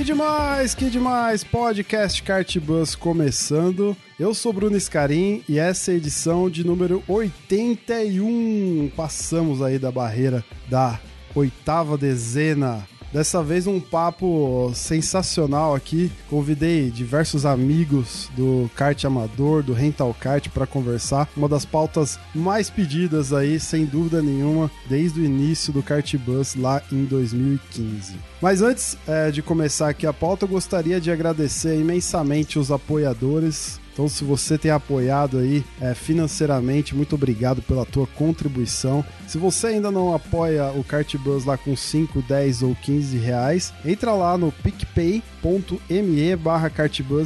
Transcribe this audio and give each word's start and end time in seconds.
Que 0.00 0.04
demais, 0.04 0.74
que 0.74 0.88
demais! 0.88 1.44
Podcast 1.44 2.22
Kart 2.22 2.56
Bus 2.56 2.94
começando. 2.94 3.94
Eu 4.18 4.32
sou 4.32 4.50
Bruno 4.50 4.80
Scarim 4.80 5.44
e 5.46 5.58
essa 5.58 5.90
é 5.90 5.94
a 5.94 5.96
edição 5.98 6.48
de 6.48 6.64
número 6.64 7.04
81. 7.06 8.90
Passamos 8.96 9.60
aí 9.60 9.78
da 9.78 9.92
barreira 9.92 10.42
da 10.70 10.98
oitava 11.34 11.98
dezena. 11.98 12.88
Dessa 13.12 13.42
vez 13.42 13.66
um 13.66 13.80
papo 13.80 14.70
sensacional 14.74 15.74
aqui. 15.74 16.12
Convidei 16.28 16.90
diversos 16.90 17.44
amigos 17.44 18.30
do 18.36 18.70
kart 18.76 19.04
amador, 19.04 19.62
do 19.62 19.72
rental 19.72 20.14
kart 20.18 20.48
para 20.48 20.66
conversar. 20.66 21.28
Uma 21.36 21.48
das 21.48 21.64
pautas 21.64 22.20
mais 22.32 22.70
pedidas 22.70 23.32
aí, 23.32 23.58
sem 23.58 23.84
dúvida 23.84 24.22
nenhuma, 24.22 24.70
desde 24.88 25.20
o 25.20 25.24
início 25.24 25.72
do 25.72 25.82
Kart 25.82 26.14
Bus 26.16 26.54
lá 26.54 26.80
em 26.92 27.04
2015. 27.04 28.14
Mas 28.40 28.62
antes 28.62 28.96
é, 29.08 29.30
de 29.30 29.42
começar 29.42 29.88
aqui 29.88 30.06
a 30.06 30.12
pauta, 30.12 30.44
eu 30.44 30.48
gostaria 30.48 31.00
de 31.00 31.10
agradecer 31.10 31.78
imensamente 31.78 32.58
os 32.58 32.70
apoiadores 32.70 33.79
então, 34.00 34.08
se 34.08 34.24
você 34.24 34.56
tem 34.56 34.70
apoiado 34.70 35.36
aí 35.36 35.62
é, 35.78 35.92
financeiramente, 35.92 36.96
muito 36.96 37.14
obrigado 37.14 37.60
pela 37.60 37.84
tua 37.84 38.06
contribuição. 38.06 39.04
Se 39.28 39.36
você 39.36 39.66
ainda 39.66 39.90
não 39.90 40.14
apoia 40.14 40.70
o 40.70 40.82
Kart 40.82 41.14
Bus 41.18 41.44
lá 41.44 41.58
com 41.58 41.76
5, 41.76 42.22
10 42.22 42.62
ou 42.62 42.74
15 42.74 43.18
reais, 43.18 43.74
entra 43.84 44.14
lá 44.14 44.38
no 44.38 44.50
picpay.me 44.50 46.34
barra 46.36 46.72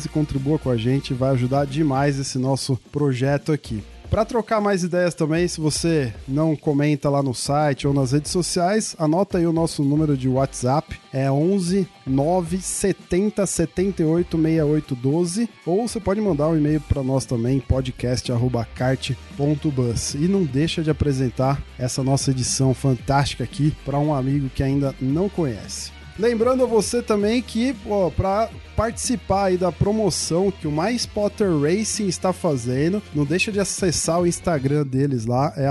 e 0.04 0.08
contribua 0.08 0.58
com 0.58 0.68
a 0.68 0.76
gente, 0.76 1.14
vai 1.14 1.30
ajudar 1.30 1.64
demais 1.64 2.18
esse 2.18 2.38
nosso 2.38 2.76
projeto 2.90 3.52
aqui. 3.52 3.80
Para 4.10 4.24
trocar 4.24 4.60
mais 4.60 4.82
ideias 4.84 5.14
também, 5.14 5.48
se 5.48 5.60
você 5.60 6.12
não 6.28 6.54
comenta 6.54 7.10
lá 7.10 7.20
no 7.22 7.34
site 7.34 7.86
ou 7.86 7.92
nas 7.92 8.12
redes 8.12 8.30
sociais, 8.30 8.94
anota 8.98 9.38
aí 9.38 9.46
o 9.46 9.52
nosso 9.52 9.82
número 9.82 10.16
de 10.16 10.28
WhatsApp, 10.28 11.00
é 11.12 11.28
11 11.30 11.88
9 12.06 12.58
70 12.58 13.46
78 13.46 14.36
68 14.36 14.94
12, 14.94 15.48
ou 15.66 15.88
você 15.88 15.98
pode 15.98 16.20
mandar 16.20 16.48
um 16.48 16.56
e-mail 16.56 16.80
para 16.80 17.02
nós 17.02 17.24
também, 17.24 17.58
podcast@cart.bus. 17.60 20.14
E 20.14 20.28
não 20.28 20.44
deixa 20.44 20.82
de 20.82 20.90
apresentar 20.90 21.62
essa 21.78 22.04
nossa 22.04 22.30
edição 22.30 22.74
fantástica 22.74 23.42
aqui 23.42 23.74
para 23.84 23.98
um 23.98 24.14
amigo 24.14 24.50
que 24.50 24.62
ainda 24.62 24.94
não 25.00 25.28
conhece. 25.28 25.93
Lembrando 26.18 26.62
a 26.62 26.66
você 26.66 27.02
também 27.02 27.42
que, 27.42 27.74
para 28.16 28.48
participar 28.76 29.46
aí 29.46 29.56
da 29.56 29.72
promoção 29.72 30.50
que 30.50 30.68
o 30.68 30.72
Mais 30.72 31.06
Potter 31.06 31.48
Racing 31.58 32.06
está 32.06 32.32
fazendo, 32.32 33.02
não 33.12 33.24
deixa 33.24 33.50
de 33.50 33.58
acessar 33.58 34.20
o 34.20 34.26
Instagram 34.26 34.86
deles 34.86 35.26
lá, 35.26 35.52
é 35.56 35.66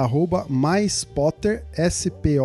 MaisPotter, 0.50 1.66
S-P-O-T-T-E-R, 1.74 2.38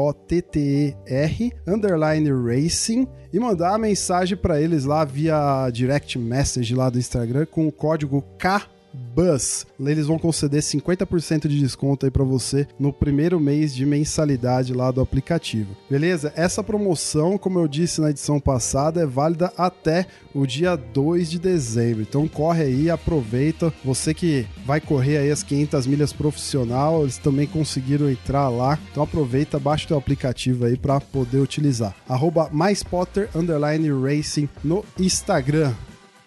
underline 1.67 2.31
Racing, 2.31 3.09
e 3.33 3.41
mandar 3.41 3.75
a 3.75 3.79
mensagem 3.79 4.37
para 4.37 4.61
eles 4.61 4.85
lá 4.85 5.05
via 5.05 5.69
direct 5.71 6.19
message 6.19 6.75
lá 6.75 6.89
do 6.89 6.99
Instagram 6.99 7.47
com 7.47 7.67
o 7.67 7.73
código 7.73 8.23
K 8.39 8.78
Bus. 9.15 9.67
Eles 9.81 10.07
vão 10.07 10.19
conceder 10.19 10.63
50% 10.63 11.49
de 11.49 11.59
desconto 11.59 12.07
aí 12.07 12.11
para 12.11 12.25
você 12.25 12.67
no 12.79 12.93
primeiro 12.93 13.41
mês 13.41 13.75
de 13.75 13.85
mensalidade 13.87 14.73
lá 14.73 14.91
do 14.91 15.01
aplicativo. 15.01 15.77
Beleza? 15.89 16.33
Essa 16.37 16.63
promoção, 16.63 17.39
como 17.39 17.59
eu 17.59 17.69
disse 17.69 18.01
na 18.01 18.11
edição 18.11 18.39
passada, 18.39 19.01
é 19.01 19.07
válida 19.07 19.53
até 19.57 20.07
o 20.35 20.47
dia 20.47 20.77
2 20.77 21.31
de 21.31 21.39
dezembro. 21.39 22.03
Então 22.03 22.29
corre 22.29 22.65
aí, 22.65 22.91
aproveita. 22.91 23.73
Você 23.85 24.13
que 24.13 24.47
vai 24.65 24.81
correr 24.81 25.19
aí 25.19 25.31
as 25.31 25.43
500 25.43 25.87
milhas 25.87 26.13
profissional, 26.13 27.03
eles 27.03 27.19
também 27.19 27.47
conseguiram 27.47 28.11
entrar 28.11 28.49
lá. 28.49 28.79
Então 28.91 29.03
aproveita, 29.03 29.59
baixa 29.59 29.85
o 29.85 29.89
teu 29.89 29.99
aplicativo 29.99 30.65
aí 30.65 30.77
para 30.77 31.01
poder 31.01 31.39
utilizar. 31.39 31.95
Arroba 32.09 32.51
MySpotter 32.53 33.29
Racing 34.03 34.49
no 34.63 34.85
Instagram. 34.99 35.73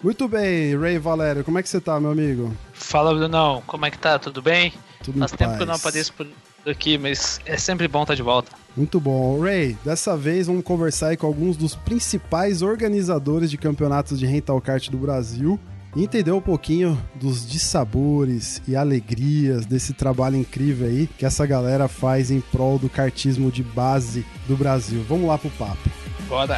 Muito 0.03 0.27
bem, 0.27 0.75
Ray 0.77 0.97
Valério, 0.97 1.43
como 1.43 1.59
é 1.59 1.63
que 1.63 1.69
você 1.69 1.79
tá, 1.79 1.99
meu 1.99 2.11
amigo? 2.11 2.51
Fala, 2.73 3.13
Brunão, 3.13 3.61
como 3.67 3.85
é 3.85 3.91
que 3.91 3.99
tá? 3.99 4.17
Tudo 4.17 4.41
bem? 4.41 4.73
Tudo 5.03 5.19
Faz 5.19 5.33
em 5.33 5.35
tempo 5.37 5.49
paz. 5.51 5.57
que 5.57 5.63
eu 5.63 5.67
não 5.67 5.75
apareço 5.75 6.13
por 6.13 6.27
aqui, 6.65 6.97
mas 6.97 7.39
é 7.45 7.55
sempre 7.57 7.87
bom 7.87 8.01
estar 8.01 8.15
de 8.15 8.23
volta. 8.23 8.51
Muito 8.75 8.99
bom. 8.99 9.39
Ray, 9.39 9.77
dessa 9.85 10.17
vez 10.17 10.47
vamos 10.47 10.63
conversar 10.63 11.15
com 11.17 11.27
alguns 11.27 11.55
dos 11.55 11.75
principais 11.75 12.61
organizadores 12.61 13.51
de 13.51 13.57
campeonatos 13.57 14.17
de 14.17 14.25
rental 14.25 14.59
kart 14.59 14.89
do 14.89 14.97
Brasil 14.97 15.59
e 15.95 16.03
entender 16.03 16.31
um 16.31 16.41
pouquinho 16.41 16.99
dos 17.15 17.47
dissabores 17.47 18.61
e 18.67 18.75
alegrias 18.75 19.65
desse 19.65 19.93
trabalho 19.93 20.37
incrível 20.37 20.87
aí 20.87 21.07
que 21.17 21.25
essa 21.25 21.45
galera 21.45 21.87
faz 21.87 22.31
em 22.31 22.39
prol 22.41 22.79
do 22.79 22.89
kartismo 22.89 23.51
de 23.51 23.61
base 23.61 24.25
do 24.47 24.55
Brasil. 24.55 25.03
Vamos 25.07 25.27
lá 25.27 25.37
pro 25.37 25.49
papo. 25.51 25.89
Bora! 26.27 26.57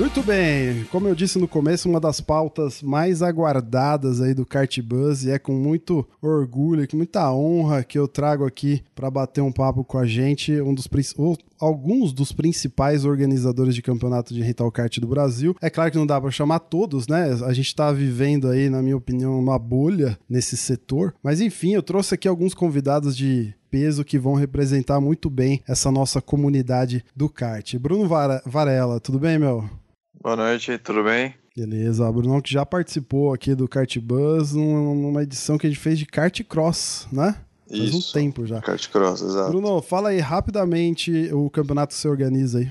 Muito 0.00 0.22
bem, 0.22 0.84
como 0.90 1.08
eu 1.08 1.14
disse 1.14 1.38
no 1.38 1.46
começo, 1.46 1.86
uma 1.86 2.00
das 2.00 2.22
pautas 2.22 2.80
mais 2.80 3.20
aguardadas 3.20 4.22
aí 4.22 4.32
do 4.32 4.46
Kart 4.46 4.80
Buzz 4.80 5.24
e 5.24 5.30
é 5.30 5.38
com 5.38 5.52
muito 5.52 6.08
orgulho 6.22 6.88
com 6.88 6.96
muita 6.96 7.30
honra 7.30 7.84
que 7.84 7.98
eu 7.98 8.08
trago 8.08 8.46
aqui 8.46 8.82
para 8.94 9.10
bater 9.10 9.42
um 9.42 9.52
papo 9.52 9.84
com 9.84 9.98
a 9.98 10.06
gente, 10.06 10.58
um 10.62 10.72
dos 10.72 10.86
alguns 11.58 12.14
dos 12.14 12.32
principais 12.32 13.04
organizadores 13.04 13.74
de 13.74 13.82
campeonato 13.82 14.32
de 14.32 14.40
rental 14.40 14.72
kart 14.72 14.98
do 14.98 15.06
Brasil. 15.06 15.54
É 15.60 15.68
claro 15.68 15.90
que 15.90 15.98
não 15.98 16.06
dá 16.06 16.18
para 16.18 16.30
chamar 16.30 16.60
todos, 16.60 17.06
né? 17.06 17.38
A 17.44 17.52
gente 17.52 17.76
tá 17.76 17.92
vivendo 17.92 18.48
aí, 18.48 18.70
na 18.70 18.80
minha 18.80 18.96
opinião, 18.96 19.38
uma 19.38 19.58
bolha 19.58 20.18
nesse 20.26 20.56
setor, 20.56 21.14
mas 21.22 21.42
enfim, 21.42 21.74
eu 21.74 21.82
trouxe 21.82 22.14
aqui 22.14 22.26
alguns 22.26 22.54
convidados 22.54 23.14
de 23.14 23.54
peso 23.70 24.02
que 24.02 24.18
vão 24.18 24.32
representar 24.32 24.98
muito 24.98 25.28
bem 25.28 25.60
essa 25.68 25.92
nossa 25.92 26.22
comunidade 26.22 27.04
do 27.14 27.28
kart. 27.28 27.76
Bruno 27.76 28.08
Varela, 28.46 28.98
tudo 28.98 29.18
bem, 29.18 29.38
meu? 29.38 29.68
Boa 30.22 30.36
noite, 30.36 30.76
tudo 30.78 31.02
bem? 31.04 31.34
Beleza, 31.56 32.08
o 32.08 32.12
Brunão 32.12 32.40
que 32.40 32.52
já 32.52 32.64
participou 32.64 33.32
aqui 33.32 33.54
do 33.54 33.66
Kart 33.68 33.96
Buzz 33.98 34.52
num- 34.52 34.94
numa 34.94 35.22
edição 35.22 35.58
que 35.58 35.66
a 35.66 35.70
gente 35.70 35.80
fez 35.80 35.98
de 35.98 36.06
kart 36.06 36.40
cross, 36.44 37.08
né? 37.12 37.36
Faz 37.68 37.80
Isso. 37.82 38.10
um 38.10 38.20
tempo 38.20 38.46
já. 38.46 38.60
Kart 38.60 38.88
Cross, 38.88 39.22
exato. 39.22 39.50
Bruno, 39.50 39.80
fala 39.80 40.08
aí 40.08 40.18
rapidamente 40.18 41.32
o 41.32 41.48
campeonato 41.48 41.94
que 41.94 42.00
você 42.00 42.08
organiza 42.08 42.58
aí. 42.58 42.68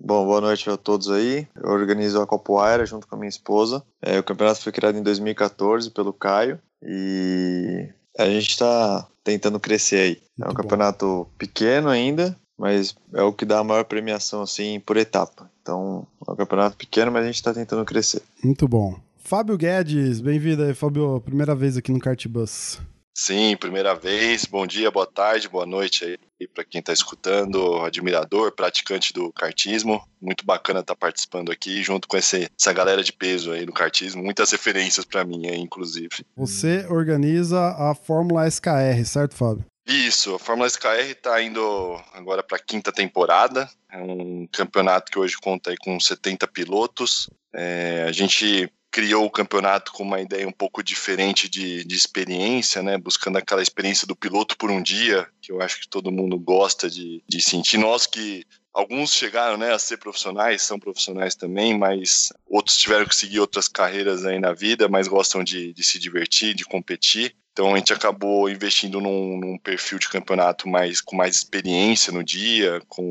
Bom, 0.00 0.24
boa 0.24 0.40
noite 0.40 0.70
a 0.70 0.76
todos 0.76 1.10
aí. 1.10 1.46
Eu 1.56 1.70
organizo 1.70 2.20
a 2.20 2.26
Copoeira 2.26 2.86
junto 2.86 3.06
com 3.08 3.16
a 3.16 3.18
minha 3.18 3.28
esposa. 3.28 3.82
É, 4.00 4.16
o 4.18 4.22
campeonato 4.22 4.62
foi 4.62 4.70
criado 4.72 4.96
em 4.96 5.02
2014 5.02 5.90
pelo 5.90 6.12
Caio 6.12 6.60
e 6.80 7.88
a 8.16 8.26
gente 8.26 8.50
está 8.50 9.08
tentando 9.24 9.58
crescer 9.58 9.96
aí. 9.96 10.12
é 10.12 10.44
Muito 10.44 10.50
um 10.52 10.54
bom. 10.54 10.62
campeonato 10.62 11.26
pequeno 11.36 11.88
ainda, 11.88 12.36
mas 12.56 12.94
é 13.12 13.22
o 13.22 13.32
que 13.32 13.44
dá 13.44 13.58
a 13.58 13.64
maior 13.64 13.84
premiação 13.86 14.40
assim 14.42 14.78
por 14.78 14.96
etapa. 14.96 15.50
Então, 15.68 16.06
é 16.26 16.32
um 16.32 16.34
campeonato 16.34 16.78
pequeno, 16.78 17.12
mas 17.12 17.24
a 17.24 17.26
gente 17.26 17.34
está 17.34 17.52
tentando 17.52 17.84
crescer. 17.84 18.22
Muito 18.42 18.66
bom. 18.66 18.98
Fábio 19.18 19.58
Guedes, 19.58 20.18
bem-vindo 20.18 20.62
aí, 20.62 20.72
Fábio. 20.72 21.20
Primeira 21.20 21.54
vez 21.54 21.76
aqui 21.76 21.92
no 21.92 22.00
Kart 22.00 22.26
Bus. 22.26 22.80
Sim, 23.14 23.54
primeira 23.54 23.94
vez. 23.94 24.46
Bom 24.46 24.66
dia, 24.66 24.90
boa 24.90 25.06
tarde, 25.06 25.46
boa 25.46 25.66
noite 25.66 26.06
aí 26.06 26.18
para 26.46 26.64
quem 26.64 26.78
está 26.78 26.92
escutando, 26.92 27.80
admirador, 27.82 28.52
praticante 28.52 29.12
do 29.12 29.32
kartismo. 29.32 30.00
Muito 30.22 30.46
bacana 30.46 30.80
estar 30.80 30.94
participando 30.94 31.50
aqui 31.50 31.82
junto 31.82 32.06
com 32.06 32.16
esse, 32.16 32.48
essa 32.58 32.72
galera 32.72 33.02
de 33.02 33.12
peso 33.12 33.50
aí 33.50 33.66
no 33.66 33.72
kartismo. 33.72 34.22
Muitas 34.22 34.50
referências 34.52 35.04
para 35.04 35.24
mim 35.24 35.48
aí, 35.48 35.58
inclusive. 35.58 36.24
Você 36.36 36.86
organiza 36.88 37.60
a 37.76 37.94
Fórmula 37.94 38.46
SKR, 38.48 39.04
certo, 39.04 39.34
Fábio? 39.34 39.64
Isso, 39.88 40.34
a 40.34 40.38
Fórmula 40.38 40.68
SKR 40.68 41.10
está 41.10 41.42
indo 41.42 41.98
agora 42.12 42.42
para 42.42 42.58
a 42.58 42.62
quinta 42.62 42.92
temporada. 42.92 43.66
É 43.90 43.96
um 43.96 44.46
campeonato 44.52 45.10
que 45.10 45.18
hoje 45.18 45.34
conta 45.38 45.74
com 45.80 45.98
70 45.98 46.46
pilotos. 46.46 47.30
É, 47.54 48.04
a 48.06 48.12
gente 48.12 48.70
criou 48.90 49.24
o 49.24 49.30
campeonato 49.30 49.90
com 49.92 50.02
uma 50.02 50.20
ideia 50.20 50.46
um 50.46 50.52
pouco 50.52 50.82
diferente 50.82 51.48
de, 51.48 51.84
de 51.84 51.94
experiência, 51.94 52.82
né? 52.82 52.98
Buscando 52.98 53.38
aquela 53.38 53.62
experiência 53.62 54.06
do 54.06 54.14
piloto 54.14 54.58
por 54.58 54.70
um 54.70 54.82
dia, 54.82 55.26
que 55.40 55.50
eu 55.50 55.62
acho 55.62 55.80
que 55.80 55.88
todo 55.88 56.12
mundo 56.12 56.38
gosta 56.38 56.90
de, 56.90 57.24
de 57.26 57.40
sentir. 57.40 57.78
Nós 57.78 58.06
que 58.06 58.44
alguns 58.74 59.14
chegaram 59.14 59.56
né, 59.56 59.72
a 59.72 59.78
ser 59.78 59.96
profissionais, 59.96 60.62
são 60.62 60.78
profissionais 60.78 61.34
também, 61.34 61.78
mas 61.78 62.28
outros 62.46 62.76
tiveram 62.76 63.06
que 63.06 63.16
seguir 63.16 63.40
outras 63.40 63.68
carreiras 63.68 64.26
aí 64.26 64.38
na 64.38 64.52
vida, 64.52 64.86
mas 64.86 65.08
gostam 65.08 65.42
de, 65.42 65.72
de 65.72 65.82
se 65.82 65.98
divertir, 65.98 66.54
de 66.54 66.64
competir. 66.64 67.34
Então 67.58 67.74
a 67.74 67.76
gente 67.76 67.92
acabou 67.92 68.48
investindo 68.48 69.00
num, 69.00 69.36
num, 69.36 69.58
perfil 69.58 69.98
de 69.98 70.08
campeonato 70.08 70.68
mais 70.68 71.00
com 71.00 71.16
mais 71.16 71.34
experiência 71.34 72.12
no 72.12 72.22
dia, 72.22 72.80
com 72.88 73.02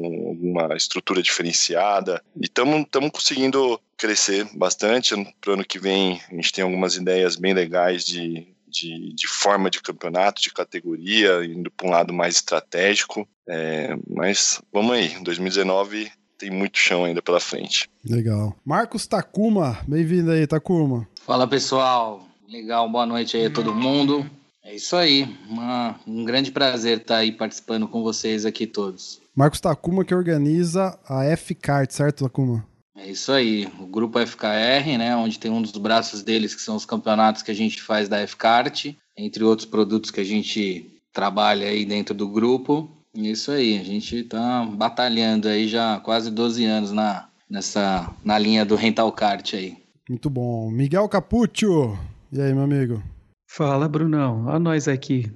uma 0.42 0.74
estrutura 0.74 1.22
diferenciada. 1.22 2.24
E 2.34 2.46
estamos 2.46 2.86
conseguindo 3.12 3.78
crescer 3.98 4.48
bastante. 4.56 5.14
Para 5.42 5.52
o 5.52 5.54
ano 5.56 5.66
que 5.66 5.78
vem 5.78 6.22
a 6.32 6.36
gente 6.36 6.54
tem 6.54 6.64
algumas 6.64 6.96
ideias 6.96 7.36
bem 7.36 7.54
legais 7.54 8.06
de, 8.06 8.48
de, 8.70 9.14
de, 9.14 9.28
forma 9.28 9.70
de 9.70 9.82
campeonato, 9.82 10.42
de 10.42 10.54
categoria, 10.54 11.44
indo 11.44 11.70
para 11.70 11.86
um 11.86 11.92
lado 11.92 12.14
mais 12.14 12.36
estratégico. 12.36 13.28
É, 13.50 13.98
mas 14.10 14.62
vamos 14.72 14.94
aí, 14.94 15.10
2019 15.24 16.10
tem 16.38 16.50
muito 16.50 16.78
chão 16.78 17.04
ainda 17.04 17.22
pela 17.22 17.42
frente. 17.42 17.90
Legal. 18.02 18.56
Marcos 18.64 19.08
Takuma, 19.08 19.78
bem-vindo 19.86 20.32
aí, 20.32 20.48
Takuma. 20.48 21.06
Fala 21.26 21.46
pessoal, 21.46 22.26
legal, 22.48 22.90
boa 22.90 23.06
noite 23.06 23.36
aí 23.36 23.48
a 23.48 23.52
todo 23.52 23.76
mundo. 23.76 24.26
É 24.68 24.76
isso 24.76 24.98
aí, 24.98 25.26
Uma, 25.50 25.98
um 26.06 26.26
grande 26.26 26.52
prazer 26.52 26.98
estar 26.98 27.20
aí 27.20 27.32
participando 27.32 27.88
com 27.88 28.04
vocês 28.04 28.46
aqui 28.46 28.68
todos. 28.68 29.22
Marcos 29.34 29.62
Takuma 29.62 30.04
que 30.04 30.14
organiza 30.14 31.00
a 31.08 31.24
F-Cart, 31.24 31.90
certo, 31.90 32.26
Takuma? 32.26 32.68
É 32.94 33.10
isso 33.10 33.32
aí, 33.32 33.66
o 33.80 33.88
grupo 33.88 34.20
FKR, 34.20 34.98
né, 34.98 35.16
onde 35.16 35.40
tem 35.40 35.50
um 35.50 35.62
dos 35.62 35.72
braços 35.72 36.22
deles 36.22 36.54
que 36.54 36.62
são 36.62 36.76
os 36.76 36.86
campeonatos 36.86 37.44
que 37.44 37.52
a 37.52 37.54
gente 37.54 37.82
faz 37.82 38.10
da 38.10 38.20
F-Kart, 38.20 38.94
entre 39.16 39.42
outros 39.42 39.66
produtos 39.66 40.12
que 40.12 40.20
a 40.20 40.26
gente 40.26 41.00
trabalha 41.14 41.68
aí 41.68 41.86
dentro 41.86 42.14
do 42.14 42.28
grupo. 42.28 42.92
Isso 43.16 43.52
aí, 43.52 43.80
a 43.80 43.84
gente 43.86 44.18
está 44.18 44.66
batalhando 44.66 45.48
aí 45.48 45.70
já 45.70 45.96
há 45.96 46.00
quase 46.02 46.30
12 46.30 46.66
anos 46.66 46.92
na, 46.92 47.30
nessa, 47.50 48.14
na 48.22 48.38
linha 48.38 48.66
do 48.66 48.76
rental 48.76 49.14
kart 49.14 49.54
aí. 49.54 49.78
Muito 50.10 50.30
bom. 50.30 50.70
Miguel 50.70 51.08
Capuccio, 51.08 51.98
e 52.34 52.42
aí, 52.42 52.54
meu 52.54 52.64
amigo? 52.64 53.02
Fala, 53.48 53.88
Brunão. 53.88 54.46
Olha 54.46 54.60
nós 54.60 54.88
aqui. 54.88 55.32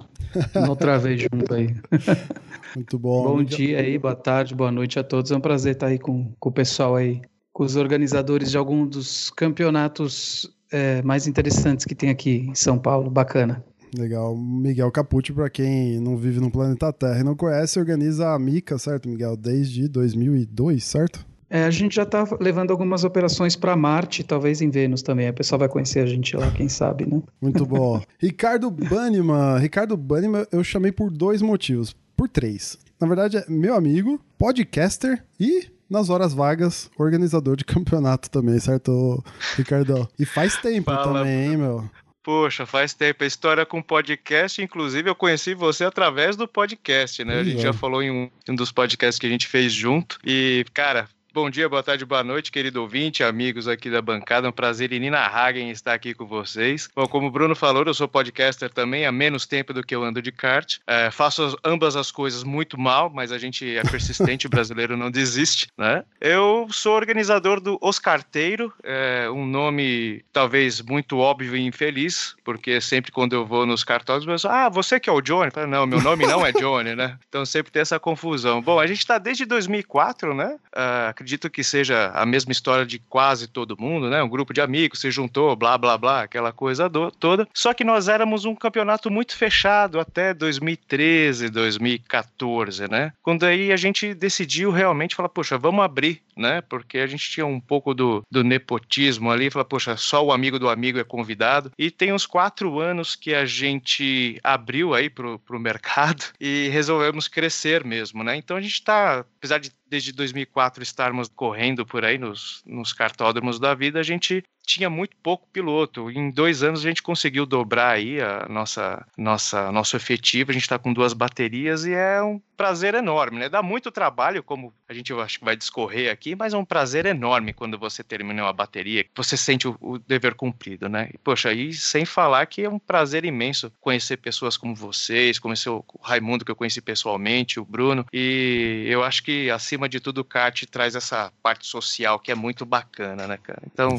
Outra 0.68 0.98
vez 0.98 1.22
junto 1.22 1.54
aí. 1.54 1.74
Muito 2.76 2.98
bom. 2.98 3.24
Bom 3.24 3.42
dia 3.42 3.80
aí, 3.80 3.98
boa 3.98 4.14
tarde, 4.14 4.54
boa 4.54 4.70
noite 4.70 4.98
a 4.98 5.02
todos. 5.02 5.32
É 5.32 5.36
um 5.36 5.40
prazer 5.40 5.72
estar 5.72 5.86
aí 5.86 5.98
com, 5.98 6.32
com 6.38 6.48
o 6.50 6.52
pessoal 6.52 6.94
aí 6.94 7.22
com 7.52 7.64
os 7.64 7.74
organizadores 7.74 8.50
de 8.50 8.56
algum 8.56 8.86
dos 8.86 9.30
campeonatos 9.30 10.50
é, 10.70 11.02
mais 11.02 11.26
interessantes 11.26 11.84
que 11.84 11.94
tem 11.94 12.10
aqui 12.10 12.46
em 12.48 12.54
São 12.54 12.78
Paulo. 12.78 13.10
Bacana. 13.10 13.64
Legal. 13.96 14.36
Miguel 14.36 14.90
Capucci, 14.90 15.32
para 15.32 15.50
quem 15.50 16.00
não 16.00 16.16
vive 16.16 16.40
no 16.40 16.50
planeta 16.50 16.92
Terra 16.92 17.20
e 17.20 17.24
não 17.24 17.36
conhece, 17.36 17.78
organiza 17.78 18.30
a 18.30 18.38
Mica, 18.38 18.78
certo, 18.78 19.08
Miguel? 19.08 19.36
Desde 19.36 19.88
2002, 19.88 20.82
certo? 20.82 21.26
É, 21.54 21.64
a 21.64 21.70
gente 21.70 21.96
já 21.96 22.04
está 22.04 22.26
levando 22.40 22.70
algumas 22.70 23.04
operações 23.04 23.54
para 23.54 23.76
Marte, 23.76 24.24
talvez 24.24 24.62
em 24.62 24.70
Vênus 24.70 25.02
também. 25.02 25.28
O 25.28 25.34
pessoal 25.34 25.58
vai 25.58 25.68
conhecer 25.68 26.00
a 26.00 26.06
gente 26.06 26.34
lá, 26.34 26.50
quem 26.50 26.66
sabe, 26.66 27.04
né? 27.04 27.22
Muito 27.38 27.66
bom. 27.66 28.02
Ricardo 28.18 28.70
Banniman. 28.70 29.58
Ricardo 29.58 29.94
Banniman 29.94 30.46
eu 30.50 30.64
chamei 30.64 30.90
por 30.90 31.10
dois 31.10 31.42
motivos. 31.42 31.94
Por 32.16 32.26
três. 32.26 32.78
Na 32.98 33.06
verdade, 33.06 33.36
é 33.36 33.44
meu 33.50 33.74
amigo, 33.74 34.18
podcaster 34.38 35.22
e 35.38 35.66
nas 35.90 36.08
horas 36.08 36.32
vagas, 36.32 36.90
organizador 36.98 37.54
de 37.54 37.66
campeonato 37.66 38.30
também, 38.30 38.58
certo, 38.58 39.22
Ricardo? 39.54 40.08
E 40.18 40.24
faz 40.24 40.56
tempo 40.56 40.90
Fala, 40.90 41.18
também, 41.18 41.50
hein, 41.50 41.56
meu? 41.58 41.84
Poxa, 42.22 42.64
faz 42.64 42.94
tempo. 42.94 43.24
A 43.24 43.26
história 43.26 43.66
com 43.66 43.82
podcast, 43.82 44.62
inclusive, 44.62 45.10
eu 45.10 45.14
conheci 45.14 45.52
você 45.52 45.84
através 45.84 46.34
do 46.34 46.48
podcast, 46.48 47.22
né? 47.26 47.40
a 47.40 47.44
gente 47.44 47.60
já 47.60 47.74
falou 47.74 48.02
em 48.02 48.10
um, 48.10 48.30
um 48.48 48.54
dos 48.54 48.72
podcasts 48.72 49.18
que 49.18 49.26
a 49.26 49.30
gente 49.30 49.46
fez 49.46 49.70
junto. 49.70 50.18
E, 50.24 50.64
cara, 50.72 51.06
Bom 51.34 51.48
dia, 51.48 51.66
boa 51.66 51.82
tarde, 51.82 52.04
boa 52.04 52.22
noite, 52.22 52.52
querido 52.52 52.82
ouvinte, 52.82 53.24
amigos 53.24 53.66
aqui 53.66 53.88
da 53.88 54.02
bancada. 54.02 54.46
É 54.46 54.50
um 54.50 54.52
prazer 54.52 54.92
inenarrável 54.92 55.66
estar 55.70 55.94
aqui 55.94 56.12
com 56.12 56.26
vocês. 56.26 56.90
Bom, 56.94 57.08
como 57.08 57.28
o 57.28 57.30
Bruno 57.30 57.56
falou, 57.56 57.82
eu 57.86 57.94
sou 57.94 58.06
podcaster 58.06 58.68
também 58.68 59.06
há 59.06 59.12
menos 59.12 59.46
tempo 59.46 59.72
do 59.72 59.82
que 59.82 59.94
eu 59.94 60.04
ando 60.04 60.20
de 60.20 60.30
kart. 60.30 60.76
É, 60.86 61.10
faço 61.10 61.42
as, 61.42 61.56
ambas 61.64 61.96
as 61.96 62.12
coisas 62.12 62.44
muito 62.44 62.78
mal, 62.78 63.08
mas 63.08 63.32
a 63.32 63.38
gente 63.38 63.78
é 63.78 63.82
persistente, 63.82 64.46
o 64.46 64.50
brasileiro 64.50 64.94
não 64.94 65.10
desiste, 65.10 65.68
né? 65.78 66.04
Eu 66.20 66.68
sou 66.70 66.94
organizador 66.94 67.60
do 67.60 67.78
Oscarteiro, 67.80 68.70
é, 68.84 69.26
um 69.30 69.46
nome 69.46 70.22
talvez 70.34 70.82
muito 70.82 71.16
óbvio 71.16 71.56
e 71.56 71.66
infeliz, 71.66 72.36
porque 72.44 72.78
sempre 72.78 73.10
quando 73.10 73.32
eu 73.32 73.46
vou 73.46 73.64
nos 73.64 73.82
cartórios, 73.82 74.26
eu 74.26 74.32
penso, 74.34 74.48
ah, 74.48 74.68
você 74.68 75.00
que 75.00 75.08
é 75.08 75.12
o 75.12 75.22
Johnny? 75.22 75.50
Não, 75.66 75.86
meu 75.86 76.02
nome 76.02 76.26
não 76.26 76.44
é 76.44 76.52
Johnny, 76.52 76.94
né? 76.94 77.18
Então 77.26 77.46
sempre 77.46 77.72
tem 77.72 77.80
essa 77.80 77.98
confusão. 77.98 78.60
Bom, 78.60 78.78
a 78.78 78.86
gente 78.86 78.98
está 78.98 79.16
desde 79.16 79.46
2004, 79.46 80.34
né? 80.34 80.58
Uh, 80.74 81.21
acredito 81.22 81.48
que 81.48 81.62
seja 81.62 82.10
a 82.14 82.26
mesma 82.26 82.50
história 82.50 82.84
de 82.84 82.98
quase 82.98 83.46
todo 83.46 83.80
mundo, 83.80 84.10
né? 84.10 84.22
Um 84.22 84.28
grupo 84.28 84.52
de 84.52 84.60
amigos 84.60 85.00
se 85.00 85.10
juntou, 85.10 85.54
blá 85.54 85.78
blá 85.78 85.96
blá, 85.96 86.22
aquela 86.22 86.52
coisa 86.52 86.88
do, 86.88 87.10
toda. 87.12 87.46
Só 87.54 87.72
que 87.72 87.84
nós 87.84 88.08
éramos 88.08 88.44
um 88.44 88.54
campeonato 88.54 89.10
muito 89.10 89.36
fechado 89.36 90.00
até 90.00 90.34
2013, 90.34 91.48
2014, 91.48 92.90
né? 92.90 93.12
Quando 93.22 93.44
aí 93.44 93.72
a 93.72 93.76
gente 93.76 94.12
decidiu 94.12 94.70
realmente 94.72 95.14
falar, 95.14 95.28
poxa, 95.28 95.56
vamos 95.56 95.84
abrir, 95.84 96.20
né? 96.36 96.60
Porque 96.60 96.98
a 96.98 97.06
gente 97.06 97.30
tinha 97.30 97.46
um 97.46 97.60
pouco 97.60 97.94
do, 97.94 98.22
do 98.30 98.42
nepotismo 98.42 99.30
ali, 99.30 99.50
falar, 99.50 99.64
poxa, 99.64 99.96
só 99.96 100.24
o 100.24 100.32
amigo 100.32 100.58
do 100.58 100.68
amigo 100.68 100.98
é 100.98 101.04
convidado. 101.04 101.70
E 101.78 101.90
tem 101.90 102.12
uns 102.12 102.26
quatro 102.26 102.80
anos 102.80 103.14
que 103.14 103.34
a 103.34 103.44
gente 103.44 104.38
abriu 104.42 104.94
aí 104.94 105.08
pro, 105.10 105.38
pro 105.38 105.60
mercado 105.60 106.24
e 106.40 106.68
resolvemos 106.68 107.28
crescer 107.28 107.84
mesmo, 107.84 108.22
né? 108.22 108.36
Então 108.36 108.56
a 108.56 108.60
gente 108.60 108.74
está, 108.74 109.20
apesar 109.20 109.58
de 109.58 109.70
desde 109.92 110.10
2004 110.12 110.82
estarmos 110.82 111.28
correndo 111.28 111.84
por 111.84 112.02
aí 112.02 112.16
nos, 112.16 112.62
nos 112.64 112.94
cartódromos 112.94 113.60
da 113.60 113.74
vida, 113.74 114.00
a 114.00 114.02
gente 114.02 114.42
tinha 114.64 114.88
muito 114.88 115.16
pouco 115.22 115.46
piloto. 115.52 116.10
Em 116.10 116.30
dois 116.30 116.62
anos 116.62 116.80
a 116.80 116.88
gente 116.88 117.02
conseguiu 117.02 117.44
dobrar 117.44 117.90
aí 117.90 118.20
a 118.20 118.46
nossa, 118.48 119.06
nossa, 119.16 119.72
nosso 119.72 119.96
efetivo. 119.96 120.50
A 120.50 120.54
gente 120.54 120.62
está 120.62 120.78
com 120.78 120.92
duas 120.92 121.12
baterias 121.12 121.84
e 121.84 121.92
é 121.92 122.22
um 122.22 122.40
prazer 122.56 122.94
enorme, 122.94 123.40
né? 123.40 123.48
Dá 123.48 123.60
muito 123.60 123.90
trabalho, 123.90 124.42
como 124.42 124.72
a 124.88 124.94
gente 124.94 125.12
acho 125.14 125.38
que 125.40 125.44
vai 125.44 125.56
discorrer 125.56 126.12
aqui, 126.12 126.36
mas 126.36 126.54
é 126.54 126.56
um 126.56 126.64
prazer 126.64 127.06
enorme 127.06 127.52
quando 127.52 127.76
você 127.76 128.04
termina 128.04 128.44
uma 128.44 128.52
bateria, 128.52 129.04
você 129.16 129.36
sente 129.36 129.66
o, 129.66 129.76
o 129.80 129.98
dever 129.98 130.34
cumprido, 130.34 130.88
né? 130.88 131.10
E, 131.12 131.18
poxa, 131.18 131.48
aí 131.48 131.72
sem 131.72 132.04
falar 132.04 132.46
que 132.46 132.62
é 132.62 132.70
um 132.70 132.78
prazer 132.78 133.24
imenso 133.24 133.72
conhecer 133.80 134.16
pessoas 134.18 134.56
como 134.56 134.76
vocês, 134.76 135.40
conhecer 135.40 135.70
o 135.70 135.84
Raimundo 136.00 136.44
que 136.44 136.52
eu 136.52 136.56
conheci 136.56 136.80
pessoalmente, 136.80 137.58
o 137.58 137.64
Bruno, 137.64 138.06
e 138.12 138.84
eu 138.86 139.02
acho 139.02 139.24
que 139.24 139.50
acima 139.50 139.88
de 139.88 139.98
tudo 139.98 140.18
o 140.18 140.24
kart 140.24 140.62
traz 140.66 140.94
essa 140.94 141.32
parte 141.42 141.66
social 141.66 142.18
que 142.20 142.30
é 142.30 142.34
muito 142.34 142.64
bacana, 142.64 143.26
né, 143.26 143.38
cara? 143.42 143.62
Então, 143.66 143.98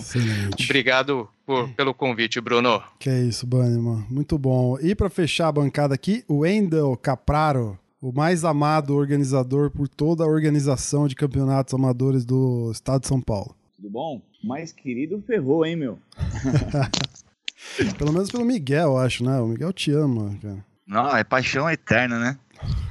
Excelente. 0.53 0.65
obrigado 0.65 1.29
por, 1.45 1.69
pelo 1.73 1.93
convite, 1.93 2.39
Bruno. 2.39 2.81
Que 2.99 3.09
é 3.09 3.21
isso, 3.21 3.45
Bannerman. 3.45 4.05
Muito 4.09 4.37
bom. 4.37 4.77
E 4.79 4.95
para 4.95 5.09
fechar 5.09 5.47
a 5.47 5.51
bancada 5.51 5.93
aqui, 5.93 6.23
o 6.27 6.39
Wendel 6.39 6.97
Capraro 6.97 7.77
o 8.03 8.11
mais 8.11 8.43
amado 8.43 8.93
organizador 8.97 9.71
por 9.71 9.87
toda 9.87 10.25
a 10.25 10.27
organização 10.27 11.07
de 11.07 11.15
campeonatos 11.15 11.73
amadores 11.73 12.25
do 12.25 12.69
estado 12.69 12.99
de 12.99 13.07
São 13.07 13.21
Paulo. 13.21 13.55
Tudo 13.77 13.89
bom? 13.89 14.21
Mais 14.43 14.73
querido 14.73 15.23
ferrou, 15.25 15.65
hein, 15.65 15.77
meu? 15.77 15.97
pelo 17.97 18.11
menos 18.11 18.29
pelo 18.29 18.43
Miguel, 18.43 18.89
eu 18.89 18.97
acho, 18.97 19.23
né? 19.23 19.39
O 19.39 19.47
Miguel 19.47 19.71
te 19.71 19.89
ama, 19.91 20.37
cara. 20.41 20.65
Não, 20.85 21.15
é 21.15 21.23
paixão 21.23 21.69
eterna, 21.69 22.19
né? 22.19 22.37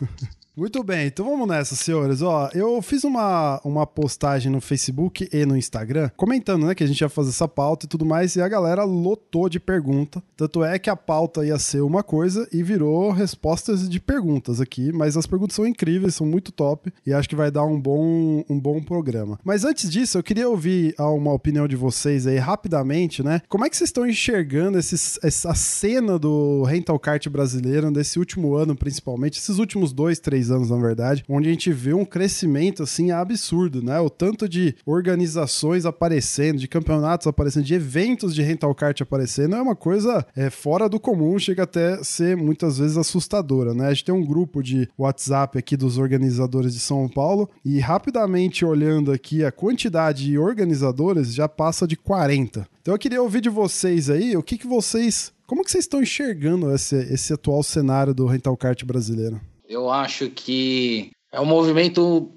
Muito 0.54 0.84
bem, 0.84 1.06
então 1.06 1.24
vamos 1.24 1.48
nessa, 1.48 1.74
senhores. 1.74 2.20
Ó, 2.20 2.50
eu 2.52 2.82
fiz 2.82 3.04
uma, 3.04 3.58
uma 3.64 3.86
postagem 3.86 4.52
no 4.52 4.60
Facebook 4.60 5.26
e 5.32 5.46
no 5.46 5.56
Instagram 5.56 6.10
comentando, 6.14 6.66
né, 6.66 6.74
que 6.74 6.84
a 6.84 6.86
gente 6.86 7.00
ia 7.00 7.08
fazer 7.08 7.30
essa 7.30 7.48
pauta 7.48 7.86
e 7.86 7.88
tudo 7.88 8.04
mais, 8.04 8.36
e 8.36 8.42
a 8.42 8.48
galera 8.48 8.84
lotou 8.84 9.48
de 9.48 9.58
pergunta. 9.58 10.22
Tanto 10.36 10.62
é 10.62 10.78
que 10.78 10.90
a 10.90 10.96
pauta 10.96 11.46
ia 11.46 11.58
ser 11.58 11.80
uma 11.80 12.02
coisa 12.02 12.46
e 12.52 12.62
virou 12.62 13.10
respostas 13.12 13.88
de 13.88 13.98
perguntas 13.98 14.60
aqui, 14.60 14.92
mas 14.92 15.16
as 15.16 15.26
perguntas 15.26 15.56
são 15.56 15.66
incríveis, 15.66 16.16
são 16.16 16.26
muito 16.26 16.52
top 16.52 16.92
e 17.06 17.14
acho 17.14 17.30
que 17.30 17.36
vai 17.36 17.50
dar 17.50 17.64
um 17.64 17.80
bom, 17.80 18.44
um 18.46 18.60
bom 18.60 18.82
programa. 18.82 19.40
Mas 19.42 19.64
antes 19.64 19.88
disso, 19.88 20.18
eu 20.18 20.22
queria 20.22 20.50
ouvir 20.50 20.94
uma 20.98 21.32
opinião 21.32 21.66
de 21.66 21.76
vocês 21.76 22.26
aí 22.26 22.36
rapidamente, 22.36 23.22
né? 23.22 23.40
Como 23.48 23.64
é 23.64 23.70
que 23.70 23.76
vocês 23.76 23.88
estão 23.88 24.06
enxergando 24.06 24.76
essa 24.76 25.54
cena 25.54 26.18
do 26.18 26.62
rental 26.64 26.98
kart 26.98 27.26
brasileiro 27.30 27.90
desse 27.90 28.18
último 28.18 28.54
ano, 28.54 28.76
principalmente, 28.76 29.38
esses 29.38 29.56
últimos 29.56 29.94
dois, 29.94 30.18
três 30.18 30.41
três 30.42 30.50
anos, 30.50 30.70
na 30.70 30.76
verdade, 30.76 31.24
onde 31.28 31.48
a 31.48 31.52
gente 31.52 31.72
vê 31.72 31.94
um 31.94 32.04
crescimento 32.04 32.82
assim 32.82 33.10
absurdo, 33.10 33.82
né? 33.82 34.00
O 34.00 34.10
tanto 34.10 34.48
de 34.48 34.74
organizações 34.84 35.86
aparecendo, 35.86 36.58
de 36.58 36.66
campeonatos 36.66 37.26
aparecendo, 37.26 37.64
de 37.64 37.74
eventos 37.74 38.34
de 38.34 38.42
rental 38.42 38.74
kart 38.74 39.00
aparecendo, 39.00 39.54
é 39.54 39.62
uma 39.62 39.76
coisa 39.76 40.26
é, 40.34 40.50
fora 40.50 40.88
do 40.88 40.98
comum, 40.98 41.38
chega 41.38 41.62
até 41.62 42.02
ser 42.02 42.36
muitas 42.36 42.78
vezes 42.78 42.96
assustadora, 42.96 43.72
né? 43.72 43.86
A 43.86 43.94
gente 43.94 44.06
tem 44.06 44.14
um 44.14 44.24
grupo 44.24 44.62
de 44.62 44.88
WhatsApp 44.98 45.58
aqui 45.58 45.76
dos 45.76 45.98
organizadores 45.98 46.74
de 46.74 46.80
São 46.80 47.08
Paulo 47.08 47.48
e 47.64 47.78
rapidamente 47.78 48.64
olhando 48.64 49.12
aqui 49.12 49.44
a 49.44 49.52
quantidade 49.52 50.24
de 50.24 50.38
organizadores 50.38 51.34
já 51.34 51.48
passa 51.48 51.86
de 51.86 51.96
40. 51.96 52.66
Então 52.80 52.94
eu 52.94 52.98
queria 52.98 53.22
ouvir 53.22 53.40
de 53.40 53.48
vocês 53.48 54.10
aí, 54.10 54.36
o 54.36 54.42
que 54.42 54.58
que 54.58 54.66
vocês 54.66 55.32
como 55.46 55.62
que 55.62 55.70
vocês 55.70 55.84
estão 55.84 56.00
enxergando 56.00 56.74
esse, 56.74 56.96
esse 57.12 57.30
atual 57.30 57.62
cenário 57.62 58.14
do 58.14 58.24
rental 58.24 58.56
kart 58.56 58.82
brasileiro? 58.86 59.38
Eu 59.72 59.90
acho 59.90 60.28
que 60.28 61.10
é 61.32 61.40
um 61.40 61.46
movimento 61.46 62.30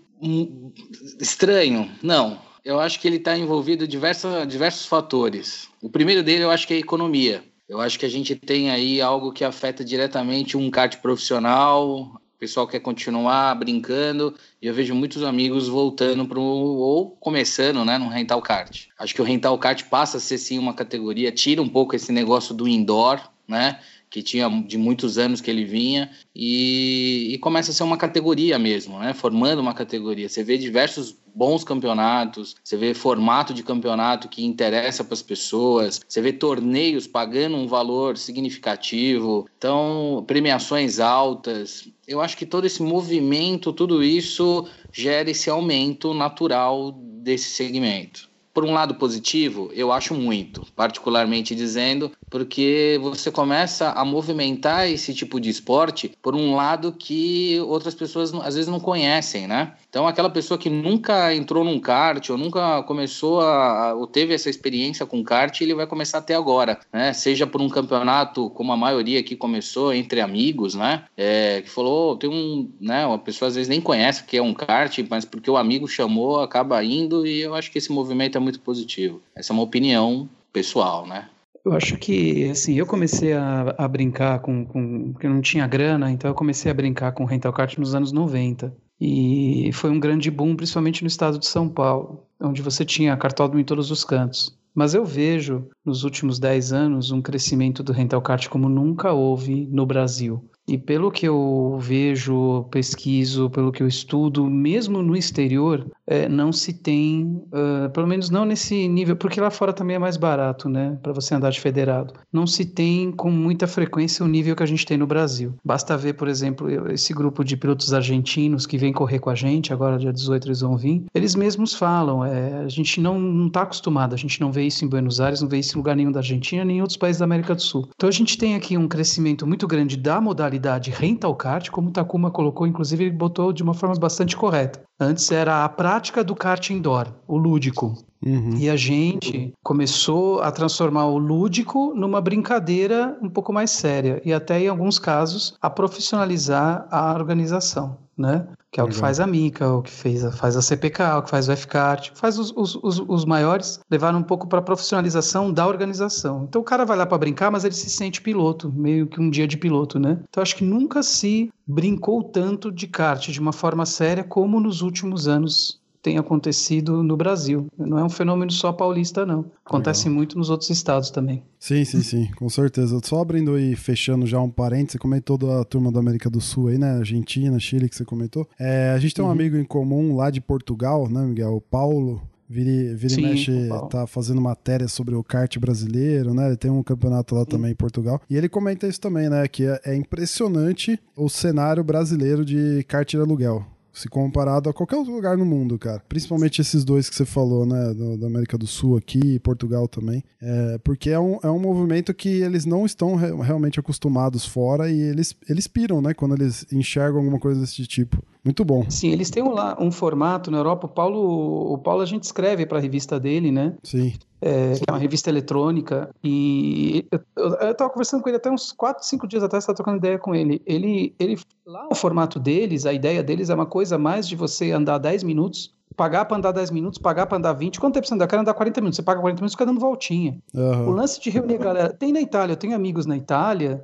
estranho. 1.20 1.92
Não. 2.02 2.40
Eu 2.64 2.80
acho 2.80 2.98
que 3.00 3.08
ele 3.08 3.18
está 3.18 3.38
envolvido 3.38 3.86
diversos, 3.86 4.48
diversos 4.48 4.86
fatores. 4.86 5.68
O 5.82 5.90
primeiro 5.90 6.24
dele 6.24 6.46
eu 6.46 6.50
acho 6.50 6.66
que 6.66 6.74
é 6.74 6.78
a 6.78 6.80
economia. 6.80 7.44
Eu 7.68 7.82
acho 7.82 8.00
que 8.00 8.06
a 8.06 8.10
gente 8.10 8.36
tem 8.36 8.72
aí 8.72 9.02
algo 9.02 9.34
que 9.34 9.44
afeta 9.44 9.84
diretamente 9.84 10.56
um 10.56 10.72
kart 10.72 10.96
profissional, 11.02 12.14
o 12.36 12.40
pessoal 12.40 12.68
quer 12.68 12.80
continuar 12.80 13.54
brincando 13.56 14.34
e 14.62 14.68
eu 14.68 14.74
vejo 14.74 14.96
muitos 14.96 15.22
amigos 15.22 15.68
voltando 15.68 16.26
para 16.26 16.40
ou 16.40 17.12
começando, 17.20 17.84
né, 17.84 17.98
no 17.98 18.08
rental 18.08 18.42
kart. 18.42 18.86
Acho 18.98 19.14
que 19.14 19.22
o 19.22 19.26
rental 19.26 19.58
kart 19.58 19.84
passa 19.90 20.18
a 20.18 20.20
ser 20.22 20.38
sim 20.38 20.58
uma 20.58 20.74
categoria, 20.74 21.34
tira 21.34 21.62
um 21.62 21.68
pouco 21.68 21.96
esse 21.96 22.12
negócio 22.14 22.56
do 22.56 22.68
indoor, 22.68 23.20
né? 23.48 23.80
Que 24.16 24.24
tinha 24.24 24.50
de 24.50 24.78
muitos 24.78 25.18
anos 25.18 25.42
que 25.42 25.52
ele 25.52 25.66
vinha 25.66 26.10
e, 26.34 27.34
e 27.34 27.38
começa 27.40 27.72
a 27.72 27.74
ser 27.74 27.84
uma 27.84 27.98
categoria 27.98 28.58
mesmo, 28.58 28.98
né? 28.98 29.14
Formando 29.14 29.60
uma 29.60 29.74
categoria. 29.74 30.30
Você 30.30 30.42
vê 30.42 30.58
diversos 30.58 31.18
bons 31.36 31.66
campeonatos, 31.66 32.56
você 32.64 32.78
vê 32.78 32.94
formato 32.94 33.54
de 33.54 33.62
campeonato 33.62 34.30
que 34.30 34.46
interessa 34.46 35.04
para 35.04 35.16
as 35.16 35.22
pessoas, 35.22 36.00
você 36.08 36.22
vê 36.22 36.32
torneios 36.32 37.08
pagando 37.08 37.58
um 37.58 37.68
valor 37.68 38.16
significativo, 38.16 39.50
então 39.58 40.24
premiações 40.26 41.02
altas. 41.02 41.86
Eu 42.08 42.22
acho 42.22 42.38
que 42.38 42.46
todo 42.46 42.64
esse 42.64 42.82
movimento, 42.82 43.74
tudo 43.74 44.02
isso 44.02 44.66
gera 44.94 45.30
esse 45.30 45.50
aumento 45.50 46.14
natural 46.14 46.94
desse 46.94 47.50
segmento. 47.50 48.30
Por 48.56 48.64
um 48.64 48.72
lado 48.72 48.96
positivo, 48.96 49.70
eu 49.74 49.92
acho 49.92 50.16
muito, 50.16 50.66
particularmente 50.74 51.54
dizendo, 51.54 52.10
porque 52.30 52.98
você 53.02 53.30
começa 53.30 53.90
a 53.92 54.06
movimentar 54.06 54.90
esse 54.90 55.14
tipo 55.14 55.42
de 55.42 55.50
esporte 55.50 56.14
por 56.22 56.34
um 56.34 56.56
lado 56.56 56.94
que 56.94 57.60
outras 57.68 57.94
pessoas 57.94 58.34
às 58.34 58.56
vezes 58.56 58.70
não 58.70 58.80
conhecem, 58.80 59.46
né? 59.46 59.74
Então, 59.96 60.10
aquela 60.10 60.30
pessoa 60.30 60.58
que 60.58 60.70
nunca 60.70 61.34
entrou 61.34 61.64
num 61.64 61.80
kart 61.80 62.30
ou 62.30 62.38
nunca 62.38 62.84
começou 62.84 63.40
a, 63.40 63.94
ou 63.94 64.06
teve 64.06 64.34
essa 64.34 64.50
experiência 64.50 65.06
com 65.06 65.24
kart, 65.24 65.62
ele 65.62 65.74
vai 65.74 65.88
começar 65.88 66.18
até 66.18 66.36
agora, 66.36 66.78
né? 66.92 67.14
Seja 67.14 67.48
por 67.48 67.62
um 67.62 67.70
campeonato, 67.70 68.50
como 68.50 68.74
a 68.74 68.78
maioria 68.78 69.22
aqui 69.22 69.38
começou, 69.38 69.94
entre 69.94 70.20
amigos, 70.20 70.76
né? 70.76 71.06
É, 71.16 71.62
que 71.62 71.70
falou, 71.70 72.18
tem 72.18 72.30
um, 72.30 72.70
né? 72.78 73.06
Uma 73.06 73.18
pessoa 73.18 73.48
às 73.48 73.56
vezes 73.56 73.70
nem 73.70 73.80
conhece 73.80 74.24
o 74.24 74.26
que 74.26 74.36
é 74.36 74.42
um 74.42 74.54
kart, 74.54 75.00
mas 75.10 75.24
porque 75.24 75.50
o 75.50 75.56
amigo 75.56 75.88
chamou, 75.88 76.42
acaba 76.42 76.84
indo 76.84 77.26
e 77.26 77.40
eu 77.40 77.56
acho 77.56 77.72
que 77.72 77.78
esse 77.78 77.94
movimento 77.94 78.38
é 78.38 78.42
muito 78.42 78.60
positivo. 78.60 79.22
Essa 79.34 79.54
é 79.54 79.56
uma 79.56 79.64
opinião 79.64 80.28
pessoal, 80.52 81.08
né? 81.08 81.30
Eu 81.64 81.72
acho 81.72 81.96
que, 81.96 82.50
assim, 82.50 82.78
eu 82.78 82.86
comecei 82.86 83.32
a, 83.32 83.74
a 83.78 83.88
brincar 83.88 84.40
com, 84.40 84.66
com. 84.66 85.14
Porque 85.14 85.30
não 85.30 85.40
tinha 85.40 85.66
grana, 85.66 86.12
então 86.12 86.30
eu 86.30 86.36
comecei 86.36 86.70
a 86.70 86.74
brincar 86.74 87.14
com 87.14 87.24
rental 87.24 87.54
kart 87.54 87.78
nos 87.78 87.96
anos 87.96 88.12
90. 88.12 88.76
E 89.00 89.72
foi 89.74 89.90
um 89.90 90.00
grande 90.00 90.32
boom, 90.32 90.56
principalmente 90.56 91.02
no 91.02 91.08
estado 91.08 91.38
de 91.38 91.48
São 91.48 91.68
Paulo, 91.68 92.24
onde 92.40 92.62
você 92.62 92.86
tinha 92.86 93.18
cartódromo 93.18 93.60
em 93.60 93.66
todos 93.66 93.92
os 93.92 94.04
cantos. 94.04 94.58
Mas 94.74 94.94
eu 94.94 95.06
vejo, 95.06 95.68
nos 95.86 96.04
últimos 96.04 96.38
10 96.38 96.74
anos, 96.74 97.10
um 97.10 97.22
crescimento 97.22 97.82
do 97.82 97.94
rental 97.94 98.22
kart 98.22 98.50
como 98.50 98.68
nunca 98.68 99.14
houve 99.14 99.68
no 99.72 99.86
Brasil. 99.86 100.44
E 100.68 100.78
pelo 100.78 101.12
que 101.12 101.26
eu 101.26 101.78
vejo, 101.80 102.66
pesquiso, 102.72 103.50
pelo 103.50 103.72
que 103.72 103.82
eu 103.82 103.88
estudo, 103.88 104.50
mesmo 104.50 105.02
no 105.02 105.16
exterior, 105.16 105.90
é, 106.08 106.30
não 106.30 106.52
se 106.52 106.74
tem, 106.74 107.42
uh, 107.48 107.90
pelo 107.92 108.08
menos 108.08 108.30
não 108.30 108.46
nesse 108.46 108.88
nível, 108.88 109.16
porque 109.16 109.42
lá 109.42 109.50
fora 109.50 109.74
também 109.74 109.96
é 109.96 110.00
mais 110.00 110.18
barato, 110.18 110.70
né, 110.70 110.98
para 111.02 111.14
você 111.14 111.34
andar 111.34 111.50
de 111.50 111.60
federado. 111.60 112.14
Não 112.32 112.46
se 112.46 112.66
tem 112.66 113.12
com 113.12 113.32
muita 113.32 113.68
frequência 113.68 114.24
o 114.24 114.28
nível 114.28 114.56
que 114.56 114.64
a 114.64 114.68
gente 114.68 114.86
tem 114.86 114.98
no 114.98 115.08
Brasil. 115.08 115.54
Basta 115.64 115.98
ver, 115.98 116.14
por 116.14 116.28
exemplo, 116.28 116.92
esse 116.92 117.14
grupo 117.14 117.44
de 117.44 117.58
pilotos 117.58 117.94
argentinos 117.94 118.66
que 118.66 118.78
vem 118.78 118.94
correr 118.94 119.20
com 119.20 119.30
a 119.30 119.36
gente, 119.36 119.74
agora 119.74 119.98
dia 119.98 120.14
18 120.14 120.48
eles 120.48 120.62
vão 120.62 120.78
vir, 120.78 121.04
eles 121.14 121.36
mesmos 121.36 121.74
falam, 121.74 122.24
é, 122.24 122.64
a 122.64 122.68
gente 122.68 123.02
não 123.02 123.48
está 123.48 123.64
acostumado, 123.64 124.14
a 124.14 124.18
gente 124.18 124.40
não 124.40 124.52
vê 124.52 124.64
isso 124.64 124.86
em 124.86 124.88
Buenos 124.88 125.20
Aires, 125.20 125.42
não 125.42 125.50
vê 125.50 125.58
isso 125.58 125.76
em 125.76 125.78
lugar 125.78 125.96
nenhum 125.96 126.12
da 126.12 126.20
Argentina, 126.20 126.64
nem 126.64 126.78
em 126.78 126.82
outros 126.82 126.98
países 126.98 127.20
da 127.20 127.26
América 127.26 127.56
do 127.56 127.62
Sul. 127.62 127.90
Então 127.96 128.10
a 128.10 128.12
gente 128.12 128.38
tem 128.38 128.56
aqui 128.56 128.78
um 128.78 128.88
crescimento 128.88 129.48
muito 129.48 129.68
grande 129.68 129.98
da 129.98 130.22
modalidade 130.22 130.92
rental 130.92 131.36
kart, 131.36 131.70
como 131.70 131.90
o 131.90 131.92
Takuma 131.92 132.30
colocou, 132.30 132.68
inclusive 132.68 133.06
ele 133.06 133.16
botou 133.16 133.52
de 133.52 133.64
uma 133.64 133.74
forma 133.74 133.96
bastante 133.96 134.36
correta. 134.36 134.84
Antes 135.00 135.30
era 135.30 135.66
a 135.66 135.70
prática 135.96 136.26
do 136.26 136.36
kart 136.36 136.72
indoor, 136.72 137.08
o 137.26 137.38
lúdico. 137.38 137.96
Uhum. 138.22 138.58
E 138.58 138.70
a 138.70 138.76
gente 138.76 139.54
começou 139.64 140.42
a 140.42 140.52
transformar 140.52 141.06
o 141.06 141.18
lúdico 141.18 141.94
numa 141.96 142.20
brincadeira 142.20 143.18
um 143.22 143.30
pouco 143.30 143.54
mais 143.54 143.72
séria 143.72 144.22
e 144.26 144.34
até 144.34 144.60
em 144.60 144.68
alguns 144.68 145.00
casos 145.00 145.56
a 145.62 145.70
profissionalizar 145.70 146.86
a 146.92 147.14
organização, 147.14 147.98
né? 148.18 148.46
Que 148.70 148.82
é 148.82 148.84
o 148.84 148.90
que 148.90 148.96
faz 148.96 149.22
a 149.22 149.28
Mica, 149.28 149.72
o 149.72 149.82
que 149.82 149.92
fez, 149.92 150.22
faz 150.36 150.58
a 150.58 150.62
CPK, 150.62 151.02
o 151.18 151.22
que 151.22 151.30
faz 151.30 151.48
o 151.48 151.56
FCART, 151.56 152.12
faz 152.14 152.38
os, 152.38 152.52
os, 152.58 152.76
os, 152.84 153.00
os 153.08 153.24
maiores 153.24 153.80
levaram 153.90 154.20
um 154.20 154.24
pouco 154.24 154.48
para 154.48 154.60
a 154.60 154.62
profissionalização 154.62 155.54
da 155.54 155.66
organização. 155.66 156.44
Então 156.44 156.62
o 156.62 156.66
cara 156.66 156.84
vai 156.84 156.98
lá 156.98 157.06
para 157.06 157.18
brincar, 157.18 157.50
mas 157.50 157.64
ele 157.64 157.74
se 157.74 157.90
sente 157.90 158.22
piloto, 158.22 158.70
meio 158.76 159.08
que 159.08 159.22
um 159.22 159.30
dia 159.30 159.48
de 159.48 159.56
piloto, 159.56 159.98
né? 159.98 160.20
Então 160.28 160.44
acho 160.44 160.58
que 160.58 160.66
nunca 160.66 161.02
se 161.02 161.50
brincou 161.66 162.22
tanto 162.22 162.70
de 162.70 162.86
kart 162.86 163.30
de 163.30 163.40
uma 163.40 163.54
forma 163.54 163.86
séria 163.86 164.26
como 164.26 164.60
nos 164.60 164.82
últimos 164.82 165.26
anos 165.26 165.80
tem 166.06 166.20
acontecido 166.20 167.02
no 167.02 167.18
Brasil. 167.18 167.66
Não 167.76 167.98
é 167.98 168.04
um 168.04 168.10
fenômeno 168.10 168.52
só 168.52 168.72
paulista, 168.72 169.26
não. 169.26 169.52
Acontece 169.66 170.04
Legal. 170.04 170.18
muito 170.18 170.38
nos 170.38 170.52
outros 170.52 170.70
estados 170.70 171.10
também. 171.10 171.42
Sim, 171.58 171.84
sim, 171.84 172.02
sim, 172.06 172.30
com 172.36 172.48
certeza. 172.48 173.00
Só 173.04 173.20
abrindo 173.20 173.58
e 173.58 173.76
fechando 173.76 174.28
já 174.28 174.40
um 174.40 174.52
parênteses, 174.52 174.92
você 174.92 175.00
comentou 175.00 175.36
da 175.36 175.64
turma 175.64 175.92
da 175.92 176.00
América 176.00 176.30
do 176.30 176.40
Sul 176.40 176.68
aí, 176.68 176.78
né? 176.78 176.92
Argentina, 176.92 177.60
Chile, 177.60 177.90
que 177.90 177.96
você 177.96 178.06
comentou. 178.06 178.48
É, 178.60 178.92
a 178.92 179.00
gente 179.00 179.16
tem 179.16 179.26
um 179.26 179.30
uhum. 179.30 179.34
amigo 179.34 179.58
em 179.58 179.64
comum 179.64 180.16
lá 180.16 180.30
de 180.30 180.40
Portugal, 180.40 181.10
né, 181.10 181.26
Miguel? 181.26 181.56
O 181.56 181.62
Paulo. 181.62 182.22
Vira, 182.48 182.96
vira 182.96 183.16
Sim, 183.16 183.22
mexe, 183.24 183.70
tá 183.90 184.06
fazendo 184.06 184.40
matéria 184.40 184.88
sobre 184.88 185.16
o 185.16 185.24
kart 185.24 185.58
brasileiro, 185.58 186.32
né? 186.32 186.46
Ele 186.46 186.56
tem 186.56 186.70
um 186.70 186.84
campeonato 186.84 187.34
lá 187.34 187.42
Sim. 187.42 187.48
também 187.48 187.72
em 187.72 187.76
Portugal. 187.76 188.22
E 188.30 188.38
ele 188.38 188.48
comenta 188.48 188.86
isso 188.86 189.02
também, 189.02 189.28
né? 189.28 189.48
Que 189.48 189.66
é, 189.66 189.82
é 189.84 189.96
impressionante 189.96 191.00
o 191.18 191.28
cenário 191.28 191.84
brasileiro 191.84 192.46
de 192.46 192.86
kart 192.88 193.10
de 193.10 193.18
aluguel 193.18 193.66
se 193.96 194.10
comparado 194.10 194.70
a 194.70 194.74
qualquer 194.74 194.98
outro 194.98 195.14
lugar 195.14 195.38
no 195.38 195.46
mundo, 195.46 195.80
cara. 195.80 196.04
Principalmente 196.08 196.62
esses 196.62 196.84
dois 196.84 197.10
que 197.10 197.16
você 197.16 197.26
falou, 197.26 197.66
né? 197.66 197.94
Do, 197.94 198.18
da 198.18 198.28
América 198.28 198.58
do 198.58 198.68
Sul 198.68 198.98
aqui 198.98 199.20
e 199.36 199.40
Portugal 199.40 199.88
também. 199.88 200.24
É, 200.42 200.78
porque 200.80 201.10
é 201.10 201.20
um, 201.20 201.40
é 201.42 201.50
um 201.50 201.60
movimento 201.60 202.14
que 202.14 202.28
eles 202.42 202.66
não 202.66 202.86
estão 202.86 203.16
re 203.16 203.32
realmente 203.42 203.80
acostumados 203.80 204.46
fora 204.46 204.92
e 204.92 205.00
eles, 205.00 205.36
eles 205.50 205.66
piram, 205.66 206.02
né? 206.02 206.14
Quando 206.14 206.36
eles 206.36 206.66
enxergam 206.72 207.20
alguma 207.20 207.40
coisa 207.40 207.62
desse 207.62 207.86
tipo. 207.88 208.22
Muito 208.46 208.64
bom. 208.64 208.86
Sim, 208.88 209.10
eles 209.10 209.32
têm 209.32 209.42
um, 209.42 209.56
um 209.80 209.92
formato 209.92 210.52
na 210.52 210.60
Europa. 210.60 210.86
O 210.86 210.90
Paulo, 210.90 211.74
o 211.74 211.78
Paulo 211.80 212.04
a 212.04 212.06
gente 212.06 212.22
escreve 212.24 212.64
para 212.68 212.78
a 212.78 212.82
revista 212.82 213.20
dele, 213.20 213.52
né? 213.52 213.74
Sim. 213.82 214.14
É, 214.40 214.76
que 214.76 214.84
é 214.88 214.92
uma 214.92 215.00
revista 215.00 215.32
eletrônica. 215.32 216.12
E 216.24 217.08
eu 217.36 217.72
estava 217.72 217.90
conversando 217.90 218.22
com 218.22 218.30
ele 218.30 218.38
até 218.38 218.52
uns 218.52 218.72
4, 218.72 219.04
5 219.04 219.28
dias 219.28 219.42
atrás, 219.42 219.64
estava 219.64 219.76
trocando 219.76 219.98
ideia 219.98 220.20
com 220.20 220.36
ele. 220.36 220.62
ele. 220.64 221.16
Ele, 221.18 221.40
lá 221.66 221.88
o 221.92 221.96
formato 221.96 222.40
deles, 222.40 222.86
a 222.86 222.94
ideia 222.94 223.24
deles 223.24 223.50
é 223.50 223.56
uma 223.56 223.66
coisa 223.66 223.98
mais 223.98 224.28
de 224.28 224.36
você 224.36 224.72
andar 224.72 225.00
10 225.00 225.24
minutos 225.24 225.74
pagar 225.96 226.26
para 226.26 226.36
andar 226.36 226.52
10 226.52 226.72
minutos, 226.72 227.00
pagar 227.00 227.26
para 227.26 227.38
andar 227.38 227.54
20. 227.54 227.80
Quanto 227.80 227.94
tempo 227.94 228.06
você 228.06 228.14
anda? 228.14 228.26
Eu 228.26 228.28
quero 228.28 228.42
andar 228.42 228.54
40 228.54 228.82
minutos. 228.82 228.98
Você 228.98 229.04
paga 229.04 229.22
40 229.22 229.40
minutos 229.40 229.54
e 229.54 229.56
fica 229.56 229.66
dando 229.66 229.80
voltinha. 229.80 230.38
Uhum. 230.54 230.90
O 230.90 230.92
lance 230.92 231.22
de 231.22 231.30
reunir 231.30 231.56
a 231.56 231.60
galera. 231.60 231.94
Tem 231.94 232.12
na 232.12 232.20
Itália, 232.20 232.54
eu 232.54 232.58
tenho 232.58 232.76
amigos 232.76 233.06
na 233.06 233.16
Itália 233.16 233.84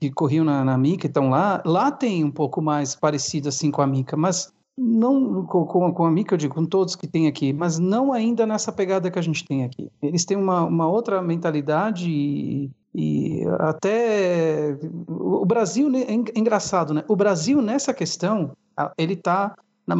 que 0.00 0.10
corriam 0.10 0.44
na, 0.44 0.64
na 0.64 0.78
Mica, 0.78 1.06
estão 1.06 1.30
lá. 1.30 1.62
Lá 1.64 1.90
tem 1.90 2.24
um 2.24 2.30
pouco 2.30 2.62
mais 2.62 2.94
parecido 2.94 3.48
assim 3.48 3.70
com 3.70 3.82
a 3.82 3.86
Mica, 3.86 4.16
mas 4.16 4.52
não 4.76 5.44
com, 5.44 5.92
com 5.92 6.04
a 6.06 6.10
Mica, 6.10 6.34
eu 6.34 6.38
digo, 6.38 6.54
com 6.54 6.64
todos 6.64 6.94
que 6.94 7.06
tem 7.06 7.26
aqui, 7.26 7.52
mas 7.52 7.78
não 7.78 8.12
ainda 8.12 8.46
nessa 8.46 8.70
pegada 8.70 9.10
que 9.10 9.18
a 9.18 9.22
gente 9.22 9.44
tem 9.44 9.64
aqui. 9.64 9.90
Eles 10.00 10.24
têm 10.24 10.36
uma, 10.36 10.64
uma 10.64 10.88
outra 10.88 11.20
mentalidade 11.20 12.08
e, 12.08 12.70
e 12.94 13.42
até 13.58 14.78
o 15.08 15.44
Brasil 15.44 15.90
é 15.94 16.12
engraçado, 16.38 16.94
né? 16.94 17.04
O 17.08 17.16
Brasil 17.16 17.60
nessa 17.60 17.92
questão 17.92 18.52
ele 18.96 19.14
está 19.14 19.54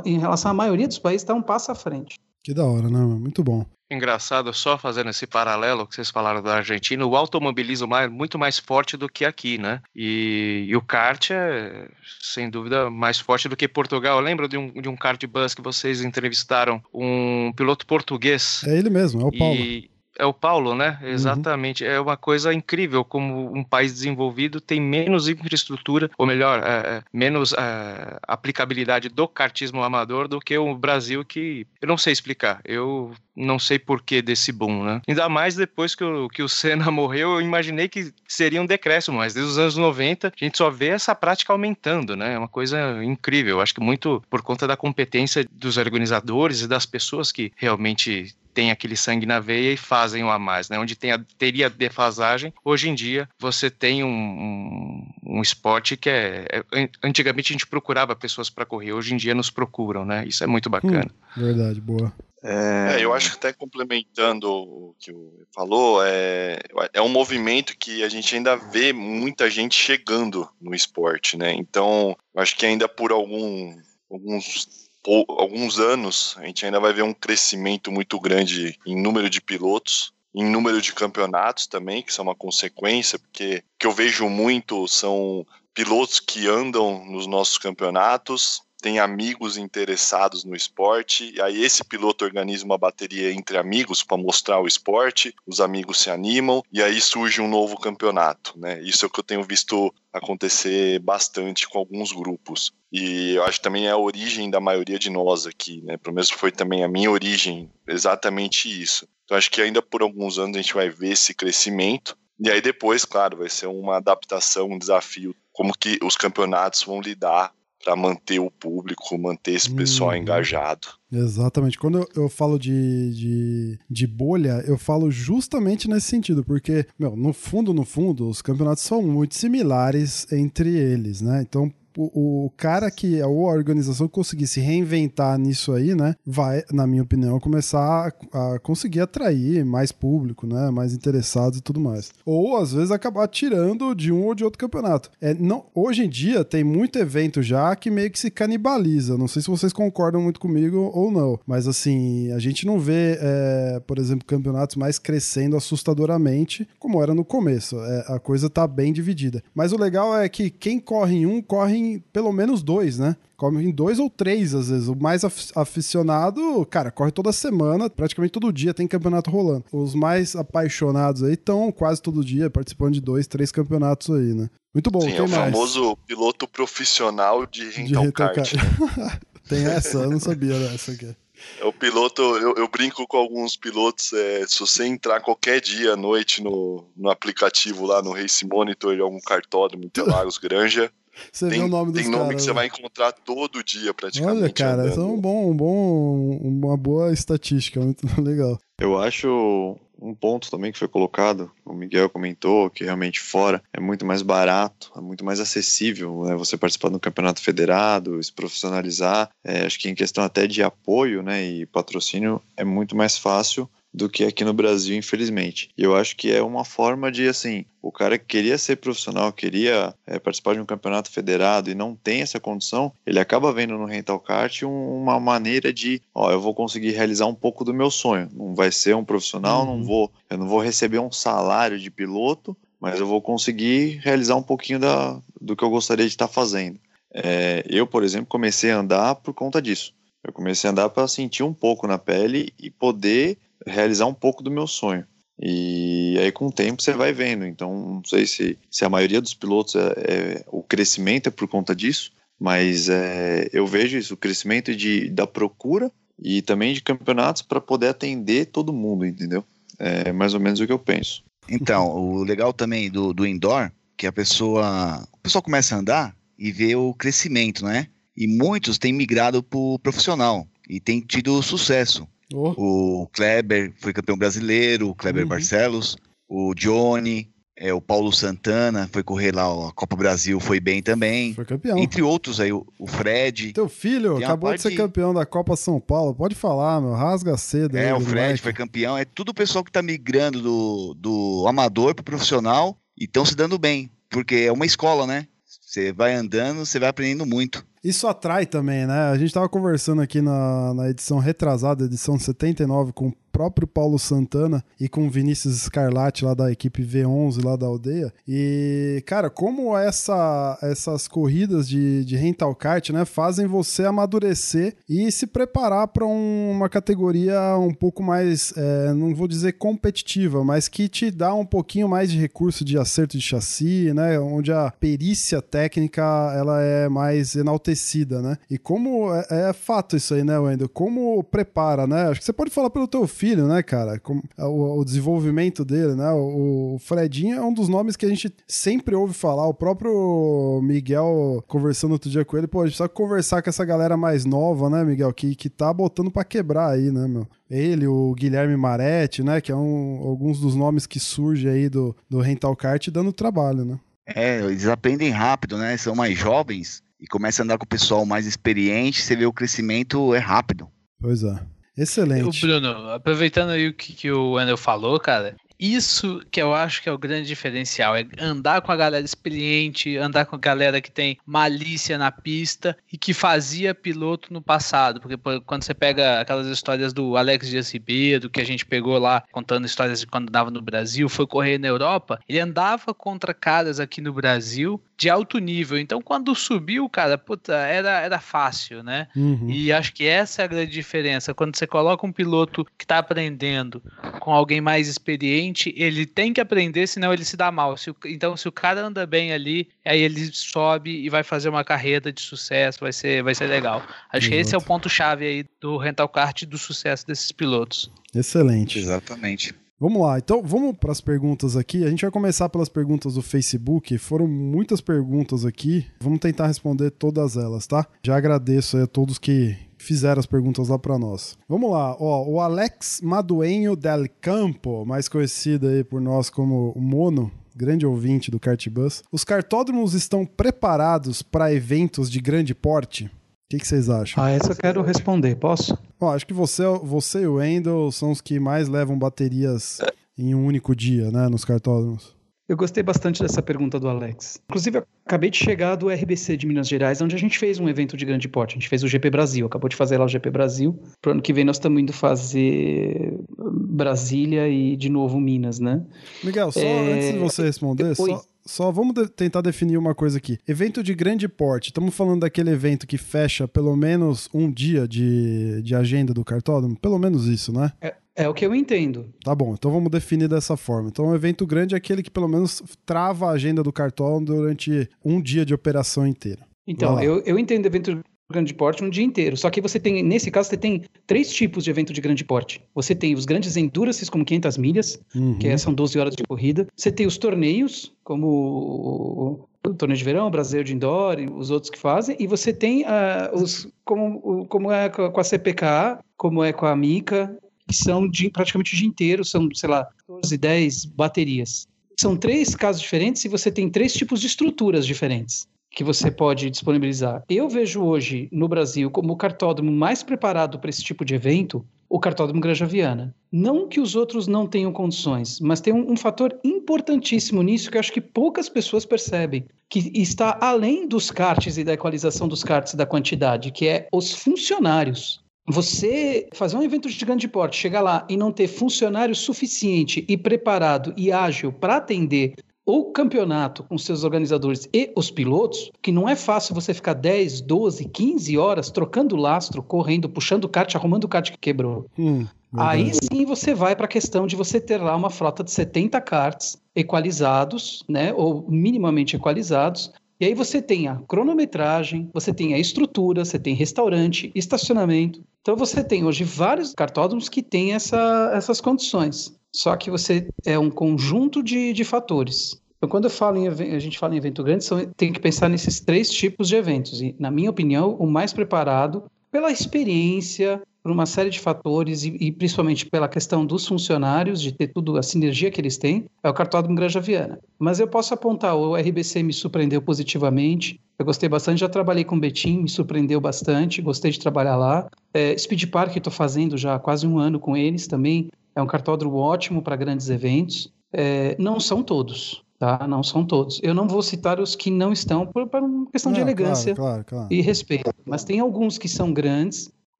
em 0.04 0.18
relação 0.18 0.50
à 0.50 0.54
maioria 0.54 0.88
dos 0.88 0.98
países 0.98 1.22
está 1.22 1.34
um 1.34 1.42
passo 1.42 1.70
à 1.70 1.74
frente. 1.74 2.18
Que 2.44 2.52
da 2.52 2.64
hora, 2.64 2.90
né? 2.90 2.98
Muito 2.98 3.42
bom. 3.42 3.64
Engraçado, 3.90 4.52
só 4.52 4.76
fazendo 4.76 5.08
esse 5.08 5.26
paralelo 5.26 5.86
que 5.86 5.94
vocês 5.94 6.10
falaram 6.10 6.42
da 6.42 6.56
Argentina, 6.56 7.04
o 7.04 7.16
automobilismo 7.16 7.94
é 7.96 8.06
muito 8.06 8.38
mais 8.38 8.58
forte 8.58 8.96
do 8.96 9.08
que 9.08 9.24
aqui, 9.24 9.56
né? 9.56 9.80
E, 9.96 10.66
e 10.68 10.76
o 10.76 10.82
kart 10.82 11.30
é, 11.30 11.88
sem 12.20 12.50
dúvida, 12.50 12.90
mais 12.90 13.18
forte 13.18 13.48
do 13.48 13.56
que 13.56 13.66
Portugal. 13.66 14.20
Lembra 14.20 14.46
de 14.46 14.58
um, 14.58 14.70
de 14.72 14.88
um 14.88 14.96
kart 14.96 15.22
bus 15.26 15.54
que 15.54 15.62
vocês 15.62 16.02
entrevistaram 16.02 16.82
um 16.92 17.50
piloto 17.54 17.86
português? 17.86 18.62
É 18.66 18.76
ele 18.76 18.90
mesmo, 18.90 19.22
é 19.22 19.24
o 19.24 19.32
Paulo. 19.32 19.54
E, 19.54 19.90
é 20.18 20.24
o 20.24 20.32
Paulo, 20.32 20.74
né? 20.74 20.98
Uhum. 21.02 21.08
Exatamente. 21.08 21.84
Uhum. 21.84 21.90
É 21.90 22.00
uma 22.00 22.16
coisa 22.16 22.52
incrível 22.52 23.04
como 23.04 23.54
um 23.54 23.64
país 23.64 23.92
desenvolvido 23.92 24.60
tem 24.60 24.80
menos 24.80 25.28
infraestrutura, 25.28 26.10
ou 26.16 26.26
melhor, 26.26 26.62
é, 26.62 26.96
é, 26.96 27.02
menos 27.12 27.52
é, 27.52 28.18
aplicabilidade 28.26 29.08
do 29.08 29.26
kartismo 29.26 29.82
amador 29.82 30.28
do 30.28 30.40
que 30.40 30.56
o 30.56 30.74
Brasil, 30.74 31.24
que 31.24 31.66
eu 31.80 31.88
não 31.88 31.98
sei 31.98 32.12
explicar. 32.12 32.60
Eu 32.64 33.12
não 33.36 33.58
sei 33.58 33.78
porquê 33.78 34.22
desse 34.22 34.52
boom, 34.52 34.84
né? 34.84 35.02
Ainda 35.08 35.28
mais 35.28 35.56
depois 35.56 35.94
que 35.94 36.04
o, 36.04 36.28
que 36.28 36.42
o 36.42 36.48
Senna 36.48 36.90
morreu, 36.92 37.32
eu 37.34 37.40
imaginei 37.40 37.88
que 37.88 38.12
seria 38.28 38.62
um 38.62 38.66
decréscimo, 38.66 39.18
mas 39.18 39.34
desde 39.34 39.50
os 39.50 39.58
anos 39.58 39.76
90 39.76 40.28
a 40.28 40.44
gente 40.44 40.56
só 40.56 40.70
vê 40.70 40.88
essa 40.88 41.14
prática 41.14 41.52
aumentando, 41.52 42.16
né? 42.16 42.34
É 42.34 42.38
uma 42.38 42.48
coisa 42.48 43.02
incrível. 43.04 43.60
Acho 43.60 43.74
que 43.74 43.80
muito 43.80 44.22
por 44.30 44.42
conta 44.42 44.66
da 44.66 44.76
competência 44.76 45.44
dos 45.50 45.76
organizadores 45.76 46.62
e 46.62 46.68
das 46.68 46.86
pessoas 46.86 47.32
que 47.32 47.52
realmente 47.56 48.34
tem 48.54 48.70
aquele 48.70 48.96
sangue 48.96 49.26
na 49.26 49.40
veia 49.40 49.72
e 49.72 49.76
fazem 49.76 50.22
o 50.22 50.30
a 50.30 50.38
mais, 50.38 50.68
né? 50.68 50.78
Onde 50.78 50.94
tem 50.94 51.12
a, 51.12 51.20
teria 51.36 51.68
defasagem, 51.68 52.54
hoje 52.64 52.88
em 52.88 52.94
dia 52.94 53.28
você 53.38 53.68
tem 53.68 54.04
um, 54.04 54.08
um, 54.08 55.12
um 55.26 55.42
esporte 55.42 55.96
que 55.96 56.08
é, 56.08 56.46
é, 56.72 56.88
Antigamente 57.02 57.52
a 57.52 57.54
gente 57.54 57.66
procurava 57.66 58.14
pessoas 58.14 58.48
para 58.48 58.64
correr, 58.64 58.92
hoje 58.92 59.12
em 59.12 59.16
dia 59.16 59.34
nos 59.34 59.50
procuram, 59.50 60.04
né? 60.04 60.24
Isso 60.26 60.44
é 60.44 60.46
muito 60.46 60.70
bacana. 60.70 61.10
Hum, 61.36 61.42
verdade, 61.42 61.80
boa. 61.80 62.12
É... 62.42 62.96
é... 62.96 63.04
eu 63.04 63.12
acho 63.14 63.30
que 63.30 63.36
até 63.36 63.52
complementando 63.52 64.50
o 64.50 64.94
que 64.98 65.10
o 65.10 65.32
falou, 65.54 66.04
é, 66.04 66.58
é 66.92 67.00
um 67.00 67.08
movimento 67.08 67.76
que 67.76 68.02
a 68.02 68.08
gente 68.08 68.34
ainda 68.34 68.54
vê 68.56 68.92
muita 68.92 69.48
gente 69.50 69.74
chegando 69.74 70.48
no 70.60 70.74
esporte, 70.74 71.36
né? 71.36 71.52
Então, 71.54 72.16
eu 72.34 72.42
acho 72.42 72.56
que 72.56 72.66
ainda 72.66 72.88
por 72.88 73.12
algum, 73.12 73.76
alguns, 74.10 74.83
alguns 75.06 75.78
anos 75.78 76.34
a 76.38 76.46
gente 76.46 76.64
ainda 76.64 76.80
vai 76.80 76.92
ver 76.92 77.02
um 77.02 77.12
crescimento 77.12 77.92
muito 77.92 78.18
grande 78.18 78.78
em 78.86 79.00
número 79.00 79.28
de 79.28 79.40
pilotos, 79.40 80.12
em 80.34 80.44
número 80.44 80.80
de 80.80 80.92
campeonatos 80.92 81.66
também, 81.66 82.02
que 82.02 82.12
são 82.12 82.24
uma 82.24 82.34
consequência, 82.34 83.18
porque 83.18 83.62
o 83.76 83.78
que 83.78 83.86
eu 83.86 83.92
vejo 83.92 84.28
muito 84.28 84.88
são 84.88 85.46
pilotos 85.72 86.20
que 86.20 86.48
andam 86.48 87.04
nos 87.04 87.26
nossos 87.26 87.58
campeonatos, 87.58 88.62
tem 88.84 88.98
amigos 88.98 89.56
interessados 89.56 90.44
no 90.44 90.54
esporte, 90.54 91.32
e 91.34 91.40
aí 91.40 91.64
esse 91.64 91.82
piloto 91.82 92.22
organiza 92.22 92.66
uma 92.66 92.76
bateria 92.76 93.32
entre 93.32 93.56
amigos 93.56 94.02
para 94.02 94.18
mostrar 94.18 94.60
o 94.60 94.66
esporte, 94.66 95.34
os 95.46 95.58
amigos 95.58 96.00
se 96.00 96.10
animam, 96.10 96.62
e 96.70 96.82
aí 96.82 97.00
surge 97.00 97.40
um 97.40 97.48
novo 97.48 97.80
campeonato, 97.80 98.52
né? 98.58 98.82
Isso 98.82 99.06
é 99.06 99.08
o 99.08 99.10
que 99.10 99.18
eu 99.18 99.24
tenho 99.24 99.42
visto 99.42 99.90
acontecer 100.12 100.98
bastante 100.98 101.66
com 101.66 101.78
alguns 101.78 102.12
grupos. 102.12 102.74
E 102.92 103.30
eu 103.36 103.44
acho 103.44 103.56
que 103.56 103.64
também 103.64 103.86
é 103.86 103.90
a 103.90 103.96
origem 103.96 104.50
da 104.50 104.60
maioria 104.60 104.98
de 104.98 105.08
nós 105.08 105.46
aqui, 105.46 105.80
né? 105.80 105.96
Pelo 105.96 106.16
menos 106.16 106.28
foi 106.28 106.52
também 106.52 106.84
a 106.84 106.88
minha 106.88 107.10
origem, 107.10 107.72
exatamente 107.88 108.68
isso. 108.68 109.08
Então 109.24 109.38
acho 109.38 109.50
que 109.50 109.62
ainda 109.62 109.80
por 109.80 110.02
alguns 110.02 110.38
anos 110.38 110.58
a 110.58 110.60
gente 110.60 110.74
vai 110.74 110.90
ver 110.90 111.12
esse 111.12 111.32
crescimento, 111.32 112.18
e 112.38 112.50
aí 112.50 112.60
depois, 112.60 113.06
claro, 113.06 113.38
vai 113.38 113.48
ser 113.48 113.66
uma 113.66 113.96
adaptação, 113.96 114.72
um 114.72 114.78
desafio, 114.78 115.34
como 115.54 115.72
que 115.72 115.98
os 116.02 116.18
campeonatos 116.18 116.82
vão 116.82 117.00
lidar 117.00 117.53
para 117.84 117.94
manter 117.94 118.40
o 118.40 118.50
público, 118.50 119.18
manter 119.18 119.52
esse 119.52 119.70
pessoal 119.70 120.10
hum. 120.10 120.16
engajado. 120.16 120.88
Exatamente. 121.12 121.78
Quando 121.78 121.98
eu, 121.98 122.08
eu 122.16 122.28
falo 122.28 122.58
de, 122.58 123.14
de, 123.14 123.78
de, 123.88 124.06
bolha, 124.06 124.64
eu 124.66 124.78
falo 124.78 125.10
justamente 125.10 125.88
nesse 125.88 126.08
sentido, 126.08 126.42
porque, 126.42 126.86
meu, 126.98 127.14
no 127.14 127.32
fundo, 127.32 127.74
no 127.74 127.84
fundo, 127.84 128.28
os 128.28 128.42
campeonatos 128.42 128.82
são 128.82 129.02
muito 129.02 129.34
similares 129.36 130.30
entre 130.32 130.74
eles, 130.74 131.20
né? 131.20 131.42
Então, 131.42 131.72
o, 131.96 132.50
cara 132.56 132.90
que 132.90 133.18
é 133.18 133.22
a 133.22 133.28
organização 133.28 134.08
conseguir 134.08 134.46
se 134.46 134.60
reinventar 134.60 135.38
nisso 135.38 135.72
aí, 135.72 135.94
né, 135.94 136.14
vai, 136.26 136.62
na 136.72 136.86
minha 136.86 137.02
opinião, 137.02 137.38
começar 137.40 138.12
a, 138.32 138.54
a, 138.54 138.58
conseguir 138.58 139.00
atrair 139.00 139.64
mais 139.64 139.92
público, 139.92 140.46
né, 140.46 140.70
mais 140.70 140.92
interessados 140.92 141.58
e 141.58 141.62
tudo 141.62 141.80
mais. 141.80 142.12
Ou 142.24 142.56
às 142.56 142.72
vezes 142.72 142.90
acabar 142.90 143.26
tirando 143.28 143.94
de 143.94 144.12
um 144.12 144.24
ou 144.26 144.34
de 144.34 144.44
outro 144.44 144.58
campeonato. 144.58 145.10
É, 145.20 145.34
não, 145.34 145.66
hoje 145.74 146.04
em 146.04 146.08
dia 146.08 146.44
tem 146.44 146.64
muito 146.64 146.98
evento 146.98 147.42
já 147.42 147.74
que 147.76 147.90
meio 147.90 148.10
que 148.10 148.18
se 148.18 148.30
canibaliza. 148.30 149.18
Não 149.18 149.28
sei 149.28 149.42
se 149.42 149.48
vocês 149.48 149.72
concordam 149.72 150.20
muito 150.20 150.40
comigo 150.40 150.90
ou 150.94 151.10
não, 151.10 151.38
mas 151.46 151.66
assim, 151.66 152.30
a 152.32 152.38
gente 152.38 152.66
não 152.66 152.78
vê, 152.78 153.18
é, 153.20 153.80
por 153.86 153.98
exemplo, 153.98 154.24
campeonatos 154.26 154.76
mais 154.76 154.98
crescendo 154.98 155.56
assustadoramente 155.56 156.68
como 156.78 157.02
era 157.02 157.14
no 157.14 157.24
começo. 157.24 157.78
É, 157.80 158.04
a 158.08 158.18
coisa 158.18 158.50
tá 158.50 158.66
bem 158.66 158.92
dividida. 158.92 159.42
Mas 159.54 159.72
o 159.72 159.78
legal 159.78 160.16
é 160.16 160.28
que 160.28 160.50
quem 160.50 160.78
corre 160.78 161.16
em 161.16 161.26
um, 161.26 161.42
corre 161.42 161.76
em 161.76 161.83
pelo 162.12 162.32
menos 162.32 162.62
dois, 162.62 162.98
né? 162.98 163.16
Come 163.36 163.64
em 163.64 163.70
dois 163.70 163.98
ou 163.98 164.08
três, 164.08 164.54
às 164.54 164.68
vezes. 164.68 164.88
O 164.88 164.94
mais 164.94 165.22
aficionado, 165.54 166.66
cara, 166.70 166.90
corre 166.90 167.10
toda 167.10 167.32
semana, 167.32 167.90
praticamente 167.90 168.32
todo 168.32 168.52
dia 168.52 168.74
tem 168.74 168.86
campeonato 168.86 169.30
rolando. 169.30 169.64
Os 169.72 169.94
mais 169.94 170.36
apaixonados 170.36 171.22
aí 171.22 171.34
estão 171.34 171.70
quase 171.72 172.00
todo 172.00 172.24
dia 172.24 172.48
participando 172.48 172.94
de 172.94 173.00
dois, 173.00 173.26
três 173.26 173.50
campeonatos 173.50 174.10
aí, 174.10 174.34
né? 174.34 174.48
Muito 174.72 174.90
bom. 174.90 175.00
Sim, 175.00 175.16
é 175.16 175.22
o 175.22 175.28
mais? 175.28 175.52
famoso 175.52 175.96
piloto 176.06 176.48
profissional 176.48 177.46
de 177.46 177.68
rental, 177.70 178.06
de 178.06 178.12
kart. 178.12 178.54
Né? 178.54 179.18
tem 179.48 179.64
essa? 179.66 179.98
Eu 179.98 180.10
não 180.10 180.20
sabia 180.20 180.58
dessa 180.58 180.92
aqui. 180.92 181.14
É 181.60 181.64
o 181.64 181.72
piloto, 181.72 182.22
eu, 182.22 182.54
eu, 182.54 182.68
brinco 182.68 183.06
com 183.06 183.16
alguns 183.16 183.56
pilotos, 183.56 184.12
é, 184.12 184.46
se 184.46 184.60
você 184.60 184.86
entrar 184.86 185.20
qualquer 185.20 185.60
dia 185.60 185.92
à 185.92 185.96
noite 185.96 186.42
no, 186.42 186.84
no 186.96 187.10
aplicativo 187.10 187.86
lá 187.86 188.02
no 188.02 188.12
Race 188.12 188.46
Monitor, 188.46 188.98
algum 189.00 189.20
cartódromo, 189.20 189.84
Interlagos, 189.84 190.38
Granja, 190.38 190.90
você 191.32 191.48
tem, 191.48 191.58
vê 191.60 191.64
o 191.64 191.68
nome 191.68 191.92
dos 191.92 192.02
Tem 192.02 192.10
nome 192.10 192.24
cara, 192.24 192.34
que 192.36 192.42
você 192.42 192.52
vai 192.52 192.66
encontrar 192.66 193.12
todo 193.12 193.62
dia, 193.62 193.92
praticamente. 193.92 194.42
Olha, 194.42 194.52
cara, 194.52 194.88
isso 194.88 195.00
é 195.00 195.04
um 195.04 195.20
bom, 195.20 195.50
um 195.50 195.56
bom, 195.56 196.38
uma 196.42 196.76
boa 196.76 197.12
estatística, 197.12 197.80
muito 197.80 198.04
legal. 198.20 198.58
Eu 198.80 198.98
acho 198.98 199.78
um 200.00 200.14
ponto 200.14 200.50
também 200.50 200.72
que 200.72 200.78
foi 200.78 200.88
colocado, 200.88 201.50
o 201.64 201.72
Miguel 201.72 202.10
comentou, 202.10 202.68
que 202.68 202.84
realmente 202.84 203.20
fora 203.20 203.62
é 203.72 203.80
muito 203.80 204.04
mais 204.04 204.22
barato, 204.22 204.92
é 204.96 205.00
muito 205.00 205.24
mais 205.24 205.40
acessível 205.40 206.24
né, 206.24 206.34
você 206.36 206.56
participar 206.56 206.90
do 206.90 207.00
campeonato 207.00 207.40
federado, 207.40 208.22
se 208.22 208.32
profissionalizar. 208.32 209.30
É, 209.42 209.64
acho 209.64 209.78
que 209.78 209.88
em 209.88 209.94
questão 209.94 210.24
até 210.24 210.46
de 210.46 210.62
apoio 210.62 211.22
né, 211.22 211.42
e 211.42 211.66
patrocínio 211.66 212.42
é 212.56 212.64
muito 212.64 212.96
mais 212.96 213.16
fácil 213.16 213.68
do 213.94 214.08
que 214.08 214.24
aqui 214.24 214.44
no 214.44 214.52
Brasil, 214.52 214.96
infelizmente. 214.96 215.70
E 215.78 215.84
eu 215.84 215.94
acho 215.94 216.16
que 216.16 216.32
é 216.32 216.42
uma 216.42 216.64
forma 216.64 217.12
de, 217.12 217.28
assim, 217.28 217.64
o 217.80 217.92
cara 217.92 218.18
que 218.18 218.24
queria 218.24 218.58
ser 218.58 218.76
profissional, 218.76 219.32
queria 219.32 219.94
é, 220.04 220.18
participar 220.18 220.54
de 220.54 220.60
um 220.60 220.66
campeonato 220.66 221.08
federado 221.08 221.70
e 221.70 221.76
não 221.76 221.94
tem 221.94 222.20
essa 222.20 222.40
condição, 222.40 222.92
ele 223.06 223.20
acaba 223.20 223.52
vendo 223.52 223.78
no 223.78 223.84
rental 223.84 224.18
kart 224.18 224.64
um, 224.64 224.96
uma 225.02 225.20
maneira 225.20 225.72
de, 225.72 226.02
ó, 226.12 226.32
eu 226.32 226.40
vou 226.40 226.52
conseguir 226.52 226.90
realizar 226.90 227.26
um 227.26 227.34
pouco 227.34 227.64
do 227.64 227.72
meu 227.72 227.88
sonho. 227.88 228.28
Não 228.32 228.52
vai 228.52 228.72
ser 228.72 228.96
um 228.96 229.04
profissional, 229.04 229.60
uhum. 229.60 229.76
não 229.76 229.84
vou, 229.84 230.12
eu 230.28 230.38
não 230.38 230.48
vou 230.48 230.58
receber 230.58 230.98
um 230.98 231.12
salário 231.12 231.78
de 231.78 231.88
piloto, 231.88 232.56
mas 232.80 232.98
eu 232.98 233.06
vou 233.06 233.22
conseguir 233.22 234.00
realizar 234.02 234.34
um 234.34 234.42
pouquinho 234.42 234.80
da, 234.80 235.20
do 235.40 235.54
que 235.54 235.62
eu 235.62 235.70
gostaria 235.70 236.04
de 236.04 236.12
estar 236.12 236.26
fazendo. 236.26 236.80
É, 237.14 237.64
eu, 237.68 237.86
por 237.86 238.02
exemplo, 238.02 238.26
comecei 238.26 238.72
a 238.72 238.78
andar 238.78 239.14
por 239.14 239.32
conta 239.32 239.62
disso. 239.62 239.94
Eu 240.24 240.32
comecei 240.32 240.68
a 240.68 240.72
andar 240.72 240.88
para 240.88 241.06
sentir 241.06 241.42
um 241.42 241.52
pouco 241.52 241.86
na 241.86 241.98
pele 241.98 242.52
e 242.58 242.70
poder 242.70 243.38
realizar 243.66 244.06
um 244.06 244.14
pouco 244.14 244.42
do 244.42 244.50
meu 244.50 244.66
sonho. 244.66 245.06
E 245.40 246.16
aí 246.20 246.30
com 246.30 246.46
o 246.46 246.52
tempo 246.52 246.82
você 246.82 246.92
vai 246.92 247.12
vendo. 247.12 247.44
Então 247.44 247.94
não 247.94 248.04
sei 248.04 248.26
se, 248.26 248.58
se 248.70 248.84
a 248.84 248.88
maioria 248.88 249.20
dos 249.20 249.34
pilotos 249.34 249.74
é, 249.74 249.80
é 249.80 250.44
o 250.48 250.62
crescimento 250.62 251.28
é 251.28 251.30
por 251.30 251.48
conta 251.48 251.74
disso, 251.74 252.12
mas 252.38 252.88
é, 252.88 253.48
eu 253.52 253.66
vejo 253.66 253.96
isso, 253.96 254.14
o 254.14 254.18
crescimento 254.18 254.74
de, 254.74 255.08
da 255.10 255.26
procura 255.26 255.90
e 256.18 256.42
também 256.42 256.74
de 256.74 256.82
campeonatos 256.82 257.42
para 257.42 257.60
poder 257.60 257.88
atender 257.88 258.46
todo 258.46 258.72
mundo, 258.72 259.04
entendeu? 259.04 259.44
É 259.78 260.12
mais 260.12 260.34
ou 260.34 260.40
menos 260.40 260.60
o 260.60 260.66
que 260.66 260.72
eu 260.72 260.78
penso. 260.78 261.24
Então, 261.48 261.88
o 261.88 262.22
legal 262.22 262.52
também 262.52 262.90
do, 262.90 263.12
do 263.12 263.26
indoor, 263.26 263.70
que 263.96 264.06
a 264.06 264.12
pessoa, 264.12 265.06
o 265.12 265.18
pessoal 265.18 265.42
começa 265.42 265.74
a 265.74 265.78
andar 265.78 266.16
e 266.38 266.50
vê 266.50 266.74
o 266.74 266.94
crescimento, 266.94 267.64
né? 267.64 267.88
E 268.16 268.26
muitos 268.26 268.78
têm 268.78 268.92
migrado 268.92 269.42
para 269.42 269.58
o 269.58 269.78
profissional 269.78 270.46
e 270.68 270.80
têm 270.80 271.00
tido 271.00 271.42
sucesso. 271.42 272.06
Oh. 272.32 273.02
O 273.02 273.06
Kleber 273.08 273.72
foi 273.76 273.92
campeão 273.92 274.16
brasileiro, 274.16 274.88
o 274.88 274.94
Kleber 274.94 275.22
uhum. 275.24 275.28
Barcelos, 275.28 275.96
o 276.28 276.54
Johnny, 276.54 277.28
é, 277.56 277.72
o 277.72 277.80
Paulo 277.80 278.12
Santana 278.12 278.88
foi 278.92 279.02
correr 279.04 279.32
lá 279.32 279.44
a 279.68 279.72
Copa 279.72 279.94
Brasil, 279.94 280.40
foi 280.40 280.58
bem 280.58 280.82
também. 280.82 281.34
Foi 281.34 281.44
campeão. 281.44 281.78
Entre 281.78 282.02
outros 282.02 282.40
aí, 282.40 282.52
o, 282.52 282.66
Fred. 282.86 283.52
Teu 283.52 283.68
filho 283.68 284.16
acabou 284.16 284.52
de 284.52 284.60
ser 284.60 284.74
campeão 284.74 285.14
da 285.14 285.24
Copa 285.24 285.54
São 285.54 285.80
Paulo. 285.80 286.14
Pode 286.14 286.34
falar, 286.34 286.80
meu, 286.80 286.92
rasga 286.92 287.36
cedo. 287.36 287.76
É, 287.76 287.94
o 287.94 288.00
Fred 288.00 288.40
foi 288.40 288.52
campeão. 288.52 288.98
É 288.98 289.04
tudo 289.04 289.28
o 289.28 289.34
pessoal 289.34 289.62
que 289.62 289.70
tá 289.70 289.82
migrando 289.82 290.42
do, 290.42 290.94
do 290.94 291.44
amador 291.46 291.94
pro 291.94 292.04
profissional 292.04 292.76
e 292.98 293.04
estão 293.04 293.24
se 293.24 293.36
dando 293.36 293.56
bem. 293.56 293.88
Porque 294.10 294.34
é 294.34 294.52
uma 294.52 294.66
escola, 294.66 295.06
né? 295.06 295.28
Você 295.74 295.92
vai 295.92 296.14
andando, 296.14 296.64
você 296.64 296.78
vai 296.78 296.88
aprendendo 296.88 297.26
muito. 297.26 297.66
Isso 297.82 298.06
atrai 298.06 298.46
também, 298.46 298.86
né? 298.86 299.08
A 299.10 299.18
gente 299.18 299.26
estava 299.26 299.48
conversando 299.48 300.00
aqui 300.02 300.22
na, 300.22 300.72
na 300.72 300.88
edição 300.88 301.18
retrasada, 301.18 301.84
edição 301.84 302.16
79, 302.16 302.92
com 302.92 303.12
próprio 303.34 303.66
Paulo 303.66 303.98
Santana 303.98 304.64
e 304.80 304.88
com 304.88 305.10
Vinícius 305.10 305.62
Scarlatti 305.62 306.24
lá 306.24 306.34
da 306.34 306.52
equipe 306.52 306.84
V11 306.84 307.44
lá 307.44 307.56
da 307.56 307.66
aldeia. 307.66 308.14
E, 308.28 309.02
cara, 309.04 309.28
como 309.28 309.76
essa, 309.76 310.56
essas 310.62 311.08
corridas 311.08 311.68
de, 311.68 312.04
de 312.04 312.14
rental 312.14 312.54
kart, 312.54 312.90
né, 312.90 313.04
fazem 313.04 313.48
você 313.48 313.84
amadurecer 313.86 314.76
e 314.88 315.10
se 315.10 315.26
preparar 315.26 315.88
para 315.88 316.06
um, 316.06 316.52
uma 316.52 316.68
categoria 316.68 317.58
um 317.58 317.74
pouco 317.74 318.04
mais, 318.04 318.54
é, 318.56 318.92
não 318.92 319.12
vou 319.12 319.26
dizer 319.26 319.54
competitiva, 319.54 320.44
mas 320.44 320.68
que 320.68 320.88
te 320.88 321.10
dá 321.10 321.34
um 321.34 321.44
pouquinho 321.44 321.88
mais 321.88 322.12
de 322.12 322.18
recurso 322.18 322.64
de 322.64 322.78
acerto 322.78 323.18
de 323.18 323.22
chassi, 323.22 323.92
né, 323.92 324.16
onde 324.20 324.52
a 324.52 324.70
perícia 324.70 325.42
técnica 325.42 326.04
ela 326.36 326.62
é 326.62 326.88
mais 326.88 327.34
enaltecida, 327.34 328.22
né? 328.22 328.38
E 328.48 328.58
como 328.58 329.12
é, 329.12 329.48
é 329.48 329.52
fato 329.52 329.96
isso 329.96 330.14
aí, 330.14 330.22
né, 330.22 330.38
Wendel? 330.38 330.68
Como 330.68 331.24
prepara, 331.24 331.84
né? 331.84 332.10
Acho 332.10 332.20
que 332.20 332.26
você 332.26 332.32
pode 332.32 332.50
falar 332.50 332.70
pelo 332.70 332.86
teu 332.86 333.08
filho 333.08 333.23
filho, 333.24 333.46
né, 333.46 333.62
cara? 333.62 333.98
O, 334.38 334.80
o 334.80 334.84
desenvolvimento 334.84 335.64
dele, 335.64 335.94
né? 335.94 336.10
O, 336.10 336.74
o, 336.74 336.78
Fredinho 336.78 337.34
é 337.34 337.40
um 337.40 337.54
dos 337.54 337.70
nomes 337.70 337.96
que 337.96 338.04
a 338.04 338.08
gente 338.08 338.30
sempre 338.46 338.94
ouve 338.94 339.14
falar. 339.14 339.46
O 339.48 339.54
próprio 339.54 340.60
Miguel, 340.62 341.42
conversando 341.48 341.92
outro 341.92 342.10
dia 342.10 342.22
com 342.22 342.36
ele, 342.36 342.46
pô, 342.46 342.60
a 342.60 342.66
gente 342.66 342.76
precisa 342.76 342.88
conversar 342.88 343.40
com 343.40 343.48
essa 343.48 343.64
galera 343.64 343.96
mais 343.96 344.26
nova, 344.26 344.68
né, 344.68 344.84
Miguel? 344.84 345.10
Que, 345.14 345.34
que 345.34 345.48
tá 345.48 345.72
botando 345.72 346.10
para 346.10 346.22
quebrar 346.22 346.72
aí, 346.72 346.90
né, 346.90 347.08
meu? 347.08 347.26
Ele, 347.48 347.86
o 347.86 348.14
Guilherme 348.14 348.56
Maretti, 348.58 349.22
né? 349.22 349.40
Que 349.40 349.50
é 349.50 349.56
um, 349.56 350.02
alguns 350.02 350.38
dos 350.38 350.54
nomes 350.54 350.86
que 350.86 351.00
surgem 351.00 351.50
aí 351.50 351.70
do, 351.70 351.96
do 352.10 352.20
Rental 352.20 352.54
Kart 352.54 352.88
dando 352.90 353.10
trabalho, 353.10 353.64
né? 353.64 353.80
É, 354.06 354.40
eles 354.40 354.66
aprendem 354.66 355.08
rápido, 355.08 355.56
né? 355.56 355.78
São 355.78 355.94
mais 355.94 356.18
jovens 356.18 356.82
e 357.00 357.06
começam 357.06 357.42
a 357.42 357.44
andar 357.44 357.58
com 357.58 357.64
o 357.64 357.68
pessoal 357.68 358.04
mais 358.04 358.26
experiente, 358.26 359.00
você 359.00 359.16
vê 359.16 359.24
o 359.24 359.32
crescimento 359.32 360.14
é 360.14 360.18
rápido. 360.18 360.68
Pois 361.00 361.22
é. 361.22 361.53
Excelente. 361.76 362.38
O 362.38 362.40
Bruno, 362.40 362.90
aproveitando 362.90 363.50
aí 363.50 363.68
o 363.68 363.74
que, 363.74 363.92
que 363.92 364.10
o 364.10 364.32
Wendel 364.32 364.56
falou, 364.56 364.98
cara, 365.00 365.34
isso 365.58 366.20
que 366.30 366.42
eu 366.42 366.52
acho 366.52 366.82
que 366.82 366.88
é 366.88 366.92
o 366.92 366.98
grande 366.98 367.28
diferencial, 367.28 367.96
é 367.96 368.06
andar 368.18 368.60
com 368.60 368.72
a 368.72 368.76
galera 368.76 369.04
experiente, 369.04 369.96
andar 369.96 370.26
com 370.26 370.36
a 370.36 370.38
galera 370.38 370.80
que 370.80 370.90
tem 370.90 371.18
malícia 371.24 371.96
na 371.96 372.10
pista 372.10 372.76
e 372.92 372.98
que 372.98 373.14
fazia 373.14 373.74
piloto 373.74 374.32
no 374.32 374.42
passado, 374.42 375.00
porque 375.00 375.16
quando 375.46 375.62
você 375.62 375.72
pega 375.72 376.20
aquelas 376.20 376.46
histórias 376.46 376.92
do 376.92 377.16
Alex 377.16 377.48
Dias 377.48 377.72
Ribeiro, 377.72 378.28
que 378.28 378.40
a 378.40 378.44
gente 378.44 378.66
pegou 378.66 378.98
lá 378.98 379.22
contando 379.32 379.64
histórias 379.64 380.00
de 380.00 380.06
quando 380.06 380.28
andava 380.28 380.50
no 380.50 380.60
Brasil, 380.60 381.08
foi 381.08 381.26
correr 381.26 381.58
na 381.58 381.68
Europa, 381.68 382.20
ele 382.28 382.40
andava 382.40 382.92
contra 382.92 383.32
caras 383.32 383.78
aqui 383.78 384.00
no 384.00 384.12
Brasil 384.12 384.80
de 384.96 385.10
alto 385.10 385.38
nível. 385.38 385.78
Então, 385.78 386.00
quando 386.00 386.34
subiu, 386.34 386.88
cara, 386.88 387.18
puta, 387.18 387.54
era, 387.54 388.00
era 388.00 388.20
fácil, 388.20 388.82
né? 388.82 389.08
Uhum. 389.16 389.48
E 389.50 389.72
acho 389.72 389.92
que 389.92 390.06
essa 390.06 390.42
é 390.42 390.44
a 390.44 390.48
grande 390.48 390.70
diferença. 390.70 391.34
Quando 391.34 391.56
você 391.56 391.66
coloca 391.66 392.06
um 392.06 392.12
piloto 392.12 392.64
que 392.78 392.84
está 392.84 392.98
aprendendo 392.98 393.82
com 394.20 394.32
alguém 394.32 394.60
mais 394.60 394.88
experiente, 394.88 395.74
ele 395.76 396.06
tem 396.06 396.32
que 396.32 396.40
aprender, 396.40 396.86
senão 396.86 397.12
ele 397.12 397.24
se 397.24 397.36
dá 397.36 397.50
mal. 397.50 397.76
Se 397.76 397.90
o, 397.90 397.96
então, 398.06 398.36
se 398.36 398.48
o 398.48 398.52
cara 398.52 398.86
anda 398.86 399.06
bem 399.06 399.32
ali, 399.32 399.68
aí 399.84 400.00
ele 400.00 400.30
sobe 400.32 400.90
e 401.04 401.08
vai 401.08 401.22
fazer 401.22 401.48
uma 401.48 401.64
carreira 401.64 402.12
de 402.12 402.20
sucesso, 402.20 402.80
vai 402.80 402.92
ser, 402.92 403.22
vai 403.22 403.34
ser 403.34 403.46
legal. 403.46 403.82
Acho 404.12 404.28
que 404.28 404.34
esse 404.34 404.54
é 404.54 404.58
o 404.58 404.62
ponto-chave 404.62 405.26
aí 405.26 405.46
do 405.60 405.76
rental 405.76 406.08
kart 406.08 406.42
e 406.42 406.46
do 406.46 406.58
sucesso 406.58 407.06
desses 407.06 407.32
pilotos. 407.32 407.90
Excelente. 408.14 408.78
Exatamente. 408.78 409.54
Vamos 409.78 410.00
lá, 410.02 410.18
então 410.18 410.40
vamos 410.42 410.76
para 410.76 410.92
as 410.92 411.00
perguntas 411.00 411.56
aqui. 411.56 411.84
A 411.84 411.90
gente 411.90 412.02
vai 412.02 412.10
começar 412.10 412.48
pelas 412.48 412.68
perguntas 412.68 413.14
do 413.14 413.22
Facebook. 413.22 413.98
Foram 413.98 414.28
muitas 414.28 414.80
perguntas 414.80 415.44
aqui. 415.44 415.84
Vamos 416.00 416.20
tentar 416.20 416.46
responder 416.46 416.90
todas 416.90 417.36
elas, 417.36 417.66
tá? 417.66 417.86
Já 418.02 418.16
agradeço 418.16 418.76
a 418.78 418.86
todos 418.86 419.18
que 419.18 419.56
fizeram 419.76 420.20
as 420.20 420.26
perguntas 420.26 420.68
lá 420.68 420.78
para 420.78 420.98
nós. 420.98 421.36
Vamos 421.48 421.70
lá, 421.70 421.96
ó, 421.98 422.24
o 422.24 422.40
Alex 422.40 423.00
Maduenho 423.02 423.74
del 423.74 424.06
Campo, 424.20 424.84
mais 424.86 425.08
conhecido 425.08 425.66
aí 425.66 425.82
por 425.82 426.00
nós 426.00 426.30
como 426.30 426.72
Mono, 426.76 427.30
grande 427.54 427.84
ouvinte 427.84 428.30
do 428.30 428.40
Cartbus. 428.40 429.02
Os 429.12 429.24
cartódromos 429.24 429.92
estão 429.92 430.24
preparados 430.24 431.20
para 431.20 431.52
eventos 431.52 432.10
de 432.10 432.20
grande 432.20 432.54
porte? 432.54 433.10
O 433.54 433.56
que, 433.56 433.62
que, 433.62 433.68
vocês 433.68 433.88
acham? 433.88 434.20
Ah, 434.20 434.30
essa 434.30 434.50
eu 434.50 434.56
quero 434.56 434.82
responder, 434.82 435.36
posso? 435.36 435.78
Ó, 436.00 436.12
acho 436.12 436.26
que 436.26 436.34
você, 436.34 436.64
você 436.82 437.20
e 437.20 437.26
o 437.28 437.34
Wendel 437.34 437.92
são 437.92 438.10
os 438.10 438.20
que 438.20 438.40
mais 438.40 438.68
levam 438.68 438.98
baterias 438.98 439.78
em 440.18 440.34
um 440.34 440.44
único 440.44 440.74
dia, 440.74 441.12
né, 441.12 441.28
nos 441.28 441.44
cartódromos. 441.44 442.16
Eu 442.48 442.56
gostei 442.56 442.82
bastante 442.82 443.22
dessa 443.22 443.40
pergunta 443.40 443.78
do 443.78 443.88
Alex. 443.88 444.40
Inclusive, 444.50 444.78
eu 444.78 444.86
acabei 445.06 445.30
de 445.30 445.38
chegar 445.38 445.76
do 445.76 445.88
RBC 445.88 446.36
de 446.36 446.46
Minas 446.48 446.66
Gerais, 446.66 447.00
onde 447.00 447.14
a 447.14 447.18
gente 447.18 447.38
fez 447.38 447.60
um 447.60 447.68
evento 447.68 447.96
de 447.96 448.04
grande 448.04 448.28
porte. 448.28 448.52
A 448.52 448.58
gente 448.58 448.68
fez 448.68 448.82
o 448.82 448.88
GP 448.88 449.08
Brasil, 449.08 449.46
acabou 449.46 449.68
de 449.68 449.76
fazer 449.76 449.98
lá 449.98 450.04
o 450.04 450.08
GP 450.08 450.30
Brasil. 450.30 450.76
Pro 451.00 451.12
ano 451.12 451.22
que 451.22 451.32
vem 451.32 451.44
nós 451.44 451.56
estamos 451.56 451.80
indo 451.80 451.92
fazer 451.92 453.18
Brasília 453.38 454.48
e 454.48 454.76
de 454.76 454.90
novo 454.90 455.20
Minas, 455.20 455.60
né? 455.60 455.80
Miguel, 456.24 456.50
só 456.50 456.60
é... 456.60 456.92
antes 456.92 457.12
de 457.12 457.18
você 457.18 457.42
responder, 457.44 457.94
só, 457.94 458.22
só 458.46 458.70
vamos 458.70 458.94
de 458.94 459.08
tentar 459.08 459.40
definir 459.40 459.76
uma 459.76 459.94
coisa 459.94 460.18
aqui. 460.18 460.38
Evento 460.46 460.82
de 460.82 460.94
grande 460.94 461.28
porte, 461.28 461.66
estamos 461.66 461.94
falando 461.94 462.20
daquele 462.20 462.50
evento 462.50 462.86
que 462.86 462.98
fecha 462.98 463.48
pelo 463.48 463.74
menos 463.76 464.28
um 464.32 464.50
dia 464.50 464.86
de, 464.86 465.62
de 465.62 465.74
agenda 465.74 466.12
do 466.12 466.24
cartódromo? 466.24 466.78
Pelo 466.78 466.98
menos 466.98 467.26
isso, 467.26 467.52
né? 467.52 467.72
É, 467.80 467.94
é 468.14 468.28
o 468.28 468.34
que 468.34 468.44
eu 468.44 468.54
entendo. 468.54 469.06
Tá 469.24 469.34
bom, 469.34 469.54
então 469.54 469.70
vamos 469.70 469.90
definir 469.90 470.28
dessa 470.28 470.56
forma. 470.56 470.88
Então, 470.88 471.06
um 471.06 471.14
evento 471.14 471.46
grande 471.46 471.74
é 471.74 471.78
aquele 471.78 472.02
que 472.02 472.10
pelo 472.10 472.28
menos 472.28 472.62
trava 472.84 473.28
a 473.28 473.32
agenda 473.32 473.62
do 473.62 473.72
cartódromo 473.72 474.26
durante 474.26 474.88
um 475.04 475.20
dia 475.20 475.44
de 475.44 475.54
operação 475.54 476.06
inteira. 476.06 476.40
Então, 476.66 477.00
eu, 477.02 477.20
eu 477.26 477.38
entendo 477.38 477.66
evento 477.66 478.02
grande 478.30 478.54
porte 478.54 478.82
um 478.82 478.90
dia 478.90 479.04
inteiro. 479.04 479.36
Só 479.36 479.50
que 479.50 479.60
você 479.60 479.78
tem, 479.78 480.02
nesse 480.02 480.30
caso, 480.30 480.48
você 480.48 480.56
tem 480.56 480.82
três 481.06 481.32
tipos 481.32 481.64
de 481.64 481.70
evento 481.70 481.92
de 481.92 482.00
grande 482.00 482.24
porte. 482.24 482.62
Você 482.74 482.94
tem 482.94 483.14
os 483.14 483.24
grandes 483.24 483.56
enduraces, 483.56 484.08
como 484.08 484.24
500 484.24 484.58
milhas, 484.58 485.00
uhum. 485.14 485.38
que 485.38 485.56
são 485.58 485.74
12 485.74 485.98
horas 485.98 486.16
de 486.16 486.22
corrida. 486.24 486.66
Você 486.74 486.90
tem 486.90 487.06
os 487.06 487.18
torneios, 487.18 487.92
como 488.02 489.48
o 489.66 489.74
torneio 489.74 489.98
de 489.98 490.04
verão, 490.04 490.26
o 490.26 490.30
Brasileiro 490.30 490.66
de 490.66 490.74
Indoor, 490.74 491.20
e 491.20 491.26
os 491.26 491.50
outros 491.50 491.70
que 491.70 491.78
fazem. 491.78 492.16
E 492.18 492.26
você 492.26 492.52
tem 492.52 492.82
uh, 492.82 493.34
os, 493.34 493.68
como, 493.84 494.46
como 494.46 494.72
é 494.72 494.88
com 494.88 495.20
a 495.20 495.24
CPKA, 495.24 496.02
como 496.16 496.42
é 496.42 496.52
com 496.52 496.66
a 496.66 496.74
Mica, 496.74 497.36
que 497.68 497.76
são 497.76 498.08
de, 498.08 498.30
praticamente 498.30 498.74
o 498.74 498.76
dia 498.76 498.88
inteiro, 498.88 499.24
são, 499.24 499.48
sei 499.54 499.68
lá, 499.68 499.86
14, 500.06 500.36
10 500.36 500.84
baterias. 500.86 501.66
São 501.98 502.16
três 502.16 502.54
casos 502.54 502.82
diferentes 502.82 503.24
e 503.24 503.28
você 503.28 503.52
tem 503.52 503.70
três 503.70 503.92
tipos 503.94 504.20
de 504.20 504.26
estruturas 504.26 504.84
diferentes 504.84 505.46
que 505.74 505.84
você 505.84 506.10
pode 506.10 506.50
disponibilizar. 506.50 507.22
Eu 507.28 507.48
vejo 507.48 507.82
hoje 507.82 508.28
no 508.30 508.48
Brasil 508.48 508.90
como 508.90 509.12
o 509.12 509.16
cartódromo 509.16 509.72
mais 509.72 510.02
preparado 510.02 510.58
para 510.58 510.70
esse 510.70 510.82
tipo 510.82 511.04
de 511.04 511.14
evento 511.14 511.64
o 511.88 512.00
cartódromo 512.00 512.40
Granja 512.40 512.66
Viana. 512.66 513.14
Não 513.30 513.68
que 513.68 513.78
os 513.78 513.94
outros 513.94 514.26
não 514.26 514.48
tenham 514.48 514.72
condições, 514.72 515.38
mas 515.38 515.60
tem 515.60 515.72
um, 515.72 515.92
um, 515.92 515.96
fator 515.96 516.36
importantíssimo 516.42 517.40
nisso 517.40 517.70
que 517.70 517.76
eu 517.76 517.80
acho 517.80 517.92
que 517.92 518.00
poucas 518.00 518.48
pessoas 518.48 518.84
percebem, 518.84 519.44
que 519.68 519.92
está 519.94 520.36
além 520.40 520.88
dos 520.88 521.10
karts 521.10 521.56
e 521.56 521.62
da 521.62 521.74
equalização 521.74 522.26
dos 522.26 522.42
karts 522.42 522.72
e 522.72 522.76
da 522.76 522.84
quantidade, 522.84 523.52
que 523.52 523.68
é 523.68 523.86
os 523.92 524.12
funcionários. 524.12 525.22
Você 525.46 526.28
fazer 526.34 526.56
um 526.56 526.62
evento 526.62 526.88
de 526.88 527.04
grande 527.04 527.28
porte, 527.28 527.56
chegar 527.56 527.82
lá 527.82 528.04
e 528.08 528.16
não 528.16 528.32
ter 528.32 528.48
funcionário 528.48 529.14
suficiente 529.14 530.04
e 530.08 530.16
preparado 530.16 530.94
e 530.96 531.12
ágil 531.12 531.52
para 531.52 531.76
atender 531.76 532.34
o 532.66 532.84
campeonato 532.86 533.62
com 533.62 533.76
seus 533.76 534.04
organizadores 534.04 534.68
e 534.72 534.90
os 534.96 535.10
pilotos, 535.10 535.70
que 535.82 535.92
não 535.92 536.08
é 536.08 536.16
fácil 536.16 536.54
você 536.54 536.72
ficar 536.72 536.94
10, 536.94 537.42
12, 537.42 537.84
15 537.86 538.38
horas 538.38 538.70
trocando 538.70 539.16
lastro, 539.16 539.62
correndo, 539.62 540.08
puxando 540.08 540.44
o 540.44 540.48
kart, 540.48 540.74
arrumando 540.74 541.04
o 541.04 541.08
kart 541.08 541.30
que 541.30 541.38
quebrou. 541.38 541.86
Hum, 541.98 542.26
Aí 542.56 542.92
sim 542.94 543.24
você 543.26 543.52
vai 543.52 543.74
para 543.74 543.86
a 543.86 543.88
questão 543.88 544.26
de 544.26 544.36
você 544.36 544.60
ter 544.60 544.78
lá 544.78 544.94
uma 544.94 545.10
frota 545.10 545.42
de 545.42 545.50
70 545.50 546.00
karts 546.00 546.56
equalizados, 546.74 547.84
né, 547.88 548.14
ou 548.14 548.44
minimamente 548.48 549.16
equalizados, 549.16 549.92
e 550.20 550.24
aí 550.24 550.34
você 550.34 550.62
tem 550.62 550.86
a 550.86 550.96
cronometragem, 551.08 552.08
você 552.14 552.32
tem 552.32 552.54
a 552.54 552.58
estrutura, 552.58 553.24
você 553.24 553.38
tem 553.38 553.54
restaurante, 553.54 554.30
estacionamento. 554.34 555.20
Então 555.42 555.56
você 555.56 555.82
tem 555.82 556.04
hoje 556.04 556.22
vários 556.22 556.72
cartódromos 556.72 557.28
que 557.28 557.42
têm 557.42 557.74
essa, 557.74 558.30
essas 558.32 558.60
condições. 558.60 559.34
Só 559.54 559.76
que 559.76 559.88
você 559.88 560.26
é 560.44 560.58
um 560.58 560.68
conjunto 560.68 561.40
de, 561.40 561.72
de 561.72 561.84
fatores. 561.84 562.60
Então, 562.76 562.88
quando 562.88 563.04
eu 563.04 563.10
falo 563.10 563.38
em, 563.38 563.46
a 563.46 563.78
gente 563.78 563.98
fala 563.98 564.14
em 564.14 564.18
evento 564.18 564.42
grande, 564.42 564.64
são, 564.64 564.84
tem 564.96 565.12
que 565.12 565.20
pensar 565.20 565.48
nesses 565.48 565.78
três 565.78 566.10
tipos 566.10 566.48
de 566.48 566.56
eventos. 566.56 567.00
E, 567.00 567.14
na 567.20 567.30
minha 567.30 567.50
opinião, 567.50 567.94
o 567.94 568.06
mais 568.06 568.32
preparado 568.32 569.04
pela 569.30 569.52
experiência, 569.52 570.60
por 570.82 570.90
uma 570.90 571.06
série 571.06 571.30
de 571.30 571.38
fatores 571.38 572.02
e, 572.02 572.16
e, 572.20 572.32
principalmente 572.32 572.84
pela 572.84 573.08
questão 573.08 573.46
dos 573.46 573.66
funcionários, 573.66 574.42
de 574.42 574.50
ter 574.50 574.68
tudo, 574.68 574.98
a 574.98 575.02
sinergia 575.04 575.52
que 575.52 575.60
eles 575.60 575.78
têm, 575.78 576.04
é 576.22 576.28
o 576.28 576.34
Cartódromo 576.34 576.76
Granja 576.76 577.00
Viana. 577.00 577.38
Mas 577.56 577.78
eu 577.78 577.86
posso 577.86 578.12
apontar, 578.12 578.56
o 578.56 578.74
RBC 578.76 579.22
me 579.22 579.32
surpreendeu 579.32 579.80
positivamente, 579.80 580.80
eu 580.98 581.06
gostei 581.06 581.28
bastante, 581.28 581.60
já 581.60 581.68
trabalhei 581.68 582.04
com 582.04 582.16
o 582.16 582.20
Betim, 582.20 582.62
me 582.62 582.68
surpreendeu 582.68 583.20
bastante, 583.20 583.80
gostei 583.80 584.10
de 584.10 584.18
trabalhar 584.18 584.56
lá. 584.56 584.88
É, 585.12 585.36
Speed 585.38 585.70
Park 585.70 585.96
estou 585.96 586.12
fazendo 586.12 586.58
já 586.58 586.78
quase 586.78 587.06
um 587.06 587.18
ano 587.18 587.38
com 587.38 587.56
eles 587.56 587.86
também, 587.86 588.28
é 588.54 588.62
um 588.62 588.66
cartódromo 588.66 589.16
ótimo 589.16 589.62
para 589.62 589.76
grandes 589.76 590.08
eventos. 590.08 590.72
É, 590.92 591.36
não 591.38 591.58
são 591.58 591.82
todos, 591.82 592.44
tá? 592.58 592.86
Não 592.86 593.02
são 593.02 593.24
todos. 593.24 593.60
Eu 593.62 593.74
não 593.74 593.88
vou 593.88 594.02
citar 594.02 594.38
os 594.38 594.54
que 594.54 594.70
não 594.70 594.92
estão 594.92 595.26
por, 595.26 595.46
por 595.48 595.62
uma 595.62 595.90
questão 595.90 596.10
não, 596.10 596.16
de 596.16 596.22
elegância 596.22 596.74
claro, 596.74 597.04
claro, 597.04 597.04
claro. 597.04 597.28
e 597.30 597.40
respeito. 597.40 597.90
Mas 598.04 598.24
tem 598.24 598.40
alguns 598.40 598.78
que 598.78 598.88
são 598.88 599.12
grandes, 599.12 599.72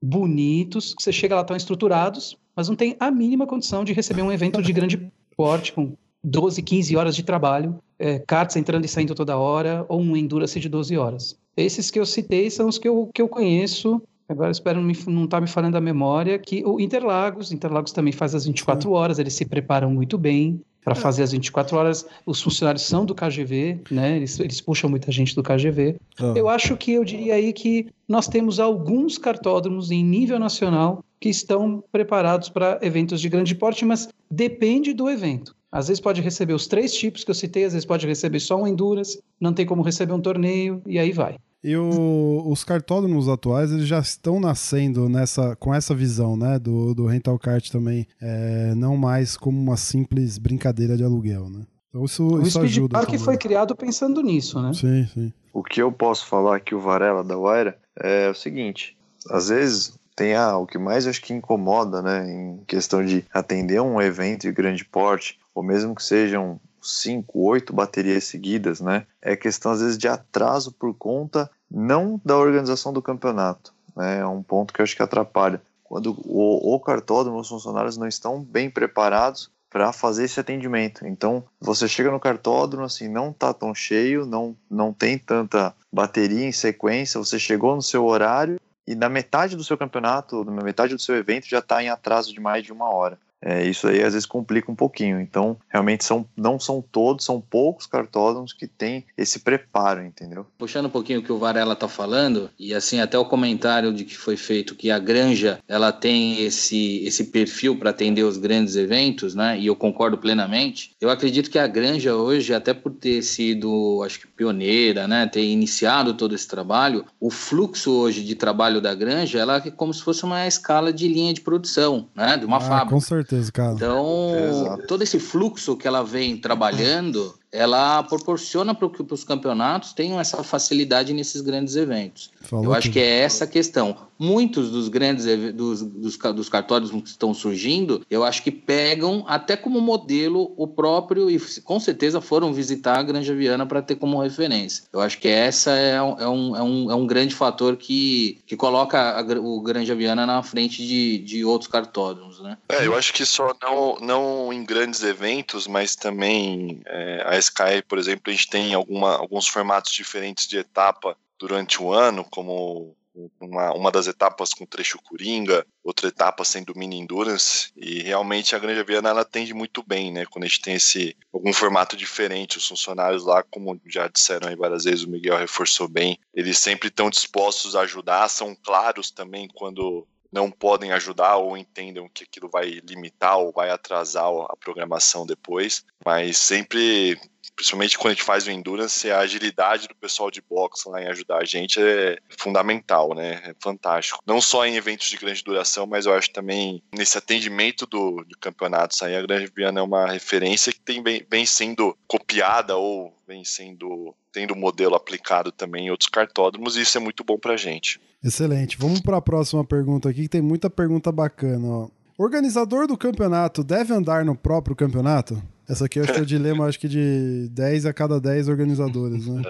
bonitos, 0.01 0.95
que 0.95 1.03
você 1.03 1.13
chega 1.13 1.35
lá, 1.35 1.41
estão 1.41 1.57
estruturados, 1.57 2.37
mas 2.55 2.69
não 2.69 2.77
tem 2.77 2.97
a 3.01 3.11
mínima 3.11 3.47
condição 3.47 3.85
de 3.85 3.93
receber 3.93 4.23
um 4.23 4.31
evento 4.31 4.63
de 4.63 4.73
grande 4.73 5.11
porte 5.37 5.73
com 5.73 5.95
12, 6.23 6.63
15 6.63 6.97
horas 6.97 7.17
de 7.17 7.23
trabalho, 7.23 7.79
é, 7.99 8.19
karts 8.19 8.57
entrando 8.57 8.85
e 8.85 8.89
saindo 8.89 9.15
toda 9.15 9.37
hora, 9.37 9.85
ou 9.89 10.01
um 10.01 10.17
Endurance 10.17 10.59
de 10.59 10.69
12 10.69 10.97
horas. 10.97 11.39
Esses 11.57 11.91
que 11.91 11.99
eu 11.99 12.07
citei 12.07 12.51
são 12.51 12.69
os 12.69 12.79
que 12.79 12.89
eu, 12.89 13.11
que 13.13 13.21
eu 13.21 13.29
conheço 13.29 14.03
Agora 14.29 14.51
espero 14.51 14.81
não 14.81 14.91
estar 14.91 15.11
me, 15.11 15.29
tá 15.29 15.41
me 15.41 15.47
falando 15.47 15.77
a 15.77 15.81
memória 15.81 16.39
que 16.39 16.65
o 16.65 16.81
Interlagos, 16.81 17.53
Interlagos 17.53 17.93
também 17.93 18.13
faz 18.13 18.35
as 18.35 18.47
24 18.47 18.89
Sim. 18.89 18.95
horas, 18.95 19.19
eles 19.19 19.35
se 19.35 19.45
preparam 19.45 19.91
muito 19.91 20.17
bem. 20.17 20.61
para 20.83 20.95
fazer 20.95 21.23
as 21.23 21.33
24 21.33 21.77
horas. 21.79 22.07
Os 22.27 22.43
funcionários 22.43 22.83
são 22.83 23.07
do 23.07 23.15
KGV, 23.15 23.81
né? 23.91 24.17
Eles, 24.17 24.39
eles 24.39 24.61
puxam 24.61 24.91
muita 24.91 25.11
gente 25.11 25.35
do 25.35 25.43
KGV. 25.43 25.97
Ah. 26.19 26.35
Eu 26.37 26.47
acho 26.47 26.77
que 26.77 26.93
eu 26.93 27.05
diria 27.05 27.37
aí 27.37 27.55
que 27.55 27.87
nós 28.07 28.29
temos 28.29 28.61
alguns 28.61 29.17
cartódromos 29.17 29.91
em 29.91 30.05
nível 30.05 30.39
nacional 30.39 31.03
que 31.19 31.31
estão 31.31 31.83
preparados 31.91 32.51
para 32.51 32.79
eventos 32.83 33.19
de 33.19 33.31
grande 33.31 33.55
porte, 33.55 33.83
mas 33.83 34.11
depende 34.31 34.93
do 34.93 35.09
evento. 35.09 35.57
Às 35.75 35.89
vezes 35.89 36.01
pode 36.01 36.21
receber 36.21 36.53
os 36.55 36.67
três 36.69 36.93
tipos 36.95 37.25
que 37.25 37.31
eu 37.31 37.35
citei, 37.35 37.65
às 37.65 37.73
vezes 37.73 37.85
pode 37.85 38.07
receber 38.07 38.39
só 38.39 38.57
um 38.57 38.67
Endurance, 38.67 39.21
não 39.41 39.53
tem 39.53 39.67
como 39.67 39.83
receber 39.83 40.13
um 40.13 40.21
torneio, 40.21 40.81
e 40.87 40.99
aí 41.01 41.11
vai. 41.11 41.37
E 41.65 41.75
o- 41.77 42.43
os 42.47 42.63
cartódromos 42.63 43.29
atuais, 43.29 43.73
eles 43.73 43.87
já 43.89 43.99
estão 43.99 44.39
nascendo 44.39 45.09
nessa, 45.09 45.57
com 45.57 45.75
essa 45.75 45.95
visão, 45.95 46.37
né, 46.37 46.59
do, 46.59 46.95
do 46.95 47.07
rental 47.07 47.39
kart 47.39 47.69
também, 47.71 48.07
é, 48.23 48.75
não 48.77 48.97
mais 48.97 49.37
como 49.37 49.59
uma 49.61 49.77
simples 49.77 50.39
brincadeira 50.39 50.97
de 50.97 51.03
aluguel, 51.03 51.49
né? 51.51 51.65
Então 51.89 52.05
isso, 52.05 52.23
O 52.25 52.43
isso 52.43 52.51
Speed 52.59 52.65
ajuda 52.71 52.93
Park 52.99 53.07
também. 53.07 53.19
foi 53.25 53.37
criado 53.39 53.75
pensando 53.75 54.21
nisso, 54.23 54.61
né? 54.61 54.73
Sim, 54.75 55.07
sim. 55.13 55.33
O 55.53 55.63
que 55.63 55.81
eu 55.81 55.91
posso 55.91 56.27
falar 56.27 56.57
aqui, 56.57 56.75
o 56.75 56.81
Varela 56.81 57.25
da 57.25 57.37
Waira, 57.37 57.79
é 57.99 58.29
o 58.29 58.35
seguinte: 58.35 58.97
às 59.31 59.49
vezes 59.49 59.97
tem 60.17 60.35
ah, 60.35 60.57
o 60.57 60.67
que 60.67 60.79
mais 60.79 61.07
acho 61.07 61.21
que 61.21 61.33
incomoda, 61.33 62.01
né, 62.01 62.31
em 62.31 62.65
questão 62.67 63.05
de 63.05 63.25
atender 63.33 63.81
um 63.81 64.01
evento 64.01 64.43
de 64.43 64.53
grande 64.53 64.85
porte, 64.85 65.39
ou 65.55 65.63
mesmo 65.63 65.95
que 65.95 66.03
sejam 66.03 66.61
cinco, 66.81 67.41
oito 67.41 67.73
baterias 67.73 68.25
seguidas, 68.25 68.81
né, 68.81 69.07
é 69.21 69.35
questão 69.37 69.73
às 69.73 69.81
vezes 69.81 69.99
de 69.99 70.09
atraso 70.09 70.73
por 70.73 70.95
conta 70.95 71.51
não 71.71 72.21
da 72.25 72.37
organização 72.37 72.93
do 72.93 73.03
campeonato, 73.03 73.75
né, 73.97 74.21
é 74.21 74.27
um 74.27 74.43
ponto 74.43 74.73
que 74.73 74.81
eu 74.81 74.85
acho 74.85 74.97
que 74.97 75.03
atrapalha. 75.03 75.61
Quando 75.83 76.17
o, 76.25 76.75
o 76.75 76.81
cartódromo, 76.81 77.39
os 77.39 77.49
funcionários 77.49 77.97
não 77.97 78.09
estão 78.09 78.43
bem 78.43 78.71
preparados 78.71 79.51
para 79.71 79.93
fazer 79.93 80.25
esse 80.25 80.39
atendimento. 80.39 81.07
Então, 81.07 81.45
você 81.61 81.89
chega 81.89 82.11
no 82.11 82.21
cartódromo, 82.21 82.85
assim, 82.85 83.09
não 83.09 83.33
tá 83.33 83.53
tão 83.53 83.75
cheio, 83.75 84.25
não, 84.25 84.57
não 84.71 84.93
tem 84.93 85.19
tanta 85.19 85.75
bateria 85.93 86.47
em 86.47 86.53
sequência, 86.53 87.19
você 87.19 87.39
chegou 87.39 87.75
no 87.75 87.83
seu 87.83 88.05
horário 88.05 88.57
e 88.87 88.95
na 88.95 89.09
metade 89.09 89.57
do 89.57 89.65
seu 89.65 89.79
campeonato, 89.79 90.45
na 90.45 90.63
metade 90.63 90.95
do 90.95 91.01
seu 91.01 91.17
evento, 91.17 91.49
já 91.49 91.59
está 91.59 91.83
em 91.83 91.89
atraso 91.89 92.33
de 92.33 92.41
mais 92.41 92.65
de 92.65 92.73
uma 92.73 92.91
hora. 92.91 93.19
É, 93.47 93.67
isso 93.69 93.87
aí 93.87 94.03
às 94.03 94.15
vezes 94.15 94.25
complica 94.27 94.73
um 94.73 94.75
pouquinho. 94.75 95.21
Então, 95.21 95.57
realmente 95.69 96.03
são, 96.05 96.27
não 96.35 96.59
são 96.59 96.83
todos, 96.83 97.25
são 97.25 97.41
poucos 97.41 97.87
cartódromos 97.87 98.55
que 98.55 98.67
têm 98.67 99.05
esse 99.19 99.41
preparo, 99.41 100.03
entendeu? 100.03 100.47
Puxando 100.57 100.87
um 100.87 100.91
pouquinho 100.91 101.21
o 101.21 101.23
que 101.23 101.31
o 101.31 101.39
Varela 101.39 101.77
tá 101.77 101.87
falando, 101.87 102.49
e 102.59 102.75
assim, 102.75 103.01
até 103.01 103.19
o 103.19 103.25
comentário 103.27 103.93
de 103.93 104.05
que 104.05 104.17
foi 104.17 104.37
feito 104.37 104.75
que 104.75 104.91
a 104.91 104.99
Granja 104.99 105.59
ela 105.69 105.93
tem 105.93 106.43
esse, 106.43 107.05
esse 107.05 107.25
perfil 107.25 107.77
para 107.77 107.91
atender 107.91 108.23
os 108.23 108.39
grandes 108.39 108.77
eventos, 108.77 109.35
né? 109.35 109.59
E 109.59 109.67
eu 109.67 109.77
concordo 109.77 110.17
plenamente. 110.17 110.93
Eu 111.01 111.11
acredito 111.11 111.51
que 111.51 111.59
a 111.59 111.67
Granja 111.67 112.15
hoje, 112.17 112.55
até 112.55 112.73
por 112.73 112.93
ter 112.93 113.21
sido, 113.23 114.03
acho 114.05 114.21
que 114.21 114.27
pioneira, 114.27 115.07
né? 115.07 115.27
Ter 115.27 115.45
iniciado 115.45 116.15
todo 116.15 116.35
esse 116.35 116.49
trabalho, 116.49 117.05
o 117.21 117.31
fluxo 117.31 117.91
hoje 117.93 118.23
de 118.23 118.35
trabalho 118.35 118.81
da 118.81 118.95
Granja, 118.95 119.39
ela 119.39 119.57
é 119.57 119.71
como 119.71 119.93
se 119.93 120.03
fosse 120.03 120.25
uma 120.25 120.47
escala 120.47 120.93
de 120.93 121.07
linha 121.09 121.35
de 121.35 121.41
produção, 121.43 122.09
né? 122.15 122.37
De 122.39 122.47
uma 122.47 122.57
Ah, 122.57 122.61
fábrica. 122.61 122.91
com 122.91 123.01
certeza, 123.01 123.34
cara. 123.51 123.75
Então, 123.75 124.33
Exato. 124.37 124.87
todo 124.87 125.03
esse 125.03 125.19
fluxo 125.19 125.77
que 125.77 125.87
ela 125.87 126.03
vem 126.03 126.37
trabalhando, 126.37 127.35
ela 127.55 128.03
proporciona 128.03 128.75
para 128.75 128.89
que 128.89 129.01
os 129.09 129.23
campeonatos 129.23 129.93
tenham 129.93 130.19
essa 130.19 130.43
facilidade 130.43 131.13
nesses 131.13 131.41
grandes 131.41 131.77
eventos. 131.77 132.31
Falou 132.41 132.65
Eu 132.65 132.75
acho 132.75 132.91
que 132.91 132.99
é 132.99 133.21
essa 133.21 133.45
a 133.45 133.47
questão. 133.47 133.97
Muitos 134.19 134.71
dos 134.71 134.89
grandes 134.89 135.25
dos, 135.55 135.83
dos, 135.83 136.17
dos 136.17 136.49
cartórios 136.49 136.91
que 136.91 137.09
estão 137.09 137.33
surgindo, 137.33 138.05
eu 138.11 138.25
acho 138.25 138.43
que 138.43 138.51
pegam 138.51 139.25
até 139.27 139.57
como 139.57 139.81
modelo 139.81 140.53
o 140.57 140.67
próprio, 140.67 141.31
e 141.31 141.39
com 141.63 141.79
certeza 141.79 142.21
foram 142.21 142.53
visitar 142.53 142.99
a 142.99 143.03
Granja 143.03 143.35
Viana 143.35 143.65
para 143.67 143.83
ter 143.83 143.97
como 143.97 144.21
referência. 144.21 144.85
Eu 144.93 145.01
acho 145.01 145.19
que 145.19 145.29
essa 145.29 145.71
é 145.73 146.03
um, 146.03 146.19
é 146.19 146.29
um, 146.29 146.57
é 146.57 146.63
um, 146.63 146.91
é 146.91 146.95
um 146.95 147.07
grande 147.07 147.35
fator 147.35 147.77
que, 147.77 148.39
que 148.47 148.57
coloca 148.57 149.19
a 149.19 149.25
o 149.41 149.61
Granja 149.61 149.95
Viana 149.95 150.27
na 150.27 150.43
frente 150.43 150.87
de, 150.87 151.19
de 151.19 151.45
outros 151.45 151.71
cartódromos, 151.71 152.41
né? 152.41 152.57
É, 152.69 152.87
eu 152.87 152.95
acho 152.95 153.13
que 153.13 153.25
só 153.25 153.55
não, 153.63 153.97
não 154.01 154.53
em 154.53 154.65
grandes 154.65 155.03
eventos, 155.03 155.67
mas 155.67 155.97
também 155.97 156.81
é, 156.87 157.25
a 157.27 157.37
Sky, 157.45 157.83
por 157.87 157.99
exemplo, 157.99 158.25
a 158.27 158.31
gente 158.31 158.49
tem 158.49 158.75
alguma, 158.75 159.17
alguns 159.17 159.47
formatos 159.47 159.93
diferentes 159.93 160.47
de 160.47 160.59
etapa 160.59 161.17
durante 161.39 161.83
o 161.83 161.93
ano, 161.93 162.25
como 162.31 162.97
uma, 163.41 163.73
uma 163.73 163.91
das 163.93 164.07
etapas 164.07 164.53
com 164.53 164.67
trecho 164.67 165.01
Coringa, 165.03 165.65
outra 165.83 166.09
etapa 166.09 166.45
sendo 166.45 166.75
mini 166.77 166.99
endurance, 166.99 167.71
e 167.77 168.03
realmente 168.03 168.57
a 168.57 168.59
Granja 168.59 168.83
Viana 168.83 169.11
ela 169.11 169.21
atende 169.21 169.55
muito 169.55 169.83
bem, 169.83 170.13
né? 170.13 170.27
Quando 170.27 170.45
a 170.45 170.49
gente 170.49 170.61
tem 170.61 170.75
esse 170.75 171.17
algum 171.33 171.53
formato 171.53 171.97
diferente, 171.97 172.59
os 172.59 172.67
funcionários 172.67 173.25
lá, 173.25 173.43
como 173.43 173.81
já 173.87 174.09
disseram 174.09 174.49
aí 174.49 174.57
várias 174.57 174.85
vezes, 174.85 175.05
o 175.05 175.11
Miguel 175.11 175.37
reforçou 175.37 175.89
bem, 175.89 176.19
eles 176.35 176.59
sempre 176.59 176.89
estão 176.89 177.09
dispostos 177.09 177.77
a 177.77 177.83
ajudar, 177.83 178.29
são 178.29 178.57
claros 178.57 179.11
também 179.11 179.49
quando 179.55 180.07
não 180.33 180.51
podem 180.51 180.91
ajudar 180.91 181.37
ou 181.37 181.57
entendam 181.57 182.11
que 182.13 182.25
aquilo 182.25 182.51
vai 182.51 182.81
limitar 182.85 183.39
ou 183.39 183.53
vai 183.53 183.71
atrasar 183.71 184.27
a 184.27 184.57
programação 184.57 185.25
depois, 185.25 185.85
mas 186.05 186.37
sempre, 186.37 187.17
principalmente 187.55 187.99
quando 187.99 188.13
a 188.13 188.15
gente 188.15 188.25
faz 188.25 188.47
o 188.47 188.51
endurance, 188.51 189.11
a 189.11 189.19
agilidade 189.19 189.89
do 189.89 189.95
pessoal 189.95 190.31
de 190.31 190.41
boxe 190.41 190.89
lá 190.89 191.03
em 191.03 191.07
ajudar 191.09 191.39
a 191.39 191.45
gente 191.45 191.81
é 191.81 192.19
fundamental, 192.39 193.15
né? 193.15 193.41
É 193.45 193.55
fantástico. 193.61 194.21
Não 194.27 194.41
só 194.41 194.67
em 194.67 194.77
eventos 194.77 195.09
de 195.09 195.17
grande 195.17 195.43
duração, 195.43 195.87
mas 195.87 196.07
eu 196.07 196.15
acho 196.15 196.31
também 196.33 196.83
nesse 196.93 197.17
atendimento 197.17 197.87
do, 197.87 198.25
de 198.25 198.37
campeonatos 198.37 199.03
aí, 199.03 199.17
a 199.17 199.23
Grande 199.23 199.51
Viana 199.55 199.81
é 199.81 199.83
uma 199.83 200.11
referência 200.11 200.73
que 200.73 200.81
tem 200.81 201.03
bem, 201.03 201.25
vem 201.31 201.47
sendo 201.47 201.97
copiada 202.07 202.77
ou 202.77 203.15
vem 203.27 203.45
sendo 203.45 204.15
tendo 204.33 204.57
modelo 204.57 204.97
aplicado 204.97 205.53
também 205.53 205.87
em 205.87 205.91
outros 205.91 206.09
cartódromos, 206.09 206.77
e 206.77 206.81
isso 206.81 206.99
é 206.99 207.01
muito 207.01 207.23
bom 207.23 207.39
pra 207.39 207.57
gente. 207.57 208.01
Excelente. 208.23 208.77
Vamos 208.77 209.01
para 209.01 209.19
a 209.19 209.23
próxima 209.23 209.65
pergunta 209.65 210.09
aqui, 210.09 210.23
que 210.23 210.29
tem 210.29 210.43
muita 210.43 210.69
pergunta 210.69 211.13
bacana. 211.13 211.65
Ó. 211.69 211.89
Organizador 212.19 212.89
do 212.89 212.97
campeonato 212.97 213.63
deve 213.63 213.93
andar 213.93 214.25
no 214.25 214.35
próprio 214.37 214.75
campeonato? 214.75 215.41
Essa 215.69 215.87
aqui 215.87 215.99
eu 215.99 216.05
acho 216.05 216.13
que 216.13 216.19
é 216.19 216.23
o 216.23 216.27
dilema, 216.27 216.67
acho 216.67 216.79
que 216.79 216.89
de 216.89 217.49
10 217.51 217.87
a 217.87 217.93
cada 217.93 218.21
10 218.21 218.49
organizadores, 218.49 219.27
né? 219.27 219.43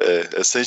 É, 0.00 0.22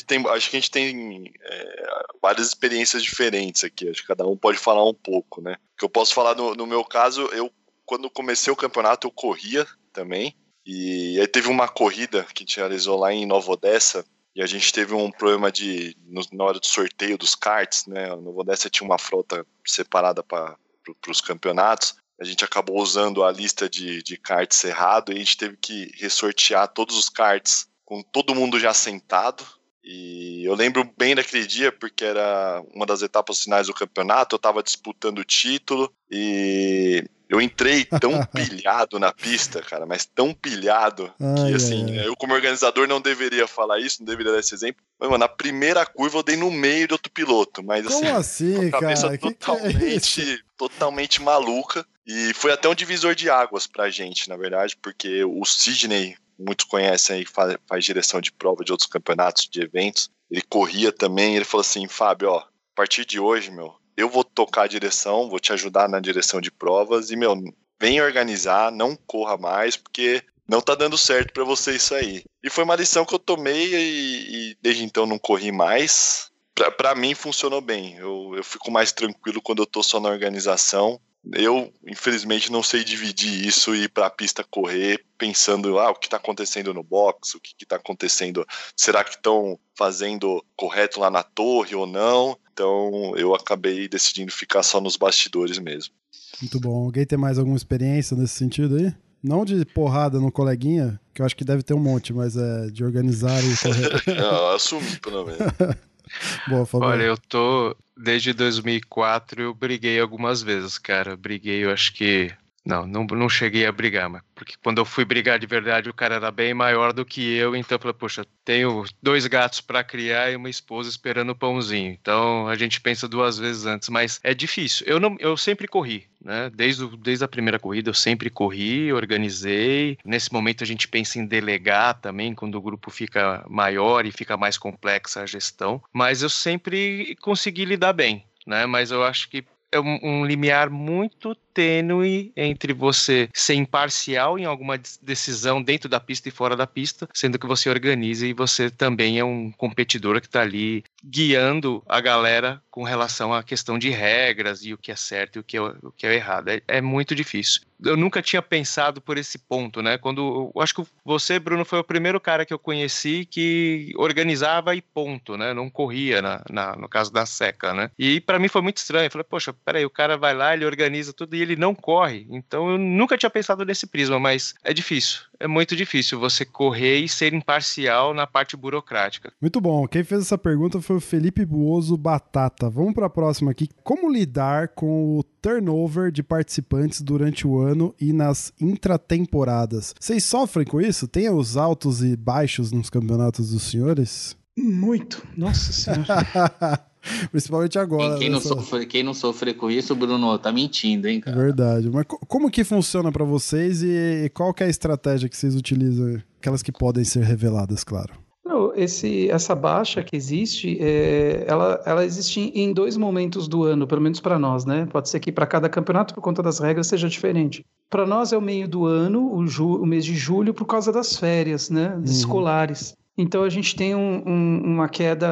tem, 0.05 0.25
acho 0.27 0.49
que 0.49 0.57
a 0.57 0.59
gente 0.59 0.71
tem 0.71 1.33
é, 1.43 1.85
várias 2.21 2.47
experiências 2.47 3.03
diferentes 3.03 3.63
aqui. 3.63 3.89
Acho 3.89 4.01
que 4.01 4.07
cada 4.07 4.25
um 4.27 4.37
pode 4.37 4.57
falar 4.57 4.87
um 4.87 4.93
pouco, 4.93 5.41
né? 5.41 5.57
Que 5.77 5.83
eu 5.83 5.89
posso 5.89 6.13
falar 6.13 6.35
no, 6.35 6.55
no 6.55 6.67
meu 6.67 6.83
caso, 6.83 7.23
eu 7.33 7.51
quando 7.85 8.09
comecei 8.09 8.51
o 8.51 8.55
campeonato 8.55 9.07
eu 9.07 9.11
corria 9.11 9.67
também 9.91 10.35
e 10.65 11.19
aí 11.19 11.27
teve 11.27 11.49
uma 11.49 11.67
corrida 11.67 12.23
que 12.23 12.43
a 12.43 12.45
gente 12.45 12.57
realizou 12.57 12.97
lá 12.97 13.11
em 13.13 13.25
Nova 13.25 13.51
Odessa 13.51 14.05
e 14.35 14.41
a 14.41 14.45
gente 14.47 14.71
teve 14.71 14.93
um 14.93 15.11
problema 15.11 15.51
de 15.51 15.95
na 16.31 16.43
hora 16.43 16.59
do 16.59 16.65
sorteio 16.65 17.17
dos 17.17 17.35
karts, 17.35 17.85
né? 17.85 18.11
A 18.11 18.15
Nova 18.15 18.41
Odessa 18.41 18.69
tinha 18.69 18.87
uma 18.87 18.97
frota 18.97 19.45
separada 19.65 20.23
para 20.23 20.55
pro, 20.83 21.11
os 21.11 21.21
campeonatos. 21.21 21.95
A 22.23 22.25
gente 22.25 22.45
acabou 22.45 22.81
usando 22.81 23.21
a 23.21 23.29
lista 23.29 23.69
de, 23.69 24.01
de 24.01 24.15
karts 24.15 24.63
errado 24.63 25.11
e 25.11 25.15
a 25.15 25.19
gente 25.19 25.35
teve 25.35 25.57
que 25.57 25.91
ressortear 25.97 26.69
todos 26.69 26.97
os 26.97 27.09
karts 27.09 27.67
com 27.83 28.01
todo 28.01 28.33
mundo 28.33 28.57
já 28.57 28.73
sentado. 28.73 29.45
E 29.83 30.41
eu 30.45 30.55
lembro 30.55 30.89
bem 30.97 31.13
daquele 31.13 31.45
dia 31.45 31.69
porque 31.69 32.05
era 32.05 32.63
uma 32.73 32.85
das 32.85 33.01
etapas 33.01 33.43
finais 33.43 33.67
do 33.67 33.73
campeonato, 33.73 34.35
eu 34.35 34.37
estava 34.37 34.63
disputando 34.63 35.19
o 35.19 35.25
título 35.25 35.93
e 36.09 37.03
eu 37.33 37.41
entrei 37.41 37.83
tão 37.83 38.23
pilhado 38.31 38.99
na 38.99 39.11
pista, 39.11 39.59
cara, 39.59 39.87
mas 39.87 40.05
tão 40.05 40.35
pilhado 40.35 41.11
Ai, 41.19 41.49
que 41.49 41.55
assim, 41.55 41.97
ai, 41.97 42.07
eu 42.07 42.15
como 42.15 42.33
organizador 42.33 42.87
não 42.87 43.01
deveria 43.01 43.47
falar 43.47 43.79
isso, 43.79 44.01
não 44.01 44.05
deveria 44.05 44.31
dar 44.31 44.39
esse 44.39 44.53
exemplo. 44.53 44.83
Mas, 44.99 45.09
mano, 45.09 45.19
na 45.19 45.27
primeira 45.27 45.83
curva 45.83 46.19
eu 46.19 46.23
dei 46.23 46.37
no 46.37 46.51
meio 46.51 46.87
do 46.87 46.91
outro 46.91 47.11
piloto, 47.11 47.63
mas 47.63 47.87
assim, 47.87 48.01
Como 48.01 48.17
assim, 48.17 48.69
com 48.69 48.77
a 48.77 48.79
cabeça 48.79 49.07
cara? 49.07 49.17
Que 49.17 49.27
que 49.27 49.27
é 49.27 49.31
totalmente, 49.33 50.45
totalmente 50.55 51.21
maluca. 51.23 51.83
E 52.05 52.33
foi 52.35 52.51
até 52.51 52.69
um 52.69 52.75
divisor 52.75 53.15
de 53.15 53.29
águas 53.29 53.65
pra 53.65 53.89
gente, 53.89 54.29
na 54.29 54.37
verdade, 54.37 54.77
porque 54.79 55.23
o 55.23 55.43
Sidney, 55.43 56.15
muitos 56.37 56.67
conhecem 56.67 57.17
aí, 57.17 57.25
faz, 57.25 57.57
faz 57.67 57.83
direção 57.83 58.21
de 58.21 58.31
prova 58.31 58.63
de 58.63 58.71
outros 58.71 58.89
campeonatos, 58.89 59.49
de 59.49 59.59
eventos. 59.59 60.11
Ele 60.29 60.41
corria 60.41 60.91
também, 60.91 61.35
ele 61.35 61.45
falou 61.45 61.61
assim, 61.61 61.87
Fábio, 61.87 62.29
ó, 62.29 62.37
a 62.39 62.75
partir 62.75 63.05
de 63.05 63.19
hoje, 63.19 63.49
meu, 63.49 63.73
eu 63.95 64.09
vou 64.09 64.23
tocar 64.23 64.63
a 64.63 64.67
direção, 64.67 65.29
vou 65.29 65.39
te 65.39 65.53
ajudar 65.53 65.87
na 65.87 65.99
direção 65.99 66.41
de 66.41 66.51
provas 66.51 67.11
e, 67.11 67.15
meu, 67.15 67.35
vem 67.79 68.01
organizar, 68.01 68.71
não 68.71 68.95
corra 68.95 69.37
mais, 69.37 69.75
porque 69.75 70.23
não 70.47 70.61
tá 70.61 70.75
dando 70.75 70.97
certo 70.97 71.33
pra 71.33 71.43
você 71.43 71.75
isso 71.75 71.95
aí. 71.95 72.23
E 72.43 72.49
foi 72.49 72.63
uma 72.63 72.75
lição 72.75 73.05
que 73.05 73.13
eu 73.13 73.19
tomei 73.19 73.73
e, 73.73 74.51
e 74.51 74.57
desde 74.61 74.83
então 74.83 75.05
não 75.05 75.17
corri 75.17 75.51
mais. 75.51 76.31
Pra 76.77 76.93
mim 76.93 77.15
funcionou 77.15 77.61
bem. 77.61 77.95
Eu, 77.97 78.33
eu 78.35 78.43
fico 78.43 78.69
mais 78.69 78.91
tranquilo 78.91 79.41
quando 79.41 79.61
eu 79.61 79.65
tô 79.65 79.81
só 79.81 79.99
na 79.99 80.09
organização. 80.09 80.99
Eu, 81.31 81.73
infelizmente, 81.87 82.51
não 82.51 82.61
sei 82.61 82.83
dividir 82.83 83.47
isso 83.47 83.73
e 83.73 83.83
ir 83.83 83.89
pra 83.89 84.09
pista 84.09 84.43
correr 84.43 85.03
pensando, 85.17 85.79
ah, 85.79 85.89
o 85.89 85.95
que 85.95 86.09
tá 86.09 86.17
acontecendo 86.17 86.73
no 86.73 86.83
box, 86.83 87.35
o 87.35 87.39
que, 87.39 87.55
que 87.55 87.65
tá 87.65 87.77
acontecendo, 87.77 88.45
será 88.75 89.05
que 89.05 89.11
estão 89.11 89.57
fazendo 89.77 90.43
correto 90.55 90.99
lá 90.99 91.09
na 91.09 91.23
torre 91.23 91.75
ou 91.75 91.87
não? 91.87 92.37
Então 92.53 93.13
eu 93.17 93.33
acabei 93.33 93.87
decidindo 93.87 94.31
ficar 94.31 94.63
só 94.63 94.79
nos 94.79 94.95
bastidores 94.95 95.57
mesmo. 95.57 95.93
Muito 96.41 96.59
bom. 96.59 96.85
Alguém 96.85 97.05
tem 97.05 97.17
mais 97.17 97.39
alguma 97.39 97.57
experiência 97.57 98.15
nesse 98.15 98.35
sentido 98.35 98.75
aí? 98.75 98.93
Não 99.23 99.45
de 99.45 99.65
porrada 99.65 100.19
no 100.19 100.31
coleguinha, 100.31 100.99
que 101.13 101.21
eu 101.21 101.25
acho 101.25 101.35
que 101.35 101.45
deve 101.45 101.63
ter 101.63 101.73
um 101.73 101.79
monte, 101.79 102.11
mas 102.11 102.35
é 102.35 102.67
de 102.67 102.83
organizar 102.83 103.41
e 103.41 103.57
correr. 103.57 104.03
Não, 104.19 104.49
assumir, 104.49 104.99
pelo 104.99 105.25
menos. 105.25 105.39
Boa, 106.47 106.65
Fabio. 106.65 106.87
Olha, 106.87 107.03
eu 107.03 107.17
tô. 107.17 107.75
Desde 107.97 108.33
2004 108.33 109.41
eu 109.41 109.53
briguei 109.53 109.99
algumas 109.99 110.41
vezes, 110.41 110.77
cara. 110.77 111.15
Briguei, 111.15 111.63
eu 111.63 111.71
acho 111.71 111.93
que. 111.93 112.31
Não, 112.65 112.87
não, 112.87 113.03
não 113.05 113.27
cheguei 113.27 113.65
a 113.65 113.71
brigar, 113.71 114.09
mas 114.09 114.21
porque 114.33 114.55
quando 114.63 114.77
eu 114.77 114.85
fui 114.85 115.03
brigar 115.03 115.37
de 115.37 115.45
verdade, 115.45 115.89
o 115.89 115.93
cara 115.93 116.15
era 116.15 116.31
bem 116.31 116.53
maior 116.53 116.93
do 116.93 117.03
que 117.03 117.35
eu, 117.35 117.55
então 117.55 117.75
eu 117.75 117.79
falei, 117.79 117.93
poxa, 117.93 118.25
tenho 118.45 118.85
dois 119.01 119.27
gatos 119.27 119.59
para 119.59 119.83
criar 119.83 120.31
e 120.31 120.35
uma 120.35 120.49
esposa 120.49 120.89
esperando 120.89 121.31
o 121.31 121.35
pãozinho. 121.35 121.91
Então 121.91 122.47
a 122.47 122.55
gente 122.55 122.79
pensa 122.79 123.07
duas 123.07 123.37
vezes 123.37 123.65
antes, 123.65 123.89
mas 123.89 124.19
é 124.23 124.33
difícil. 124.33 124.85
Eu 124.87 124.99
não, 124.99 125.17
eu 125.19 125.35
sempre 125.35 125.67
corri, 125.67 126.07
né? 126.21 126.49
Desde, 126.53 126.87
desde 126.97 127.25
a 127.25 127.27
primeira 127.27 127.59
corrida 127.59 127.89
eu 127.89 127.93
sempre 127.93 128.29
corri, 128.29 128.93
organizei. 128.93 129.97
Nesse 130.05 130.31
momento 130.31 130.63
a 130.63 130.67
gente 130.67 130.87
pensa 130.87 131.19
em 131.19 131.25
delegar 131.25 131.99
também, 131.99 132.33
quando 132.33 132.55
o 132.55 132.61
grupo 132.61 132.89
fica 132.89 133.43
maior 133.49 134.05
e 134.05 134.11
fica 134.11 134.37
mais 134.37 134.57
complexa 134.57 135.21
a 135.21 135.25
gestão, 135.25 135.81
mas 135.91 136.23
eu 136.23 136.29
sempre 136.29 137.15
consegui 137.21 137.65
lidar 137.65 137.93
bem. 137.93 138.25
Né, 138.45 138.65
mas 138.65 138.91
eu 138.91 139.01
acho 139.05 139.29
que 139.29 139.45
é 139.71 139.79
um, 139.79 139.99
um 140.03 140.25
limiar 140.25 140.69
muito 140.69 141.35
tênue 141.53 142.31
entre 142.35 142.73
você 142.73 143.29
ser 143.33 143.55
imparcial 143.55 144.37
em 144.39 144.45
alguma 144.45 144.77
decisão 145.01 145.61
dentro 145.61 145.89
da 145.89 145.99
pista 145.99 146.29
e 146.29 146.31
fora 146.31 146.55
da 146.55 146.67
pista, 146.67 147.07
sendo 147.13 147.37
que 147.39 147.47
você 147.47 147.69
organiza 147.69 148.25
e 148.25 148.33
você 148.33 148.69
também 148.69 149.19
é 149.19 149.23
um 149.23 149.51
competidor 149.51 150.19
que 150.19 150.27
está 150.27 150.41
ali 150.41 150.83
guiando 151.03 151.83
a 151.87 151.99
galera 151.99 152.61
com 152.73 152.83
relação 152.83 153.31
à 153.31 153.43
questão 153.43 153.77
de 153.77 153.89
regras 153.89 154.65
e 154.65 154.73
o 154.73 154.77
que 154.77 154.91
é 154.91 154.95
certo 154.95 155.35
e 155.35 155.39
o 155.39 155.43
que 155.43 155.57
é, 155.57 155.61
o 155.61 155.91
que 155.95 156.07
é 156.07 156.15
errado. 156.15 156.47
É, 156.49 156.61
é 156.67 156.81
muito 156.81 157.13
difícil. 157.13 157.61
Eu 157.83 157.95
nunca 157.95 158.21
tinha 158.21 158.41
pensado 158.41 158.99
por 158.99 159.17
esse 159.17 159.37
ponto, 159.37 159.81
né? 159.81 159.97
Quando 159.97 160.51
eu 160.55 160.61
acho 160.61 160.73
que 160.73 160.83
você, 161.03 161.37
Bruno, 161.37 161.65
foi 161.65 161.79
o 161.79 161.83
primeiro 161.83 162.19
cara 162.19 162.45
que 162.45 162.53
eu 162.53 162.57
conheci 162.57 163.25
que 163.29 163.91
organizava 163.95 164.73
e 164.73 164.81
ponto, 164.81 165.37
né? 165.37 165.53
Não 165.53 165.69
corria 165.69 166.21
na, 166.21 166.41
na 166.49 166.75
no 166.75 166.89
caso 166.89 167.11
da 167.11 167.25
seca, 167.25 167.73
né? 167.73 167.91
E 167.99 168.19
para 168.21 168.39
mim 168.39 168.47
foi 168.47 168.61
muito 168.61 168.77
estranho. 168.77 169.05
Eu 169.05 169.11
falei, 169.11 169.25
poxa, 169.29 169.53
peraí, 169.53 169.85
o 169.85 169.89
cara 169.89 170.17
vai 170.17 170.33
lá, 170.33 170.53
ele 170.53 170.65
organiza 170.65 171.13
tudo 171.13 171.35
e 171.35 171.41
ele 171.43 171.55
não 171.55 171.75
corre. 171.75 172.25
Então 172.29 172.71
eu 172.71 172.77
nunca 172.77 173.17
tinha 173.17 173.29
pensado 173.29 173.65
nesse 173.65 173.85
prisma, 173.85 174.19
mas 174.19 174.55
é 174.63 174.73
difícil. 174.73 175.21
É 175.39 175.47
muito 175.47 175.75
difícil 175.75 176.19
você 176.19 176.45
correr 176.45 176.99
e 176.99 177.09
ser 177.09 177.33
imparcial 177.33 178.13
na 178.13 178.25
parte 178.25 178.55
burocrática. 178.55 179.33
Muito 179.41 179.59
bom. 179.59 179.87
Quem 179.87 180.03
fez 180.03 180.21
essa 180.21 180.37
pergunta 180.37 180.81
foi 180.81 180.95
o 180.95 181.01
Felipe 181.01 181.45
Buoso 181.45 181.97
Batata. 181.97 182.69
Vamos 182.69 182.93
para 182.93 183.07
a 183.07 183.09
próxima 183.09 183.51
aqui. 183.51 183.69
Como 183.83 184.09
lidar 184.09 184.69
com 184.69 185.17
o 185.17 185.23
turnover 185.41 186.11
de 186.11 186.23
participantes 186.23 187.01
durante 187.01 187.45
o 187.45 187.59
ano 187.59 187.93
e 187.99 188.13
nas 188.13 188.53
intratemporadas? 188.59 189.93
Vocês 189.99 190.23
sofrem 190.23 190.65
com 190.65 190.79
isso? 190.79 191.07
Tem 191.07 191.29
os 191.29 191.57
altos 191.57 192.01
e 192.01 192.15
baixos 192.15 192.71
nos 192.71 192.89
campeonatos 192.89 193.51
dos 193.51 193.63
senhores? 193.63 194.37
Muito. 194.57 195.25
Nossa 195.35 195.73
senhora. 195.73 196.85
Principalmente 197.31 197.77
agora. 197.77 198.11
Quem, 198.11 198.19
quem, 198.19 198.29
nessa... 198.29 198.49
não 198.49 198.61
sofre, 198.61 198.85
quem 198.85 199.03
não 199.03 199.13
sofre 199.13 199.53
com 199.53 199.69
isso, 199.69 199.95
Bruno, 199.95 200.37
tá 200.37 200.51
mentindo, 200.51 201.07
hein, 201.07 201.19
cara? 201.19 201.35
Verdade. 201.35 201.89
Mas 201.89 202.05
como 202.27 202.49
que 202.49 202.63
funciona 202.63 203.11
para 203.11 203.25
vocês 203.25 203.83
e 203.83 204.31
qual 204.33 204.53
que 204.53 204.63
é 204.63 204.67
a 204.67 204.69
estratégia 204.69 205.29
que 205.29 205.37
vocês 205.37 205.55
utilizam? 205.55 206.21
Aquelas 206.39 206.61
que 206.61 206.71
podem 206.71 207.03
ser 207.03 207.23
reveladas, 207.23 207.83
claro. 207.83 208.13
Não, 208.45 208.75
esse, 208.75 209.29
essa 209.29 209.55
baixa 209.55 210.03
que 210.03 210.15
existe, 210.15 210.77
é, 210.81 211.45
ela, 211.47 211.81
ela 211.85 212.05
existe 212.05 212.51
em 212.53 212.73
dois 212.73 212.97
momentos 212.97 213.47
do 213.47 213.63
ano, 213.63 213.87
pelo 213.87 214.01
menos 214.01 214.19
para 214.19 214.37
nós, 214.37 214.65
né? 214.65 214.85
Pode 214.91 215.07
ser 215.07 215.21
que 215.21 215.31
para 215.31 215.45
cada 215.45 215.69
campeonato, 215.69 216.13
por 216.13 216.21
conta 216.21 216.43
das 216.43 216.59
regras, 216.59 216.87
seja 216.87 217.07
diferente. 217.07 217.65
Para 217.89 218.05
nós 218.05 218.33
é 218.33 218.37
o 218.37 218.41
meio 218.41 218.67
do 218.67 218.85
ano, 218.85 219.33
o, 219.33 219.47
ju, 219.47 219.81
o 219.81 219.85
mês 219.85 220.03
de 220.03 220.15
julho, 220.15 220.53
por 220.53 220.65
causa 220.65 220.91
das 220.91 221.15
férias, 221.15 221.69
né? 221.69 221.95
Uhum. 221.95 222.03
Escolares. 222.03 222.93
Então 223.17 223.43
a 223.43 223.49
gente 223.49 223.75
tem 223.75 223.95
um, 223.95 224.23
um, 224.25 224.61
uma 224.63 224.89
queda 224.89 225.27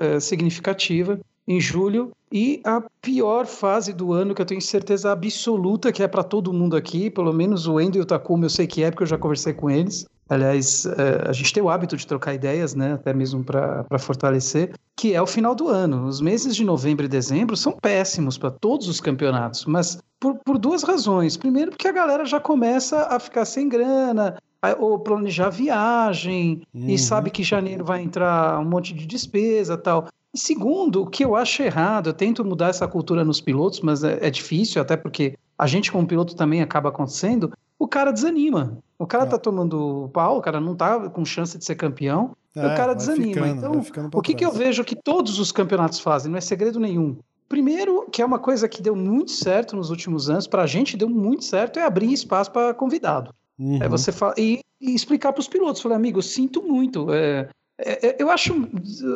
é, 0.00 0.20
significativa 0.20 1.18
em 1.46 1.60
julho 1.60 2.12
e 2.30 2.60
a 2.64 2.82
pior 3.00 3.46
fase 3.46 3.92
do 3.92 4.12
ano 4.12 4.34
que 4.34 4.40
eu 4.40 4.46
tenho 4.46 4.60
certeza 4.60 5.10
absoluta 5.10 5.92
que 5.92 6.02
é 6.02 6.08
para 6.08 6.22
todo 6.22 6.52
mundo 6.52 6.76
aqui, 6.76 7.10
pelo 7.10 7.32
menos 7.32 7.66
o 7.66 7.80
Endo 7.80 7.96
e 7.96 8.00
o 8.00 8.06
Takuma 8.06 8.44
eu 8.44 8.50
sei 8.50 8.66
que 8.66 8.82
é 8.82 8.90
porque 8.90 9.02
eu 9.02 9.08
já 9.08 9.18
conversei 9.18 9.52
com 9.52 9.70
eles. 9.70 10.06
Aliás, 10.28 10.86
é, 10.86 11.28
a 11.28 11.32
gente 11.32 11.52
tem 11.52 11.62
o 11.62 11.68
hábito 11.68 11.94
de 11.94 12.06
trocar 12.06 12.32
ideias, 12.32 12.74
né, 12.74 12.94
até 12.94 13.12
mesmo 13.12 13.44
para 13.44 13.98
fortalecer, 13.98 14.72
que 14.96 15.12
é 15.12 15.20
o 15.20 15.26
final 15.26 15.54
do 15.54 15.68
ano. 15.68 16.06
Os 16.06 16.22
meses 16.22 16.56
de 16.56 16.64
novembro 16.64 17.04
e 17.04 17.08
dezembro 17.08 17.54
são 17.54 17.72
péssimos 17.72 18.38
para 18.38 18.50
todos 18.50 18.88
os 18.88 18.98
campeonatos, 18.98 19.66
mas 19.66 19.98
por, 20.18 20.36
por 20.36 20.56
duas 20.56 20.84
razões. 20.84 21.36
Primeiro, 21.36 21.72
porque 21.72 21.88
a 21.88 21.92
galera 21.92 22.24
já 22.24 22.40
começa 22.40 23.08
a 23.10 23.18
ficar 23.18 23.44
sem 23.44 23.68
grana, 23.68 24.38
ou 24.78 24.98
planejar 24.98 25.50
viagem 25.50 26.62
uhum. 26.72 26.88
e 26.88 26.98
sabe 26.98 27.30
que 27.30 27.42
janeiro 27.42 27.84
vai 27.84 28.00
entrar 28.00 28.60
um 28.60 28.64
monte 28.64 28.94
de 28.94 29.06
despesa 29.06 29.76
tal. 29.76 30.06
E 30.32 30.38
segundo, 30.38 31.02
o 31.02 31.06
que 31.06 31.24
eu 31.24 31.36
acho 31.36 31.62
errado, 31.62 32.08
eu 32.08 32.14
tento 32.14 32.44
mudar 32.44 32.68
essa 32.68 32.88
cultura 32.88 33.24
nos 33.24 33.40
pilotos, 33.40 33.80
mas 33.80 34.02
é, 34.02 34.18
é 34.22 34.30
difícil, 34.30 34.80
até 34.80 34.96
porque 34.96 35.36
a 35.58 35.66
gente 35.66 35.92
como 35.92 36.06
piloto 36.06 36.34
também 36.34 36.62
acaba 36.62 36.88
acontecendo, 36.88 37.52
o 37.78 37.86
cara 37.86 38.12
desanima. 38.12 38.78
O 38.98 39.06
cara 39.06 39.24
é. 39.24 39.26
tá 39.26 39.38
tomando 39.38 40.08
pau, 40.12 40.38
o 40.38 40.40
cara 40.40 40.60
não 40.60 40.74
tá 40.74 41.10
com 41.10 41.24
chance 41.24 41.58
de 41.58 41.64
ser 41.64 41.74
campeão, 41.74 42.36
é, 42.54 42.66
o 42.66 42.76
cara 42.76 42.94
desanima. 42.94 43.46
Ficando, 43.82 44.08
então, 44.08 44.10
o 44.14 44.22
que, 44.22 44.34
que 44.34 44.44
eu 44.44 44.52
vejo 44.52 44.84
que 44.84 44.94
todos 44.94 45.38
os 45.38 45.50
campeonatos 45.50 46.00
fazem, 46.00 46.30
não 46.30 46.38
é 46.38 46.40
segredo 46.40 46.78
nenhum. 46.78 47.16
Primeiro, 47.48 48.06
que 48.10 48.22
é 48.22 48.24
uma 48.24 48.38
coisa 48.38 48.66
que 48.66 48.80
deu 48.80 48.96
muito 48.96 49.32
certo 49.32 49.76
nos 49.76 49.90
últimos 49.90 50.30
anos, 50.30 50.46
para 50.46 50.62
a 50.62 50.66
gente 50.66 50.96
deu 50.96 51.10
muito 51.10 51.44
certo, 51.44 51.78
é 51.78 51.82
abrir 51.82 52.10
espaço 52.10 52.50
para 52.50 52.72
convidado. 52.72 53.34
Uhum. 53.58 53.82
É 53.82 53.88
você 53.88 54.10
fala, 54.10 54.34
e, 54.38 54.60
e 54.80 54.94
explicar 54.94 55.32
para 55.32 55.40
os 55.40 55.48
pilotos, 55.48 55.80
falar, 55.80 55.96
amigo, 55.96 56.22
sinto 56.22 56.62
muito. 56.62 57.12
É, 57.12 57.48
é, 57.78 58.08
é, 58.08 58.16
eu 58.18 58.30
acho 58.30 58.54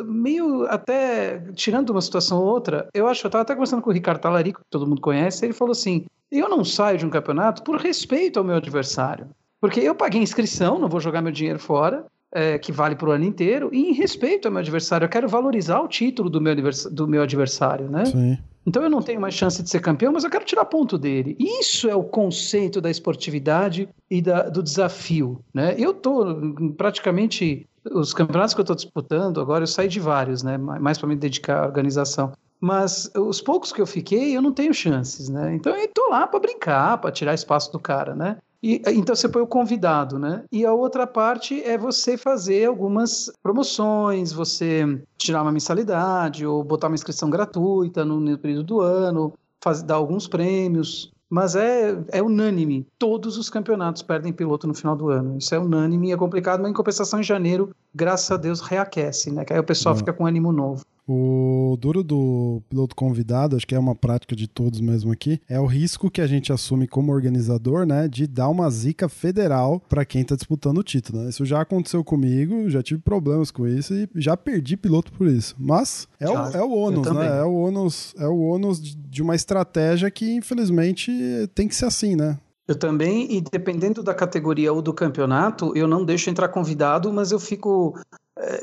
meio 0.05 0.65
até 0.67 1.39
tirando 1.53 1.91
uma 1.91 2.01
situação 2.01 2.39
ou 2.39 2.45
outra, 2.45 2.87
eu 2.93 3.07
acho, 3.07 3.25
eu 3.25 3.29
estava 3.29 3.41
até 3.41 3.53
conversando 3.53 3.81
com 3.81 3.89
o 3.89 3.93
Ricardo 3.93 4.21
Talarico, 4.21 4.61
que 4.61 4.69
todo 4.69 4.87
mundo 4.87 5.01
conhece, 5.01 5.45
ele 5.45 5.53
falou 5.53 5.71
assim: 5.71 6.05
eu 6.31 6.49
não 6.49 6.63
saio 6.63 6.97
de 6.97 7.05
um 7.05 7.09
campeonato 7.09 7.63
por 7.63 7.77
respeito 7.77 8.37
ao 8.37 8.45
meu 8.45 8.55
adversário. 8.55 9.27
Porque 9.59 9.79
eu 9.79 9.95
paguei 9.95 10.21
inscrição, 10.21 10.77
não 10.77 10.89
vou 10.89 10.99
jogar 10.99 11.21
meu 11.21 11.31
dinheiro 11.31 11.59
fora, 11.59 12.05
é, 12.31 12.59
que 12.59 12.71
vale 12.71 12.95
para 12.95 13.09
o 13.09 13.11
ano 13.11 13.23
inteiro, 13.23 13.69
e 13.73 13.89
em 13.89 13.93
respeito 13.93 14.47
ao 14.47 14.51
meu 14.51 14.59
adversário, 14.59 15.05
eu 15.05 15.09
quero 15.09 15.27
valorizar 15.27 15.79
o 15.79 15.87
título 15.87 16.29
do 16.29 16.39
meu, 16.39 16.55
do 16.91 17.07
meu 17.07 17.23
adversário, 17.23 17.89
né? 17.89 18.05
Sim. 18.05 18.37
Então 18.67 18.83
eu 18.83 18.89
não 18.89 19.01
tenho 19.01 19.21
mais 19.21 19.33
chance 19.33 19.63
de 19.63 19.69
ser 19.69 19.79
campeão, 19.79 20.11
mas 20.11 20.25
eu 20.25 20.29
quero 20.29 20.43
tirar 20.43 20.65
ponto 20.65 20.97
dele. 20.97 21.37
Isso 21.39 21.89
é 21.89 21.95
o 21.95 22.03
conceito 22.03 22.81
da 22.81 22.91
esportividade 22.91 23.87
e 24.11 24.21
da, 24.21 24.49
do 24.49 24.61
desafio. 24.61 25.41
Né? 25.53 25.73
Eu 25.77 25.91
estou 25.91 26.35
praticamente. 26.75 27.65
Os 27.89 28.13
campeonatos 28.13 28.53
que 28.53 28.59
eu 28.59 28.63
estou 28.63 28.75
disputando, 28.75 29.39
agora 29.39 29.63
eu 29.63 29.67
saí 29.67 29.87
de 29.87 30.01
vários, 30.01 30.43
né? 30.43 30.57
mais 30.57 30.97
para 30.97 31.07
me 31.07 31.15
dedicar 31.15 31.63
à 31.63 31.65
organização. 31.65 32.33
Mas 32.59 33.09
os 33.15 33.39
poucos 33.39 33.71
que 33.71 33.79
eu 33.79 33.87
fiquei, 33.87 34.35
eu 34.35 34.41
não 34.41 34.51
tenho 34.51 34.73
chances, 34.73 35.29
né? 35.29 35.53
Então 35.55 35.73
eu 35.73 35.85
estou 35.85 36.09
lá 36.09 36.25
para 36.25 36.39
brincar, 36.39 36.97
para 36.97 37.11
tirar 37.11 37.35
espaço 37.35 37.71
do 37.71 37.79
cara, 37.79 38.15
né? 38.15 38.37
E, 38.61 38.81
então 38.87 39.15
você 39.15 39.29
põe 39.29 39.41
o 39.41 39.47
convidado, 39.47 40.17
né? 40.17 40.43
E 40.51 40.65
a 40.65 40.73
outra 40.73 41.05
parte 41.05 41.61
é 41.63 41.77
você 41.77 42.17
fazer 42.17 42.65
algumas 42.65 43.31
promoções, 43.43 44.33
você 44.33 44.99
tirar 45.17 45.43
uma 45.43 45.51
mensalidade 45.51 46.45
ou 46.45 46.63
botar 46.63 46.87
uma 46.87 46.95
inscrição 46.95 47.29
gratuita 47.29 48.03
no, 48.03 48.19
no 48.19 48.37
período 48.37 48.63
do 48.63 48.81
ano, 48.81 49.33
fazer, 49.63 49.85
dar 49.85 49.95
alguns 49.95 50.27
prêmios. 50.27 51.11
Mas 51.29 51.55
é, 51.55 51.97
é 52.09 52.23
unânime. 52.23 52.87
Todos 52.97 53.37
os 53.37 53.49
campeonatos 53.49 54.01
perdem 54.01 54.31
piloto 54.31 54.65
no 54.65 54.73
final 54.73 54.95
do 54.95 55.09
ano. 55.09 55.37
Isso 55.37 55.53
é 55.53 55.59
unânime 55.59 56.09
e 56.09 56.11
é 56.13 56.17
complicado, 56.17 56.61
mas 56.61 56.71
em 56.71 56.73
compensação, 56.73 57.19
em 57.19 57.23
janeiro, 57.23 57.75
graças 57.93 58.31
a 58.31 58.37
Deus, 58.37 58.61
reaquece, 58.61 59.29
né? 59.29 59.43
Que 59.43 59.53
aí 59.53 59.59
o 59.59 59.63
pessoal 59.63 59.95
fica 59.95 60.13
com 60.13 60.25
ânimo 60.25 60.53
novo. 60.53 60.85
O 61.07 61.77
duro 61.79 62.03
do 62.03 62.61
piloto 62.69 62.95
convidado, 62.95 63.55
acho 63.55 63.65
que 63.65 63.73
é 63.73 63.79
uma 63.79 63.95
prática 63.95 64.35
de 64.35 64.47
todos 64.47 64.81
mesmo 64.81 65.11
aqui, 65.11 65.39
é 65.47 65.59
o 65.59 65.65
risco 65.65 66.11
que 66.11 66.19
a 66.19 66.27
gente 66.27 66.51
assume 66.51 66.85
como 66.85 67.13
organizador, 67.13 67.85
né, 67.85 68.07
de 68.09 68.27
dar 68.27 68.49
uma 68.49 68.69
zica 68.69 69.07
federal 69.07 69.81
para 69.87 70.03
quem 70.03 70.23
tá 70.23 70.35
disputando 70.35 70.79
o 70.79 70.83
título. 70.83 71.23
Né? 71.23 71.29
Isso 71.29 71.45
já 71.45 71.61
aconteceu 71.61 72.03
comigo, 72.03 72.69
já 72.69 72.83
tive 72.83 72.99
problemas 73.01 73.51
com 73.51 73.65
isso 73.65 73.93
e 73.93 74.09
já 74.15 74.35
perdi 74.35 74.75
piloto 74.75 75.11
por 75.13 75.27
isso. 75.27 75.55
Mas 75.57 76.07
é, 76.19 76.29
o, 76.29 76.33
é 76.33 76.63
o 76.63 76.71
ônus, 76.71 77.09
né? 77.11 77.39
É 77.39 77.43
o 77.43 77.53
ônus, 77.53 78.13
é 78.17 78.27
o 78.27 78.39
ônus 78.39 78.81
de 78.81 79.21
uma 79.21 79.35
estratégia 79.35 80.11
que 80.11 80.33
infelizmente 80.33 81.11
tem 81.55 81.67
que 81.67 81.75
ser 81.75 81.85
assim, 81.85 82.15
né? 82.15 82.37
Eu 82.67 82.75
também, 82.75 83.33
e 83.33 83.39
dependendo 83.39 84.03
da 84.03 84.13
categoria 84.13 84.73
ou 84.73 84.81
do 84.81 84.93
campeonato, 84.93 85.71
eu 85.73 85.87
não 85.87 86.03
deixo 86.03 86.29
entrar 86.29 86.49
convidado, 86.49 87.13
mas 87.13 87.31
eu 87.31 87.39
fico 87.39 87.97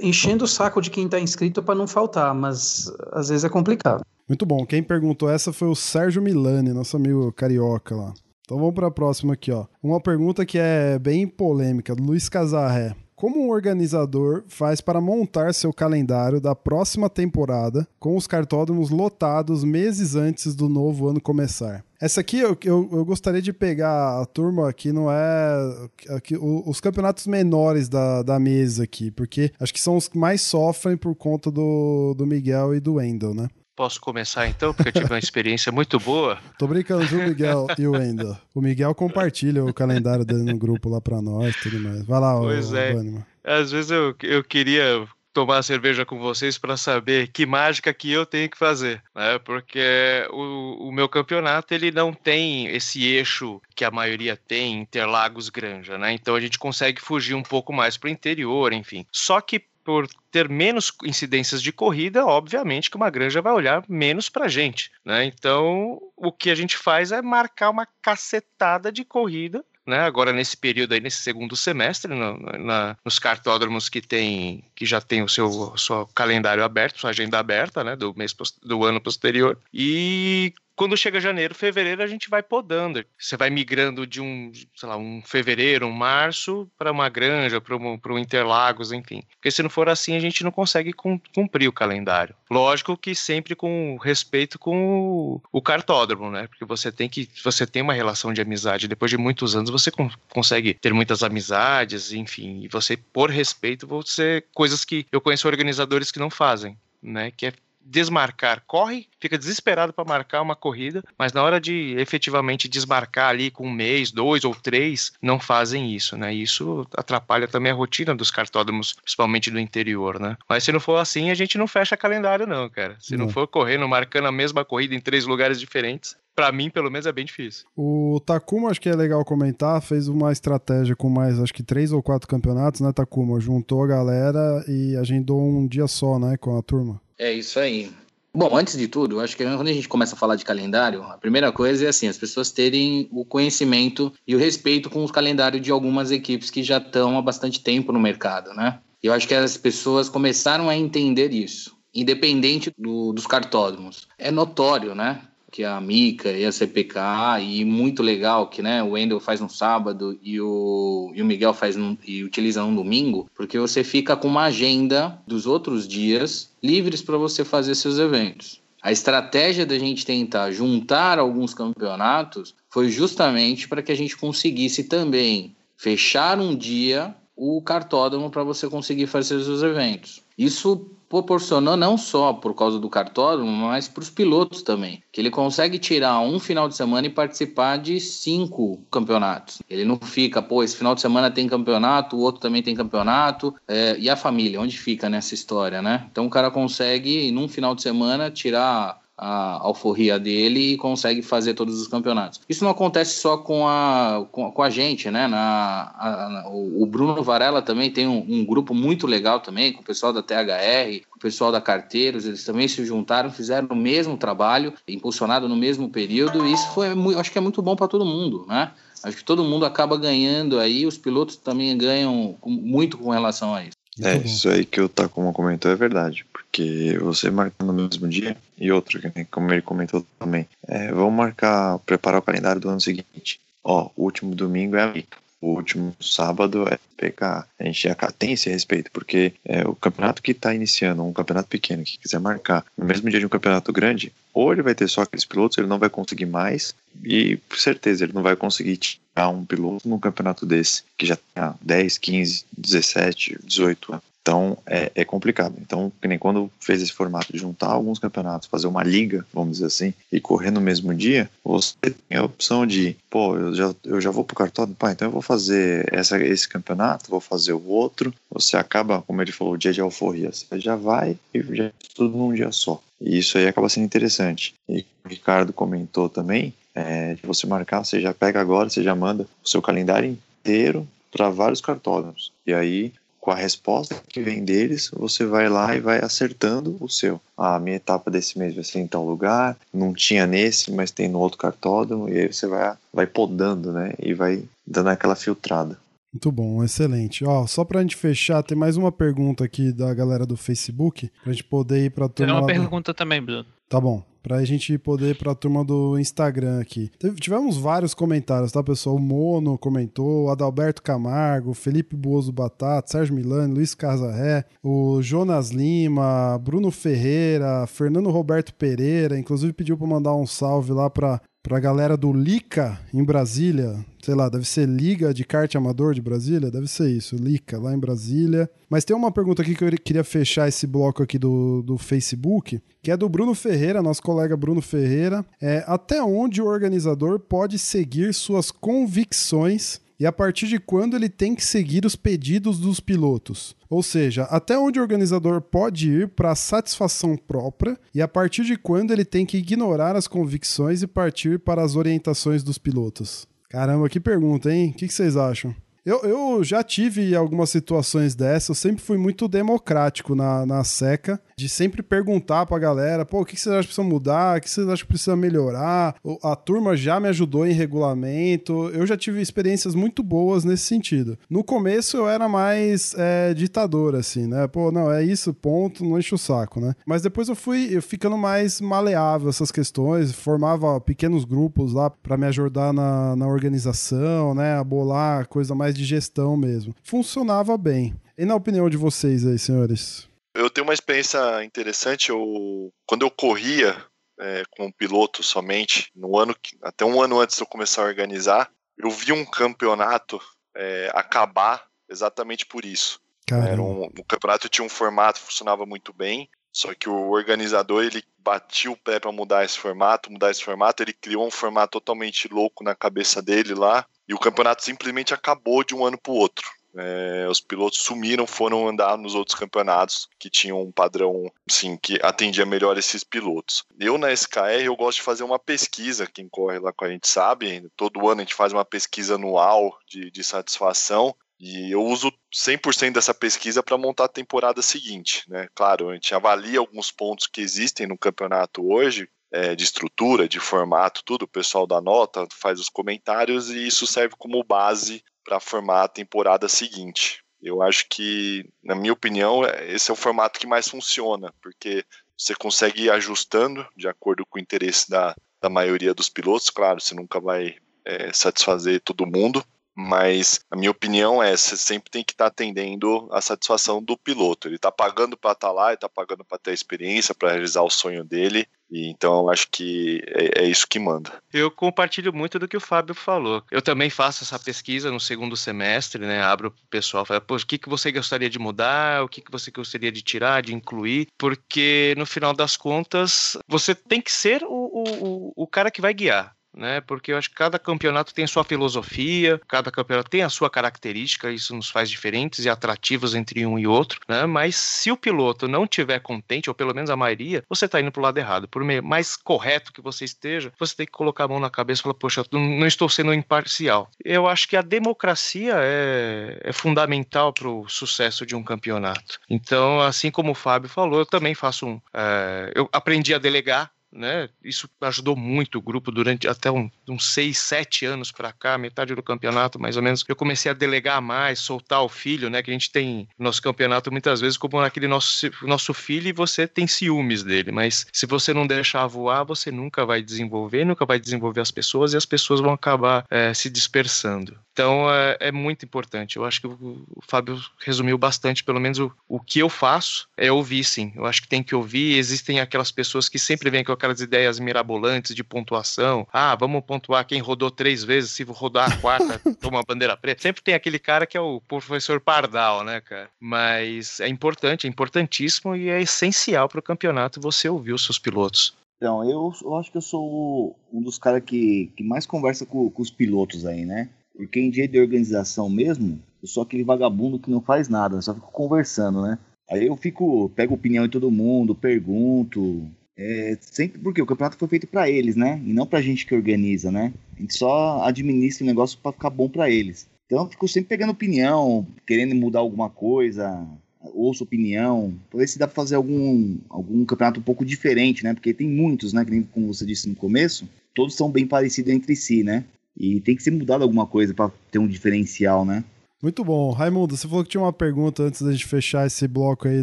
enchendo 0.01 0.45
o 0.45 0.49
saco 0.49 0.81
de 0.81 0.91
quem 0.91 1.07
está 1.07 1.19
inscrito 1.19 1.63
para 1.63 1.75
não 1.75 1.87
faltar, 1.87 2.35
mas 2.35 2.93
às 3.13 3.29
vezes 3.29 3.45
é 3.45 3.49
complicado. 3.49 4.05
Muito 4.29 4.47
bom. 4.47 4.65
Quem 4.65 4.83
perguntou 4.83 5.31
essa 5.31 5.53
foi 5.53 5.69
o 5.69 5.75
Sérgio 5.75 6.23
Milani, 6.23 6.73
nosso 6.73 6.97
amigo 6.97 7.33
carioca 7.33 7.95
lá. 7.95 8.15
Então 8.43 8.59
vamos 8.59 8.75
para 8.75 8.89
a 8.89 8.91
próxima 8.91 9.35
aqui, 9.35 9.51
ó. 9.51 9.67
Uma 9.83 10.01
pergunta 10.01 10.45
que 10.45 10.59
é 10.59 10.99
bem 10.99 11.27
polêmica, 11.27 11.95
do 11.95 12.03
Luiz 12.03 12.29
Casarré. 12.29 12.95
Como 13.17 13.41
um 13.41 13.51
organizador 13.51 14.45
faz 14.49 14.81
para 14.81 15.01
montar 15.01 15.55
seu 15.55 15.73
calendário 15.73 16.41
da 16.41 16.55
próxima 16.55 17.09
temporada 17.09 17.87
com 17.99 18.17
os 18.17 18.27
cartódromos 18.27 18.91
lotados 18.91 19.65
meses 19.65 20.15
antes 20.15 20.55
do 20.55 20.69
novo 20.69 21.09
ano 21.09 21.21
começar? 21.21 21.85
Essa 22.05 22.21
aqui 22.21 22.39
eu, 22.39 22.55
eu, 22.63 22.87
eu, 22.93 23.03
gostaria 23.03 23.41
de 23.41 23.51
pegar 23.51 24.21
a 24.21 24.27
turma 24.27 24.71
que 24.75 24.93
não 24.93 25.11
é. 25.11 25.89
Aqui, 26.11 26.37
os 26.39 26.79
campeonatos 26.79 27.27
menores 27.27 27.89
da, 27.89 28.23
da 28.23 28.39
mesa 28.39 28.85
aqui, 28.85 29.11
porque 29.11 29.51
acho 29.59 29.73
que 29.73 29.81
são 29.81 29.97
os 29.97 30.07
que 30.07 30.19
mais 30.19 30.43
sofrem 30.43 30.99
por 30.99 31.15
conta 31.15 31.51
do, 31.51 32.13
do 32.15 32.27
Miguel 32.27 32.75
e 32.75 32.81
do 32.81 32.97
Wendel, 32.97 33.33
né? 33.33 33.49
Posso 33.75 33.99
começar 34.03 34.47
então, 34.47 34.75
porque 34.75 34.91
eu 34.91 34.93
tive 34.93 35.15
uma 35.15 35.19
experiência 35.19 35.73
muito 35.73 35.99
boa. 35.99 36.37
Tô 36.59 36.67
brincando, 36.67 37.07
viu, 37.07 37.27
Miguel 37.27 37.69
e 37.79 37.87
o 37.87 37.93
Wendel? 37.93 38.37
O 38.55 38.61
Miguel 38.61 38.95
compartilha 38.95 39.65
o 39.65 39.73
calendário 39.73 40.27
dele 40.27 40.43
no 40.43 40.59
grupo 40.59 40.91
lá 40.91 41.01
pra 41.01 41.23
nós 41.23 41.57
e 41.57 41.61
tudo 41.63 41.81
mais. 41.81 42.05
Vai 42.05 42.21
lá, 42.21 42.39
pois 42.39 42.71
o, 42.71 42.77
é. 42.77 42.93
O 42.93 43.25
Às 43.43 43.73
vezes 43.73 43.91
eu, 43.91 44.15
eu 44.25 44.45
queria 44.45 45.09
tomar 45.35 45.63
cerveja 45.65 46.07
com 46.07 46.19
vocês 46.19 46.57
para 46.57 46.77
saber 46.77 47.27
que 47.29 47.45
mágica 47.45 47.93
que 47.93 48.11
eu 48.11 48.25
tenho 48.25 48.49
que 48.49 48.57
fazer, 48.57 49.03
né? 49.13 49.39
Porque 49.41 50.27
o, 50.31 50.89
o, 50.89 50.93
meu 50.93 51.09
campeonato 51.09 51.75
ele 51.75 51.91
não 51.91 52.15
tem 52.15 52.69
esse 52.69 53.05
eixo 53.05 53.61
que 53.75 53.85
a 53.85 53.91
maioria 53.91 54.37
tem, 54.37 54.81
Interlagos 54.81 55.49
Granja, 55.49 55.99
né? 55.99 56.13
Então 56.13 56.37
a 56.37 56.41
gente 56.41 56.59
consegue 56.59 57.01
fugir 57.03 57.35
um 57.35 57.43
pouco 57.43 57.73
mais 57.73 57.97
para 57.97 58.07
o 58.07 58.11
interior, 58.11 58.73
enfim. 58.73 59.05
Só 59.11 59.41
que 59.41 59.59
por 59.85 60.09
ter 60.31 60.49
menos 60.49 60.91
incidências 61.05 61.61
de 61.61 61.71
corrida, 61.71 62.25
obviamente 62.25 62.91
que 62.91 62.97
uma 62.97 63.11
granja 63.11 63.43
vai 63.43 63.53
olhar 63.53 63.85
menos 63.87 64.31
para 64.31 64.47
a 64.47 64.49
gente, 64.49 64.91
né? 65.05 65.25
Então, 65.25 66.01
o 66.17 66.33
que 66.33 66.49
a 66.49 66.55
gente 66.55 66.79
faz 66.79 67.13
é 67.13 67.21
marcar 67.21 67.71
uma 67.71 67.87
cacetada 68.01 68.91
de 68.91 69.05
corrida 69.05 69.63
né, 69.87 70.01
agora 70.01 70.33
nesse 70.33 70.57
período 70.57 70.93
aí, 70.93 71.01
nesse 71.01 71.19
segundo 71.19 71.55
semestre, 71.57 72.15
no, 72.15 72.39
na, 72.59 72.97
nos 73.05 73.19
cartódromos 73.19 73.89
que 73.89 74.01
tem, 74.01 74.65
que 74.75 74.87
já 74.87 75.01
tem 75.01 75.23
o 75.23 75.29
seu, 75.29 75.77
seu 75.77 76.07
calendário 76.15 76.65
aberto, 76.65 77.01
sua 77.01 77.11
agenda 77.11 77.39
aberta, 77.39 77.85
né, 77.85 77.95
do 77.95 78.15
mês 78.17 78.35
do 78.63 78.85
ano 78.85 79.01
posterior, 79.01 79.59
e 79.73 80.53
quando 80.77 80.97
chega 80.97 81.21
janeiro, 81.21 81.55
fevereiro, 81.55 82.03
a 82.03 82.07
gente 82.07 82.29
vai 82.29 82.43
podando. 82.43 83.05
Você 83.19 83.37
vai 83.37 83.51
migrando 83.51 84.07
de 84.07 84.21
um, 84.21 84.53
sei 84.75 84.89
lá, 84.89 84.97
um 84.97 85.23
fevereiro, 85.25 85.87
um 85.87 85.93
março, 85.93 86.69
para 86.77 86.93
uma 86.93 87.09
granja, 87.09 87.61
para 87.61 87.77
um 87.77 88.19
Interlagos, 88.19 88.93
enfim. 88.93 89.23
Porque 89.37 89.51
se 89.51 89.63
não 89.63 89.71
for 89.71 89.89
assim, 89.89 90.17
a 90.17 90.21
gente 90.21 90.43
não 90.43 90.51
consegue 90.51 90.93
cumprir 90.93 91.69
o 91.69 91.73
calendário. 91.73 92.35
Lógico 92.51 92.97
que 92.97 93.15
sempre 93.15 93.55
com 93.55 93.97
respeito 94.03 94.59
com 94.59 95.41
o 95.53 95.63
cartódromo, 95.63 96.31
né? 96.31 96.47
Porque 96.47 96.65
você 96.65 96.91
tem 96.91 97.09
que, 97.09 97.29
você 97.43 97.67
tem 97.67 97.83
uma 97.83 97.93
relação 97.93 98.33
de 98.33 98.41
amizade. 98.41 98.89
Depois 98.89 99.11
de 99.11 99.19
muitos 99.19 99.55
anos, 99.55 99.71
você 99.71 99.91
consegue 100.31 100.75
ter 100.75 100.93
muitas 100.93 101.23
amizades, 101.23 102.13
enfim. 102.13 102.63
E 102.63 102.69
você, 102.69 102.97
por 102.97 103.31
respeito, 103.31 103.87
você 103.87 104.43
coisas 104.53 104.85
que 104.85 105.07
eu 105.13 105.21
conheço 105.21 105.49
organizadores 105.49 106.11
que 106.11 106.19
não 106.19 106.31
fazem. 106.31 106.77
Né, 107.03 107.31
que 107.31 107.45
é 107.45 107.53
desmarcar, 107.85 108.63
corre, 108.67 109.07
fica 109.25 109.39
desesperado 109.39 109.91
para 109.91 110.05
marcar 110.05 110.43
uma 110.43 110.55
corrida, 110.55 111.03
mas 111.19 111.33
na 111.33 111.43
hora 111.43 111.59
de 111.59 111.95
efetivamente 111.97 112.69
desmarcar 112.69 113.31
ali 113.31 113.51
com 113.51 113.67
um 113.67 113.73
mês, 113.73 114.13
dois 114.13 114.45
ou 114.45 114.55
três, 114.55 115.13
não 115.23 115.41
fazem 115.41 115.95
isso, 115.95 116.15
né? 116.15 116.35
Isso 116.35 116.87
atrapalha 116.95 117.49
também 117.49 117.73
a 117.73 117.75
rotina 117.75 118.15
dos 118.15 118.31
cartódromos, 118.31 118.93
principalmente 118.93 119.51
do 119.51 119.59
interior, 119.59 120.21
né? 120.21 120.37
Mas 120.47 120.65
se 120.65 120.73
não 120.73 120.79
for 120.79 120.97
assim, 120.97 121.31
a 121.31 121.35
gente 121.35 121.57
não 121.57 121.67
fecha 121.67 121.97
calendário, 121.97 122.47
não, 122.47 122.69
cara. 122.69 122.97
Se 123.01 123.17
não, 123.17 123.25
não 123.25 123.33
for 123.33 123.49
correndo, 123.49 123.89
marcando 123.89 124.27
a 124.29 124.33
mesma 124.33 124.63
corrida 124.63 124.95
em 124.95 125.01
três 125.01 125.25
lugares 125.25 125.59
diferentes, 125.59 126.15
para 126.35 126.53
mim, 126.53 126.69
pelo 126.69 126.91
menos, 126.91 127.07
é 127.07 127.13
bem 127.13 127.25
difícil. 127.25 127.65
O 127.75 128.21
Takuma, 128.27 128.69
acho 128.69 128.81
que 128.81 128.89
é 128.89 128.95
legal 128.95 129.25
comentar, 129.25 129.81
fez 129.81 130.07
uma 130.07 130.33
estratégia 130.33 130.95
com 130.95 131.09
mais, 131.09 131.41
acho 131.41 131.55
que 131.55 131.63
três 131.63 131.93
ou 131.93 132.03
quatro 132.03 132.29
campeonatos, 132.29 132.81
né, 132.81 132.93
Takuma? 132.93 133.41
Juntou 133.41 133.85
a 133.85 133.87
galera 133.87 134.65
e 134.69 134.97
agendou 134.97 135.41
um 135.41 135.67
dia 135.67 135.87
só, 135.87 136.19
né, 136.19 136.37
com 136.37 136.59
a 136.59 136.63
turma. 136.63 137.01
É 137.17 137.33
isso 137.33 137.59
aí. 137.59 137.91
Bom, 138.37 138.57
antes 138.57 138.77
de 138.77 138.89
tudo, 138.89 139.21
acho 139.21 139.37
que 139.37 139.45
quando 139.45 139.69
a 139.69 139.73
gente 139.73 139.89
começa 139.89 140.17
a 140.17 140.19
falar 140.19 140.35
de 140.35 140.45
calendário, 140.45 141.05
a 141.05 141.17
primeira 141.17 141.53
coisa 141.53 141.85
é 141.85 141.89
assim, 141.89 142.09
as 142.09 142.19
pessoas 142.19 142.51
terem 142.51 143.09
o 143.13 143.25
conhecimento 143.25 144.13
e 144.27 144.35
o 144.35 144.39
respeito 144.39 144.91
com 144.91 145.05
o 145.05 145.13
calendário 145.13 145.61
de 145.61 145.71
algumas 145.71 146.11
equipes 146.11 146.51
que 146.51 146.61
já 146.61 146.79
estão 146.79 147.17
há 147.17 147.23
bastante 147.23 147.61
tempo 147.61 147.93
no 147.93 148.01
mercado, 148.01 148.53
né? 148.53 148.81
Eu 149.01 149.13
acho 149.13 149.29
que 149.29 149.35
as 149.35 149.57
pessoas 149.57 150.09
começaram 150.09 150.69
a 150.69 150.77
entender 150.77 151.33
isso, 151.33 151.77
independente 151.95 152.73
do, 152.77 153.13
dos 153.13 153.25
cartódromos. 153.25 154.09
É 154.19 154.33
notório, 154.33 154.97
né? 154.97 155.23
Que 155.55 155.63
a 155.63 155.81
Mica 155.81 156.33
e 156.33 156.45
a 156.45 156.51
CPK, 156.51 156.99
e 157.41 157.65
muito 157.65 158.03
legal 158.03 158.49
que 158.49 158.61
né, 158.61 158.83
o 158.83 158.89
Wendel 158.89 159.21
faz 159.21 159.41
no 159.41 159.49
sábado 159.49 160.19
e 160.21 160.41
o, 160.41 161.13
e 161.15 161.23
o 161.23 161.25
Miguel 161.25 161.55
faz 161.55 161.77
e 162.05 162.25
utiliza 162.25 162.61
no 162.65 162.75
domingo, 162.75 163.31
porque 163.37 163.57
você 163.57 163.85
fica 163.85 164.17
com 164.17 164.27
uma 164.27 164.47
agenda 164.47 165.17
dos 165.25 165.47
outros 165.47 165.87
dias 165.87 166.51
livres 166.61 167.03
para 167.03 167.17
você 167.17 167.45
fazer 167.45 167.77
seus 167.77 168.01
eventos. 168.01 168.61
A 168.83 168.91
estratégia 168.91 169.65
da 169.65 169.79
gente 169.79 170.05
tentar 170.05 170.51
juntar 170.51 171.21
alguns 171.21 171.55
campeonatos 171.55 172.53
foi 172.69 172.89
justamente 172.89 173.69
para 173.69 173.81
que 173.81 173.93
a 173.93 173.97
gente 173.97 174.17
conseguisse 174.17 174.83
também 174.83 175.55
fechar 175.77 176.41
um 176.41 176.57
dia 176.57 177.15
o 177.37 177.63
cartódromo 177.63 178.29
para 178.29 178.43
você 178.43 178.69
conseguir 178.69 179.07
fazer 179.07 179.41
seus 179.45 179.63
eventos. 179.63 180.21
Isso 180.37 180.91
proporcionou 181.15 181.77
não 181.77 181.97
só 181.97 182.33
por 182.33 182.55
causa 182.55 182.77
do 182.81 182.91
cartódromo, 182.91 183.69
mas 183.69 183.87
para 183.87 184.03
os 184.03 184.11
pilotos 184.11 184.63
também, 184.63 185.01
que 185.13 185.21
ele 185.21 185.31
consegue 185.31 185.79
tirar 185.79 186.19
um 186.19 186.41
final 186.41 186.69
de 186.69 186.75
semana 186.75 187.07
e 187.07 187.11
participar 187.11 187.77
de 187.77 188.01
cinco 188.01 188.81
campeonatos. 188.91 189.63
Ele 189.71 189.85
não 189.85 189.97
fica, 189.97 190.43
pô, 190.43 190.65
esse 190.65 190.77
final 190.77 190.93
de 190.93 191.01
semana 191.01 191.31
tem 191.31 191.47
campeonato, 191.47 192.17
o 192.17 192.21
outro 192.21 192.41
também 192.41 192.65
tem 192.65 192.75
campeonato, 192.75 193.55
é, 193.69 193.97
e 193.97 194.11
a 194.11 194.17
família, 194.17 194.61
onde 194.61 194.77
fica 194.77 195.09
nessa 195.09 195.35
história, 195.35 195.81
né? 195.81 196.05
Então 196.11 196.27
o 196.27 196.31
cara 196.31 196.51
consegue, 196.51 197.31
num 197.31 197.47
final 197.47 197.77
de 197.77 197.83
semana, 197.83 198.29
tirar 198.29 199.01
a 199.17 199.59
alforria 199.63 200.19
dele 200.19 200.73
e 200.73 200.77
consegue 200.77 201.23
fazer 201.23 201.55
todos 201.55 201.81
os 201.81 201.87
campeonatos. 201.87 202.41
Isso 202.49 202.65
não 202.65 202.71
acontece 202.71 203.21
só 203.21 203.37
com 203.37 203.67
a, 203.67 204.27
com, 204.33 204.51
com 204.51 204.63
a 204.63 204.71
gente, 204.71 205.11
né? 205.11 205.29
Na, 205.29 205.95
a, 205.97 206.45
o 206.51 206.85
Bruno 206.87 207.23
Varela 207.23 207.63
também 207.63 207.91
tem 207.91 208.07
um, 208.09 208.25
um, 208.29 208.45
grupo 208.45 208.75
muito 208.75 209.07
legal 209.07 209.41
também, 209.41 209.73
com 209.73 209.83
o 209.83 209.85
pessoal 209.85 210.13
da 210.13 210.23
THR, 210.23 211.07
com 211.09 211.17
o 211.17 211.21
pessoal 211.21 211.53
da 211.53 211.61
Carteiros, 211.61 212.27
eles 212.27 212.45
também 212.45 212.67
se 212.67 212.85
juntaram, 212.85 213.31
fizeram 213.31 213.69
o 213.71 213.77
mesmo 213.77 214.17
trabalho, 214.17 214.75
impulsionado 214.89 215.49
no 215.49 215.57
mesmo 215.57 215.89
período, 215.89 216.45
e 216.47 216.53
isso 216.53 216.69
foi, 216.73 216.89
acho 217.17 217.31
que 217.31 217.39
é 217.39 217.41
muito 217.41 217.63
bom 217.63 217.77
para 217.77 217.89
todo 217.89 218.05
mundo, 218.05 218.45
né? 218.49 218.73
Acho 219.03 219.19
que 219.19 219.25
todo 219.25 219.45
mundo 219.45 219.67
acaba 219.67 219.99
ganhando 219.99 220.59
aí, 220.59 220.87
os 220.87 220.97
pilotos 220.97 221.37
também 221.37 221.77
ganham 221.77 222.37
muito 222.45 222.97
com 222.97 223.11
relação 223.11 223.55
a 223.55 223.63
isso. 223.63 223.77
É, 224.03 224.17
isso 224.17 224.49
aí 224.49 224.65
que 224.65 224.81
o 224.81 224.89
Takuma 224.89 225.33
comentou 225.33 225.71
é 225.71 225.77
verdade, 225.77 226.27
porque 226.33 226.99
você 227.01 227.31
marca 227.31 227.65
no 227.65 227.73
mesmo 227.73 228.09
dia 228.09 228.37
e 228.59 228.73
outro, 228.73 229.01
como 229.31 229.53
ele 229.53 229.63
comentou 229.63 230.05
também, 230.19 230.49
é, 230.67 230.91
vamos 230.93 231.15
marcar, 231.15 231.79
preparar 231.81 232.19
o 232.19 232.23
calendário 232.23 232.61
do 232.61 232.69
ano 232.69 232.81
seguinte. 232.81 233.41
Ó, 233.63 233.91
o 233.97 234.05
último 234.05 234.35
domingo 234.35 234.77
é 234.77 234.83
a 234.83 234.93
Mica, 234.93 235.17
o 235.41 235.55
último 235.55 235.95
sábado 236.01 236.67
é 236.69 236.79
PK. 236.97 237.47
A 237.59 237.65
gente 237.65 237.83
já 237.83 237.95
tem 238.19 238.33
esse 238.33 238.51
respeito, 238.51 238.91
porque 238.91 239.35
é, 239.45 239.67
o 239.67 239.75
campeonato 239.75 240.23
que 240.23 240.33
está 240.33 240.55
iniciando, 240.55 241.05
um 241.05 241.13
campeonato 241.13 241.49
pequeno, 241.49 241.85
que 241.85 241.99
quiser 241.99 242.19
marcar 242.19 242.65
no 242.77 242.85
mesmo 242.85 243.09
dia 243.11 243.21
de 243.21 243.27
um 243.27 243.31
campeonato 243.31 243.73
grande, 243.73 244.13
ou 244.35 244.53
ele 244.53 244.63
vai 244.63 244.75
ter 244.75 244.89
só 244.89 245.03
aqueles 245.03 245.25
pilotos, 245.25 245.57
ele 245.57 245.69
não 245.69 245.79
vai 245.79 245.89
conseguir 245.89 246.27
mais, 246.27 246.75
e 247.05 247.37
por 247.37 247.57
certeza 247.57 248.05
ele 248.05 248.13
não 248.13 248.23
vai 248.23 248.35
conseguir 248.35 248.77
tirar 248.77 249.29
um 249.29 249.45
piloto 249.45 249.89
num 249.89 249.99
campeonato 249.99 250.45
desse, 250.45 250.83
que 250.99 251.07
já 251.07 251.17
tem 251.17 251.45
10, 251.63 251.99
15, 251.99 252.45
17, 252.59 253.39
18 253.45 253.93
anos. 253.93 254.14
Então 254.25 254.57
é, 254.65 254.91
é, 254.95 255.05
complicado. 255.05 255.55
Então, 255.61 255.93
que 256.01 256.09
nem 256.09 256.19
quando 256.19 256.51
fez 256.59 256.81
esse 256.81 256.93
formato 256.93 257.31
de 257.31 257.39
juntar 257.39 257.67
alguns 257.67 257.99
campeonatos, 257.99 258.49
fazer 258.49 258.67
uma 258.67 258.83
liga, 258.83 259.27
vamos 259.35 259.59
dizer 259.59 259.67
assim, 259.67 259.93
e 260.11 260.19
correr 260.19 260.51
no 260.51 260.63
mesmo 260.63 260.95
dia, 260.95 261.29
você 261.45 261.75
tem 262.09 262.17
a 262.17 262.25
opção 262.25 262.67
de, 262.67 262.97
pô, 263.11 263.37
eu 263.37 263.55
já, 263.55 263.75
eu 263.85 264.01
já 264.01 264.11
vou 264.11 264.25
pro 264.25 264.35
cartódromo, 264.35 264.77
pá, 264.77 264.93
então 264.93 265.09
eu 265.09 265.13
vou 265.13 265.21
fazer 265.21 265.87
essa, 265.93 266.19
esse 266.25 266.49
campeonato, 266.49 267.11
vou 267.11 267.21
fazer 267.21 267.53
o 267.53 267.67
outro. 267.67 268.15
Você 268.31 268.57
acaba, 268.57 269.03
como 269.03 269.21
ele 269.21 269.31
falou, 269.31 269.53
o 269.53 269.59
dia 269.59 269.75
de 269.75 269.83
alforria, 269.83 270.33
você 270.33 270.59
já 270.59 270.75
vai 270.75 271.19
e 271.35 271.43
já 271.55 271.71
tudo 271.95 272.17
num 272.17 272.33
dia 272.33 272.51
só. 272.51 272.83
E 272.99 273.19
isso 273.19 273.37
aí 273.37 273.47
acaba 273.47 273.69
sendo 273.69 273.85
interessante. 273.85 274.55
E 274.67 274.87
o 275.05 275.09
Ricardo 275.09 275.53
comentou 275.53 276.09
também, 276.09 276.55
é, 276.75 277.13
de 277.13 277.27
você 277.27 277.47
marcar, 277.47 277.85
você 277.85 278.01
já 278.01 278.15
pega 278.15 278.41
agora, 278.41 278.71
você 278.71 278.83
já 278.83 278.95
manda 278.95 279.27
o 279.45 279.49
seu 279.49 279.61
calendário 279.61 280.09
inteiro 280.09 280.89
para 281.13 281.29
vários 281.29 281.61
cartódromos. 281.61 282.33
E 282.47 282.55
aí 282.55 282.91
com 283.25 283.31
a 283.31 283.35
resposta 283.35 283.97
que 284.07 284.21
vem 284.21 284.45
deles, 284.45 284.91
você 284.93 285.25
vai 285.25 285.49
lá 285.49 285.75
e 285.75 285.81
vai 285.81 285.99
acertando 285.99 286.77
o 286.79 286.91
seu. 286.91 287.19
Ah, 287.35 287.57
a 287.57 287.59
minha 287.59 287.77
etapa 287.77 288.11
desse 288.11 288.39
mês 288.39 288.55
vai 288.55 288.63
ser 288.63 288.81
em 288.81 288.87
tal 288.87 289.03
lugar, 289.03 289.57
não 289.73 289.95
tinha 289.95 290.27
nesse, 290.27 290.71
mas 290.71 290.91
tem 290.91 291.09
no 291.09 291.19
outro 291.19 291.39
cartódromo, 291.39 292.07
e 292.07 292.21
aí 292.21 292.31
você 292.31 292.47
vai, 292.47 292.77
vai 292.93 293.07
podando, 293.07 293.73
né? 293.73 293.95
E 293.99 294.13
vai 294.13 294.45
dando 294.67 294.91
aquela 294.91 295.17
filtrada. 295.17 295.79
Muito 296.13 296.31
bom, 296.31 296.63
excelente. 296.63 297.25
Ó, 297.25 297.47
só 297.47 297.65
pra 297.65 297.81
gente 297.81 297.97
fechar, 297.97 298.43
tem 298.43 298.59
mais 298.59 298.77
uma 298.77 298.93
pergunta 298.93 299.43
aqui 299.43 299.73
da 299.73 299.95
galera 299.95 300.27
do 300.27 300.37
Facebook, 300.37 301.11
pra 301.23 301.33
gente 301.33 301.45
poder 301.45 301.83
ir 301.83 301.91
pra 301.93 302.11
turma. 302.11 302.31
Tem 302.31 302.41
uma 302.41 302.47
pergunta 302.47 302.93
do... 302.93 302.95
também, 302.95 303.23
Bruno. 303.23 303.47
Tá 303.71 303.81
bom 303.81 304.05
pra 304.25 304.43
gente 304.43 304.79
poder 304.79 305.11
ir 305.11 305.19
pra 305.19 305.35
turma 305.35 305.63
do 305.63 305.99
Instagram 305.99 306.59
aqui. 306.59 306.91
Tivemos 307.21 307.59
vários 307.59 307.93
comentários, 307.93 308.51
tá, 308.51 308.63
pessoal? 308.63 308.97
O 308.97 308.99
Mono 308.99 309.59
comentou, 309.59 310.31
Adalberto 310.31 310.83
Camargo, 310.83 311.53
Felipe 311.53 311.95
Buoso 311.95 312.33
Batata, 312.33 312.91
Sérgio 312.91 313.15
Milani, 313.15 313.53
Luiz 313.53 313.75
Casarré, 313.75 314.47
o 314.63 315.03
Jonas 315.03 315.51
Lima, 315.51 316.39
Bruno 316.39 316.71
Ferreira, 316.71 317.67
Fernando 317.67 318.09
Roberto 318.09 318.55
Pereira, 318.55 319.19
inclusive 319.19 319.53
pediu 319.53 319.77
pra 319.77 319.87
mandar 319.87 320.15
um 320.15 320.27
salve 320.27 320.73
lá 320.73 320.89
pra 320.89 321.21
pra 321.45 321.61
galera 321.61 321.95
do 321.95 322.11
Lica 322.11 322.81
em 322.93 323.05
Brasília. 323.05 323.77
Sei 324.03 324.15
lá, 324.15 324.31
deve 324.31 324.47
ser 324.47 324.67
Liga 324.67 325.13
de 325.13 325.25
Kart 325.25 325.55
Amador 325.55 325.95
de 325.95 326.01
Brasília? 326.01 326.51
Deve 326.51 326.67
ser 326.67 326.91
isso, 326.91 327.17
Lica, 327.17 327.59
lá 327.59 327.75
em 327.75 327.79
Brasília. 327.79 328.51
Mas 328.69 328.83
tem 328.83 328.97
uma 328.97 329.13
pergunta 329.13 329.43
aqui 329.43 329.55
que 329.55 329.63
eu 329.63 329.71
queria 329.73 330.03
fechar 330.03 330.49
esse 330.49 330.67
bloco 330.67 331.03
aqui 331.03 331.19
do, 331.19 331.63
do 331.63 331.77
Facebook, 331.77 332.63
que 332.83 332.91
é 332.91 332.97
do 332.97 333.09
Bruno 333.11 333.35
Ferreira, 333.35 333.83
nosso 333.83 334.03
colega 334.03 334.37
Bruno 334.37 334.63
Ferreira. 334.63 335.25
É, 335.41 335.63
até 335.67 336.03
onde 336.03 336.41
o 336.41 336.47
organizador 336.47 337.21
pode 337.21 337.59
seguir 337.59 338.15
suas 338.15 338.51
convicções 338.51 339.84
e 339.99 340.07
a 340.07 340.13
partir 340.13 340.47
de 340.47 340.59
quando 340.59 340.97
ele 340.97 341.09
tem 341.09 341.35
que 341.35 341.45
seguir 341.45 341.85
os 341.85 341.97
pedidos 341.97 342.59
dos 342.59 342.81
pilotos. 342.81 343.57
Ou 343.69 343.83
seja, 343.83 344.25
até 344.25 344.59
onde 344.59 344.79
o 344.79 344.83
organizador 344.83 345.41
pode 345.41 345.91
ir 345.91 346.09
para 346.09 346.35
satisfação 346.35 347.17
própria 347.17 347.79
e 347.95 348.03
a 348.03 348.09
partir 348.09 348.45
de 348.45 348.57
quando 348.57 348.93
ele 348.93 349.05
tem 349.05 349.25
que 349.25 349.39
ignorar 349.39 349.97
as 349.97 350.07
convicções 350.07 350.83
e 350.83 350.87
partir 350.87 351.39
para 351.39 351.63
as 351.63 351.77
orientações 351.77 352.43
dos 352.43 352.59
pilotos. 352.59 353.27
Caramba, 353.49 353.89
que 353.89 354.01
pergunta, 354.01 354.53
hein? 354.53 354.71
O 354.71 354.75
que, 354.75 354.89
vocês 354.89 355.17
acham? 355.17 355.55
Eu, 355.85 356.01
eu 356.01 356.43
já 356.43 356.63
tive 356.63 357.15
algumas 357.15 357.51
situações 357.51 358.15
dessas, 358.15 358.49
eu 358.49 358.55
sempre 358.55 358.83
fui 358.83 358.97
muito 358.97 359.29
democrático 359.29 360.15
na, 360.15 360.47
na 360.47 360.65
seca, 360.65 361.21
de 361.37 361.49
sempre 361.49 361.83
perguntar 361.83 362.47
pra 362.47 362.59
galera, 362.59 363.05
pô, 363.05 363.21
o 363.21 363.25
que, 363.25 363.39
vocês 363.39 363.53
acham 363.53 363.63
que 363.63 363.69
precisa 363.69 363.87
mudar, 363.87 364.39
o 364.39 364.41
que 364.41 364.51
vocês 364.51 364.67
acham 364.67 364.85
que 364.85 364.93
precisa 364.93 365.17
melhorar, 365.17 365.97
a 366.23 366.37
turma 366.37 366.77
já 366.77 367.01
me 367.01 367.09
ajudou 367.09 367.47
em 367.47 367.53
regulamento, 367.53 368.71
eu 368.71 368.87
já 368.87 368.97
tive 368.97 369.21
experiências 369.21 369.75
muito 369.75 370.03
boas 370.03 370.45
nesse 370.45 370.65
sentido. 370.65 371.19
No 371.29 371.43
começo 371.43 371.97
eu 371.97 372.09
era 372.09 372.29
mais 372.29 372.95
é, 372.97 373.35
ditador, 373.35 373.95
assim, 373.95 374.27
né, 374.27 374.47
pô, 374.47 374.71
não, 374.71 374.91
é 374.91 375.03
isso, 375.03 375.35
ponto, 375.35 375.85
não 375.85 375.99
enche 375.99 376.15
o 376.15 376.19
saco, 376.19 376.61
né, 376.61 376.75
mas 376.87 377.03
depois 377.03 377.29
eu 377.29 377.37
fui 377.37 377.81
ficando 377.81 378.17
mais 378.17 378.61
maleável 378.61 379.29
essas 379.29 379.51
questões, 379.51 380.13
formava 380.13 380.81
pequenos 380.81 381.25
grupos 381.25 381.73
lá 381.73 381.91
para 381.91 382.17
me 382.17 382.27
ajudar 382.27 382.73
na, 382.73 383.17
na 383.17 383.27
organização, 383.27 384.35
né, 384.35 384.57
a 384.57 384.65
bolar 384.65 385.27
coisa 385.29 385.55
mais 385.55 385.75
de 385.75 385.85
gestão 385.85 386.37
mesmo. 386.37 386.75
Funcionava 386.83 387.57
bem. 387.57 387.95
E 388.17 388.25
na 388.25 388.35
opinião 388.35 388.71
de 388.71 388.77
vocês 388.77 389.27
aí, 389.27 389.39
senhores? 389.39 390.09
Eu 390.35 390.51
tenho 390.51 390.67
uma 390.67 390.75
experiência 390.75 391.45
interessante. 391.45 392.11
Eu, 392.11 392.73
quando 392.87 393.03
eu 393.03 393.11
corria 393.11 393.77
é, 394.21 394.43
com 394.51 394.71
piloto 394.73 395.23
somente, 395.23 395.91
no 395.95 396.19
ano 396.19 396.35
até 396.63 396.85
um 396.85 397.01
ano 397.01 397.21
antes 397.21 397.37
de 397.37 397.43
eu 397.43 397.47
começar 397.47 397.83
a 397.83 397.87
organizar, 397.87 398.51
eu 398.77 398.91
vi 398.91 399.13
um 399.13 399.25
campeonato 399.25 400.21
é, 400.57 400.91
acabar 400.93 401.65
exatamente 401.89 402.45
por 402.47 402.65
isso. 402.65 403.01
Era 403.31 403.61
um, 403.61 403.85
o 403.85 404.05
campeonato 404.05 404.49
tinha 404.49 404.65
um 404.65 404.69
formato, 404.69 405.21
funcionava 405.21 405.65
muito 405.65 405.93
bem, 405.93 406.29
só 406.53 406.75
que 406.75 406.89
o 406.89 407.11
organizador 407.11 407.85
ele 407.85 408.03
batia 408.19 408.71
o 408.71 408.77
pé 408.77 409.01
para 409.01 409.11
mudar 409.11 409.45
esse 409.45 409.59
formato, 409.59 410.13
mudar 410.13 410.31
esse 410.31 410.45
formato, 410.45 410.83
ele 410.83 410.93
criou 410.93 411.27
um 411.27 411.31
formato 411.31 411.81
totalmente 411.81 412.29
louco 412.29 412.63
na 412.63 412.75
cabeça 412.75 413.23
dele 413.23 413.55
lá, 413.55 413.87
e 414.07 414.15
o 414.15 414.19
campeonato 414.19 414.63
simplesmente 414.63 415.15
acabou 415.15 415.65
de 415.65 415.75
um 415.75 415.85
ano 415.85 415.99
para 415.99 416.13
o 416.13 416.17
outro. 416.17 416.49
É, 416.77 417.27
os 417.29 417.41
pilotos 417.41 417.81
sumiram, 417.81 418.27
foram 418.27 418.69
andar 418.69 418.99
nos 418.99 419.15
outros 419.15 419.39
campeonatos 419.39 420.09
que 420.19 420.29
tinham 420.29 420.61
um 420.61 420.73
padrão, 420.73 421.31
sim, 421.49 421.77
que 421.77 421.99
atendia 422.03 422.45
melhor 422.45 422.77
esses 422.77 423.05
pilotos. 423.05 423.65
Eu 423.79 423.97
na 423.99 424.13
SKR 424.13 424.65
eu 424.65 424.77
gosto 424.77 424.99
de 424.99 425.05
fazer 425.05 425.25
uma 425.25 425.39
pesquisa, 425.39 426.07
quem 426.07 426.29
corre 426.29 426.59
lá 426.59 426.73
com 426.73 426.85
a 426.85 426.91
gente 426.91 427.09
sabe, 427.09 427.69
todo 427.77 428.09
ano 428.09 428.21
a 428.21 428.25
gente 428.25 428.35
faz 428.35 428.53
uma 428.53 428.65
pesquisa 428.65 429.15
anual 429.15 429.77
de, 429.89 430.11
de 430.11 430.25
satisfação 430.25 431.15
e 431.39 431.73
eu 431.73 431.83
uso 431.83 432.13
100% 432.33 432.93
dessa 432.93 433.13
pesquisa 433.13 433.63
para 433.63 433.77
montar 433.77 434.05
a 434.05 434.09
temporada 434.09 434.63
seguinte, 434.63 435.25
né? 435.29 435.49
Claro, 435.55 435.91
a 435.91 435.95
gente 435.95 436.15
avalia 436.15 436.59
alguns 436.59 436.91
pontos 436.91 437.27
que 437.27 437.41
existem 437.41 437.87
no 437.87 437.99
campeonato 437.99 438.67
hoje, 438.67 439.09
é, 439.35 439.57
de 439.57 439.65
estrutura, 439.65 440.29
de 440.29 440.39
formato, 440.39 441.03
tudo. 441.05 441.25
O 441.25 441.29
pessoal 441.29 441.67
dá 441.67 441.81
nota, 441.81 442.25
faz 442.33 442.61
os 442.61 442.69
comentários 442.69 443.51
e 443.51 443.67
isso 443.67 443.85
serve 443.85 444.15
como 444.17 444.45
base 444.45 445.03
para 445.25 445.41
formar 445.41 445.83
a 445.83 445.89
temporada 445.89 446.49
seguinte. 446.49 447.25
Eu 447.43 447.61
acho 447.61 447.87
que, 447.91 448.49
na 448.63 448.77
minha 448.77 448.93
opinião, 448.93 449.45
é, 449.45 449.73
esse 449.73 449.91
é 449.91 449.93
o 449.93 449.97
formato 449.97 450.39
que 450.39 450.47
mais 450.47 450.69
funciona, 450.69 451.35
porque 451.43 451.85
você 452.17 452.33
consegue 452.37 452.85
ir 452.85 452.91
ajustando 452.91 453.67
de 453.77 453.89
acordo 453.89 454.25
com 454.25 454.39
o 454.39 454.41
interesse 454.41 454.89
da, 454.89 455.17
da 455.43 455.51
maioria 455.51 455.93
dos 455.93 456.09
pilotos. 456.09 456.49
Claro, 456.49 456.81
você 456.81 456.95
nunca 456.95 457.19
vai 457.19 457.57
é, 457.85 458.13
satisfazer 458.13 458.81
todo 458.83 459.05
mundo, 459.05 459.45
mas 459.77 460.41
a 460.49 460.57
minha 460.57 460.71
opinião 460.71 461.21
é 461.21 461.37
você 461.37 461.57
sempre 461.57 461.91
tem 461.91 462.05
que 462.05 462.13
estar 462.13 462.27
tá 462.27 462.29
atendendo 462.29 463.09
a 463.11 463.21
satisfação 463.21 463.83
do 463.83 463.99
piloto. 463.99 464.47
Ele 464.47 464.57
está 464.57 464.71
pagando 464.71 465.17
para 465.17 465.33
estar 465.33 465.49
tá 465.49 465.53
lá, 465.53 465.67
ele 465.67 465.75
está 465.75 465.89
pagando 465.89 466.25
para 466.25 466.39
ter 466.39 466.53
a 466.53 466.55
experiência, 466.55 467.15
para 467.15 467.33
realizar 467.33 467.63
o 467.63 467.71
sonho 467.71 468.05
dele. 468.05 468.47
Então 468.71 469.29
acho 469.29 469.49
que 469.51 470.03
é, 470.07 470.43
é, 470.43 470.49
isso 470.49 470.67
que 470.67 470.79
manda. 470.79 471.13
Eu 471.33 471.51
compartilho 471.51 472.13
muito 472.13 472.39
do 472.39 472.49
que 472.49 472.57
o 472.57 472.61
Fábio 472.61 472.95
falou. 472.95 473.43
Eu 473.51 473.63
também 473.63 473.91
faço 473.91 474.25
essa 474.25 474.39
pesquisa 474.39 474.91
no 474.91 475.01
segundo 475.01 475.37
semestre, 475.37 476.05
né? 476.05 476.23
Abro 476.23 476.49
o 476.49 476.69
pessoal, 476.69 477.05
falo, 477.05 477.23
o 477.29 477.47
que, 477.47 477.59
que 477.59 477.69
você 477.69 477.93
gostaria 477.93 478.31
de 478.31 478.39
mudar, 478.39 479.05
o 479.05 479.09
que, 479.09 479.21
que 479.21 479.31
você 479.31 479.51
gostaria 479.51 479.93
de 479.93 480.03
tirar, 480.03 480.43
de 480.43 480.55
incluir, 480.55 481.09
porque 481.19 481.95
no 481.97 482.07
final 482.07 482.33
das 482.33 482.57
contas 482.57 483.37
você 483.47 483.75
tem 483.75 484.01
que 484.01 484.11
ser 484.11 484.43
o, 484.45 484.49
o, 484.49 485.33
o 485.37 485.47
cara 485.47 485.71
que 485.71 485.81
vai 485.81 485.95
guiar 485.95 486.35
né? 486.57 486.81
Porque 486.81 487.13
eu 487.13 487.19
acho 487.19 487.31
que 487.31 487.37
cada 487.37 487.59
campeonato 487.59 488.15
tem 488.15 488.27
sua 488.27 488.45
filosofia, 488.45 489.41
cada 489.49 489.71
campeonato 489.71 490.11
tem 490.11 490.23
a 490.23 490.29
sua 490.29 490.51
característica, 490.51 491.31
isso 491.31 491.55
nos 491.55 491.69
faz 491.69 491.91
diferentes 491.91 492.45
e 492.45 492.49
atrativos 492.49 493.15
entre 493.15 493.45
um 493.47 493.59
e 493.59 493.67
outro, 493.67 494.01
né? 494.09 494.27
Mas 494.27 494.57
se 494.57 494.91
o 494.91 494.97
piloto 494.97 495.49
não 495.49 495.67
tiver 495.67 496.01
contente, 496.01 496.49
ou 496.49 496.55
pelo 496.55 496.75
menos 496.75 496.91
a 496.91 496.97
maioria, 496.97 497.45
você 497.49 497.67
está 497.67 497.81
indo 497.81 497.93
para 497.93 498.01
o 498.01 498.03
lado 498.03 498.19
errado. 498.19 498.49
Por 498.49 498.63
mais 498.83 499.17
correto 499.17 499.73
que 499.73 499.81
você 499.81 500.05
esteja, 500.05 500.53
você 500.59 500.75
tem 500.77 500.87
que 500.87 500.93
colocar 500.93 501.25
a 501.25 501.29
mão 501.29 501.41
na 501.41 501.51
cabeça 501.51 501.81
e 501.81 501.83
falar, 501.83 501.95
poxa, 501.95 502.25
não 502.33 502.67
estou 502.67 502.89
sendo 502.89 503.13
imparcial. 503.13 503.91
Eu 504.05 504.27
acho 504.27 504.49
que 504.49 504.57
a 504.57 504.63
democracia 504.63 505.55
é, 505.57 506.41
é 506.43 506.53
fundamental 506.53 507.33
para 507.33 507.49
o 507.49 507.69
sucesso 507.69 508.25
de 508.27 508.35
um 508.35 508.43
campeonato. 508.43 509.19
Então, 509.29 509.81
assim 509.81 510.11
como 510.11 510.33
o 510.33 510.35
Fábio 510.35 510.69
falou, 510.69 511.01
eu 511.01 511.07
também 511.07 511.35
faço 511.35 511.67
um. 511.67 511.81
É, 511.93 512.53
eu 512.55 512.69
aprendi 512.73 513.15
a 513.15 513.19
delegar 513.19 513.71
né? 513.95 514.29
Isso 514.43 514.69
ajudou 514.81 515.17
muito 515.17 515.59
o 515.59 515.63
grupo 515.63 515.91
durante 515.91 516.29
até 516.29 516.51
um, 516.51 516.71
uns 516.89 517.07
seis, 517.13 517.39
sete 517.39 517.87
anos 517.87 518.11
para 518.11 518.33
cá, 518.33 518.59
metade 518.59 518.95
do 518.95 519.03
campeonato 519.03 519.59
mais 519.59 519.77
ou 519.77 519.83
menos. 519.83 520.05
Eu 520.09 520.17
comecei 520.17 520.51
a 520.51 520.55
delegar 520.55 521.01
mais, 521.01 521.39
soltar 521.39 521.83
o 521.83 521.89
filho, 521.89 522.29
né? 522.29 522.43
Que 522.43 522.51
a 522.51 522.53
gente 522.53 522.71
tem 522.71 523.09
nosso 523.19 523.41
campeonato 523.41 523.91
muitas 523.91 524.21
vezes 524.21 524.37
como 524.37 524.59
aquele 524.61 524.89
nosso, 524.89 525.31
nosso 525.43 525.73
filho 525.73 526.09
e 526.09 526.13
você 526.13 526.47
tem 526.47 526.67
ciúmes 526.67 527.23
dele, 527.23 527.53
mas 527.53 527.87
se 527.93 528.07
você 528.07 528.35
não 528.35 528.47
deixar 528.47 528.87
voar, 528.87 529.25
você 529.25 529.51
nunca 529.51 529.87
vai 529.87 530.03
desenvolver, 530.03 530.65
nunca 530.65 530.85
vai 530.85 530.99
desenvolver 530.99 531.41
as 531.41 531.51
pessoas 531.51 531.93
e 531.93 531.97
as 531.97 532.05
pessoas 532.05 532.41
vão 532.41 532.53
acabar 532.53 533.05
é, 533.11 533.33
se 533.33 533.49
dispersando. 533.49 534.39
Então 534.55 534.89
é, 534.89 535.17
é, 535.19 535.33
muito 535.33 535.65
importante. 535.65 536.17
Eu 536.17 536.25
acho 536.25 536.41
que 536.41 536.47
o, 536.47 536.87
o 536.95 537.03
Fábio 537.09 537.41
resumiu 537.59 537.99
bastante, 537.99 538.45
pelo 538.45 538.61
menos 538.61 538.79
o, 538.79 538.93
o 539.09 539.19
que 539.19 539.41
eu 539.41 539.49
faço 539.49 540.09
é 540.17 540.31
ouvir, 540.31 540.63
sim. 540.63 540.93
Eu 540.95 541.05
acho 541.05 541.21
que 541.21 541.29
tem 541.29 541.43
que 541.43 541.57
ouvir. 541.57 541.99
Existem 541.99 542.39
aquelas 542.39 542.71
pessoas 542.71 543.09
que 543.09 543.19
sempre 543.19 543.51
vêm 543.51 543.65
com 543.65 543.73
aquelas 543.85 544.01
ideias 544.01 544.41
mirabolantes 544.41 545.15
de 545.15 545.23
pontuação. 545.23 546.07
Ah, 546.13 546.35
vamos 546.35 546.65
pontuar 546.65 547.07
quem 547.07 547.21
rodou 547.21 547.51
três 547.51 547.85
vezes, 547.85 548.13
se 548.13 548.23
rodar 548.25 548.73
a 548.73 548.77
quarta, 548.79 549.21
toma 549.41 549.61
a 549.61 549.65
bandeira 549.67 549.97
preta. 549.97 550.23
Sempre 550.23 550.43
tem 550.43 550.55
aquele 550.55 550.79
cara 550.79 551.07
que 551.07 551.17
é 551.17 551.21
o 551.21 551.41
professor 551.41 552.01
Pardal, 552.01 552.65
né, 552.65 552.81
cara? 552.81 553.11
Mas 553.21 554.01
é 554.01 554.09
importante, 554.09 554.67
é 554.67 554.71
importantíssimo 554.71 555.55
e 555.55 555.69
é 555.69 555.83
essencial 555.83 556.49
para 556.49 556.61
o 556.61 556.63
campeonato 556.63 557.21
você 557.21 557.49
ouvir 557.49 557.75
os 557.75 557.85
seus 557.85 557.99
pilotos. 557.99 558.57
Então, 558.77 559.09
eu, 559.09 559.33
eu 559.43 559.57
acho 559.57 559.71
que 559.71 559.77
eu 559.77 559.83
sou 559.83 560.59
um 560.73 560.83
dos 560.83 560.99
caras 560.99 561.23
que, 561.25 561.71
que 561.77 561.85
mais 561.85 562.07
conversa 562.07 562.45
com, 562.45 562.69
com 562.71 562.83
os 562.83 562.91
pilotos 562.91 563.47
aí, 563.47 563.65
né? 563.65 563.91
Porque 564.17 564.41
em 564.41 564.51
dia 564.51 564.67
de 564.67 564.81
organização 564.81 565.49
mesmo, 565.49 566.01
eu 566.23 566.29
sou 566.29 566.43
aquele 566.43 566.65
vagabundo 566.65 567.19
que 567.19 567.31
não 567.31 567.41
faz 567.41 567.69
nada, 567.69 568.01
só 568.01 568.15
fico 568.15 568.31
conversando, 568.33 569.03
né? 569.03 569.19
Aí 569.51 569.67
eu 569.67 569.77
fico, 569.77 570.31
pego 570.31 570.55
opinião 570.55 570.85
de 570.85 570.93
todo 570.93 571.11
mundo, 571.11 571.55
pergunto. 571.55 572.67
É, 572.97 573.37
sempre 573.41 573.81
porque 573.81 574.01
o 574.01 574.07
campeonato 574.07 574.37
foi 574.37 574.49
feito 574.49 574.67
para 574.67 574.89
eles, 574.89 575.17
né? 575.17 575.41
E 575.45 575.53
não 575.53 575.67
pra 575.67 575.81
gente 575.81 576.07
que 576.07 576.15
organiza, 576.15 576.71
né? 576.71 576.93
A 577.17 577.21
gente 577.21 577.35
só 577.35 577.83
administra 577.83 578.45
o 578.45 578.47
negócio 578.47 578.79
para 578.79 578.93
ficar 578.93 579.11
bom 579.11 579.29
para 579.29 579.51
eles. 579.51 579.89
Então 580.07 580.23
eu 580.23 580.31
fico 580.31 580.47
sempre 580.47 580.69
pegando 580.69 580.93
opinião, 580.93 581.67
querendo 581.87 582.15
mudar 582.15 582.41
alguma 582.41 582.71
coisa, 582.71 583.47
ouço 583.81 584.25
opinião, 584.25 584.95
pra 585.11 585.21
ver 585.21 585.29
se 585.29 585.39
dá 585.39 585.47
pra 585.47 585.55
fazer 585.55 585.75
algum, 585.75 586.39
algum 586.49 586.85
campeonato 586.85 587.21
um 587.21 587.23
pouco 587.23 587.45
diferente, 587.45 588.05
né? 588.05 588.15
Porque 588.15 588.33
tem 588.33 588.49
muitos, 588.49 588.93
né? 588.93 589.05
Que 589.05 589.23
como 589.33 589.53
você 589.53 589.67
disse 589.67 589.89
no 589.89 589.97
começo, 589.97 590.49
todos 590.75 590.95
são 590.95 591.11
bem 591.11 591.27
parecidos 591.27 591.73
entre 591.73 591.97
si, 591.97 592.23
né? 592.23 592.45
E 592.77 593.01
tem 593.01 593.17
que 593.17 593.23
ser 593.23 593.31
mudado 593.31 593.63
alguma 593.63 593.87
coisa 593.87 594.15
para 594.15 594.31
ter 594.51 594.59
um 594.59 594.67
diferencial, 594.67 595.45
né? 595.45 595.65
Muito 596.03 596.23
bom. 596.25 596.51
Raimundo, 596.51 596.97
você 596.97 597.09
falou 597.09 597.25
que 597.25 597.31
tinha 597.31 597.43
uma 597.43 597.53
pergunta 597.53 598.03
antes 598.03 598.21
da 598.21 598.31
gente 598.31 598.47
fechar 598.47 598.87
esse 598.87 599.09
bloco 599.09 599.49
aí 599.49 599.63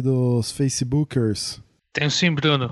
dos 0.00 0.50
Facebookers. 0.50 1.60
Tenho 1.92 2.10
sim, 2.10 2.34
Bruno. 2.34 2.70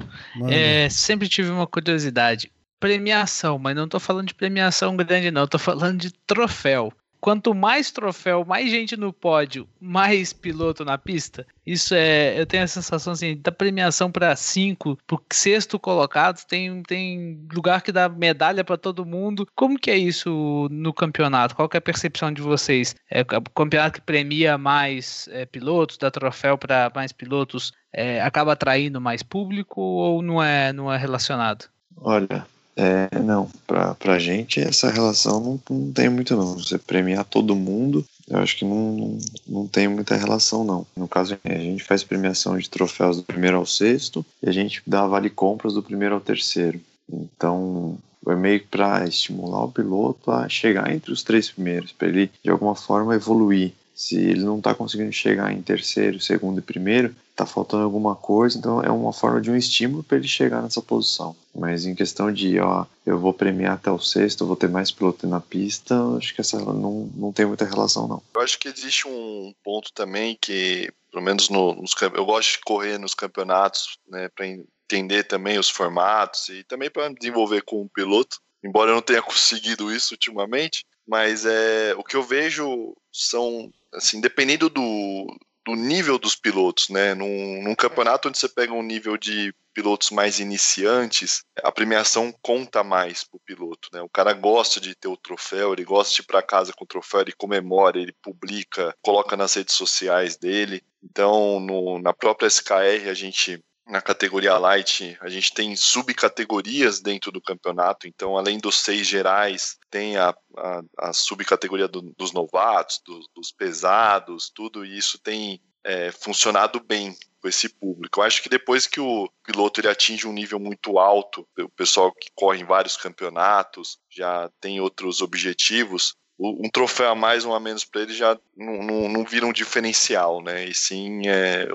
É, 0.49 0.89
sempre 0.89 1.29
tive 1.29 1.51
uma 1.51 1.67
curiosidade. 1.67 2.51
Premiação, 2.79 3.59
mas 3.59 3.77
não 3.77 3.87
tô 3.87 4.01
falando 4.01 4.29
de 4.29 4.35
premiação 4.35 4.97
grande, 4.97 5.31
não. 5.31 5.47
Tô 5.47 5.59
falando 5.59 5.99
de 5.99 6.11
troféu. 6.11 6.93
Quanto 7.21 7.55
mais 7.55 7.91
troféu, 7.91 8.45
mais 8.45 8.71
gente 8.71 8.97
no 8.97 9.13
pódio, 9.13 9.69
mais 9.81 10.33
piloto 10.33 10.85
na 10.85 10.97
pista. 10.97 11.47
Isso 11.67 11.95
é, 11.95 12.41
eu 12.41 12.47
tenho 12.47 12.65
a 12.65 12.67
sensação 12.67 13.13
assim, 13.13 13.37
da 13.37 13.53
premiação 13.53 14.11
para 14.11 14.35
cinco, 14.35 14.99
pro 15.07 15.23
sexto 15.33 15.79
colocado, 15.79 16.45
tem, 16.47 16.83
tem 16.83 17.47
lugar 17.53 17.83
que 17.83 17.93
dá 17.93 18.09
medalha 18.09 18.65
para 18.65 18.79
todo 18.79 19.07
mundo. 19.07 19.47
Como 19.55 19.79
que 19.79 19.91
é 19.91 19.97
isso 19.97 20.69
no 20.71 20.93
campeonato? 20.93 21.55
Qual 21.55 21.69
é 21.73 21.77
a 21.77 21.81
percepção 21.81 22.33
de 22.33 22.43
vocês? 22.43 22.95
É 23.11 23.23
campeonato 23.25 24.01
que 24.01 24.07
premia 24.07 24.57
mais 24.57 25.29
é, 25.31 25.45
pilotos, 25.45 25.99
dá 25.99 26.11
troféu 26.11 26.57
para 26.57 26.91
mais 26.95 27.13
pilotos, 27.13 27.73
é, 27.93 28.21
acaba 28.23 28.53
atraindo 28.53 29.01
mais 29.01 29.23
público 29.23 29.81
ou 29.81 30.23
não 30.23 30.43
é, 30.43 30.73
não 30.73 30.93
é 30.93 30.97
relacionado? 30.97 31.67
Olha, 31.97 32.47
é, 32.81 33.21
não, 33.21 33.47
pra, 33.67 33.95
pra 33.95 34.19
gente 34.19 34.59
essa 34.59 34.91
relação 34.91 35.39
não, 35.39 35.61
não 35.77 35.93
tem 35.93 36.09
muito 36.09 36.35
não. 36.35 36.55
Você 36.55 36.79
premiar 36.79 37.25
todo 37.27 37.55
mundo, 37.55 38.03
eu 38.27 38.39
acho 38.39 38.57
que 38.57 38.65
não, 38.65 38.93
não, 38.93 39.19
não 39.47 39.67
tem 39.67 39.87
muita 39.87 40.17
relação 40.17 40.65
não. 40.65 40.87
No 40.97 41.07
caso, 41.07 41.37
a 41.45 41.59
gente 41.59 41.85
faz 41.85 42.03
premiação 42.03 42.57
de 42.57 42.71
troféus 42.71 43.19
do 43.19 43.23
primeiro 43.23 43.59
ao 43.59 43.67
sexto 43.67 44.25
e 44.43 44.49
a 44.49 44.53
gente 44.53 44.83
dá 44.87 45.07
vale 45.07 45.29
compras 45.29 45.75
do 45.75 45.83
primeiro 45.83 46.15
ao 46.15 46.23
terceiro. 46.23 46.81
Então, 47.13 47.99
é 48.29 48.35
meio 48.35 48.65
para 48.71 49.07
estimular 49.07 49.65
o 49.65 49.73
piloto 49.73 50.31
a 50.31 50.49
chegar 50.49 50.91
entre 50.91 51.13
os 51.13 51.23
três 51.23 51.51
primeiros, 51.51 51.93
para 51.93 52.09
ele 52.09 52.31
de 52.43 52.51
alguma 52.51 52.75
forma 52.75 53.15
evoluir. 53.15 53.73
Se 54.01 54.17
ele 54.17 54.41
não 54.41 54.57
está 54.57 54.75
conseguindo 54.75 55.13
chegar 55.13 55.53
em 55.53 55.61
terceiro, 55.61 56.19
segundo 56.19 56.59
e 56.59 56.63
primeiro, 56.63 57.15
está 57.33 57.45
faltando 57.45 57.85
alguma 57.85 58.17
coisa, 58.17 58.57
então 58.57 58.83
é 58.83 58.91
uma 58.91 59.13
forma 59.13 59.43
de 59.43 59.51
um 59.51 59.57
estímulo 59.57 60.03
para 60.03 60.17
ele 60.17 60.27
chegar 60.27 60.63
nessa 60.63 60.81
posição. 60.81 61.37
Mas 61.55 61.85
em 61.85 61.95
questão 61.95 62.33
de, 62.33 62.59
ó, 62.59 62.87
eu 63.05 63.19
vou 63.19 63.35
premiar 63.35 63.75
até 63.75 63.91
o 63.91 63.99
sexto, 63.99 64.47
vou 64.47 64.57
ter 64.57 64.71
mais 64.71 64.91
piloto 64.91 65.27
na 65.27 65.39
pista, 65.39 65.95
acho 66.17 66.35
que 66.35 66.41
essa 66.41 66.59
não, 66.59 67.11
não 67.15 67.31
tem 67.31 67.45
muita 67.45 67.67
relação, 67.67 68.09
não. 68.09 68.23
Eu 68.35 68.41
acho 68.41 68.59
que 68.59 68.69
existe 68.69 69.07
um 69.07 69.53
ponto 69.63 69.93
também 69.93 70.35
que, 70.41 70.91
pelo 71.13 71.23
menos 71.23 71.51
no, 71.51 71.75
nos 71.75 71.95
eu 72.01 72.25
gosto 72.25 72.53
de 72.53 72.61
correr 72.61 72.97
nos 72.97 73.13
campeonatos, 73.13 73.99
né, 74.09 74.31
para 74.35 74.47
entender 74.47 75.25
também 75.25 75.59
os 75.59 75.69
formatos 75.69 76.49
e 76.49 76.65
também 76.65 76.91
para 76.91 77.13
desenvolver 77.13 77.61
com 77.65 77.83
o 77.83 77.91
piloto, 77.91 78.39
embora 78.65 78.93
eu 78.93 78.95
não 78.95 79.03
tenha 79.03 79.21
conseguido 79.23 79.95
isso 79.95 80.15
ultimamente, 80.15 80.87
mas 81.07 81.45
é 81.45 81.95
o 81.99 82.03
que 82.03 82.17
eu 82.17 82.23
vejo 82.23 82.97
são 83.13 83.71
assim, 83.95 84.21
dependendo 84.21 84.69
do, 84.69 85.27
do 85.65 85.75
nível 85.75 86.19
dos 86.19 86.35
pilotos, 86.35 86.89
né? 86.89 87.15
Num, 87.15 87.63
num, 87.63 87.75
campeonato 87.75 88.29
onde 88.29 88.39
você 88.39 88.49
pega 88.49 88.73
um 88.73 88.83
nível 88.83 89.17
de 89.17 89.55
pilotos 89.73 90.11
mais 90.11 90.41
iniciantes, 90.41 91.45
a 91.63 91.71
premiação 91.71 92.33
conta 92.43 92.83
mais 92.83 93.25
pro 93.25 93.39
piloto, 93.41 93.89
né? 93.93 94.03
O 94.03 94.09
cara 94.09 94.33
gosta 94.33 94.81
de 94.81 94.95
ter 94.95 95.09
o 95.09 95.17
troféu, 95.17 95.73
ele 95.73 95.85
gosta 95.85 96.15
de 96.15 96.23
ir 96.23 96.25
para 96.25 96.43
casa 96.43 96.73
com 96.73 96.85
o 96.85 96.89
troféu, 96.89 97.21
ele 97.21 97.33
comemora, 97.33 97.99
ele 97.99 98.13
publica, 98.23 98.95
coloca 99.01 99.37
nas 99.37 99.55
redes 99.55 99.75
sociais 99.75 100.37
dele. 100.37 100.83
Então, 101.03 101.61
no, 101.61 101.99
na 101.99 102.13
própria 102.13 102.49
SKR 102.49 103.09
a 103.09 103.15
gente 103.15 103.63
na 103.91 104.01
categoria 104.01 104.57
light, 104.57 105.19
a 105.21 105.29
gente 105.29 105.53
tem 105.53 105.75
subcategorias 105.75 107.01
dentro 107.01 107.33
do 107.33 107.41
campeonato. 107.41 108.07
Então, 108.07 108.39
além 108.39 108.59
dos 108.59 108.79
seis 108.79 109.07
gerais, 109.07 109.79
tem 109.91 110.17
a, 110.17 110.35
a, 110.57 110.83
a 110.99 111.13
subcategoria 111.13 111.89
do, 111.89 112.01
dos 112.17 112.33
novatos, 112.33 113.03
do, 113.05 113.21
dos 113.35 113.51
pesados, 113.51 114.51
tudo 114.55 114.85
isso 114.85 115.19
tem 115.19 115.61
é, 115.83 116.13
funcionado 116.13 116.81
bem 116.81 117.17
com 117.41 117.49
esse 117.49 117.69
público. 117.69 118.21
Eu 118.21 118.25
acho 118.25 118.43
que 118.43 118.49
depois 118.49 118.87
que 118.87 119.01
o 119.01 119.29
piloto 119.45 119.81
ele 119.81 119.89
atinge 119.89 120.27
um 120.27 120.33
nível 120.33 120.61
muito 120.61 120.99
alto, 120.99 121.47
o 121.59 121.69
pessoal 121.71 122.13
que 122.13 122.31
corre 122.35 122.61
em 122.61 122.67
vários 122.67 122.97
campeonatos 122.97 123.99
já 124.09 124.49
tem 124.61 124.81
outros 124.81 125.21
objetivos, 125.21 126.15
um 126.39 126.71
troféu 126.71 127.11
a 127.11 127.15
mais, 127.15 127.45
um 127.45 127.53
a 127.53 127.61
menos 127.61 127.85
para 127.85 128.01
ele 128.01 128.15
já 128.15 128.39
não, 128.57 128.83
não, 128.83 129.09
não, 129.11 129.25
vira 129.25 129.45
um 129.45 129.53
diferencial, 129.53 130.43
né? 130.43 130.65
E 130.65 130.75
sim 130.75 131.29
é, 131.29 131.69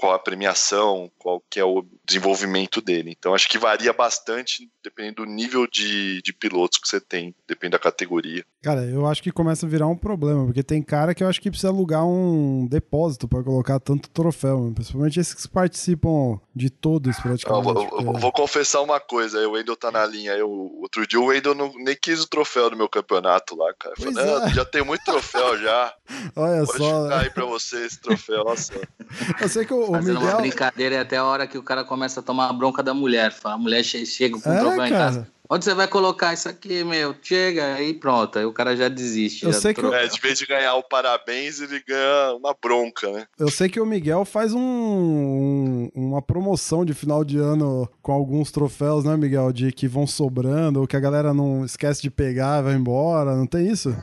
qual 0.00 0.14
a 0.14 0.18
premiação, 0.18 1.12
qual 1.18 1.42
que 1.50 1.60
é 1.60 1.64
o 1.64 1.84
desenvolvimento 2.10 2.80
dele. 2.80 3.14
Então 3.16 3.34
acho 3.34 3.48
que 3.48 3.58
varia 3.58 3.92
bastante 3.92 4.68
dependendo 4.82 5.24
do 5.24 5.26
nível 5.26 5.66
de, 5.66 6.20
de 6.22 6.32
pilotos 6.32 6.78
que 6.78 6.88
você 6.88 7.00
tem, 7.00 7.34
depende 7.46 7.72
da 7.72 7.78
categoria. 7.78 8.44
Cara, 8.62 8.84
eu 8.84 9.06
acho 9.06 9.22
que 9.22 9.30
começa 9.30 9.64
a 9.64 9.68
virar 9.68 9.86
um 9.86 9.96
problema, 9.96 10.44
porque 10.44 10.62
tem 10.62 10.82
cara 10.82 11.14
que 11.14 11.22
eu 11.22 11.28
acho 11.28 11.40
que 11.40 11.50
precisa 11.50 11.68
alugar 11.68 12.04
um 12.04 12.66
depósito 12.66 13.28
para 13.28 13.42
colocar 13.42 13.78
tanto 13.80 14.10
troféu, 14.10 14.70
principalmente 14.74 15.20
esses 15.20 15.34
que 15.34 15.48
participam 15.48 16.38
de 16.54 16.68
todos 16.70 17.18
praticamente. 17.18 17.68
Eu, 17.68 17.88
eu, 18.00 18.06
eu 18.06 18.12
vou 18.14 18.32
confessar 18.32 18.80
uma 18.82 19.00
coisa, 19.00 19.46
o 19.46 19.52
Wendel 19.52 19.76
tá 19.76 19.90
na 19.90 20.04
linha. 20.06 20.32
Eu, 20.32 20.50
outro 20.80 21.06
dia 21.06 21.20
o 21.20 21.26
Wendel 21.26 21.54
não, 21.54 21.72
nem 21.76 21.96
quis 21.96 22.22
o 22.22 22.28
troféu 22.28 22.70
do 22.70 22.76
meu 22.76 22.88
campeonato 22.88 23.56
lá, 23.56 23.72
cara. 23.78 23.94
Eu 23.98 24.12
falei, 24.12 24.44
é. 24.44 24.48
já 24.50 24.64
tem 24.64 24.84
muito 24.84 25.04
troféu 25.04 25.58
já. 25.58 25.94
Olha 26.36 26.66
Pode 26.66 26.78
só. 26.78 27.08
Pode 27.08 27.14
aí 27.14 27.30
pra 27.30 27.44
você 27.44 27.84
esse 27.84 28.00
troféu, 28.00 28.44
nossa. 28.44 28.72
Eu 29.40 29.48
sei 29.48 29.64
que 29.64 29.72
o, 29.72 29.90
o 29.90 29.92
Fazendo 29.92 30.20
Miguel... 30.20 30.34
uma 30.34 30.40
brincadeira 30.40 30.96
é 30.96 30.98
até 31.00 31.16
a 31.16 31.24
hora 31.24 31.46
que 31.46 31.58
o 31.58 31.62
cara 31.62 31.84
começa 31.84 31.99
a 32.04 32.22
tomar 32.22 32.48
a 32.48 32.52
bronca 32.52 32.82
da 32.82 32.94
mulher. 32.94 33.34
A 33.44 33.58
mulher 33.58 33.84
chega 33.84 34.38
com 34.40 34.48
o 34.48 34.52
É, 34.52 34.58
troféu 34.58 34.86
em 34.86 34.90
casa. 34.90 35.28
Onde 35.52 35.64
você 35.64 35.74
vai 35.74 35.88
colocar 35.88 36.32
isso 36.32 36.48
aqui, 36.48 36.84
meu? 36.84 37.12
Chega, 37.20 37.74
aí 37.74 37.92
pronto. 37.92 38.38
Aí 38.38 38.44
o 38.44 38.52
cara 38.52 38.76
já 38.76 38.88
desiste. 38.88 39.44
Eu 39.44 39.52
já 39.52 39.60
sei 39.60 39.74
que 39.74 39.80
troféu. 39.80 39.98
É, 39.98 40.06
de 40.06 40.20
vez 40.20 40.38
de 40.38 40.46
ganhar 40.46 40.76
o 40.76 40.82
parabéns, 40.84 41.60
ele 41.60 41.82
ganha 41.84 42.36
uma 42.36 42.54
bronca, 42.62 43.10
né? 43.10 43.26
Eu 43.36 43.50
sei 43.50 43.68
que 43.68 43.80
o 43.80 43.84
Miguel 43.86 44.24
faz 44.24 44.52
um, 44.54 44.60
um- 44.60 45.90
uma 45.94 46.22
promoção 46.22 46.84
de 46.84 46.94
final 46.94 47.24
de 47.24 47.36
ano 47.38 47.88
com 48.00 48.12
alguns 48.12 48.52
troféus, 48.52 49.04
né, 49.04 49.16
Miguel? 49.16 49.52
De 49.52 49.72
que 49.72 49.88
vão 49.88 50.06
sobrando, 50.06 50.80
ou 50.80 50.86
que 50.86 50.96
a 50.96 51.00
galera 51.00 51.34
não 51.34 51.64
esquece 51.64 52.00
de 52.00 52.10
pegar 52.10 52.60
e 52.60 52.64
vai 52.64 52.74
embora, 52.74 53.34
não 53.34 53.46
tem 53.46 53.68
isso? 53.68 53.94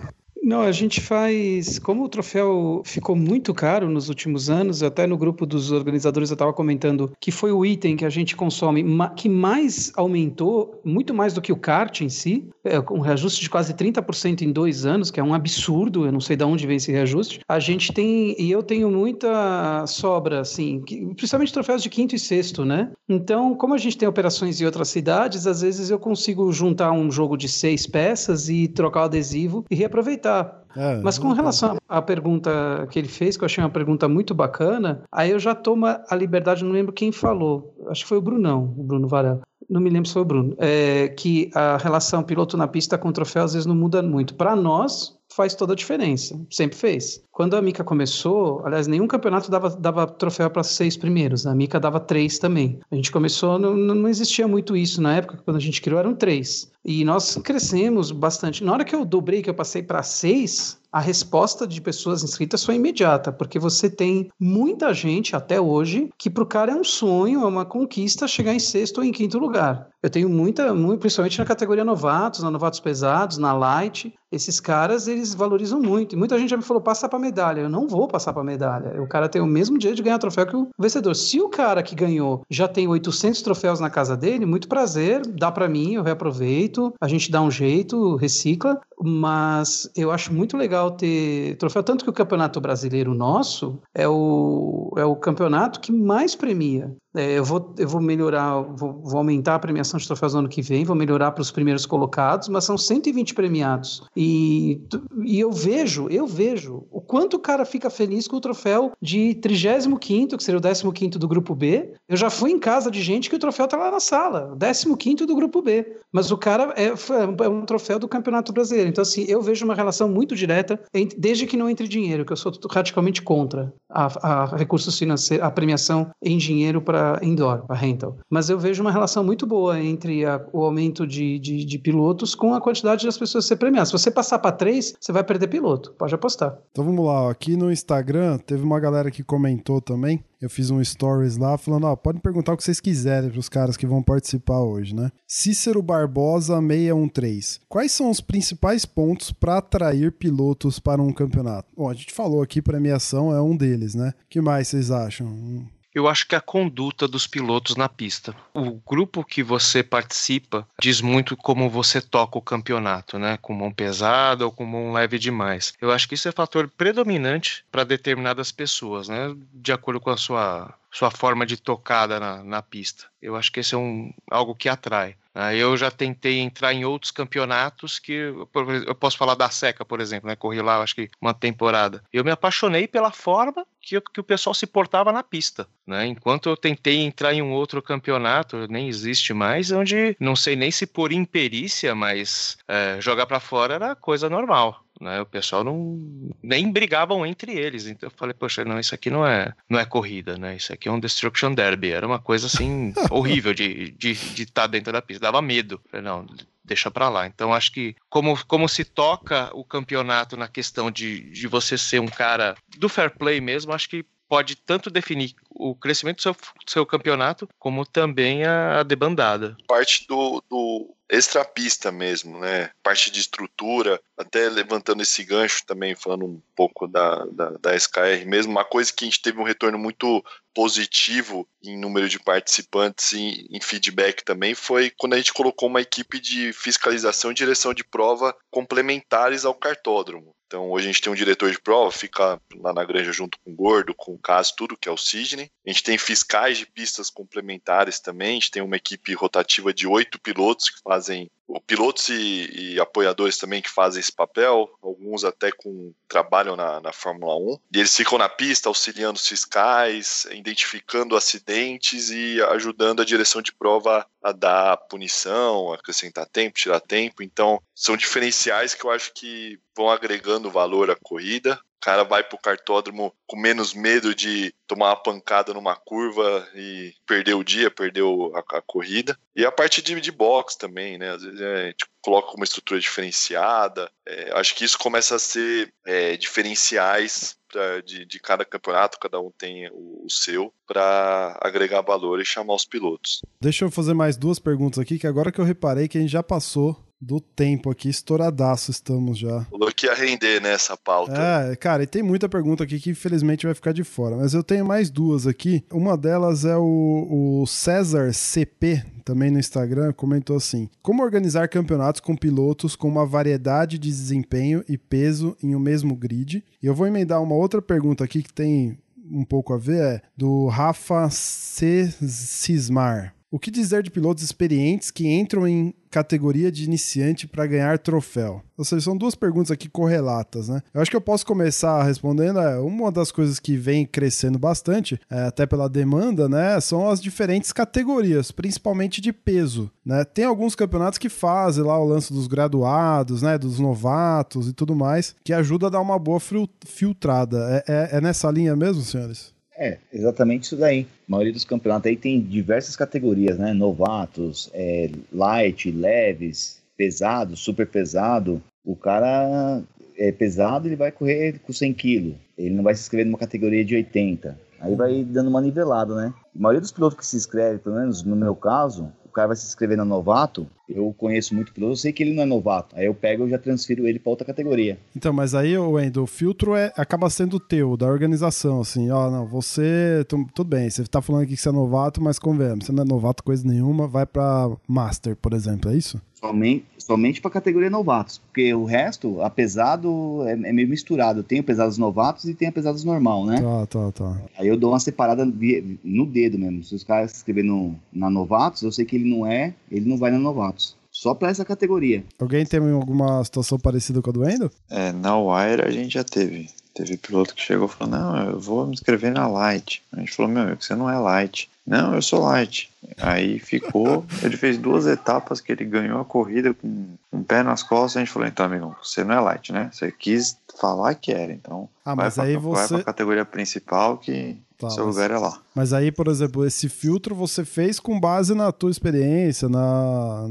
Não, 0.47 0.61
a 0.61 0.71
gente 0.71 1.01
faz. 1.01 1.77
Como 1.77 2.05
o 2.05 2.07
troféu 2.07 2.81
ficou 2.85 3.17
muito 3.17 3.53
caro 3.53 3.89
nos 3.89 4.07
últimos 4.07 4.49
anos, 4.49 4.81
até 4.81 5.05
no 5.05 5.17
grupo 5.17 5.45
dos 5.45 5.73
organizadores 5.73 6.29
eu 6.29 6.35
estava 6.35 6.53
comentando 6.53 7.11
que 7.19 7.31
foi 7.31 7.51
o 7.51 7.65
item 7.65 7.97
que 7.97 8.05
a 8.05 8.09
gente 8.09 8.33
consome 8.33 8.81
que 9.17 9.27
mais 9.27 9.91
aumentou, 9.97 10.79
muito 10.85 11.13
mais 11.13 11.33
do 11.33 11.41
que 11.41 11.51
o 11.51 11.57
kart 11.57 11.99
em 11.99 12.07
si, 12.07 12.47
é, 12.63 12.79
um 12.89 13.01
reajuste 13.01 13.41
de 13.41 13.49
quase 13.49 13.73
30% 13.73 14.41
em 14.41 14.53
dois 14.53 14.85
anos, 14.85 15.11
que 15.11 15.19
é 15.19 15.23
um 15.23 15.33
absurdo, 15.33 16.05
eu 16.05 16.13
não 16.13 16.21
sei 16.21 16.37
de 16.37 16.45
onde 16.45 16.65
vem 16.65 16.77
esse 16.77 16.93
reajuste. 16.93 17.41
A 17.45 17.59
gente 17.59 17.91
tem, 17.91 18.33
e 18.39 18.49
eu 18.49 18.63
tenho 18.63 18.89
muita 18.89 19.85
sobra, 19.85 20.39
assim, 20.39 20.81
principalmente 21.17 21.51
troféus 21.51 21.83
de 21.83 21.89
quinto 21.89 22.15
e 22.15 22.19
sexto, 22.19 22.63
né? 22.63 22.89
Então, 23.09 23.53
como 23.53 23.73
a 23.73 23.77
gente 23.77 23.97
tem 23.97 24.07
operações 24.07 24.61
em 24.61 24.65
outras 24.65 24.87
cidades, 24.87 25.45
às 25.45 25.59
vezes 25.59 25.89
eu 25.89 25.99
consigo 25.99 26.49
juntar 26.53 26.93
um 26.93 27.11
jogo 27.11 27.35
de 27.35 27.49
seis 27.49 27.85
peças 27.85 28.47
e 28.47 28.69
trocar 28.69 29.01
o 29.01 29.05
adesivo 29.05 29.65
e 29.69 29.75
reaproveitar. 29.75 30.36
É, 30.75 31.01
Mas 31.01 31.17
com 31.17 31.31
relação 31.31 31.77
à 31.89 32.01
pergunta 32.01 32.87
que 32.91 32.99
ele 32.99 33.07
fez, 33.07 33.35
que 33.35 33.43
eu 33.43 33.47
achei 33.47 33.63
uma 33.63 33.69
pergunta 33.69 34.07
muito 34.07 34.35
bacana, 34.35 35.03
aí 35.11 35.31
eu 35.31 35.39
já 35.39 35.55
tomo 35.55 35.87
a 35.87 36.15
liberdade, 36.15 36.63
não 36.63 36.71
lembro 36.71 36.93
quem 36.93 37.11
falou, 37.11 37.73
acho 37.89 38.03
que 38.03 38.09
foi 38.09 38.17
o 38.17 38.21
Brunão, 38.21 38.75
o 38.77 38.83
Bruno 38.83 39.07
Varela. 39.07 39.41
Não 39.69 39.81
me 39.81 39.89
lembro 39.89 40.07
se 40.07 40.13
foi 40.13 40.21
o 40.21 40.25
Bruno. 40.25 40.55
É, 40.59 41.09
que 41.09 41.49
a 41.53 41.77
relação 41.77 42.23
piloto 42.23 42.55
na 42.55 42.67
pista 42.67 42.97
com 42.97 43.11
troféu 43.11 43.43
às 43.43 43.53
vezes 43.53 43.65
não 43.65 43.75
muda 43.75 44.01
muito. 44.01 44.35
Para 44.35 44.55
nós, 44.55 45.17
faz 45.33 45.53
toda 45.53 45.73
a 45.73 45.75
diferença. 45.75 46.39
Sempre 46.49 46.77
fez. 46.77 47.21
Quando 47.37 47.55
a 47.55 47.61
Mica 47.61 47.83
começou, 47.83 48.65
aliás, 48.65 48.87
nenhum 48.87 49.05
campeonato 49.05 49.51
dava, 49.51 49.69
dava 49.69 50.07
troféu 50.07 50.49
para 50.49 50.63
seis 50.63 50.97
primeiros. 50.97 51.45
A 51.45 51.53
Mica 51.53 51.79
dava 51.79 51.99
três 51.99 52.39
também. 52.39 52.79
A 52.89 52.95
gente 52.95 53.11
começou, 53.11 53.59
não, 53.59 53.75
não 53.75 54.09
existia 54.09 54.47
muito 54.47 54.75
isso 54.75 54.99
na 54.99 55.17
época, 55.17 55.39
quando 55.45 55.57
a 55.57 55.59
gente 55.59 55.79
criou, 55.79 55.99
eram 55.99 56.15
três. 56.15 56.71
E 56.83 57.05
nós 57.05 57.35
crescemos 57.43 58.11
bastante. 58.11 58.63
Na 58.63 58.73
hora 58.73 58.83
que 58.83 58.95
eu 58.95 59.05
dobrei, 59.05 59.43
que 59.43 59.49
eu 59.51 59.53
passei 59.53 59.83
para 59.83 60.01
seis, 60.01 60.79
a 60.91 60.99
resposta 60.99 61.67
de 61.67 61.81
pessoas 61.81 62.23
inscritas 62.23 62.63
foi 62.63 62.75
imediata, 62.75 63.31
porque 63.31 63.59
você 63.59 63.89
tem 63.89 64.29
muita 64.39 64.93
gente 64.93 65.35
até 65.35 65.59
hoje 65.59 66.09
que 66.17 66.29
para 66.29 66.43
o 66.43 66.47
cara 66.47 66.71
é 66.71 66.75
um 66.75 66.83
sonho, 66.83 67.41
é 67.41 67.45
uma 67.45 67.65
conquista 67.65 68.27
chegar 68.27 68.53
em 68.53 68.59
sexto 68.59 68.99
ou 68.99 69.03
em 69.03 69.11
quinto 69.11 69.37
lugar. 69.37 69.89
Eu 70.01 70.09
tenho 70.09 70.29
muita, 70.29 70.73
muito, 70.73 71.01
principalmente 71.01 71.37
na 71.39 71.45
categoria 71.45 71.83
novatos, 71.83 72.41
na 72.41 72.49
novatos 72.49 72.79
pesados, 72.79 73.37
na 73.37 73.51
light, 73.51 74.13
esses 74.31 74.59
caras 74.59 75.07
eles 75.07 75.33
valorizam 75.33 75.81
muito. 75.81 76.15
E 76.15 76.17
muita 76.17 76.39
gente 76.39 76.49
já 76.49 76.57
me 76.57 76.63
falou 76.63 76.81
passa 76.81 77.09
para 77.09 77.19
medalha. 77.27 77.61
Eu 77.61 77.69
não 77.69 77.87
vou 77.87 78.07
passar 78.07 78.33
para 78.33 78.43
medalha. 78.43 79.01
O 79.01 79.07
cara 79.07 79.29
tem 79.29 79.41
o 79.41 79.45
mesmo 79.45 79.77
direito 79.77 79.97
de 79.97 80.03
ganhar 80.03 80.17
troféu 80.17 80.47
que 80.47 80.55
o 80.55 80.69
vencedor. 80.79 81.15
Se 81.15 81.39
o 81.39 81.49
cara 81.49 81.83
que 81.83 81.95
ganhou 81.95 82.41
já 82.49 82.67
tem 82.67 82.87
800 82.87 83.41
troféus 83.41 83.79
na 83.79 83.89
casa 83.89 84.15
dele, 84.15 84.45
muito 84.45 84.67
prazer, 84.67 85.21
dá 85.27 85.51
para 85.51 85.67
mim, 85.67 85.93
eu 85.93 86.03
reaproveito, 86.03 86.93
a 86.99 87.07
gente 87.07 87.31
dá 87.31 87.41
um 87.41 87.51
jeito, 87.51 88.15
recicla, 88.15 88.79
mas 89.03 89.89
eu 89.95 90.11
acho 90.11 90.33
muito 90.33 90.57
legal 90.57 90.91
ter 90.91 91.55
troféu, 91.57 91.83
tanto 91.83 92.03
que 92.03 92.09
o 92.09 92.13
Campeonato 92.13 92.59
Brasileiro 92.59 93.13
nosso 93.13 93.79
é 93.93 94.07
o, 94.07 94.91
é 94.97 95.05
o 95.05 95.15
campeonato 95.15 95.79
que 95.79 95.91
mais 95.91 96.35
premia. 96.35 96.95
É, 97.17 97.39
eu, 97.39 97.43
vou, 97.43 97.73
eu 97.79 97.87
vou 97.87 97.99
melhorar, 97.99 98.61
vou, 98.61 99.01
vou 99.03 99.17
aumentar 99.17 99.55
a 99.55 99.59
premiação 99.59 99.99
de 99.99 100.05
troféus 100.05 100.33
no 100.33 100.39
ano 100.41 100.49
que 100.49 100.61
vem, 100.61 100.85
vou 100.85 100.95
melhorar 100.95 101.31
para 101.31 101.41
os 101.41 101.49
primeiros 101.49 101.85
colocados, 101.85 102.47
mas 102.47 102.63
são 102.63 102.77
120 102.77 103.33
premiados. 103.33 104.03
E, 104.15 104.79
e 105.25 105.39
eu 105.39 105.51
vejo, 105.51 106.07
eu 106.09 106.27
vejo 106.27 106.85
o 106.91 107.01
quanto 107.01 107.35
o 107.35 107.39
cara 107.39 107.65
fica 107.65 107.89
feliz 107.89 108.27
com 108.27 108.35
o 108.35 108.41
troféu 108.41 108.91
de 109.01 109.33
35, 109.35 110.37
que 110.37 110.43
seria 110.43 110.59
o 110.59 110.91
15 110.91 111.17
do 111.17 111.27
grupo 111.27 111.55
B. 111.55 111.93
Eu 112.07 112.17
já 112.17 112.29
fui 112.29 112.51
em 112.51 112.59
casa 112.59 112.91
de 112.91 113.01
gente 113.01 113.29
que 113.29 113.35
o 113.35 113.39
troféu 113.39 113.67
tá 113.67 113.77
lá 113.77 113.89
na 113.89 113.99
sala, 113.99 114.55
o 114.87 114.97
15 114.97 115.25
do 115.25 115.35
grupo 115.35 115.61
B. 115.61 115.97
Mas 116.11 116.29
o 116.29 116.37
cara 116.37 116.73
é, 116.77 116.85
é 116.87 117.49
um 117.49 117.65
troféu 117.65 117.97
do 117.97 118.07
Campeonato 118.07 118.53
Brasileiro. 118.53 118.86
Então, 118.87 119.01
assim, 119.01 119.25
eu 119.27 119.41
vejo 119.41 119.65
uma 119.65 119.75
relação 119.75 120.09
muito 120.09 120.35
direta, 120.35 120.79
desde 121.17 121.45
que 121.45 121.57
não 121.57 121.69
entre 121.69 121.87
dinheiro, 121.87 122.25
que 122.25 122.33
eu 122.33 122.37
sou 122.37 122.51
radicalmente 122.69 123.21
contra 123.21 123.73
a, 123.89 124.43
a 124.43 124.55
recursos 124.55 124.97
financeiros, 124.97 125.45
a 125.45 125.51
premiação 125.51 126.09
em 126.23 126.37
dinheiro 126.37 126.81
para 126.81 127.19
indoor, 127.21 127.65
para 127.65 127.75
rental. 127.75 128.17
Mas 128.29 128.49
eu 128.49 128.59
vejo 128.59 128.81
uma 128.81 128.91
relação 128.91 129.23
muito 129.23 129.45
boa 129.45 129.79
entre 129.79 130.25
a, 130.25 130.45
o 130.51 130.63
aumento 130.63 131.05
de, 131.05 131.39
de, 131.39 131.65
de, 131.65 131.79
pilotos 131.79 132.35
com 132.35 132.53
a 132.53 132.61
quantidade 132.61 133.05
das 133.05 133.17
pessoas 133.17 133.45
ser 133.45 133.55
premiadas. 133.57 133.89
Se 133.89 133.93
você 133.93 134.11
passar 134.11 134.39
para 134.39 134.51
três, 134.51 134.93
você 134.99 135.11
vai 135.11 135.23
perder 135.23 135.47
piloto. 135.47 135.93
Pode 135.97 136.13
apostar. 136.13 136.57
Então 136.71 136.83
vamos 136.83 137.05
lá. 137.05 137.29
Aqui 137.29 137.55
no 137.55 137.71
Instagram 137.71 138.37
teve 138.39 138.63
uma 138.63 138.79
galera 138.79 139.11
que 139.11 139.23
comentou 139.23 139.81
também 139.81 140.23
eu 140.41 140.49
fiz 140.49 140.69
um 140.69 140.83
stories 140.83 141.37
lá 141.37 141.57
falando, 141.57 141.85
ó, 141.85 141.95
podem 141.95 142.21
perguntar 142.21 142.53
o 142.53 142.57
que 142.57 142.63
vocês 142.63 142.79
quiserem 142.79 143.29
para 143.29 143.39
os 143.39 143.49
caras 143.49 143.75
que 143.75 143.87
vão 143.87 144.03
participar 144.03 144.59
hoje, 144.59 144.95
né? 144.95 145.11
Cícero 145.27 145.81
Barbosa 145.81 146.59
613. 146.59 147.59
Quais 147.67 147.91
são 147.91 148.09
os 148.09 148.21
principais 148.21 148.85
pontos 148.85 149.31
para 149.31 149.57
atrair 149.57 150.11
pilotos 150.11 150.79
para 150.79 151.01
um 151.01 151.11
campeonato? 151.11 151.69
Bom, 151.75 151.89
a 151.89 151.93
gente 151.93 152.13
falou 152.13 152.41
aqui 152.41 152.61
premiação 152.61 153.33
é 153.33 153.41
um 153.41 153.55
deles, 153.55 153.95
né? 153.95 154.13
Que 154.29 154.39
mais 154.41 154.67
vocês 154.67 154.91
acham? 154.91 155.67
Eu 155.97 156.07
acho 156.07 156.27
que 156.27 156.35
a 156.35 156.41
conduta 156.41 157.07
dos 157.07 157.25
pilotos 157.25 157.75
na 157.75 157.89
pista. 157.89 158.35
O 158.53 158.73
grupo 158.87 159.23
que 159.23 159.41
você 159.41 159.81
participa 159.81 160.67
diz 160.79 161.01
muito 161.01 161.35
como 161.35 161.71
você 161.71 161.99
toca 161.99 162.37
o 162.37 162.41
campeonato, 162.41 163.17
né? 163.17 163.37
Com 163.41 163.53
mão 163.53 163.71
pesada 163.71 164.45
ou 164.45 164.51
com 164.51 164.63
mão 164.63 164.93
leve 164.93 165.17
demais. 165.17 165.73
Eu 165.81 165.91
acho 165.91 166.07
que 166.07 166.13
isso 166.13 166.29
é 166.29 166.31
fator 166.31 166.67
predominante 166.67 167.65
para 167.71 167.83
determinadas 167.83 168.51
pessoas, 168.51 169.09
né? 169.09 169.35
De 169.51 169.71
acordo 169.71 169.99
com 169.99 170.11
a 170.11 170.17
sua, 170.17 170.71
sua 170.91 171.09
forma 171.09 171.47
de 171.47 171.57
tocada 171.57 172.19
na, 172.19 172.43
na 172.43 172.61
pista. 172.61 173.05
Eu 173.19 173.35
acho 173.35 173.51
que 173.51 173.59
esse 173.59 173.73
é 173.73 173.77
um, 173.77 174.13
algo 174.29 174.53
que 174.53 174.69
atrai. 174.69 175.15
Ah, 175.39 175.53
eu 175.53 175.77
já 175.77 175.91
tentei 175.91 176.39
entrar 176.39 176.73
em 176.73 176.83
outros 176.83 177.11
campeonatos 177.11 177.99
que 177.99 178.11
eu 178.11 178.95
posso 178.95 179.19
falar 179.19 179.35
da 179.35 179.51
Seca, 179.51 179.85
por 179.85 180.01
exemplo, 180.01 180.27
né? 180.27 180.35
Corri 180.35 180.59
lá, 180.63 180.81
acho 180.81 180.95
que 180.95 181.11
uma 181.21 181.31
temporada. 181.31 182.03
Eu 182.11 182.23
me 182.23 182.31
apaixonei 182.31 182.87
pela 182.87 183.11
forma 183.11 183.63
que, 183.79 184.01
que 184.01 184.19
o 184.19 184.23
pessoal 184.23 184.55
se 184.55 184.65
portava 184.65 185.11
na 185.11 185.21
pista, 185.21 185.67
né? 185.85 186.07
Enquanto 186.07 186.49
eu 186.49 186.57
tentei 186.57 187.01
entrar 187.01 187.35
em 187.35 187.43
um 187.43 187.51
outro 187.51 187.83
campeonato, 187.83 188.67
nem 188.67 188.87
existe 188.87 189.31
mais, 189.31 189.71
onde 189.71 190.17
não 190.19 190.35
sei 190.35 190.55
nem 190.55 190.71
se 190.71 190.87
por 190.87 191.11
imperícia, 191.11 191.93
mas 191.93 192.57
é, 192.67 192.97
jogar 192.99 193.27
para 193.27 193.39
fora 193.39 193.75
era 193.75 193.95
coisa 193.95 194.27
normal. 194.27 194.86
Né, 194.99 195.21
o 195.21 195.25
pessoal 195.25 195.63
não 195.63 195.99
nem 196.41 196.71
brigavam 196.71 197.25
entre 197.25 197.51
eles. 197.53 197.85
Então 197.85 198.07
eu 198.07 198.13
falei, 198.15 198.33
poxa, 198.33 198.65
não, 198.65 198.79
isso 198.79 198.95
aqui 198.95 199.09
não 199.09 199.25
é, 199.25 199.53
não 199.69 199.79
é 199.79 199.85
corrida, 199.85 200.37
né? 200.37 200.55
Isso 200.55 200.73
aqui 200.73 200.87
é 200.87 200.91
um 200.91 200.99
destruction 200.99 201.53
derby. 201.53 201.91
Era 201.91 202.07
uma 202.07 202.19
coisa 202.19 202.47
assim 202.47 202.93
horrível 203.11 203.53
de 203.53 203.91
de 203.91 204.11
estar 204.11 204.33
de 204.33 204.51
tá 204.51 204.67
dentro 204.67 204.91
da 204.91 205.01
pista. 205.01 205.21
Dava 205.21 205.41
medo. 205.41 205.79
Falei, 205.89 206.05
não, 206.05 206.25
deixa 206.63 206.91
para 206.91 207.09
lá. 207.09 207.25
Então 207.25 207.53
acho 207.53 207.71
que 207.71 207.95
como, 208.09 208.37
como 208.45 208.67
se 208.67 208.83
toca 208.83 209.49
o 209.53 209.63
campeonato 209.63 210.35
na 210.35 210.47
questão 210.47 210.91
de, 210.91 211.21
de 211.31 211.47
você 211.47 211.77
ser 211.77 211.99
um 212.01 212.07
cara 212.07 212.55
do 212.77 212.89
fair 212.89 213.11
play 213.11 213.39
mesmo, 213.39 213.73
acho 213.73 213.89
que 213.89 214.05
pode 214.27 214.55
tanto 214.57 214.89
definir 214.89 215.33
o 215.59 215.75
crescimento 215.75 216.17
do 216.17 216.21
seu, 216.21 216.35
seu 216.65 216.85
campeonato, 216.85 217.47
como 217.59 217.85
também 217.85 218.45
a, 218.45 218.79
a 218.79 218.83
debandada. 218.83 219.57
Parte 219.67 220.07
do, 220.07 220.43
do 220.49 220.95
extrapista 221.09 221.91
mesmo, 221.91 222.39
né? 222.39 222.69
Parte 222.83 223.09
de 223.09 223.19
estrutura, 223.19 223.99
até 224.17 224.49
levantando 224.49 225.01
esse 225.01 225.23
gancho 225.23 225.65
também, 225.65 225.95
falando 225.95 226.25
um 226.25 226.41
pouco 226.55 226.87
da, 226.87 227.25
da, 227.25 227.49
da 227.51 227.75
SKR 227.75 228.25
mesmo, 228.25 228.51
uma 228.51 228.65
coisa 228.65 228.91
que 228.91 229.05
a 229.05 229.07
gente 229.07 229.21
teve 229.21 229.39
um 229.39 229.43
retorno 229.43 229.77
muito 229.77 230.23
positivo 230.53 231.47
em 231.63 231.77
número 231.77 232.09
de 232.09 232.19
participantes 232.19 233.11
e 233.13 233.47
em 233.51 233.61
feedback 233.61 234.23
também 234.23 234.55
foi 234.55 234.91
quando 234.97 235.13
a 235.13 235.17
gente 235.17 235.33
colocou 235.33 235.69
uma 235.69 235.81
equipe 235.81 236.19
de 236.19 236.51
fiscalização 236.51 237.31
e 237.31 237.35
direção 237.35 237.73
de 237.73 237.83
prova 237.83 238.35
complementares 238.49 239.45
ao 239.45 239.53
cartódromo. 239.53 240.35
Então 240.47 240.71
hoje 240.71 240.85
a 240.85 240.91
gente 240.91 241.01
tem 241.01 241.11
um 241.11 241.15
diretor 241.15 241.51
de 241.51 241.59
prova, 241.59 241.91
fica 241.91 242.41
lá 242.55 242.73
na 242.73 242.85
granja 242.85 243.11
junto 243.11 243.37
com 243.43 243.51
o 243.51 243.55
Gordo, 243.55 243.93
com 243.93 244.13
o 244.13 244.17
Caso, 244.17 244.55
tudo, 244.57 244.77
que 244.77 244.87
é 244.87 244.91
o 244.91 244.97
Sidney. 244.97 245.46
A 245.65 245.69
gente 245.69 245.83
tem 245.83 245.97
fiscais 245.97 246.57
de 246.57 246.65
pistas 246.65 247.09
complementares 247.09 247.99
também, 247.99 248.31
a 248.31 248.33
gente 248.33 248.51
tem 248.51 248.61
uma 248.61 248.77
equipe 248.77 249.13
rotativa 249.13 249.73
de 249.73 249.87
oito 249.87 250.19
pilotos 250.19 250.69
que 250.69 250.81
fazem 250.81 251.29
pilotos 251.65 252.09
e, 252.09 252.73
e, 252.73 252.79
apoiadores 252.79 253.37
também 253.37 253.61
que 253.61 253.69
fazem 253.69 253.99
esse 253.99 254.11
papel, 254.11 254.69
alguns 254.81 255.23
até 255.23 255.51
com 255.51 255.93
trabalham 256.07 256.55
na, 256.55 256.81
na, 256.81 256.91
Fórmula 256.91 257.35
1, 257.37 257.59
e 257.73 257.79
eles 257.79 257.95
ficam 257.95 258.17
na 258.17 258.27
pista 258.27 258.69
auxiliando 258.69 259.17
os 259.17 259.27
fiscais, 259.27 260.27
identificando 260.31 261.15
acidentes 261.15 262.09
e 262.09 262.41
ajudando 262.49 263.01
a 263.01 263.05
direção 263.05 263.41
de 263.41 263.53
prova 263.53 264.05
a 264.21 264.31
dar 264.31 264.77
punição, 264.89 265.71
acrescentar 265.73 266.25
tempo, 266.25 266.57
tirar 266.57 266.81
tempo. 266.81 267.23
Então, 267.23 267.61
são 267.73 267.95
diferenciais 267.95 268.73
que 268.73 268.85
eu 268.85 268.91
acho 268.91 269.13
que 269.13 269.59
vão 269.75 269.89
agregando 269.89 270.51
valor 270.51 270.91
à 270.91 270.95
corrida 270.95 271.59
o 271.77 271.79
cara 271.79 272.03
vai 272.03 272.23
pro 272.23 272.37
cartódromo 272.37 273.13
com 273.27 273.37
menos 273.37 273.73
medo 273.73 274.13
de 274.13 274.53
tomar 274.67 274.89
uma 274.89 274.95
pancada 274.95 275.53
numa 275.53 275.75
curva 275.75 276.47
e 276.55 276.93
perder 277.05 277.35
o 277.35 277.43
dia, 277.43 277.69
perder 277.69 278.03
a, 278.03 278.57
a 278.57 278.61
corrida. 278.61 279.17
E 279.35 279.45
a 279.45 279.51
parte 279.51 279.81
de, 279.81 280.01
de 280.01 280.11
box 280.11 280.57
também, 280.57 280.97
né? 280.97 281.11
Às 281.11 281.21
vezes 281.21 281.39
é, 281.39 281.53
a 281.53 281.65
gente 281.67 281.85
coloca 282.01 282.35
uma 282.35 282.43
estrutura 282.43 282.79
diferenciada. 282.79 283.89
É, 284.05 284.31
acho 284.33 284.55
que 284.55 284.65
isso 284.65 284.77
começa 284.77 285.15
a 285.15 285.19
ser 285.19 285.71
é, 285.85 286.17
diferenciais 286.17 287.37
pra, 287.47 287.81
de, 287.81 288.05
de 288.05 288.19
cada 288.19 288.43
campeonato, 288.43 288.99
cada 288.99 289.19
um 289.19 289.31
tem 289.37 289.69
o, 289.71 290.05
o 290.05 290.09
seu, 290.09 290.51
para 290.65 291.37
agregar 291.41 291.81
valor 291.81 292.19
e 292.19 292.25
chamar 292.25 292.55
os 292.55 292.65
pilotos. 292.65 293.21
Deixa 293.39 293.65
eu 293.65 293.71
fazer 293.71 293.93
mais 293.93 294.17
duas 294.17 294.39
perguntas 294.39 294.79
aqui, 294.79 294.97
que 294.97 295.07
agora 295.07 295.31
que 295.31 295.39
eu 295.39 295.45
reparei 295.45 295.87
que 295.87 295.97
a 295.97 296.01
gente 296.01 296.11
já 296.11 296.23
passou 296.23 296.86
do 296.99 297.19
tempo 297.19 297.69
aqui, 297.69 297.89
estouradaço 297.89 298.71
estamos 298.71 299.17
já. 299.19 299.45
Falou 299.45 299.71
que 299.71 299.85
ia 299.85 299.93
render 299.93 300.41
nessa 300.41 300.73
né, 300.73 300.79
pauta. 300.83 301.13
É, 301.13 301.55
cara, 301.55 301.83
e 301.83 301.87
tem 301.87 302.01
muita 302.01 302.27
pergunta 302.27 302.63
aqui 302.63 302.79
que 302.79 302.89
infelizmente 302.89 303.45
vai 303.45 303.53
ficar 303.53 303.71
de 303.71 303.83
fora, 303.83 304.15
mas 304.15 304.33
eu 304.33 304.43
tenho 304.43 304.65
mais 304.65 304.89
duas 304.89 305.27
aqui. 305.27 305.63
Uma 305.71 305.95
delas 305.95 306.43
é 306.43 306.57
o, 306.57 307.41
o 307.41 307.47
César 307.47 308.11
CP, 308.13 308.83
também 309.05 309.31
no 309.31 309.39
Instagram, 309.39 309.93
comentou 309.93 310.35
assim: 310.35 310.69
Como 310.81 311.03
organizar 311.03 311.47
campeonatos 311.47 312.01
com 312.01 312.15
pilotos 312.15 312.75
com 312.75 312.87
uma 312.87 313.05
variedade 313.05 313.77
de 313.77 313.89
desempenho 313.89 314.63
e 314.67 314.77
peso 314.77 315.37
em 315.41 315.55
um 315.55 315.59
mesmo 315.59 315.95
grid? 315.95 316.43
E 316.61 316.65
eu 316.65 316.73
vou 316.73 316.87
emendar 316.87 317.21
uma 317.21 317.35
outra 317.35 317.61
pergunta 317.61 318.03
aqui 318.03 318.23
que 318.23 318.33
tem 318.33 318.77
um 319.09 319.23
pouco 319.23 319.53
a 319.53 319.57
ver, 319.57 319.81
é 319.81 320.01
do 320.15 320.47
Rafa 320.47 321.09
C. 321.09 321.89
Cismar. 322.01 323.16
O 323.29 323.37
que 323.37 323.51
dizer 323.51 323.83
de 323.83 323.91
pilotos 323.91 324.23
experientes 324.23 324.89
que 324.89 325.05
entram 325.05 325.45
em 325.45 325.73
categoria 325.91 326.49
de 326.49 326.63
iniciante 326.63 327.27
para 327.27 327.45
ganhar 327.45 327.77
troféu? 327.77 328.41
Ou 328.57 328.63
seja, 328.63 328.85
são 328.85 328.95
duas 328.95 329.15
perguntas 329.15 329.51
aqui 329.51 329.67
correlatas, 329.67 330.47
né? 330.47 330.61
Eu 330.73 330.81
acho 330.81 330.89
que 330.89 330.95
eu 330.95 331.01
posso 331.01 331.25
começar 331.25 331.83
respondendo. 331.83 332.39
É, 332.39 332.57
uma 332.57 332.89
das 332.89 333.11
coisas 333.11 333.37
que 333.37 333.57
vem 333.57 333.85
crescendo 333.85 334.39
bastante, 334.39 334.97
é, 335.09 335.23
até 335.23 335.45
pela 335.45 335.67
demanda, 335.67 336.29
né? 336.29 336.57
São 336.61 336.89
as 336.89 337.01
diferentes 337.01 337.51
categorias, 337.51 338.31
principalmente 338.31 339.01
de 339.01 339.11
peso, 339.11 339.69
né? 339.85 340.05
Tem 340.05 340.23
alguns 340.23 340.55
campeonatos 340.55 340.97
que 340.97 341.09
fazem 341.09 341.65
lá 341.65 341.77
o 341.77 341.85
lance 341.85 342.13
dos 342.13 342.27
graduados, 342.27 343.21
né? 343.21 343.37
Dos 343.37 343.59
novatos 343.59 344.47
e 344.47 344.53
tudo 344.53 344.73
mais, 344.73 345.13
que 345.21 345.33
ajuda 345.33 345.67
a 345.67 345.71
dar 345.71 345.81
uma 345.81 345.99
boa 345.99 346.21
filtrada. 346.65 347.63
é, 347.67 347.73
é, 347.93 347.97
é 347.97 348.01
nessa 348.01 348.31
linha 348.31 348.55
mesmo, 348.55 348.81
senhores? 348.83 349.35
É, 349.57 349.79
exatamente 349.91 350.43
isso 350.43 350.55
daí. 350.55 350.87
A 351.07 351.11
maioria 351.11 351.33
dos 351.33 351.43
campeonatos 351.43 351.89
aí 351.89 351.97
tem 351.97 352.21
diversas 352.21 352.75
categorias, 352.75 353.39
né? 353.39 353.53
Novatos, 353.53 354.51
é, 354.53 354.89
light, 355.11 355.71
leves, 355.71 356.61
pesado, 356.77 357.35
super 357.35 357.67
pesado. 357.67 358.41
O 358.63 358.75
cara 358.75 359.61
é 359.97 360.11
pesado, 360.11 360.67
ele 360.67 360.75
vai 360.75 360.91
correr 360.91 361.39
com 361.39 361.51
100 361.51 361.73
kg. 361.73 362.15
Ele 362.37 362.55
não 362.55 362.63
vai 362.63 362.75
se 362.75 362.81
inscrever 362.81 363.07
numa 363.07 363.17
categoria 363.17 363.65
de 363.65 363.75
80. 363.75 364.37
Aí 364.59 364.75
vai 364.75 365.03
dando 365.03 365.29
uma 365.29 365.41
nivelada, 365.41 365.95
né? 365.95 366.13
A 366.35 366.39
maioria 366.39 366.61
dos 366.61 366.71
pilotos 366.71 366.97
que 366.97 367.05
se 367.05 367.17
inscreve, 367.17 367.59
pelo 367.59 367.75
menos 367.75 368.03
no 368.03 368.15
meu 368.15 368.35
caso, 368.35 368.91
cara 369.17 369.27
vai 369.27 369.35
se 369.35 369.47
inscrever 369.47 369.75
no 369.75 369.83
novato, 369.83 370.47
eu 370.69 370.93
conheço 370.95 371.33
muito 371.33 371.51
piloto, 371.51 371.71
eu 371.71 371.77
sei 371.77 371.91
que 371.91 372.03
ele 372.03 372.13
não 372.13 372.21
é 372.21 372.25
novato. 372.25 372.75
Aí 372.75 372.85
eu 372.85 372.93
pego 372.93 373.25
e 373.25 373.29
já 373.29 373.39
transfiro 373.39 373.87
ele 373.87 373.97
para 373.97 374.11
outra 374.11 374.25
categoria. 374.25 374.77
Então, 374.95 375.11
mas 375.11 375.33
aí, 375.33 375.57
Wendel, 375.57 376.03
o 376.03 376.07
filtro 376.07 376.55
é, 376.55 376.71
acaba 376.77 377.09
sendo 377.09 377.39
teu, 377.39 377.75
da 377.75 377.87
organização, 377.87 378.61
assim, 378.61 378.91
ó, 378.91 379.09
não, 379.09 379.25
você, 379.25 380.05
tu, 380.07 380.23
tudo 380.35 380.49
bem, 380.49 380.69
você 380.69 380.85
tá 380.85 381.01
falando 381.01 381.23
aqui 381.23 381.35
que 381.35 381.41
você 381.41 381.49
é 381.49 381.51
novato, 381.51 381.99
mas 381.99 382.19
convenhamos, 382.19 382.65
você 382.65 382.71
não 382.71 382.83
é 382.83 382.85
novato 382.85 383.23
coisa 383.23 383.47
nenhuma, 383.47 383.87
vai 383.87 384.05
para 384.05 384.51
Master, 384.67 385.15
por 385.15 385.33
exemplo, 385.33 385.71
é 385.71 385.75
isso? 385.75 385.99
Somente, 386.27 386.65
somente 386.77 387.21
para 387.21 387.31
categoria 387.31 387.69
novatos, 387.69 388.17
porque 388.17 388.53
o 388.53 388.63
resto, 388.63 389.21
a 389.21 389.29
pesado 389.29 390.23
é, 390.25 390.31
é, 390.31 390.53
meio 390.53 390.67
misturado. 390.67 391.23
Tem 391.23 391.39
o 391.39 391.43
pesados 391.43 391.77
novatos 391.77 392.25
e 392.25 392.33
tem 392.33 392.47
a 392.47 392.51
pesados 392.51 392.83
normal, 392.83 393.25
né? 393.25 393.41
Tá, 393.41 393.65
tá, 393.65 393.91
tá. 393.91 394.21
Aí 394.37 394.47
eu 394.47 394.57
dou 394.57 394.71
uma 394.71 394.79
separada 394.79 395.25
no 395.25 396.05
dedo 396.05 396.37
mesmo. 396.37 396.63
Se 396.63 396.75
os 396.75 396.83
caras 396.83 397.15
escreverem 397.15 397.49
no, 397.49 397.75
na 397.91 398.09
novatos, 398.09 398.61
eu 398.61 398.71
sei 398.71 398.85
que 398.85 398.95
ele 398.95 399.09
não 399.09 399.25
é, 399.25 399.53
ele 399.69 399.87
não 399.89 399.97
vai 399.97 400.11
na 400.11 400.19
novatos. 400.19 400.75
Só 400.91 401.13
para 401.13 401.29
essa 401.29 401.45
categoria. 401.45 402.03
Alguém 402.17 402.43
tem 402.43 402.59
alguma 402.71 403.23
situação 403.23 403.59
parecida 403.59 404.01
com 404.01 404.09
a 404.09 404.13
do 404.13 404.27
Endo? 404.27 404.51
É, 404.67 404.91
na 404.91 405.15
Wire 405.15 405.61
a 405.61 405.69
gente 405.69 405.93
já 405.93 406.03
teve. 406.03 406.49
Teve 406.73 406.97
piloto 406.97 407.35
que 407.35 407.41
chegou 407.41 407.67
e 407.67 407.69
falou: 407.69 407.93
Não, 407.93 408.29
eu 408.29 408.39
vou 408.39 408.65
me 408.65 408.73
inscrever 408.73 409.11
na 409.11 409.27
Light. 409.27 409.83
A 409.91 409.99
gente 409.99 410.11
falou: 410.11 410.31
Meu 410.31 410.43
amigo, 410.43 410.63
você 410.63 410.75
não 410.75 410.89
é 410.89 410.97
Light. 410.97 411.49
Não, 411.67 411.93
eu 411.93 412.01
sou 412.01 412.21
Light. 412.21 412.71
Aí 412.97 413.39
ficou, 413.39 414.05
ele 414.23 414.37
fez 414.37 414.57
duas 414.57 414.87
etapas 414.87 415.41
que 415.41 415.51
ele 415.51 415.65
ganhou 415.65 415.99
a 415.99 416.05
corrida 416.05 416.53
com 416.53 416.85
um 417.11 417.21
pé 417.23 417.43
nas 417.43 417.61
costas, 417.61 417.97
a 417.97 417.99
gente 417.99 418.11
falou, 418.13 418.27
então, 418.27 418.45
amigo, 418.45 418.75
você 418.81 419.03
não 419.03 419.13
é 419.15 419.19
light, 419.19 419.51
né? 419.51 419.69
Você 419.73 419.91
quis 419.91 420.37
falar 420.59 420.95
que 420.95 421.11
era, 421.11 421.31
então 421.33 421.67
Ah, 421.85 421.93
vai, 421.93 422.09
pra, 422.09 422.23
aí 422.23 422.33
vai 422.37 422.41
você. 422.41 422.75
pra 422.75 422.83
categoria 422.85 423.25
principal 423.25 423.97
que 423.97 424.37
Tá, 424.57 424.71
seu 424.71 424.87
lugar 424.87 425.11
é 425.11 425.17
lá. 425.19 425.37
Mas 425.53 425.71
aí, 425.71 425.91
por 425.91 426.07
exemplo, 426.07 426.43
esse 426.43 426.67
filtro 426.67 427.13
você 427.13 427.45
fez 427.45 427.79
com 427.79 427.99
base 427.99 428.33
na 428.33 428.51
tua 428.51 428.71
experiência, 428.71 429.47
na. 429.47 430.25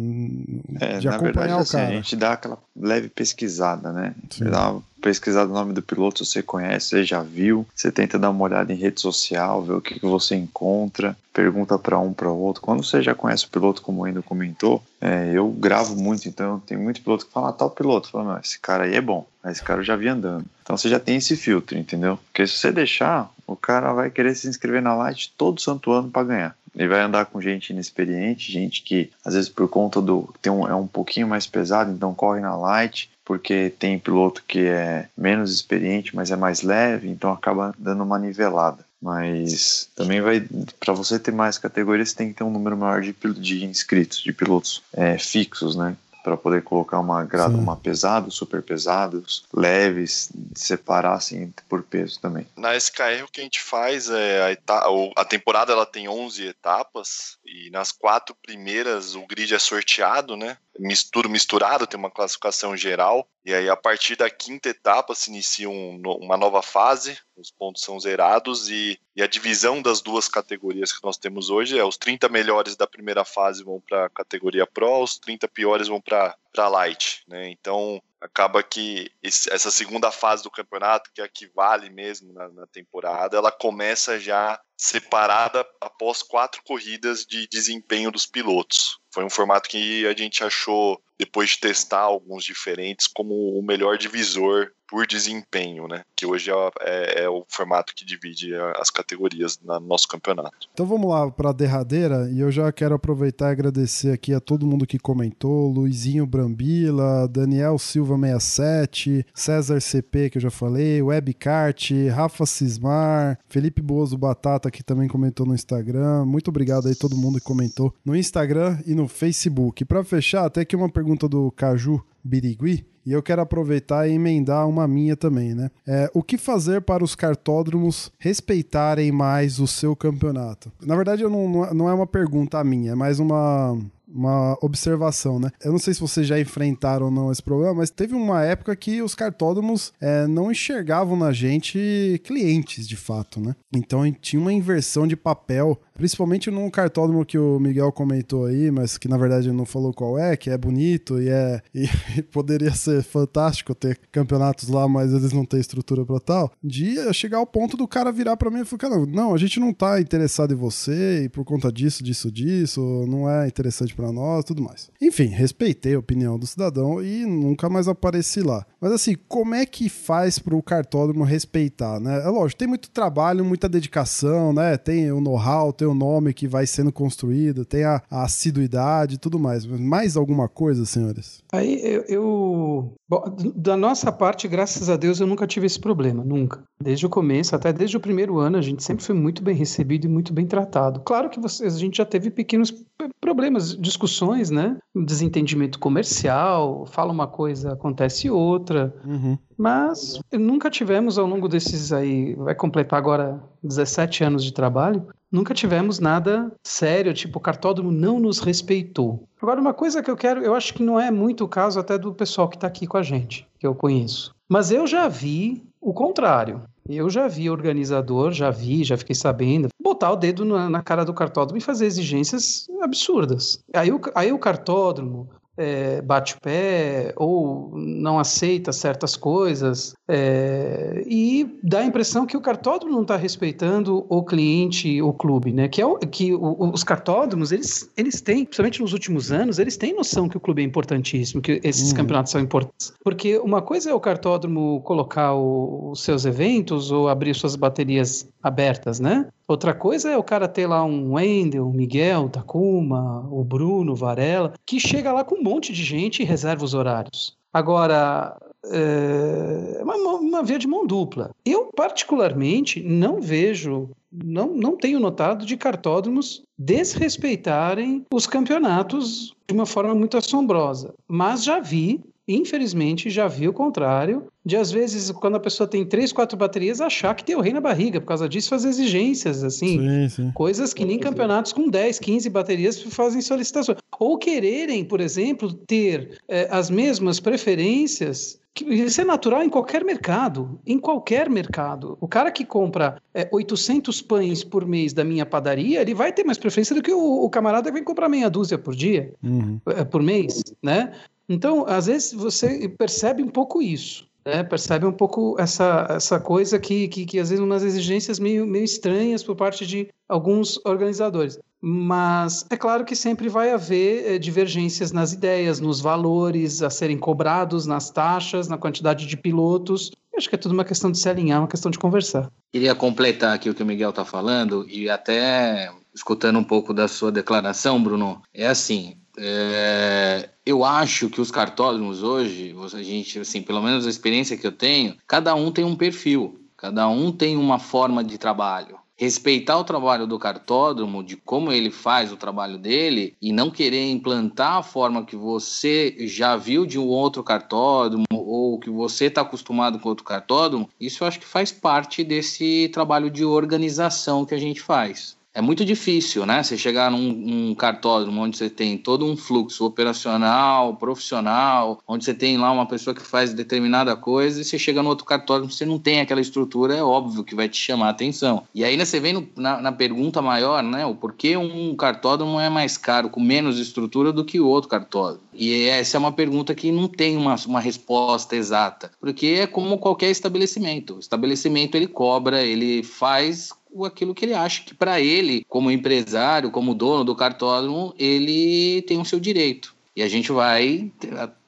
É, 0.81 0.99
de 0.99 1.07
na 1.07 1.15
acompanhar 1.15 1.23
verdade, 1.35 1.53
o 1.53 1.59
assim, 1.59 1.77
cara. 1.77 1.89
a 1.89 1.93
gente 1.93 2.17
dá 2.17 2.33
aquela 2.33 2.59
leve 2.75 3.09
pesquisada, 3.09 3.93
né? 3.93 4.15
Sim. 4.31 4.45
Você 4.45 4.51
dá 4.51 4.71
uma 4.73 4.83
pesquisada 5.01 5.47
no 5.47 5.55
nome 5.55 5.73
do 5.73 5.83
piloto, 5.83 6.25
você 6.25 6.43
conhece, 6.43 6.89
você 6.89 7.05
já 7.05 7.23
viu, 7.23 7.67
você 7.75 7.91
tenta 7.93 8.19
dar 8.19 8.31
uma 8.31 8.45
olhada 8.45 8.73
em 8.73 8.77
rede 8.77 9.01
social, 9.01 9.63
ver 9.63 9.75
o 9.75 9.81
que, 9.81 10.01
que 10.01 10.07
você 10.07 10.35
encontra, 10.35 11.17
pergunta 11.33 11.79
para 11.79 11.99
um 11.99 12.13
para 12.13 12.31
outro. 12.31 12.63
Quando 12.63 12.85
você 12.85 13.03
já 13.03 13.15
conhece 13.15 13.45
o 13.45 13.51
piloto, 13.51 13.83
como 13.83 14.05
ainda 14.05 14.23
comentou, 14.23 14.83
é, 15.01 15.33
eu 15.35 15.49
gravo 15.49 15.97
muito, 15.97 16.29
então 16.29 16.61
tem 16.61 16.77
muito 16.77 17.03
piloto 17.03 17.27
que 17.27 17.33
fala, 17.33 17.51
ah, 17.51 17.53
tal 17.53 17.71
piloto, 17.71 18.11
fala, 18.11 18.41
esse 18.43 18.59
cara 18.59 18.85
aí 18.85 18.95
é 18.95 19.01
bom, 19.01 19.27
esse 19.45 19.63
cara 19.63 19.81
eu 19.81 19.85
já 19.85 19.97
vi 19.97 20.09
andando. 20.09 20.45
Então 20.63 20.77
você 20.77 20.89
já 20.89 20.99
tem 20.99 21.17
esse 21.17 21.37
filtro, 21.37 21.77
entendeu? 21.79 22.19
Porque 22.27 22.47
se 22.47 22.59
você 22.59 22.73
deixar, 22.73 23.31
o 23.47 23.55
cara 23.55 23.93
vai 23.93 24.11
querer 24.11 24.35
se 24.35 24.49
inscrever 24.49 24.83
na 24.83 24.95
Light 24.95 25.33
todo 25.37 25.61
santo 25.61 25.93
ano 25.93 26.11
para 26.11 26.27
ganhar. 26.27 26.57
Ele 26.77 26.89
vai 26.89 27.01
andar 27.01 27.25
com 27.27 27.41
gente 27.41 27.71
inexperiente, 27.71 28.53
gente 28.53 28.83
que 28.83 29.11
às 29.25 29.33
vezes 29.35 29.49
por 29.49 29.67
conta 29.67 30.01
do 30.01 30.33
tem 30.43 30.53
um, 30.53 30.69
é 30.69 30.75
um 30.75 30.87
pouquinho 30.87 31.27
mais 31.27 31.47
pesado, 31.47 31.91
então 31.91 32.15
corre 32.15 32.41
na 32.41 32.55
light, 32.55 33.11
porque 33.27 33.75
tem 33.79 33.99
piloto 33.99 34.43
que 34.47 34.61
é 34.67 35.09
menos 35.19 35.53
experiente, 35.53 36.15
mas 36.17 36.31
é 36.31 36.37
mais 36.37 36.63
leve, 36.63 37.09
então 37.09 37.31
acaba 37.33 37.75
dando 37.77 38.03
uma 38.05 38.19
nivelada. 38.19 38.87
Mas 39.03 39.91
também 39.95 40.21
vai 40.23 40.41
para 40.81 40.95
você 40.95 41.19
ter 41.19 41.33
mais 41.33 41.59
categorias, 41.59 42.11
você 42.11 42.17
tem 42.17 42.29
que 42.29 42.35
ter 42.39 42.45
um 42.45 42.51
número 42.51 42.77
maior 42.77 43.03
de, 43.03 43.13
de 43.35 43.65
inscritos, 43.65 44.23
de 44.23 44.33
pilotos 44.33 44.83
é, 44.93 45.19
fixos, 45.19 45.77
né? 45.77 45.97
Para 46.25 46.37
poder 46.37 46.63
colocar 46.63 46.99
uma 46.99 47.23
grada, 47.25 47.55
Sim. 47.55 47.61
uma 47.61 47.77
pesado, 47.77 48.33
super 48.33 48.61
pesados, 48.61 49.45
leves, 49.55 50.29
separar 50.57 51.15
assim 51.15 51.53
por 51.69 51.85
peso 51.85 52.19
também. 52.21 52.47
Na 52.57 52.75
SKR 52.77 53.23
o 53.25 53.29
que 53.31 53.41
a 53.41 53.45
gente 53.45 53.61
faz 53.63 54.11
é 54.11 54.43
a, 54.43 54.51
eta- 54.51 54.89
o- 54.91 55.13
a 55.17 55.25
temporada 55.25 55.73
ela 55.73 55.87
tem 55.87 56.09
11 56.09 56.45
etapas 56.47 57.37
e 57.47 57.71
nas 57.71 57.93
quatro 57.93 58.35
primeiras 58.45 59.15
o 59.15 59.25
grid 59.27 59.55
é 59.55 59.59
sorteado, 59.59 60.37
né? 60.37 60.57
Misturo 60.79 61.29
misturado, 61.29 61.87
tem 61.87 61.99
uma 61.99 62.11
classificação 62.11 62.77
geral 62.77 63.29
e 63.45 63.55
aí 63.55 63.69
a 63.69 63.77
partir 63.77 64.17
da 64.17 64.29
quinta 64.29 64.69
etapa 64.69 65.15
se 65.15 65.31
inicia 65.31 65.69
um 65.71 66.01
uma 66.21 66.37
nova 66.37 66.63
fase, 66.63 67.19
os 67.37 67.51
pontos 67.51 67.83
são 67.83 67.99
zerados 67.99 68.69
e, 68.69 68.99
e 69.15 69.23
a 69.23 69.27
divisão 69.27 69.81
das 69.81 70.01
duas 70.01 70.29
categorias 70.29 70.93
que 70.93 71.03
nós 71.05 71.17
temos 71.17 71.51
hoje 71.51 71.79
é 71.79 71.85
os 71.85 71.97
30 71.97 72.29
melhores 72.29 72.77
da 72.77 72.87
primeira 72.87 73.25
fase 73.25 73.63
vão 73.65 73.81
para 73.81 74.07
a 74.07 74.11
categoria 74.11 74.67
Pro, 74.67 75.03
os 75.03 75.19
30 75.19 75.47
piores 75.49 75.89
vão 75.89 76.01
para 76.01 76.35
para 76.53 76.69
Light, 76.69 77.23
né? 77.29 77.51
Então 77.51 78.03
acaba 78.19 78.63
que 78.63 79.11
esse- 79.23 79.53
essa 79.53 79.71
segunda 79.71 80.11
fase 80.11 80.43
do 80.43 80.51
campeonato, 80.51 81.11
que 81.13 81.21
é 81.21 81.25
a 81.25 81.29
que 81.29 81.47
vale 81.49 81.91
mesmo 81.91 82.33
na, 82.33 82.49
na 82.49 82.67
temporada, 82.67 83.37
ela 83.37 83.53
começa 83.53 84.19
já 84.19 84.59
separada 84.77 85.65
após 85.81 86.23
quatro 86.23 86.61
corridas 86.65 87.25
de 87.25 87.49
desempenho 87.49 88.11
dos 88.11 88.27
pilotos. 88.27 88.99
Foi 89.13 89.25
um 89.25 89.31
formato 89.31 89.69
que 89.69 90.07
a 90.07 90.13
gente 90.15 90.45
achou, 90.45 91.01
depois 91.19 91.51
de 91.51 91.61
testar 91.61 92.01
alguns 92.01 92.45
diferentes, 92.45 93.07
como 93.07 93.59
o 93.59 93.63
melhor 93.63 93.97
divisor 93.97 94.69
por 94.89 95.05
desempenho, 95.07 95.89
né? 95.89 96.03
Que 96.15 96.25
hoje 96.27 96.49
é, 96.51 96.55
é- 96.83 97.25
é 97.25 97.29
o 97.29 97.45
formato 97.49 97.93
que 97.97 98.05
divide 98.05 98.55
as 98.77 98.89
categorias 98.89 99.59
no 99.61 99.81
nosso 99.81 100.07
campeonato. 100.07 100.69
Então 100.73 100.87
vamos 100.87 101.09
lá 101.11 101.29
para 101.31 101.51
a 101.51 101.53
derradeira 101.53 102.29
e 102.31 102.39
eu 102.39 102.53
já 102.53 102.71
quero 102.71 102.95
aproveitar 102.95 103.49
e 103.49 103.53
agradecer 103.53 104.13
aqui 104.13 104.33
a 104.33 104.39
todo 104.41 104.67
mundo 104.67 104.87
que 104.87 104.99
comentou, 104.99 105.73
Luizinho 105.73 106.25
Brambila, 106.27 107.27
Daniel 107.27 107.79
Silva 107.79 108.17
67, 108.17 109.27
César 109.35 109.81
CP 109.81 110.31
que 110.31 110.39
eu 110.39 110.43
já 110.43 110.51
falei, 110.51 111.03
Webcart, 111.03 111.91
Rafa 112.15 112.47
Cismar, 112.47 113.39
Felipe 113.49 113.83
Bozo 113.83 114.17
Batata 114.17 114.66
que 114.71 114.83
também 114.83 115.09
comentou 115.09 115.47
no 115.47 115.55
Instagram. 115.55 116.25
Muito 116.25 116.49
obrigado 116.49 116.89
aí 116.89 116.95
todo 116.95 117.17
mundo 117.17 117.39
que 117.39 117.45
comentou 117.45 117.95
no 118.05 118.17
Instagram 118.17 118.79
e 118.87 118.95
no 118.95 119.09
Facebook. 119.09 119.85
Para 119.85 120.05
fechar, 120.05 120.45
até 120.45 120.63
aqui 120.63 120.77
uma 120.77 120.89
pergunta 120.89 121.29
do 121.29 121.51
Caju 121.53 122.03
Birigui. 122.23 122.85
E 123.07 123.13
eu 123.13 123.23
quero 123.23 123.41
aproveitar 123.41 124.09
e 124.09 124.15
emendar 124.15 124.69
uma 124.69 124.89
minha 124.89 125.17
também, 125.17 125.55
né? 125.55 125.71
É, 125.87 126.11
o 126.13 126.25
que 126.25 126.37
fazer 126.37 126.83
para 126.83 127.05
os 127.05 127.15
cartódromos 127.15 128.11
respeitarem 128.19 129.13
mais 129.13 129.61
o 129.61 129.67
seu 129.69 129.95
campeonato? 129.95 130.73
Na 130.85 130.97
verdade, 130.97 131.23
eu 131.23 131.31
não, 131.31 131.73
não 131.73 131.89
é 131.89 131.95
uma 131.95 132.07
pergunta 132.07 132.63
minha, 132.65 132.93
é 132.93 132.95
mais 132.97 133.21
uma, 133.21 133.79
uma 134.07 134.57
observação, 134.63 135.39
né? 135.39 135.51
Eu 135.63 135.73
não 135.73 135.79
sei 135.79 135.95
se 135.95 136.01
vocês 136.01 136.27
já 136.27 136.39
enfrentaram 136.39 137.07
ou 137.07 137.13
não 137.13 137.33
esse 137.33 137.43
problema, 137.43 137.75
mas 137.75 137.91
teve 137.91 138.15
uma 138.15 138.45
época 138.45 138.75
que 138.77 139.03
os 139.03 139.15
cartódromos 139.15 139.93
é, 140.01 140.27
não 140.27 140.51
enxergavam 140.51 141.17
na 141.17 141.33
gente 141.33 142.21
clientes, 142.25 142.87
de 142.87 142.97
fato, 142.97 143.41
né? 143.41 143.55
Então 143.75 144.11
tinha 144.13 144.41
uma 144.41 144.53
inversão 144.53 145.07
de 145.07 145.17
papel, 145.17 145.81
principalmente 145.97 146.51
num 146.51 146.71
cartódromo 146.71 147.25
que 147.25 147.39
o 147.39 147.59
Miguel 147.59 147.91
comentou 147.93 148.47
aí, 148.47 148.71
mas 148.71 148.99
que 148.99 149.09
na 149.09 149.17
verdade 149.17 149.51
não 149.51 149.65
falou 149.65 149.93
qual 149.93 150.19
é, 150.19 150.37
que 150.37 150.51
é 150.51 150.59
bonito 150.59 151.21
e 151.21 151.29
é 151.29 151.61
e 151.75 152.23
poderia 152.23 152.73
ser 152.73 153.03
fantástico 153.03 153.75
ter 153.75 153.99
campeonatos 154.13 154.69
lá, 154.69 154.89
mas 154.89 155.13
eles 155.13 155.33
não 155.33 155.45
têm 155.45 155.61
estrutura 155.61 156.05
para 156.05 156.21
tal. 156.21 156.53
De 156.63 157.13
chegar 157.13 157.39
ao 157.39 157.47
ponto 157.47 157.77
do 157.77 157.89
cara 157.89 158.13
virar 158.13 158.37
para 158.37 158.51
mim 158.51 158.61
e 158.61 158.65
falar, 158.65 158.79
cara, 158.79 159.07
não, 159.07 159.35
a 159.35 159.39
gente 159.39 159.59
não 159.59 159.73
tá 159.73 160.01
interessado 160.01 160.53
em 160.53 160.57
você 160.57 161.25
e 161.25 161.29
por 161.29 161.45
conta 161.45 161.73
disso, 161.73 162.03
disso, 162.03 162.31
disso, 162.31 162.81
não 163.09 163.29
é 163.29 163.47
interessante 163.47 163.95
para 163.95 164.13
nós, 164.13 164.45
tudo 164.45 164.63
mais. 164.63 164.91
Enfim, 165.01 165.27
respeitei 165.27 165.95
a 165.95 165.99
opinião 165.99 166.39
do 166.39 166.47
cidadão 166.47 167.03
e 167.03 167.25
nunca 167.25 167.69
mais 167.69 167.89
apareci 167.89 168.41
lá. 168.41 168.67
Mas 168.81 168.93
assim, 168.93 169.17
como 169.29 169.55
é 169.55 169.65
que 169.65 169.89
faz 169.89 170.39
pro 170.39 170.63
cartódromo 170.63 171.25
respeitar, 171.25 172.01
né? 172.01 172.23
É 172.25 172.29
lógico, 172.29 172.59
tem 172.59 172.69
muito 172.69 172.91
trabalho, 172.91 173.45
muita 173.45 173.69
dedicação, 173.69 174.53
né? 174.53 174.77
Tem 174.77 175.11
o 175.11 175.21
know-how, 175.21 175.73
tem 175.73 175.86
o 175.87 175.95
nome 175.95 176.35
que 176.35 176.47
vai 176.49 176.67
sendo 176.67 176.93
construído, 176.93 177.65
tem 177.65 177.85
a, 177.85 178.03
a 178.11 178.25
assiduidade 178.25 179.15
e 179.15 179.19
tudo 179.19 179.39
mais. 179.39 179.65
Mais 179.67 180.17
alguma 180.17 180.49
coisa, 180.49 180.85
senhores? 180.85 181.43
Aí 181.53 181.81
eu, 181.83 182.03
eu- 182.09 182.93
bom, 183.09 183.25
da 183.55 183.77
nossa 183.77 184.11
parte, 184.13 184.47
graças 184.49 184.89
a 184.91 184.97
Deus, 184.97 185.21
eu 185.21 185.27
nunca 185.27 185.47
tive 185.47 185.67
esse 185.67 185.79
problema, 185.81 186.25
nunca. 186.25 186.63
Desde 186.81 187.07
o 187.07 187.11
começo, 187.11 187.55
até 187.57 187.73
desde 187.73 187.97
o 187.97 188.01
primeiro 188.01 188.39
ano, 188.39 188.59
a 188.59 188.63
gente 188.63 188.83
sempre 188.83 189.05
foi 189.05 189.15
muito 189.15 189.43
bem 189.43 189.55
recebido 189.55 190.05
e 190.05 190.09
muito 190.09 190.33
bem 190.33 190.47
tratado. 190.47 191.01
Claro 191.01 191.31
que 191.31 191.41
vocês, 191.41 191.75
a 191.75 191.79
gente 191.79 191.97
já 191.99 192.05
teve 192.05 192.31
pequenos 192.31 192.73
problemas, 193.21 193.77
discussões, 193.79 194.51
né? 194.51 194.77
Desentendimento 194.95 195.79
comercial, 195.79 196.87
fala 196.87 197.13
uma 197.13 197.27
coisa, 197.27 197.73
acontece 197.73 198.29
outra. 198.31 198.95
Uhum. 199.05 199.39
Mas 199.57 200.19
nunca 200.33 200.71
tivemos 200.71 201.19
ao 201.19 201.27
longo 201.27 201.49
desses 201.49 201.93
aí, 201.93 202.35
vai 202.35 202.55
completar 202.55 202.99
agora 202.99 203.43
17 203.63 204.23
anos 204.25 204.45
de 204.45 204.53
trabalho, 204.53 205.07
nunca 205.37 205.53
tivemos 205.53 206.01
nada 206.01 206.51
sério, 206.67 207.13
tipo, 207.13 207.39
o 207.39 207.43
cartódromo 207.43 207.93
não 207.93 208.19
nos 208.19 208.39
respeitou. 208.39 209.29
Agora, 209.41 209.61
uma 209.61 209.75
coisa 209.75 210.03
que 210.03 210.11
eu 210.11 210.17
quero, 210.17 210.43
eu 210.43 210.55
acho 210.55 210.73
que 210.73 210.83
não 210.83 210.99
é 210.99 211.11
muito 211.11 211.45
o 211.45 211.49
caso 211.49 211.79
até 211.79 211.99
do 211.99 212.15
pessoal 212.15 212.49
que 212.49 212.57
está 212.57 212.67
aqui 212.67 212.87
com 212.87 212.97
a 212.97 213.03
gente, 213.03 213.47
que 213.59 213.67
eu 213.67 213.75
conheço. 213.75 214.35
Mas 214.49 214.71
eu 214.71 214.87
já 214.87 215.07
vi 215.09 215.63
o 215.81 215.93
contrário. 215.93 216.63
Eu 216.89 217.11
já 217.11 217.29
vi 217.29 217.51
organizador, 217.51 218.33
já 218.33 218.51
vi, 218.51 218.85
já 218.85 218.97
fiquei 218.97 219.15
sabendo, 219.15 219.69
botar 219.83 220.13
o 220.13 220.17
dedo 220.17 220.45
na, 220.45 220.71
na 220.71 220.83
cara 220.83 221.05
do 221.05 221.13
cartódromo 221.13 221.59
e 221.59 221.61
fazer 221.61 221.85
exigências 221.85 222.67
absurdas. 222.81 223.59
Aí 223.75 223.93
o, 223.93 224.01
aí 224.15 224.33
o 224.33 224.39
cartódromo 224.39 225.29
é, 225.57 226.01
bate 226.03 226.35
o 226.35 226.41
pé 226.41 227.13
ou 227.17 227.73
não 227.75 228.19
aceita 228.19 228.73
certas 228.73 229.17
coisas 229.17 229.95
é, 230.09 231.03
e 231.07 231.59
dá 231.63 231.81
a 231.81 231.85
impressão 231.85 232.27
que 232.27 232.37
o 232.37 232.41
cartódromo 232.41 232.95
não 232.95 233.03
está 233.03 233.17
respeitando 233.17 234.05
o 234.09 234.23
cliente, 234.25 235.01
o 235.03 235.13
clube, 235.13 235.53
né? 235.53 235.69
Que, 235.69 235.81
é 235.81 235.87
o, 235.87 235.97
que 235.99 236.35
o- 236.35 236.71
os 236.73 236.85
cartódromos, 236.85 237.53
eles, 237.53 237.91
eles 237.97 238.21
têm, 238.21 238.45
principalmente 238.45 238.81
nos 238.81 238.93
últimos 238.93 239.33
anos, 239.33 239.59
eles 239.59 239.77
têm 239.77 239.95
noção 239.95 240.29
que 240.29 240.37
o 240.37 240.41
clube 240.41 240.63
é 240.63 240.65
importantíssimo, 240.65 241.41
que 241.43 241.61
esses 241.65 241.91
Uhum. 241.91 241.97
campeonatos 241.97 242.33
são 242.33 242.41
importantes. 242.41 242.93
Porque 243.05 243.39
uma 243.39 243.63
coisa 243.63 243.91
é 243.91 243.95
o 243.95 244.01
cartódromo 244.01 244.81
colocar 244.83 245.35
o- 245.35 245.91
os 245.93 246.03
seus 246.03 246.25
eventos 246.25 246.91
ou 246.91 247.09
abrir 247.09 247.35
suas 247.35 247.57
baterias 247.57 248.29
abertas, 248.43 249.01
né? 249.01 249.27
Outra 249.49 249.73
coisa 249.73 250.11
é 250.11 250.17
o 250.17 250.23
cara 250.25 250.49
ter 250.49 250.67
lá 250.67 250.85
um 250.85 251.15
Wendel, 251.15 251.67
um 251.69 251.73
Miguel, 251.73 252.29
Takuma, 252.29 253.27
o 253.31 253.45
Bruno, 253.45 253.95
Varela, 253.95 254.53
que 254.67 254.81
chega 254.81 255.13
lá 255.13 255.23
com 255.23 255.37
um 255.37 255.43
monte 255.43 255.73
de 255.73 255.85
gente 255.85 256.21
e 256.23 256.25
reserva 256.27 256.65
os 256.65 256.75
horários. 256.75 257.37
Agora, 257.53 258.37
é 258.69 259.81
uma, 259.83 259.95
uma- 259.95 260.15
uma 260.19 260.43
via 260.43 260.59
de 260.59 260.67
mão 260.67 260.85
dupla. 260.85 261.31
Eu, 261.45 261.67
particularmente, 261.77 262.83
não 262.83 263.21
vejo, 263.21 263.89
não, 264.13 264.49
não 264.53 264.77
tenho 264.77 264.99
notado 264.99 265.47
de 265.47 265.57
cartódromos 265.57 266.43
desrespeitarem 266.59 268.05
os 268.13 268.27
campeonatos 268.27 269.33
de 269.49 269.55
uma 269.55 269.67
forma 269.67 269.95
muito 269.95 270.17
assombrosa. 270.17 270.93
Mas 271.07 271.45
já 271.45 271.61
vi 271.61 272.01
infelizmente, 272.27 273.09
já 273.11 273.29
vi 273.29 273.49
o 273.49 273.53
contrário, 273.53 274.27
de 274.45 274.57
às 274.57 274.71
vezes, 274.71 275.11
quando 275.13 275.37
a 275.37 275.41
pessoa 275.41 275.69
tem 275.69 275.85
três, 275.85 276.13
quatro 276.13 276.37
baterias, 276.37 276.81
achar 276.81 277.15
que 277.15 277.25
tem 277.25 277.37
o 277.37 277.41
rei 277.41 277.53
na 277.53 277.61
barriga, 277.61 278.01
por 278.01 278.07
causa 278.07 278.29
disso, 278.29 278.49
fazer 278.49 278.69
exigências, 278.69 279.43
assim, 279.45 279.81
Sim, 279.81 280.09
sim. 280.09 280.33
coisas 280.33 280.73
que 280.73 280.85
nem 280.85 280.99
campeonatos 280.99 281.53
com 281.53 281.69
10, 281.69 281.99
15 281.99 282.31
baterias 282.31 282.81
fazem 282.83 283.21
solicitações. 283.21 283.79
Ou 283.99 284.19
quererem, 284.19 284.85
por 284.85 285.01
exemplo, 285.01 285.53
ter 285.53 286.19
eh, 286.29 286.49
as 286.51 286.71
mesmas 286.71 287.19
preferências 287.21 288.39
isso 288.65 289.01
é 289.01 289.05
natural 289.05 289.43
em 289.43 289.49
qualquer 289.49 289.85
mercado, 289.85 290.59
em 290.67 290.79
qualquer 290.79 291.29
mercado. 291.29 291.97
O 292.01 292.09
cara 292.09 292.31
que 292.31 292.45
compra 292.45 293.01
é, 293.13 293.29
800 293.33 294.01
pães 294.03 294.45
por 294.45 294.67
mês 294.67 294.93
da 294.93 295.05
minha 295.05 295.27
padaria, 295.27 295.81
ele 295.81 295.95
vai 295.95 296.13
ter 296.13 296.25
mais 296.25 296.39
preferência 296.39 296.75
do 296.75 296.83
que 296.83 296.93
o, 296.93 297.25
o 297.25 297.31
camarada 297.31 297.69
que 297.69 297.75
vem 297.75 297.85
comprar 297.85 298.09
meia 298.09 298.31
dúzia 298.31 298.59
por 298.59 298.75
dia, 298.75 299.13
Uhum. 299.23 299.61
é, 299.67 299.85
por 299.85 300.03
mês, 300.03 300.43
né? 300.63 300.93
Então, 301.29 301.65
às 301.67 301.87
vezes 301.87 302.13
você 302.13 302.69
percebe 302.69 303.23
um 303.23 303.29
pouco 303.29 303.61
isso. 303.61 304.06
Né? 304.27 304.43
percebe 304.43 304.85
um 304.85 304.93
pouco 304.93 305.37
essa, 305.39 305.87
essa 305.89 306.19
coisa 306.19 306.59
que, 306.59 306.89
que, 306.89 307.07
que 307.07 307.19
às 307.21 307.31
vezes 307.31 307.43
umas 307.43 307.63
exigências 307.63 308.19
meio, 308.19 308.45
meio 308.45 308.65
estranhas 308.65 309.23
por 309.23 309.37
parte 309.37 309.65
de 309.65 309.89
alguns 310.09 310.61
organizadores. 310.65 311.39
Mas 311.61 312.45
é 312.51 312.57
claro 312.57 312.85
que 312.85 312.95
sempre 312.95 313.29
vai 313.29 313.51
haver 313.51 314.15
eh, 314.15 314.19
divergências 314.19 314.93
nas 314.93 315.13
ideias, 315.13 315.59
nos 315.59 315.81
valores 315.81 316.63
a 316.63 316.69
serem 316.69 316.99
cobrados, 316.99 317.67
nas 317.67 317.91
taxas, 317.91 318.47
na 318.47 318.59
quantidade 318.59 319.07
de 319.07 319.17
pilotos. 319.17 319.91
Eu 320.13 320.19
acho 320.19 320.29
que 320.29 320.35
é 320.35 320.39
tudo 320.39 320.53
uma 320.53 320.65
questão 320.65 320.91
de 320.91 320.99
se 320.99 321.09
alinhar, 321.09 321.41
uma 321.41 321.49
questão 321.49 321.71
de 321.71 321.79
conversar. 321.79 322.31
Queria 322.53 322.75
completar 322.75 323.35
aqui 323.35 323.49
o 323.49 323.55
que 323.55 323.63
o 323.63 323.67
Miguel 323.67 323.91
está 323.91 324.05
falando 324.05 324.67
e 324.69 324.91
até 324.91 325.71
escutando 325.95 326.39
um 326.39 326.45
pouco 326.45 326.75
da 326.75 326.89
sua 326.89 327.11
declaração, 327.11 327.83
Bruno, 327.83 328.21
é 328.35 328.47
assim. 328.47 328.97
É, 329.19 330.29
eu 330.45 330.65
acho 330.65 331.09
que 331.09 331.21
os 331.21 331.31
cartódromos 331.31 332.03
hoje, 332.03 332.55
a 332.75 332.83
gente, 332.83 333.19
assim, 333.19 333.43
pelo 333.43 333.63
menos 333.63 333.87
a 333.87 333.91
experiência 333.91 334.37
que 334.37 334.47
eu 334.47 334.53
tenho, 334.53 334.97
cada 335.07 335.35
um 335.35 335.51
tem 335.51 335.65
um 335.65 335.77
perfil, 335.77 336.41
cada 336.57 336.89
um 336.89 337.11
tem 337.11 337.37
uma 337.37 337.59
forma 337.59 338.05
de 338.05 338.19
trabalho. 338.19 338.77
Respeitar 338.99 339.59
o 339.59 339.65
trabalho 339.65 340.07
do 340.07 340.19
cartódromo, 340.19 341.05
de 341.05 341.17
como 341.17 341.53
ele 341.53 341.71
faz 341.71 342.11
o 342.11 342.17
trabalho 342.17 342.57
dele, 342.57 343.15
e 343.21 343.31
não 343.31 343.51
querer 343.51 343.91
implantar 343.91 344.57
a 344.57 344.63
forma 344.63 345.05
que 345.05 345.15
você 345.15 345.95
já 346.07 346.35
viu 346.35 346.65
de 346.65 346.79
um 346.79 346.87
outro 346.87 347.23
cartódromo, 347.23 348.07
ou 348.11 348.59
que 348.59 348.71
você 348.71 349.07
está 349.07 349.21
acostumado 349.21 349.79
com 349.79 349.91
outro 349.91 350.05
cartódromo, 350.05 350.71
isso 350.81 351.05
eu 351.05 351.09
acho 351.09 351.21
que 351.21 351.27
faz 351.27 351.53
parte 351.53 352.03
desse 352.03 352.71
trabalho 352.73 353.11
de 353.11 353.25
organização 353.25 354.25
que 354.25 354.35
a 354.35 354.39
gente 354.39 354.63
faz. 354.63 355.16
É 355.37 355.41
muito 355.43 355.67
difícil, 355.67 356.25
né? 356.25 356.43
Você 356.43 356.57
chegar 356.57 356.91
num, 356.91 357.13
num 357.13 357.55
cartódromo 357.55 358.23
onde 358.23 358.39
você 358.39 358.49
tem 358.49 358.79
todo 358.79 359.05
um 359.05 359.15
fluxo 359.15 359.67
operacional, 359.67 360.75
profissional, 360.77 361.79
onde 361.87 362.07
você 362.07 362.15
tem 362.15 362.39
lá 362.39 362.51
uma 362.51 362.65
pessoa 362.65 362.95
que 362.95 363.03
faz 363.03 363.35
determinada 363.35 363.95
coisa, 363.95 364.41
e 364.41 364.45
você 364.45 364.59
chega 364.59 364.83
no 364.83 364.89
outro 364.89 365.05
cartódromo, 365.05 365.53
você 365.53 365.67
não 365.67 365.79
tem 365.79 366.01
aquela 366.01 366.23
estrutura, 366.23 366.75
é 366.75 366.83
óbvio 366.83 367.23
que 367.23 367.35
vai 367.35 367.51
te 367.51 367.59
chamar 367.59 367.89
a 367.89 367.91
atenção. 367.91 368.45
E 368.55 368.65
ainda 368.65 368.87
você 368.87 368.99
vem 368.99 369.13
no, 369.13 369.29
na, 369.37 369.61
na, 369.61 369.73
pergunta 369.73 370.23
maior, 370.23 370.63
né? 370.63 370.87
O 370.87 370.95
porquê 370.95 371.37
um 371.37 371.77
cartódromo 371.77 372.41
é 372.41 372.49
mais 372.49 372.79
caro, 372.79 373.11
com 373.11 373.21
menos 373.21 373.59
estrutura 373.59 374.15
do 374.15 374.25
que 374.25 374.41
o 374.41 374.47
outro 374.47 374.71
cartódromo. 374.71 375.21
E 375.35 375.65
essa 375.65 375.99
é 375.99 376.01
uma 376.01 376.13
pergunta 376.13 376.55
que 376.55 376.73
não 376.73 376.89
tem 376.89 377.15
uma, 377.15 377.37
uma 377.47 377.61
resposta 377.61 378.35
exata, 378.35 378.91
porque 378.99 379.41
é 379.41 379.47
como 379.47 379.77
qualquer 379.77 380.11
estabelecimento. 380.11 380.95
O 380.95 380.99
estabelecimento 380.99 381.75
ele 381.75 381.89
cobra, 381.89 382.43
ele 382.43 382.83
faz 382.83 383.51
aquilo 383.85 384.15
que 384.15 384.25
ele 384.25 384.35
acha 384.35 384.63
que 384.63 384.75
para 384.75 385.01
ele, 385.01 385.45
como 385.49 385.71
empresário, 385.71 386.51
como 386.51 386.75
dono 386.75 387.05
do 387.05 387.15
cartódromo, 387.15 387.95
ele 387.99 388.83
tem 388.83 389.01
o 389.01 389.05
seu 389.05 389.21
direito. 389.21 389.75
E 389.95 390.03
a 390.03 390.09
gente 390.09 390.31
vai 390.31 390.91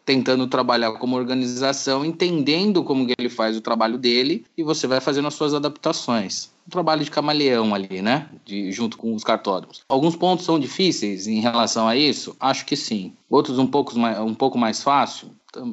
tentando 0.08 0.46
trabalhar 0.46 0.92
como 0.92 1.16
organização, 1.16 2.02
entendendo 2.02 2.82
como 2.82 3.06
ele 3.18 3.28
faz 3.28 3.58
o 3.58 3.60
trabalho 3.60 3.98
dele 3.98 4.42
e 4.56 4.62
você 4.62 4.86
vai 4.86 5.02
fazendo 5.02 5.28
as 5.28 5.34
suas 5.34 5.52
adaptações. 5.52 6.48
Um 6.66 6.70
trabalho 6.70 7.04
de 7.04 7.10
camaleão 7.10 7.74
ali, 7.74 8.00
né? 8.00 8.26
De, 8.42 8.72
junto 8.72 8.96
com 8.96 9.14
os 9.14 9.22
cartódromos. 9.22 9.82
Alguns 9.86 10.16
pontos 10.16 10.46
são 10.46 10.58
difíceis 10.58 11.26
em 11.26 11.40
relação 11.40 11.86
a 11.86 11.94
isso? 11.94 12.34
Acho 12.40 12.64
que 12.64 12.74
sim. 12.74 13.12
Outros 13.28 13.58
um 13.58 13.66
pouco 13.66 13.98
mais, 13.98 14.18
um 14.18 14.34
pouco 14.34 14.56
mais 14.56 14.82
fácil? 14.82 15.28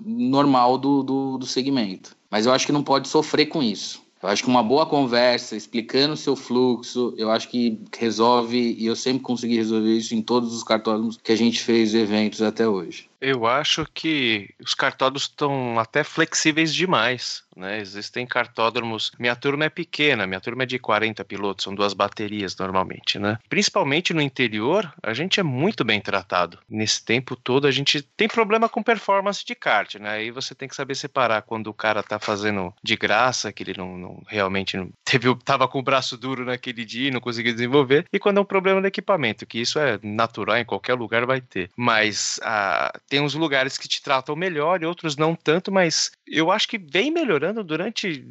Normal 0.05 0.77
do, 0.77 1.01
do, 1.01 1.37
do 1.37 1.45
segmento. 1.45 2.13
Mas 2.29 2.45
eu 2.45 2.51
acho 2.51 2.65
que 2.65 2.73
não 2.73 2.83
pode 2.83 3.07
sofrer 3.07 3.45
com 3.45 3.63
isso. 3.63 4.01
Eu 4.25 4.29
acho 4.29 4.41
que 4.41 4.49
uma 4.49 4.63
boa 4.63 4.87
conversa, 4.87 5.55
explicando 5.55 6.15
o 6.15 6.17
seu 6.17 6.35
fluxo, 6.35 7.13
eu 7.15 7.29
acho 7.29 7.47
que 7.47 7.79
resolve, 7.95 8.75
e 8.75 8.87
eu 8.87 8.95
sempre 8.95 9.21
consegui 9.21 9.55
resolver 9.55 9.95
isso 9.95 10.15
em 10.15 10.21
todos 10.21 10.51
os 10.51 10.63
cartódromos 10.63 11.19
que 11.23 11.31
a 11.31 11.35
gente 11.35 11.61
fez 11.61 11.93
eventos 11.93 12.41
até 12.41 12.67
hoje. 12.67 13.07
Eu 13.21 13.45
acho 13.45 13.85
que 13.93 14.49
os 14.59 14.73
cartódromos 14.73 15.23
estão 15.23 15.79
até 15.79 16.03
flexíveis 16.03 16.73
demais. 16.73 17.43
Né? 17.55 17.79
Existem 17.79 18.25
cartódromos. 18.25 19.11
Minha 19.19 19.35
turma 19.35 19.65
é 19.65 19.69
pequena, 19.69 20.27
minha 20.27 20.41
turma 20.41 20.63
é 20.63 20.65
de 20.65 20.79
40 20.79 21.23
pilotos, 21.25 21.63
são 21.63 21.73
duas 21.73 21.93
baterias 21.93 22.55
normalmente. 22.57 23.17
Né? 23.19 23.37
Principalmente 23.49 24.13
no 24.13 24.21
interior, 24.21 24.91
a 25.01 25.13
gente 25.13 25.39
é 25.39 25.43
muito 25.43 25.83
bem 25.83 26.01
tratado. 26.01 26.59
Nesse 26.69 27.03
tempo 27.03 27.35
todo, 27.35 27.67
a 27.67 27.71
gente 27.71 28.01
tem 28.01 28.27
problema 28.27 28.67
com 28.67 28.83
performance 28.83 29.45
de 29.45 29.55
kart. 29.55 29.95
Né? 29.95 30.09
Aí 30.09 30.31
você 30.31 30.53
tem 30.53 30.67
que 30.67 30.75
saber 30.75 30.95
separar 30.95 31.41
quando 31.43 31.67
o 31.67 31.73
cara 31.73 32.03
tá 32.03 32.19
fazendo 32.19 32.73
de 32.83 32.95
graça, 32.95 33.51
que 33.51 33.63
ele 33.63 33.73
não, 33.77 33.97
não 33.97 34.23
realmente 34.27 34.77
não 34.77 34.89
teve, 35.03 35.33
tava 35.43 35.67
com 35.67 35.79
o 35.79 35.83
braço 35.83 36.17
duro 36.17 36.45
naquele 36.45 36.85
dia 36.85 37.09
e 37.09 37.11
não 37.11 37.21
conseguiu 37.21 37.53
desenvolver, 37.53 38.05
e 38.11 38.19
quando 38.19 38.37
é 38.37 38.41
um 38.41 38.45
problema 38.45 38.81
do 38.81 38.87
equipamento, 38.87 39.45
que 39.45 39.59
isso 39.59 39.79
é 39.79 39.99
natural, 40.03 40.57
em 40.57 40.65
qualquer 40.65 40.93
lugar 40.93 41.25
vai 41.25 41.41
ter. 41.41 41.69
Mas 41.75 42.39
a 42.43 42.91
tem 43.07 43.21
uns 43.21 43.33
lugares 43.33 43.77
que 43.77 43.87
te 43.87 44.01
tratam 44.01 44.35
melhor 44.35 44.81
e 44.81 44.85
outros 44.85 45.15
não 45.15 45.35
tanto, 45.35 45.71
mas 45.71 46.11
eu 46.27 46.51
acho 46.51 46.67
que 46.67 46.77
vem 46.77 47.11
melhorando 47.11 47.63
durante. 47.63 48.25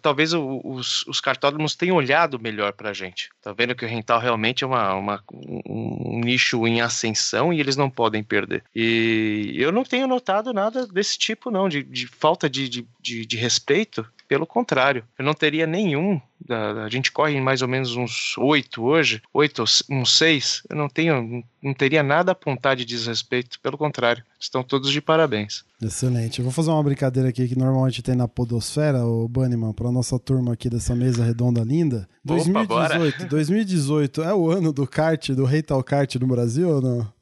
Talvez 0.00 0.32
os, 0.32 1.04
os 1.06 1.20
cartódromos 1.20 1.74
tenham 1.74 1.96
olhado 1.96 2.38
melhor 2.38 2.72
para 2.72 2.90
a 2.90 2.92
gente. 2.92 3.30
Tá 3.42 3.52
vendo 3.52 3.74
que 3.74 3.84
o 3.84 3.88
rental 3.88 4.20
realmente 4.20 4.62
é 4.62 4.66
uma, 4.66 4.94
uma, 4.94 5.24
um, 5.32 6.20
nicho 6.24 6.66
em 6.66 6.80
ascensão 6.80 7.52
e 7.52 7.60
eles 7.60 7.76
não 7.76 7.90
podem 7.90 8.22
perder. 8.22 8.62
E 8.74 9.54
eu 9.56 9.72
não 9.72 9.84
tenho 9.84 10.06
notado 10.06 10.52
nada 10.52 10.86
desse 10.86 11.18
tipo, 11.18 11.50
não, 11.50 11.68
de, 11.68 11.82
de 11.82 12.06
falta 12.06 12.48
de, 12.48 12.68
de, 12.68 12.86
de, 13.00 13.26
de 13.26 13.36
respeito. 13.36 14.06
Pelo 14.26 14.46
contrário, 14.46 15.04
eu 15.18 15.24
não 15.24 15.34
teria 15.34 15.66
nenhum. 15.66 16.20
A 16.48 16.88
gente 16.88 17.10
corre 17.10 17.32
em 17.32 17.40
mais 17.40 17.62
ou 17.62 17.68
menos 17.68 17.96
uns 17.96 18.36
oito 18.38 18.82
hoje, 18.82 19.22
oito, 19.32 19.64
uns 19.90 20.16
seis. 20.16 20.62
Eu 20.68 20.76
não 20.76 20.88
tenho, 20.88 21.42
não 21.62 21.72
teria 21.72 22.02
nada 22.02 22.30
a 22.30 22.32
apontar 22.32 22.76
de 22.76 22.84
desrespeito. 22.84 23.58
Pelo 23.60 23.78
contrário, 23.78 24.22
estão 24.38 24.62
todos 24.62 24.92
de 24.92 25.00
parabéns. 25.00 25.64
Excelente. 25.80 26.38
Eu 26.38 26.44
vou 26.44 26.52
fazer 26.52 26.70
uma 26.70 26.82
brincadeira 26.82 27.28
aqui 27.30 27.48
que 27.48 27.58
normalmente 27.58 28.02
tem 28.02 28.14
na 28.14 28.28
Podosfera, 28.28 29.04
o 29.04 29.26
Bunnyman, 29.28 29.72
para 29.72 29.90
nossa 29.90 30.18
turma 30.18 30.52
aqui 30.52 30.68
dessa 30.68 30.94
mesa 30.94 31.24
redonda 31.24 31.62
linda. 31.62 32.08
Opa, 32.24 32.34
2018, 32.34 32.68
bora. 32.68 33.28
2018 33.28 34.22
é 34.24 34.34
o 34.34 34.50
ano 34.50 34.72
do 34.72 34.86
kart, 34.86 35.30
do 35.30 35.44
Reital 35.44 35.82
Kart 35.82 36.14
no 36.16 36.26
Brasil 36.26 36.68
ou 36.68 36.82
não? 36.82 37.14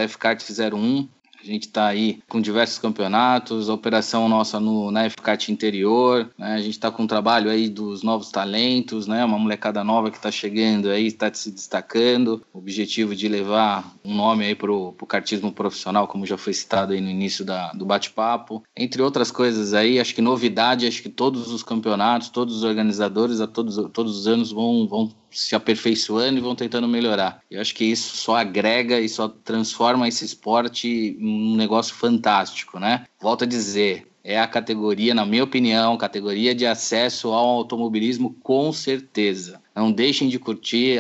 fcart01. 0.08 1.08
A 1.46 1.52
gente 1.52 1.68
está 1.68 1.86
aí 1.86 2.18
com 2.28 2.40
diversos 2.40 2.78
campeonatos, 2.78 3.68
operação 3.68 4.28
nossa 4.28 4.58
no, 4.58 4.90
na 4.90 5.08
FCAT 5.08 5.52
interior, 5.52 6.28
né? 6.36 6.54
a 6.54 6.58
gente 6.58 6.72
está 6.72 6.90
com 6.90 7.04
um 7.04 7.06
trabalho 7.06 7.48
aí 7.48 7.68
dos 7.68 8.02
novos 8.02 8.32
talentos, 8.32 9.06
né? 9.06 9.24
uma 9.24 9.38
molecada 9.38 9.84
nova 9.84 10.10
que 10.10 10.16
está 10.16 10.30
chegando 10.30 10.90
aí, 10.90 11.06
está 11.06 11.32
se 11.32 11.52
destacando, 11.52 12.42
o 12.52 12.58
objetivo 12.58 13.14
de 13.14 13.28
levar 13.28 13.94
um 14.04 14.14
nome 14.14 14.44
aí 14.44 14.54
para 14.56 14.72
o 14.72 14.92
kartismo 15.06 15.52
profissional, 15.52 16.08
como 16.08 16.26
já 16.26 16.36
foi 16.36 16.52
citado 16.52 16.92
aí 16.92 17.00
no 17.00 17.08
início 17.08 17.44
da, 17.44 17.72
do 17.72 17.86
bate-papo. 17.86 18.64
Entre 18.76 19.00
outras 19.00 19.30
coisas 19.30 19.72
aí, 19.72 20.00
acho 20.00 20.14
que 20.14 20.22
novidade, 20.22 20.86
acho 20.86 21.02
que 21.02 21.08
todos 21.08 21.52
os 21.52 21.62
campeonatos, 21.62 22.28
todos 22.28 22.56
os 22.56 22.64
organizadores, 22.64 23.40
a 23.40 23.46
todos, 23.46 23.76
todos 23.92 24.18
os 24.18 24.26
anos 24.26 24.50
vão, 24.50 24.88
vão 24.88 25.12
se 25.36 25.54
aperfeiçoando 25.54 26.38
e 26.38 26.42
vão 26.42 26.54
tentando 26.54 26.88
melhorar. 26.88 27.42
Eu 27.50 27.60
acho 27.60 27.74
que 27.74 27.84
isso 27.84 28.16
só 28.16 28.36
agrega 28.36 28.98
e 28.98 29.08
só 29.08 29.28
transforma 29.28 30.08
esse 30.08 30.24
esporte 30.24 30.88
em 30.88 31.52
um 31.52 31.56
negócio 31.56 31.94
fantástico, 31.94 32.80
né? 32.80 33.04
Volto 33.20 33.44
a 33.44 33.46
dizer, 33.46 34.06
é 34.26 34.40
a 34.40 34.46
categoria, 34.48 35.14
na 35.14 35.24
minha 35.24 35.44
opinião, 35.44 35.96
categoria 35.96 36.52
de 36.52 36.66
acesso 36.66 37.28
ao 37.28 37.58
automobilismo 37.58 38.34
com 38.42 38.72
certeza. 38.72 39.60
Não 39.74 39.92
deixem 39.92 40.28
de 40.28 40.36
curtir, 40.36 40.98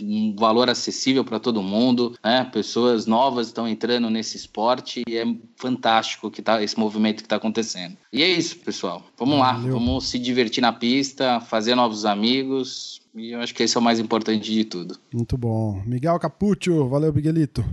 um 0.00 0.36
valor 0.36 0.70
acessível 0.70 1.24
para 1.24 1.40
todo 1.40 1.62
mundo, 1.62 2.14
né? 2.22 2.48
Pessoas 2.52 3.06
novas 3.06 3.48
estão 3.48 3.66
entrando 3.66 4.08
nesse 4.08 4.36
esporte 4.36 5.02
e 5.08 5.16
é 5.16 5.24
fantástico 5.56 6.30
que 6.30 6.40
tá 6.40 6.62
esse 6.62 6.78
movimento 6.78 7.16
que 7.16 7.26
está 7.26 7.36
acontecendo. 7.36 7.96
E 8.12 8.22
é 8.22 8.28
isso, 8.28 8.56
pessoal. 8.58 9.02
Vamos 9.18 9.38
lá, 9.38 9.54
vamos 9.54 10.08
se 10.08 10.18
divertir 10.18 10.60
na 10.60 10.72
pista, 10.72 11.40
fazer 11.40 11.74
novos 11.74 12.04
amigos, 12.04 13.00
e 13.16 13.32
eu 13.32 13.40
acho 13.40 13.52
que 13.52 13.64
esse 13.64 13.76
é 13.76 13.80
o 13.80 13.82
mais 13.82 13.98
importante 13.98 14.52
de 14.52 14.64
tudo. 14.64 14.96
Muito 15.12 15.36
bom. 15.36 15.82
Miguel 15.84 16.20
Capuccio, 16.20 16.88
valeu, 16.88 17.12
Miguelito. 17.12 17.64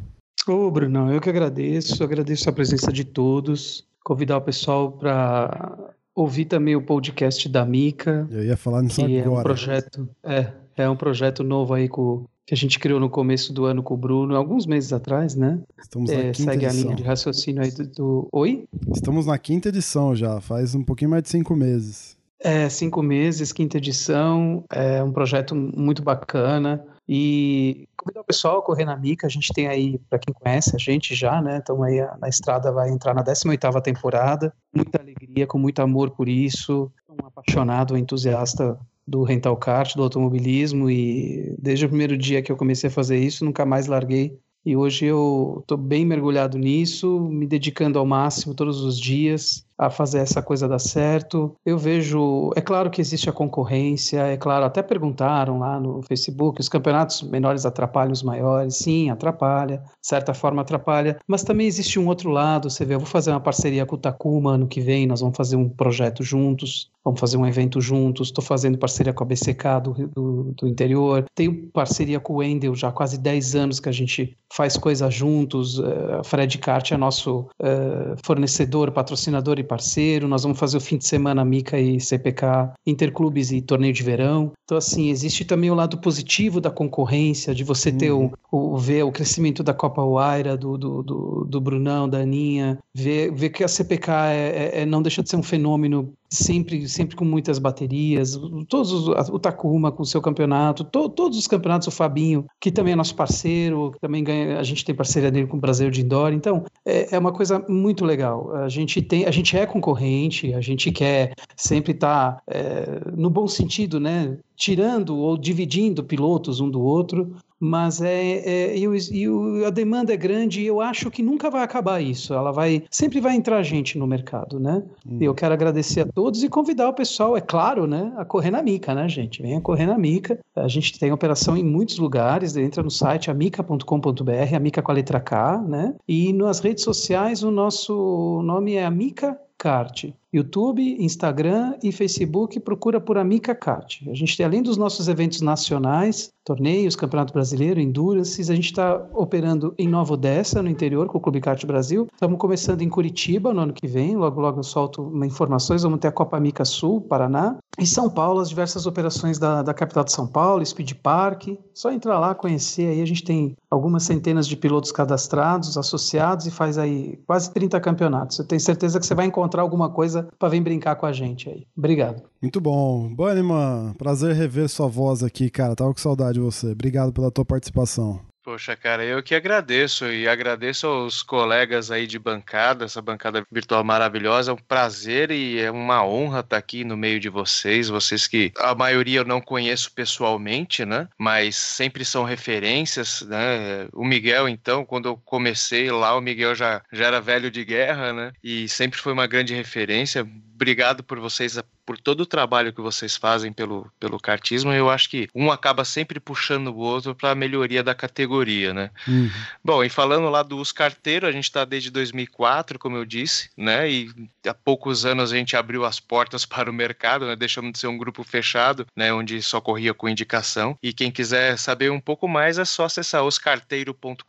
Ô, 0.47 0.71
Bruno, 0.71 1.11
eu 1.11 1.21
que 1.21 1.29
agradeço, 1.29 2.03
agradeço 2.03 2.49
a 2.49 2.53
presença 2.53 2.91
de 2.91 3.03
todos. 3.03 3.85
Convidar 4.07 4.37
o 4.37 4.41
pessoal 4.41 4.89
para 4.89 5.77
ouvir 6.15 6.45
também 6.45 6.77
o 6.77 6.81
podcast 6.81 7.49
da 7.49 7.65
Mica. 7.65 8.25
Eu 8.31 8.41
ia 8.41 8.55
falar 8.55 8.81
nisso 8.81 9.05
que 9.05 9.19
agora. 9.19 9.35
É 9.35 9.41
um 9.41 9.43
projeto, 9.43 10.09
é, 10.23 10.51
é 10.77 10.89
um 10.89 10.95
projeto 10.95 11.43
novo 11.43 11.73
aí 11.73 11.89
com, 11.89 12.23
que 12.45 12.53
a 12.53 12.57
gente 12.57 12.79
criou 12.79 13.01
no 13.01 13.09
começo 13.09 13.51
do 13.51 13.65
ano 13.65 13.83
com 13.83 13.95
o 13.95 13.97
Bruno, 13.97 14.33
alguns 14.37 14.65
meses 14.65 14.93
atrás, 14.93 15.35
né? 15.35 15.59
Estamos 15.77 16.09
é, 16.09 16.15
na 16.15 16.31
quinta 16.31 16.51
segue 16.53 16.65
edição. 16.65 16.79
a 16.79 16.83
linha 16.85 16.95
de 16.95 17.03
raciocínio 17.03 17.61
aí 17.61 17.69
do, 17.69 17.85
do. 17.85 18.29
Oi? 18.31 18.63
Estamos 18.95 19.25
na 19.25 19.37
quinta 19.37 19.67
edição 19.67 20.15
já, 20.15 20.39
faz 20.39 20.73
um 20.73 20.85
pouquinho 20.85 21.11
mais 21.11 21.23
de 21.23 21.27
cinco 21.27 21.53
meses. 21.53 22.15
É, 22.39 22.69
cinco 22.69 23.03
meses, 23.03 23.51
quinta 23.51 23.77
edição, 23.77 24.63
é 24.71 25.03
um 25.03 25.11
projeto 25.11 25.53
muito 25.53 26.01
bacana. 26.01 26.81
E 27.09 27.86
convidar 28.07 28.21
o 28.21 28.23
pessoal 28.23 28.59
a 28.59 28.61
correr 28.61 28.85
na 28.85 28.95
Mica, 28.95 29.27
a 29.27 29.29
gente 29.29 29.51
tem 29.53 29.67
aí, 29.67 29.99
para 30.09 30.17
quem 30.17 30.33
conhece 30.33 30.73
a 30.73 30.79
gente 30.79 31.13
já, 31.13 31.41
né? 31.41 31.57
Estamos 31.57 31.85
aí 31.85 31.99
na 32.19 32.29
estrada, 32.29 32.71
vai 32.71 32.89
entrar 32.89 33.13
na 33.13 33.23
18ª 33.23 33.81
temporada. 33.81 34.53
Muita 34.73 35.01
alegria, 35.01 35.45
com 35.45 35.59
muito 35.59 35.81
amor 35.81 36.11
por 36.11 36.29
isso. 36.29 36.89
Um 37.09 37.27
apaixonado, 37.27 37.93
um 37.93 37.97
entusiasta 37.97 38.79
do 39.05 39.23
rental 39.23 39.57
kart, 39.57 39.95
do 39.95 40.03
automobilismo 40.03 40.89
e 40.89 41.55
desde 41.59 41.85
o 41.85 41.89
primeiro 41.89 42.17
dia 42.17 42.41
que 42.41 42.51
eu 42.51 42.57
comecei 42.57 42.89
a 42.89 42.91
fazer 42.91 43.17
isso, 43.17 43.43
nunca 43.43 43.65
mais 43.65 43.87
larguei 43.87 44.37
e 44.65 44.75
hoje 44.75 45.05
eu 45.05 45.59
estou 45.61 45.77
bem 45.77 46.05
mergulhado 46.05 46.57
nisso, 46.57 47.21
me 47.21 47.47
dedicando 47.47 47.97
ao 47.97 48.05
máximo 48.05 48.53
todos 48.53 48.81
os 48.81 48.99
dias 48.99 49.65
a 49.77 49.89
fazer 49.89 50.19
essa 50.19 50.41
coisa 50.41 50.67
dar 50.67 50.79
certo. 50.79 51.55
Eu 51.65 51.77
vejo, 51.77 52.51
é 52.55 52.61
claro 52.61 52.89
que 52.89 52.99
existe 52.99 53.29
a 53.29 53.33
concorrência, 53.33 54.19
é 54.21 54.37
claro, 54.37 54.65
até 54.65 54.81
perguntaram 54.81 55.59
lá 55.59 55.79
no 55.79 56.01
Facebook, 56.01 56.59
os 56.59 56.69
campeonatos 56.69 57.21
menores 57.21 57.65
atrapalham 57.65 58.11
os 58.11 58.23
maiores? 58.23 58.77
Sim, 58.77 59.09
atrapalha, 59.09 59.77
de 59.77 60.07
certa 60.07 60.33
forma 60.33 60.61
atrapalha, 60.61 61.19
mas 61.27 61.43
também 61.43 61.67
existe 61.67 61.99
um 61.99 62.07
outro 62.07 62.29
lado, 62.29 62.69
você 62.69 62.83
vê, 62.83 62.95
eu 62.95 62.99
vou 62.99 63.07
fazer 63.07 63.31
uma 63.31 63.39
parceria 63.39 63.85
com 63.85 63.95
o 63.95 63.99
Takuma 63.99 64.53
ano 64.53 64.67
que 64.67 64.81
vem, 64.81 65.05
nós 65.05 65.21
vamos 65.21 65.37
fazer 65.37 65.55
um 65.55 65.69
projeto 65.69 66.23
juntos, 66.23 66.89
vamos 67.03 67.19
fazer 67.19 67.37
um 67.37 67.45
evento 67.45 67.79
juntos, 67.79 68.27
estou 68.27 68.43
fazendo 68.43 68.77
parceria 68.77 69.13
com 69.13 69.23
a 69.23 69.27
BCK 69.27 69.81
do, 69.83 69.93
do, 70.07 70.53
do 70.53 70.67
interior, 70.67 71.25
tenho 71.35 71.67
parceria 71.67 72.19
com 72.19 72.33
o 72.33 72.37
Wendel 72.37 72.75
já 72.75 72.89
há 72.89 72.91
quase 72.91 73.17
10 73.17 73.55
anos 73.55 73.79
que 73.79 73.89
a 73.89 73.91
gente 73.91 74.35
faz 74.51 74.75
coisas 74.75 75.13
juntos, 75.13 75.79
uh, 75.79 76.23
Fred 76.23 76.57
Kart 76.57 76.91
é 76.91 76.97
nosso 76.97 77.47
uh, 77.61 78.15
fornecedor, 78.25 78.91
patrocinador 78.91 79.59
e 79.59 79.63
parceiro, 79.67 80.27
nós 80.27 80.43
vamos 80.43 80.57
fazer 80.57 80.77
o 80.77 80.81
fim 80.81 80.97
de 80.97 81.05
semana 81.05 81.43
Mica 81.45 81.79
e 81.79 81.99
CPK, 81.99 82.71
interclubes 82.85 83.51
e 83.51 83.61
torneio 83.61 83.93
de 83.93 84.03
verão. 84.03 84.51
Então, 84.63 84.77
assim, 84.77 85.09
existe 85.09 85.45
também 85.45 85.69
o 85.69 85.75
lado 85.75 85.97
positivo 85.97 86.59
da 86.59 86.71
concorrência, 86.71 87.53
de 87.53 87.63
você 87.63 87.91
ter 87.91 88.11
uhum. 88.11 88.31
o, 88.51 88.73
o, 88.73 88.77
ver 88.77 89.03
o 89.03 89.11
crescimento 89.11 89.61
da 89.63 89.73
Copa 89.73 90.01
Uaira, 90.01 90.57
do, 90.57 90.77
do, 90.77 91.03
do, 91.03 91.45
do 91.45 91.61
Brunão, 91.61 92.07
da 92.07 92.19
Aninha, 92.19 92.77
ver, 92.93 93.31
ver 93.31 93.49
que 93.49 93.63
a 93.63 93.67
CPK 93.67 94.11
é, 94.11 94.35
é, 94.35 94.81
é, 94.81 94.85
não 94.85 95.01
deixa 95.01 95.21
de 95.21 95.29
ser 95.29 95.37
um 95.37 95.43
fenômeno 95.43 96.13
sempre, 96.29 96.87
sempre 96.87 97.15
com 97.15 97.25
muitas 97.25 97.59
baterias, 97.59 98.39
todos 98.67 98.91
os, 98.91 99.29
o 99.29 99.39
Takuma 99.39 99.91
com 99.91 100.03
o 100.03 100.05
seu 100.05 100.21
campeonato, 100.21 100.83
to, 100.83 101.09
todos 101.09 101.37
os 101.37 101.47
campeonatos, 101.47 101.87
o 101.87 101.91
Fabinho, 101.91 102.45
que 102.59 102.71
também 102.71 102.93
é 102.93 102.95
nosso 102.95 103.15
parceiro, 103.15 103.93
também 104.01 104.23
ganha, 104.23 104.59
a 104.59 104.63
gente 104.63 104.83
tem 104.83 104.93
parceria 104.93 105.31
dele 105.31 105.47
com 105.47 105.57
o 105.57 105.59
Brasil 105.59 105.89
de 105.89 106.01
Indoor, 106.01 106.33
então 106.33 106.65
é, 106.85 107.15
é, 107.15 107.19
uma 107.19 107.31
coisa 107.31 107.63
muito 107.67 108.03
legal. 108.05 108.53
A 108.55 108.69
gente 108.69 109.01
tem, 109.01 109.25
a 109.25 109.31
gente 109.31 109.57
é 109.57 109.65
concorrente, 109.65 110.53
a 110.53 110.61
gente 110.61 110.91
quer 110.91 111.33
sempre 111.55 111.93
estar 111.93 112.33
tá, 112.33 112.41
é, 112.47 113.01
no 113.15 113.29
bom 113.29 113.47
sentido, 113.47 113.99
né? 113.99 114.37
Tirando 114.55 115.15
ou 115.17 115.37
dividindo 115.37 116.03
pilotos 116.03 116.59
um 116.59 116.69
do 116.69 116.81
outro, 116.81 117.35
mas 117.59 118.01
é, 118.01 118.37
é 118.37 118.77
e, 118.77 118.87
o, 118.87 118.95
e 118.95 119.29
o, 119.29 119.65
a 119.65 119.69
demanda 119.69 120.13
é 120.13 120.17
grande 120.17 120.61
e 120.61 120.67
eu 120.67 120.79
acho 120.81 121.09
que 121.09 121.23
nunca 121.23 121.49
vai 121.49 121.63
acabar 121.63 122.01
isso. 122.01 122.33
Ela 122.33 122.51
vai 122.51 122.83
sempre 122.89 123.19
vai 123.19 123.35
entrar 123.35 123.61
gente 123.63 123.97
no 123.97 124.07
mercado, 124.07 124.59
né? 124.59 124.83
Hum. 125.05 125.17
E 125.19 125.25
eu 125.25 125.33
quero 125.33 125.53
agradecer 125.53 126.01
a 126.01 126.05
todos 126.05 126.43
e 126.43 126.49
convidar 126.49 126.89
o 126.89 126.93
pessoal, 126.93 127.35
é 127.35 127.41
claro, 127.41 127.87
né, 127.87 128.13
a 128.17 128.25
correr 128.25 128.51
na 128.51 128.61
Mica, 128.61 128.93
né, 128.93 129.07
gente? 129.07 129.41
Venha 129.41 129.61
correr 129.61 129.85
na 129.85 129.97
Mica. 129.97 130.39
A 130.55 130.67
gente 130.67 130.97
tem 130.99 131.11
operação 131.11 131.57
em 131.57 131.63
muitos 131.63 131.97
lugares. 131.97 132.55
Entra 132.55 132.83
no 132.83 132.91
site 132.91 133.31
amica.com.br, 133.31 134.55
amica 134.55 134.81
com 134.81 134.91
a 134.91 134.95
letra 134.95 135.19
K, 135.19 135.61
né? 135.61 135.95
E 136.07 136.33
nas 136.33 136.59
redes 136.59 136.83
sociais 136.83 137.43
o 137.43 137.51
nosso 137.51 138.41
nome 138.43 138.75
é 138.75 138.85
Amica 138.85 139.37
Kart. 139.57 140.05
YouTube, 140.37 140.97
Instagram 140.99 141.75
e 141.83 141.91
Facebook, 141.91 142.59
procura 142.59 143.01
por 143.01 143.17
Amica 143.17 143.53
Kart. 143.53 144.01
A 144.09 144.13
gente 144.13 144.37
tem, 144.37 144.45
além 144.45 144.61
dos 144.61 144.77
nossos 144.77 145.07
eventos 145.07 145.41
nacionais, 145.41 146.31
torneios, 146.47 146.95
Campeonato 146.95 147.33
Brasileiro, 147.33 147.79
Endurances, 147.79 148.49
a 148.49 148.55
gente 148.55 148.65
está 148.65 149.05
operando 149.13 149.73
em 149.77 149.87
Nova 149.87 150.13
Odessa, 150.13 150.63
no 150.63 150.69
interior, 150.69 151.07
com 151.07 151.17
o 151.17 151.21
Clube 151.21 151.41
Kart 151.41 151.63
Brasil. 151.65 152.07
Estamos 152.13 152.39
começando 152.39 152.81
em 152.81 152.89
Curitiba 152.89 153.53
no 153.53 153.61
ano 153.61 153.73
que 153.73 153.85
vem, 153.85 154.15
logo 154.15 154.39
logo 154.39 154.59
eu 154.59 154.63
solto 154.63 155.11
informações, 155.25 155.83
vamos 155.83 155.99
ter 155.99 156.07
a 156.07 156.11
Copa 156.11 156.37
Amica 156.37 156.63
Sul, 156.63 157.01
Paraná. 157.01 157.57
Em 157.79 157.85
São 157.85 158.09
Paulo, 158.09 158.39
as 158.39 158.49
diversas 158.49 158.87
operações 158.87 159.37
da, 159.37 159.61
da 159.61 159.73
capital 159.73 160.03
de 160.03 160.11
São 160.11 160.25
Paulo, 160.25 160.65
Speed 160.65 160.93
Park. 160.93 161.49
Só 161.73 161.91
entrar 161.91 162.17
lá, 162.17 162.33
conhecer 162.33 162.87
aí, 162.87 163.01
a 163.01 163.05
gente 163.05 163.23
tem 163.23 163.55
algumas 163.69 164.03
centenas 164.03 164.47
de 164.47 164.55
pilotos 164.55 164.91
cadastrados, 164.91 165.77
associados 165.77 166.47
e 166.47 166.51
faz 166.51 166.77
aí 166.77 167.19
quase 167.27 167.51
30 167.51 167.79
campeonatos. 167.81 168.39
Eu 168.39 168.47
tenho 168.47 168.61
certeza 168.61 168.99
que 168.99 169.05
você 169.05 169.13
vai 169.13 169.25
encontrar 169.25 169.61
alguma 169.61 169.89
coisa 169.89 170.26
para 170.37 170.49
vir 170.49 170.61
brincar 170.61 170.95
com 170.95 171.05
a 171.05 171.13
gente 171.13 171.49
aí. 171.49 171.65
Obrigado. 171.77 172.23
Muito 172.41 172.59
bom. 172.59 173.13
Bunnyman, 173.13 173.93
prazer 173.97 174.35
rever 174.35 174.69
sua 174.69 174.87
voz 174.87 175.23
aqui, 175.23 175.49
cara. 175.49 175.75
Tava 175.75 175.93
com 175.93 175.99
saudade 175.99 176.33
de 176.33 176.39
você. 176.39 176.71
Obrigado 176.71 177.11
pela 177.13 177.31
tua 177.31 177.45
participação. 177.45 178.26
Poxa, 178.47 178.77
cara, 178.77 179.03
eu 179.03 179.21
que 179.21 179.35
agradeço 179.35 180.05
e 180.05 180.25
agradeço 180.25 180.87
aos 180.87 181.21
colegas 181.21 181.91
aí 181.91 182.07
de 182.07 182.17
bancada, 182.17 182.85
essa 182.85 183.01
bancada 183.01 183.45
virtual 183.51 183.83
maravilhosa. 183.83 184.51
É 184.51 184.53
um 184.53 184.57
prazer 184.57 185.31
e 185.31 185.59
é 185.59 185.69
uma 185.69 186.01
honra 186.05 186.39
estar 186.39 186.55
aqui 186.55 186.85
no 186.85 186.95
meio 186.95 187.19
de 187.19 187.27
vocês. 187.27 187.89
Vocês 187.89 188.25
que 188.25 188.53
a 188.57 188.73
maioria 188.73 189.19
eu 189.19 189.25
não 189.25 189.41
conheço 189.41 189.91
pessoalmente, 189.91 190.85
né? 190.85 191.09
Mas 191.17 191.57
sempre 191.57 192.05
são 192.05 192.23
referências, 192.23 193.21
né? 193.23 193.89
O 193.91 194.05
Miguel, 194.05 194.47
então, 194.47 194.85
quando 194.85 195.09
eu 195.09 195.17
comecei 195.25 195.91
lá, 195.91 196.15
o 196.15 196.21
Miguel 196.21 196.55
já, 196.55 196.81
já 196.89 197.05
era 197.05 197.19
velho 197.19 197.51
de 197.51 197.65
guerra, 197.65 198.13
né? 198.13 198.31
E 198.41 198.69
sempre 198.69 198.97
foi 198.97 199.11
uma 199.11 199.27
grande 199.27 199.53
referência. 199.53 200.25
Obrigado 200.55 201.03
por 201.03 201.19
vocês 201.19 201.57
por 201.87 201.97
todo 201.97 202.19
o 202.19 202.25
trabalho 202.25 202.73
que 202.73 202.81
vocês 202.81 203.15
fazem 203.15 203.53
pelo, 203.53 203.89
pelo 203.97 204.19
cartismo, 204.19 204.73
eu 204.73 204.89
acho 204.89 205.09
que 205.09 205.29
um 205.33 205.49
acaba 205.49 205.85
sempre 205.85 206.19
puxando 206.19 206.67
o 206.67 206.75
outro 206.75 207.15
para 207.15 207.31
a 207.31 207.35
melhoria 207.35 207.81
da 207.81 207.95
categoria, 207.95 208.73
né? 208.73 208.91
Uhum. 209.07 209.31
Bom, 209.63 209.81
e 209.85 209.89
falando 209.89 210.29
lá 210.29 210.43
dos 210.43 210.73
carteiros, 210.73 211.29
a 211.29 211.31
gente 211.31 211.45
está 211.45 211.63
desde 211.63 211.89
2004, 211.89 212.77
como 212.77 212.97
eu 212.97 213.05
disse, 213.05 213.49
né? 213.55 213.89
E 213.89 214.11
há 214.45 214.53
poucos 214.53 215.05
anos 215.05 215.31
a 215.31 215.37
gente 215.37 215.55
abriu 215.55 215.85
as 215.85 215.97
portas 215.97 216.43
para 216.45 216.69
o 216.69 216.73
mercado, 216.73 217.25
né? 217.25 217.37
Deixamos 217.37 217.71
de 217.71 217.79
ser 217.79 217.87
um 217.87 217.97
grupo 217.97 218.21
fechado, 218.21 218.85
né? 218.93 219.13
Onde 219.13 219.41
só 219.41 219.61
corria 219.61 219.93
com 219.93 220.09
indicação. 220.09 220.77
E 220.83 220.91
quem 220.91 221.09
quiser 221.09 221.57
saber 221.57 221.89
um 221.89 222.01
pouco 222.01 222.27
mais 222.27 222.57
é 222.57 222.65
só 222.65 222.83
acessar 222.83 223.23
oscarteiro.com.br. 223.23 224.25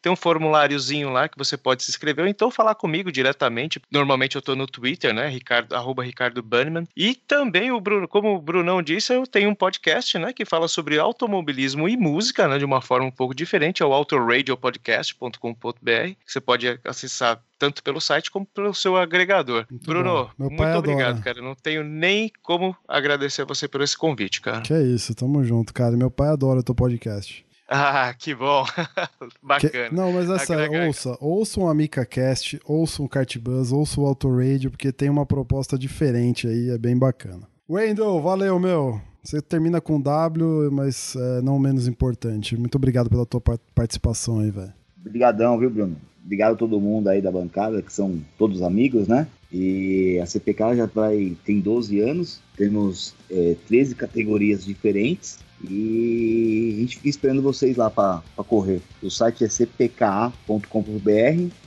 Tem 0.00 0.10
um 0.10 0.16
formuláriozinho 0.16 1.10
lá 1.10 1.28
que 1.28 1.36
você 1.36 1.58
pode 1.58 1.82
se 1.82 1.90
inscrever 1.90 2.24
ou 2.24 2.30
então 2.30 2.50
falar 2.50 2.74
comigo 2.74 3.12
diretamente. 3.12 3.82
Normalmente 3.90 4.36
eu 4.36 4.40
estou 4.40 4.56
no 4.56 4.66
Twitter, 4.66 5.12
né? 5.12 5.28
Ricardo, 5.28 5.74
arroba 5.74 6.02
Ricardo 6.02 6.42
Bunnyman. 6.54 6.86
E 6.96 7.14
também 7.14 7.72
o 7.72 7.80
Bruno, 7.80 8.06
como 8.06 8.34
o 8.34 8.40
Brunão 8.40 8.82
disse, 8.82 9.12
eu 9.12 9.26
tenho 9.26 9.50
um 9.50 9.54
podcast, 9.54 10.16
né, 10.18 10.32
que 10.32 10.44
fala 10.44 10.68
sobre 10.68 10.98
automobilismo 10.98 11.88
e 11.88 11.96
música, 11.96 12.46
né, 12.46 12.58
de 12.58 12.64
uma 12.64 12.80
forma 12.80 13.06
um 13.06 13.10
pouco 13.10 13.34
diferente, 13.34 13.82
é 13.82 13.86
o 13.86 13.92
autoradiopodcast.com.br. 13.92 16.12
Você 16.24 16.40
pode 16.40 16.78
acessar 16.84 17.42
tanto 17.58 17.82
pelo 17.82 18.00
site 18.00 18.30
como 18.30 18.46
pelo 18.46 18.74
seu 18.74 18.96
agregador. 18.96 19.66
Muito 19.70 19.86
Bruno, 19.86 20.30
muito 20.38 20.78
obrigado, 20.78 21.22
cara. 21.22 21.40
Não 21.40 21.54
tenho 21.54 21.82
nem 21.82 22.30
como 22.42 22.76
agradecer 22.86 23.42
a 23.42 23.46
você 23.46 23.66
por 23.66 23.80
esse 23.80 23.96
convite, 23.96 24.40
cara. 24.40 24.60
Que 24.60 24.74
é 24.74 24.82
isso, 24.82 25.14
tamo 25.14 25.42
junto, 25.44 25.72
cara. 25.72 25.96
Meu 25.96 26.10
pai 26.10 26.28
adora 26.28 26.60
o 26.60 26.62
teu 26.62 26.74
podcast. 26.74 27.44
Ah, 27.68 28.14
que 28.18 28.34
bom. 28.34 28.64
Bacana. 29.42 29.88
Que... 29.88 29.94
Não, 29.94 30.12
mas 30.12 30.28
é 30.28 30.38
sério, 30.38 30.86
ouça, 30.86 31.16
ouça 31.20 31.60
um 31.60 31.68
Amica 31.68 32.04
Cast, 32.04 32.60
ouça 32.64 33.02
um 33.02 33.08
Kart 33.08 33.38
Buzz, 33.38 33.72
ouça 33.72 34.00
o 34.00 34.06
Auto 34.06 34.28
Radio, 34.36 34.70
porque 34.70 34.92
tem 34.92 35.08
uma 35.08 35.24
proposta 35.24 35.78
diferente 35.78 36.46
aí, 36.46 36.70
é 36.70 36.78
bem 36.78 36.96
bacana. 36.96 37.48
Wendel, 37.68 38.20
valeu, 38.20 38.58
meu. 38.58 39.00
Você 39.22 39.40
termina 39.40 39.80
com 39.80 39.98
W, 39.98 40.70
mas 40.70 41.16
é, 41.16 41.40
não 41.40 41.58
menos 41.58 41.88
importante. 41.88 42.56
Muito 42.58 42.74
obrigado 42.76 43.08
pela 43.08 43.24
tua 43.24 43.40
participação 43.74 44.40
aí, 44.40 44.50
velho. 44.50 44.72
Obrigadão, 45.00 45.58
viu, 45.58 45.70
Bruno? 45.70 45.96
Obrigado 46.22 46.52
a 46.52 46.56
todo 46.56 46.80
mundo 46.80 47.08
aí 47.08 47.22
da 47.22 47.32
bancada, 47.32 47.80
que 47.80 47.92
são 47.92 48.20
todos 48.36 48.60
amigos, 48.60 49.08
né? 49.08 49.26
E 49.50 50.18
a 50.22 50.26
CPK 50.26 50.76
já 50.76 50.86
vai, 50.86 51.36
tem 51.44 51.60
12 51.60 52.00
anos, 52.00 52.40
temos 52.56 53.14
é, 53.30 53.56
13 53.66 53.94
categorias 53.94 54.64
diferentes 54.64 55.38
e 55.68 56.74
a 56.76 56.80
gente 56.80 56.96
fica 56.96 57.08
esperando 57.08 57.42
vocês 57.42 57.76
lá 57.76 57.90
para 57.90 58.22
correr. 58.46 58.80
O 59.02 59.10
site 59.10 59.44
é 59.44 59.48
cpka.com.br 59.48 60.30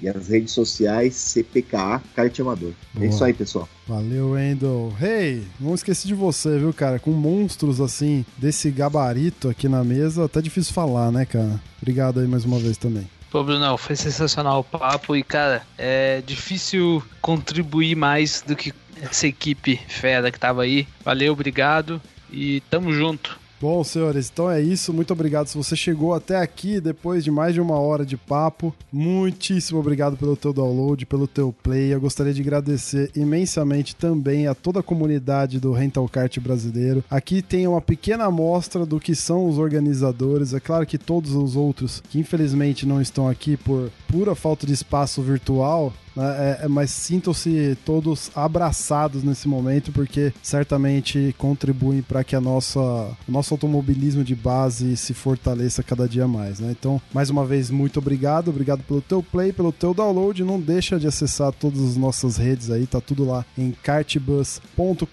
e 0.02 0.10
as 0.10 0.28
redes 0.28 0.54
sociais 0.54 1.16
cpka 1.16 2.02
Kart 2.16 2.40
Amador. 2.40 2.74
É 3.00 3.06
isso 3.06 3.24
aí, 3.24 3.34
pessoal. 3.34 3.68
Valeu, 3.88 4.32
Wendel. 4.32 4.94
Hey, 5.02 5.44
não 5.60 5.74
esqueci 5.74 6.08
de 6.08 6.14
você, 6.14 6.58
viu, 6.58 6.74
cara? 6.74 7.00
Com 7.00 7.12
monstros 7.12 7.80
assim, 7.80 8.26
desse 8.38 8.70
gabarito 8.70 9.50
aqui 9.50 9.70
na 9.70 9.84
mesa, 9.84 10.26
até 10.26 10.42
difícil 10.42 10.74
falar, 10.74 11.12
né, 11.12 11.26
cara? 11.26 11.62
Obrigado 11.82 12.20
aí 12.20 12.28
mais 12.28 12.44
uma 12.44 12.60
vez 12.60 12.78
também. 12.78 13.08
Pô, 13.30 13.44
Bruno, 13.44 13.78
foi 13.78 13.96
sensacional 13.96 14.60
o 14.60 14.64
papo 14.64 15.16
e, 15.16 15.24
cara, 15.24 15.62
é 15.78 16.22
difícil 16.26 17.04
contribuir 17.22 17.96
mais 17.96 18.42
do 18.42 18.56
que 18.56 18.74
essa 19.02 19.28
equipe 19.28 19.80
fera 19.88 20.32
que 20.32 20.40
tava 20.40 20.64
aí. 20.64 20.88
Valeu, 21.04 21.34
obrigado 21.34 22.02
e 22.32 22.62
tamo 22.70 22.92
junto. 22.94 23.40
Bom, 23.60 23.84
senhores, 23.84 24.30
então 24.32 24.52
é 24.52 24.62
isso. 24.62 24.94
Muito 24.94 25.12
obrigado 25.12 25.48
se 25.48 25.58
você 25.58 25.76
chegou 25.76 26.14
até 26.14 26.38
aqui 26.38 26.80
depois 26.80 27.24
de 27.24 27.32
mais 27.32 27.56
de 27.56 27.62
uma 27.62 27.80
hora 27.80 28.06
de 28.06 28.16
papo. 28.16 28.74
Muitíssimo 28.94 29.80
obrigado 29.80 30.16
pelo 30.16 30.38
teu 30.38 30.54
download, 30.54 31.08
pelo 31.08 31.28
teu 31.28 31.52
play. 31.64 31.92
Eu 31.92 32.00
gostaria 32.00 32.34
de 32.34 32.42
agradecer 32.42 33.10
imensamente 33.16 33.96
também 33.96 34.46
a 34.46 34.54
toda 34.54 34.82
a 34.82 34.84
comunidade 34.84 35.60
do 35.60 35.72
Rental 35.72 36.08
Kart 36.08 36.38
brasileiro. 36.40 37.04
Aqui 37.10 37.42
tem 37.42 37.66
uma 37.66 37.82
pequena 37.82 38.26
amostra 38.26 38.86
do 38.86 39.00
que 39.00 39.16
são 39.16 39.50
os 39.50 39.58
organizadores. 39.58 40.54
É 40.54 40.60
claro 40.60 40.86
que 40.86 41.00
todos 41.00 41.34
os 41.34 41.56
outros 41.56 42.04
que 42.12 42.20
infelizmente 42.20 42.86
não 42.86 43.02
estão 43.02 43.28
aqui 43.28 43.58
por 43.58 43.90
pura 44.08 44.36
falta 44.36 44.68
de 44.68 44.74
espaço 44.74 45.20
virtual, 45.24 45.92
né? 46.18 46.58
É, 46.62 46.66
é, 46.66 46.68
mas 46.68 46.90
sintam-se 46.90 47.78
todos 47.86 48.32
abraçados 48.36 49.24
nesse 49.24 49.48
momento, 49.48 49.92
porque 49.92 50.34
certamente 50.42 51.36
contribuem 51.38 52.02
para 52.02 52.24
que 52.24 52.36
a 52.36 52.42
nossa, 52.42 52.80
o 52.80 53.32
nosso 53.32 53.54
automobilismo 53.54 54.24
de 54.24 54.36
base 54.36 54.98
se 54.98 55.14
fortaleça 55.14 55.84
cada 55.84 56.08
dia 56.08 56.28
mais. 56.28 56.60
Né? 56.60 56.76
Então, 56.78 57.00
mais 57.14 57.30
uma 57.30 57.46
vez, 57.46 57.70
muito 57.70 58.00
obrigado. 58.00 58.50
Obrigado 58.50 58.84
pelo 58.84 59.02
teu 59.02 59.22
play, 59.22 59.54
pelo 59.54 59.72
teu 59.72 59.94
download. 59.94 60.44
Não 60.44 60.60
deixa 60.60 61.00
de 61.00 61.06
acessar 61.08 61.52
todas 61.52 61.82
as 61.82 61.96
nossas 61.96 62.38
redes 62.38 62.72
aí, 62.72 62.88
tá 62.88 63.00
tudo 63.00 63.24
lá 63.24 63.46
em 63.58 63.72
kartbus.com.br. 63.84 65.08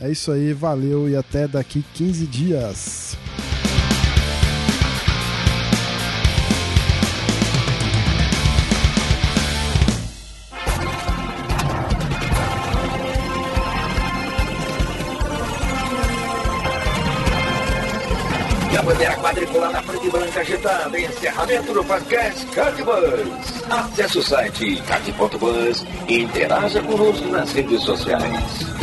É 0.00 0.10
isso 0.10 0.30
aí, 0.30 0.52
valeu 0.52 1.08
e 1.08 1.16
até 1.16 1.48
daqui 1.48 1.84
15 1.94 2.26
dias. 2.26 3.16
Bandeira 18.84 19.16
quadriculada 19.16 19.72
na 19.72 19.82
frente 19.82 20.10
branca 20.10 20.40
agitada. 20.40 21.00
Encerramento 21.00 21.72
do 21.72 21.84
podcast 21.84 22.46
Cardbus. 22.46 23.62
Acesse 23.70 24.18
o 24.18 24.22
site 24.22 24.82
card.bus 24.82 25.86
e 26.06 26.22
interaja 26.22 26.82
conosco 26.82 27.28
nas 27.28 27.52
redes 27.52 27.82
sociais. 27.82 28.74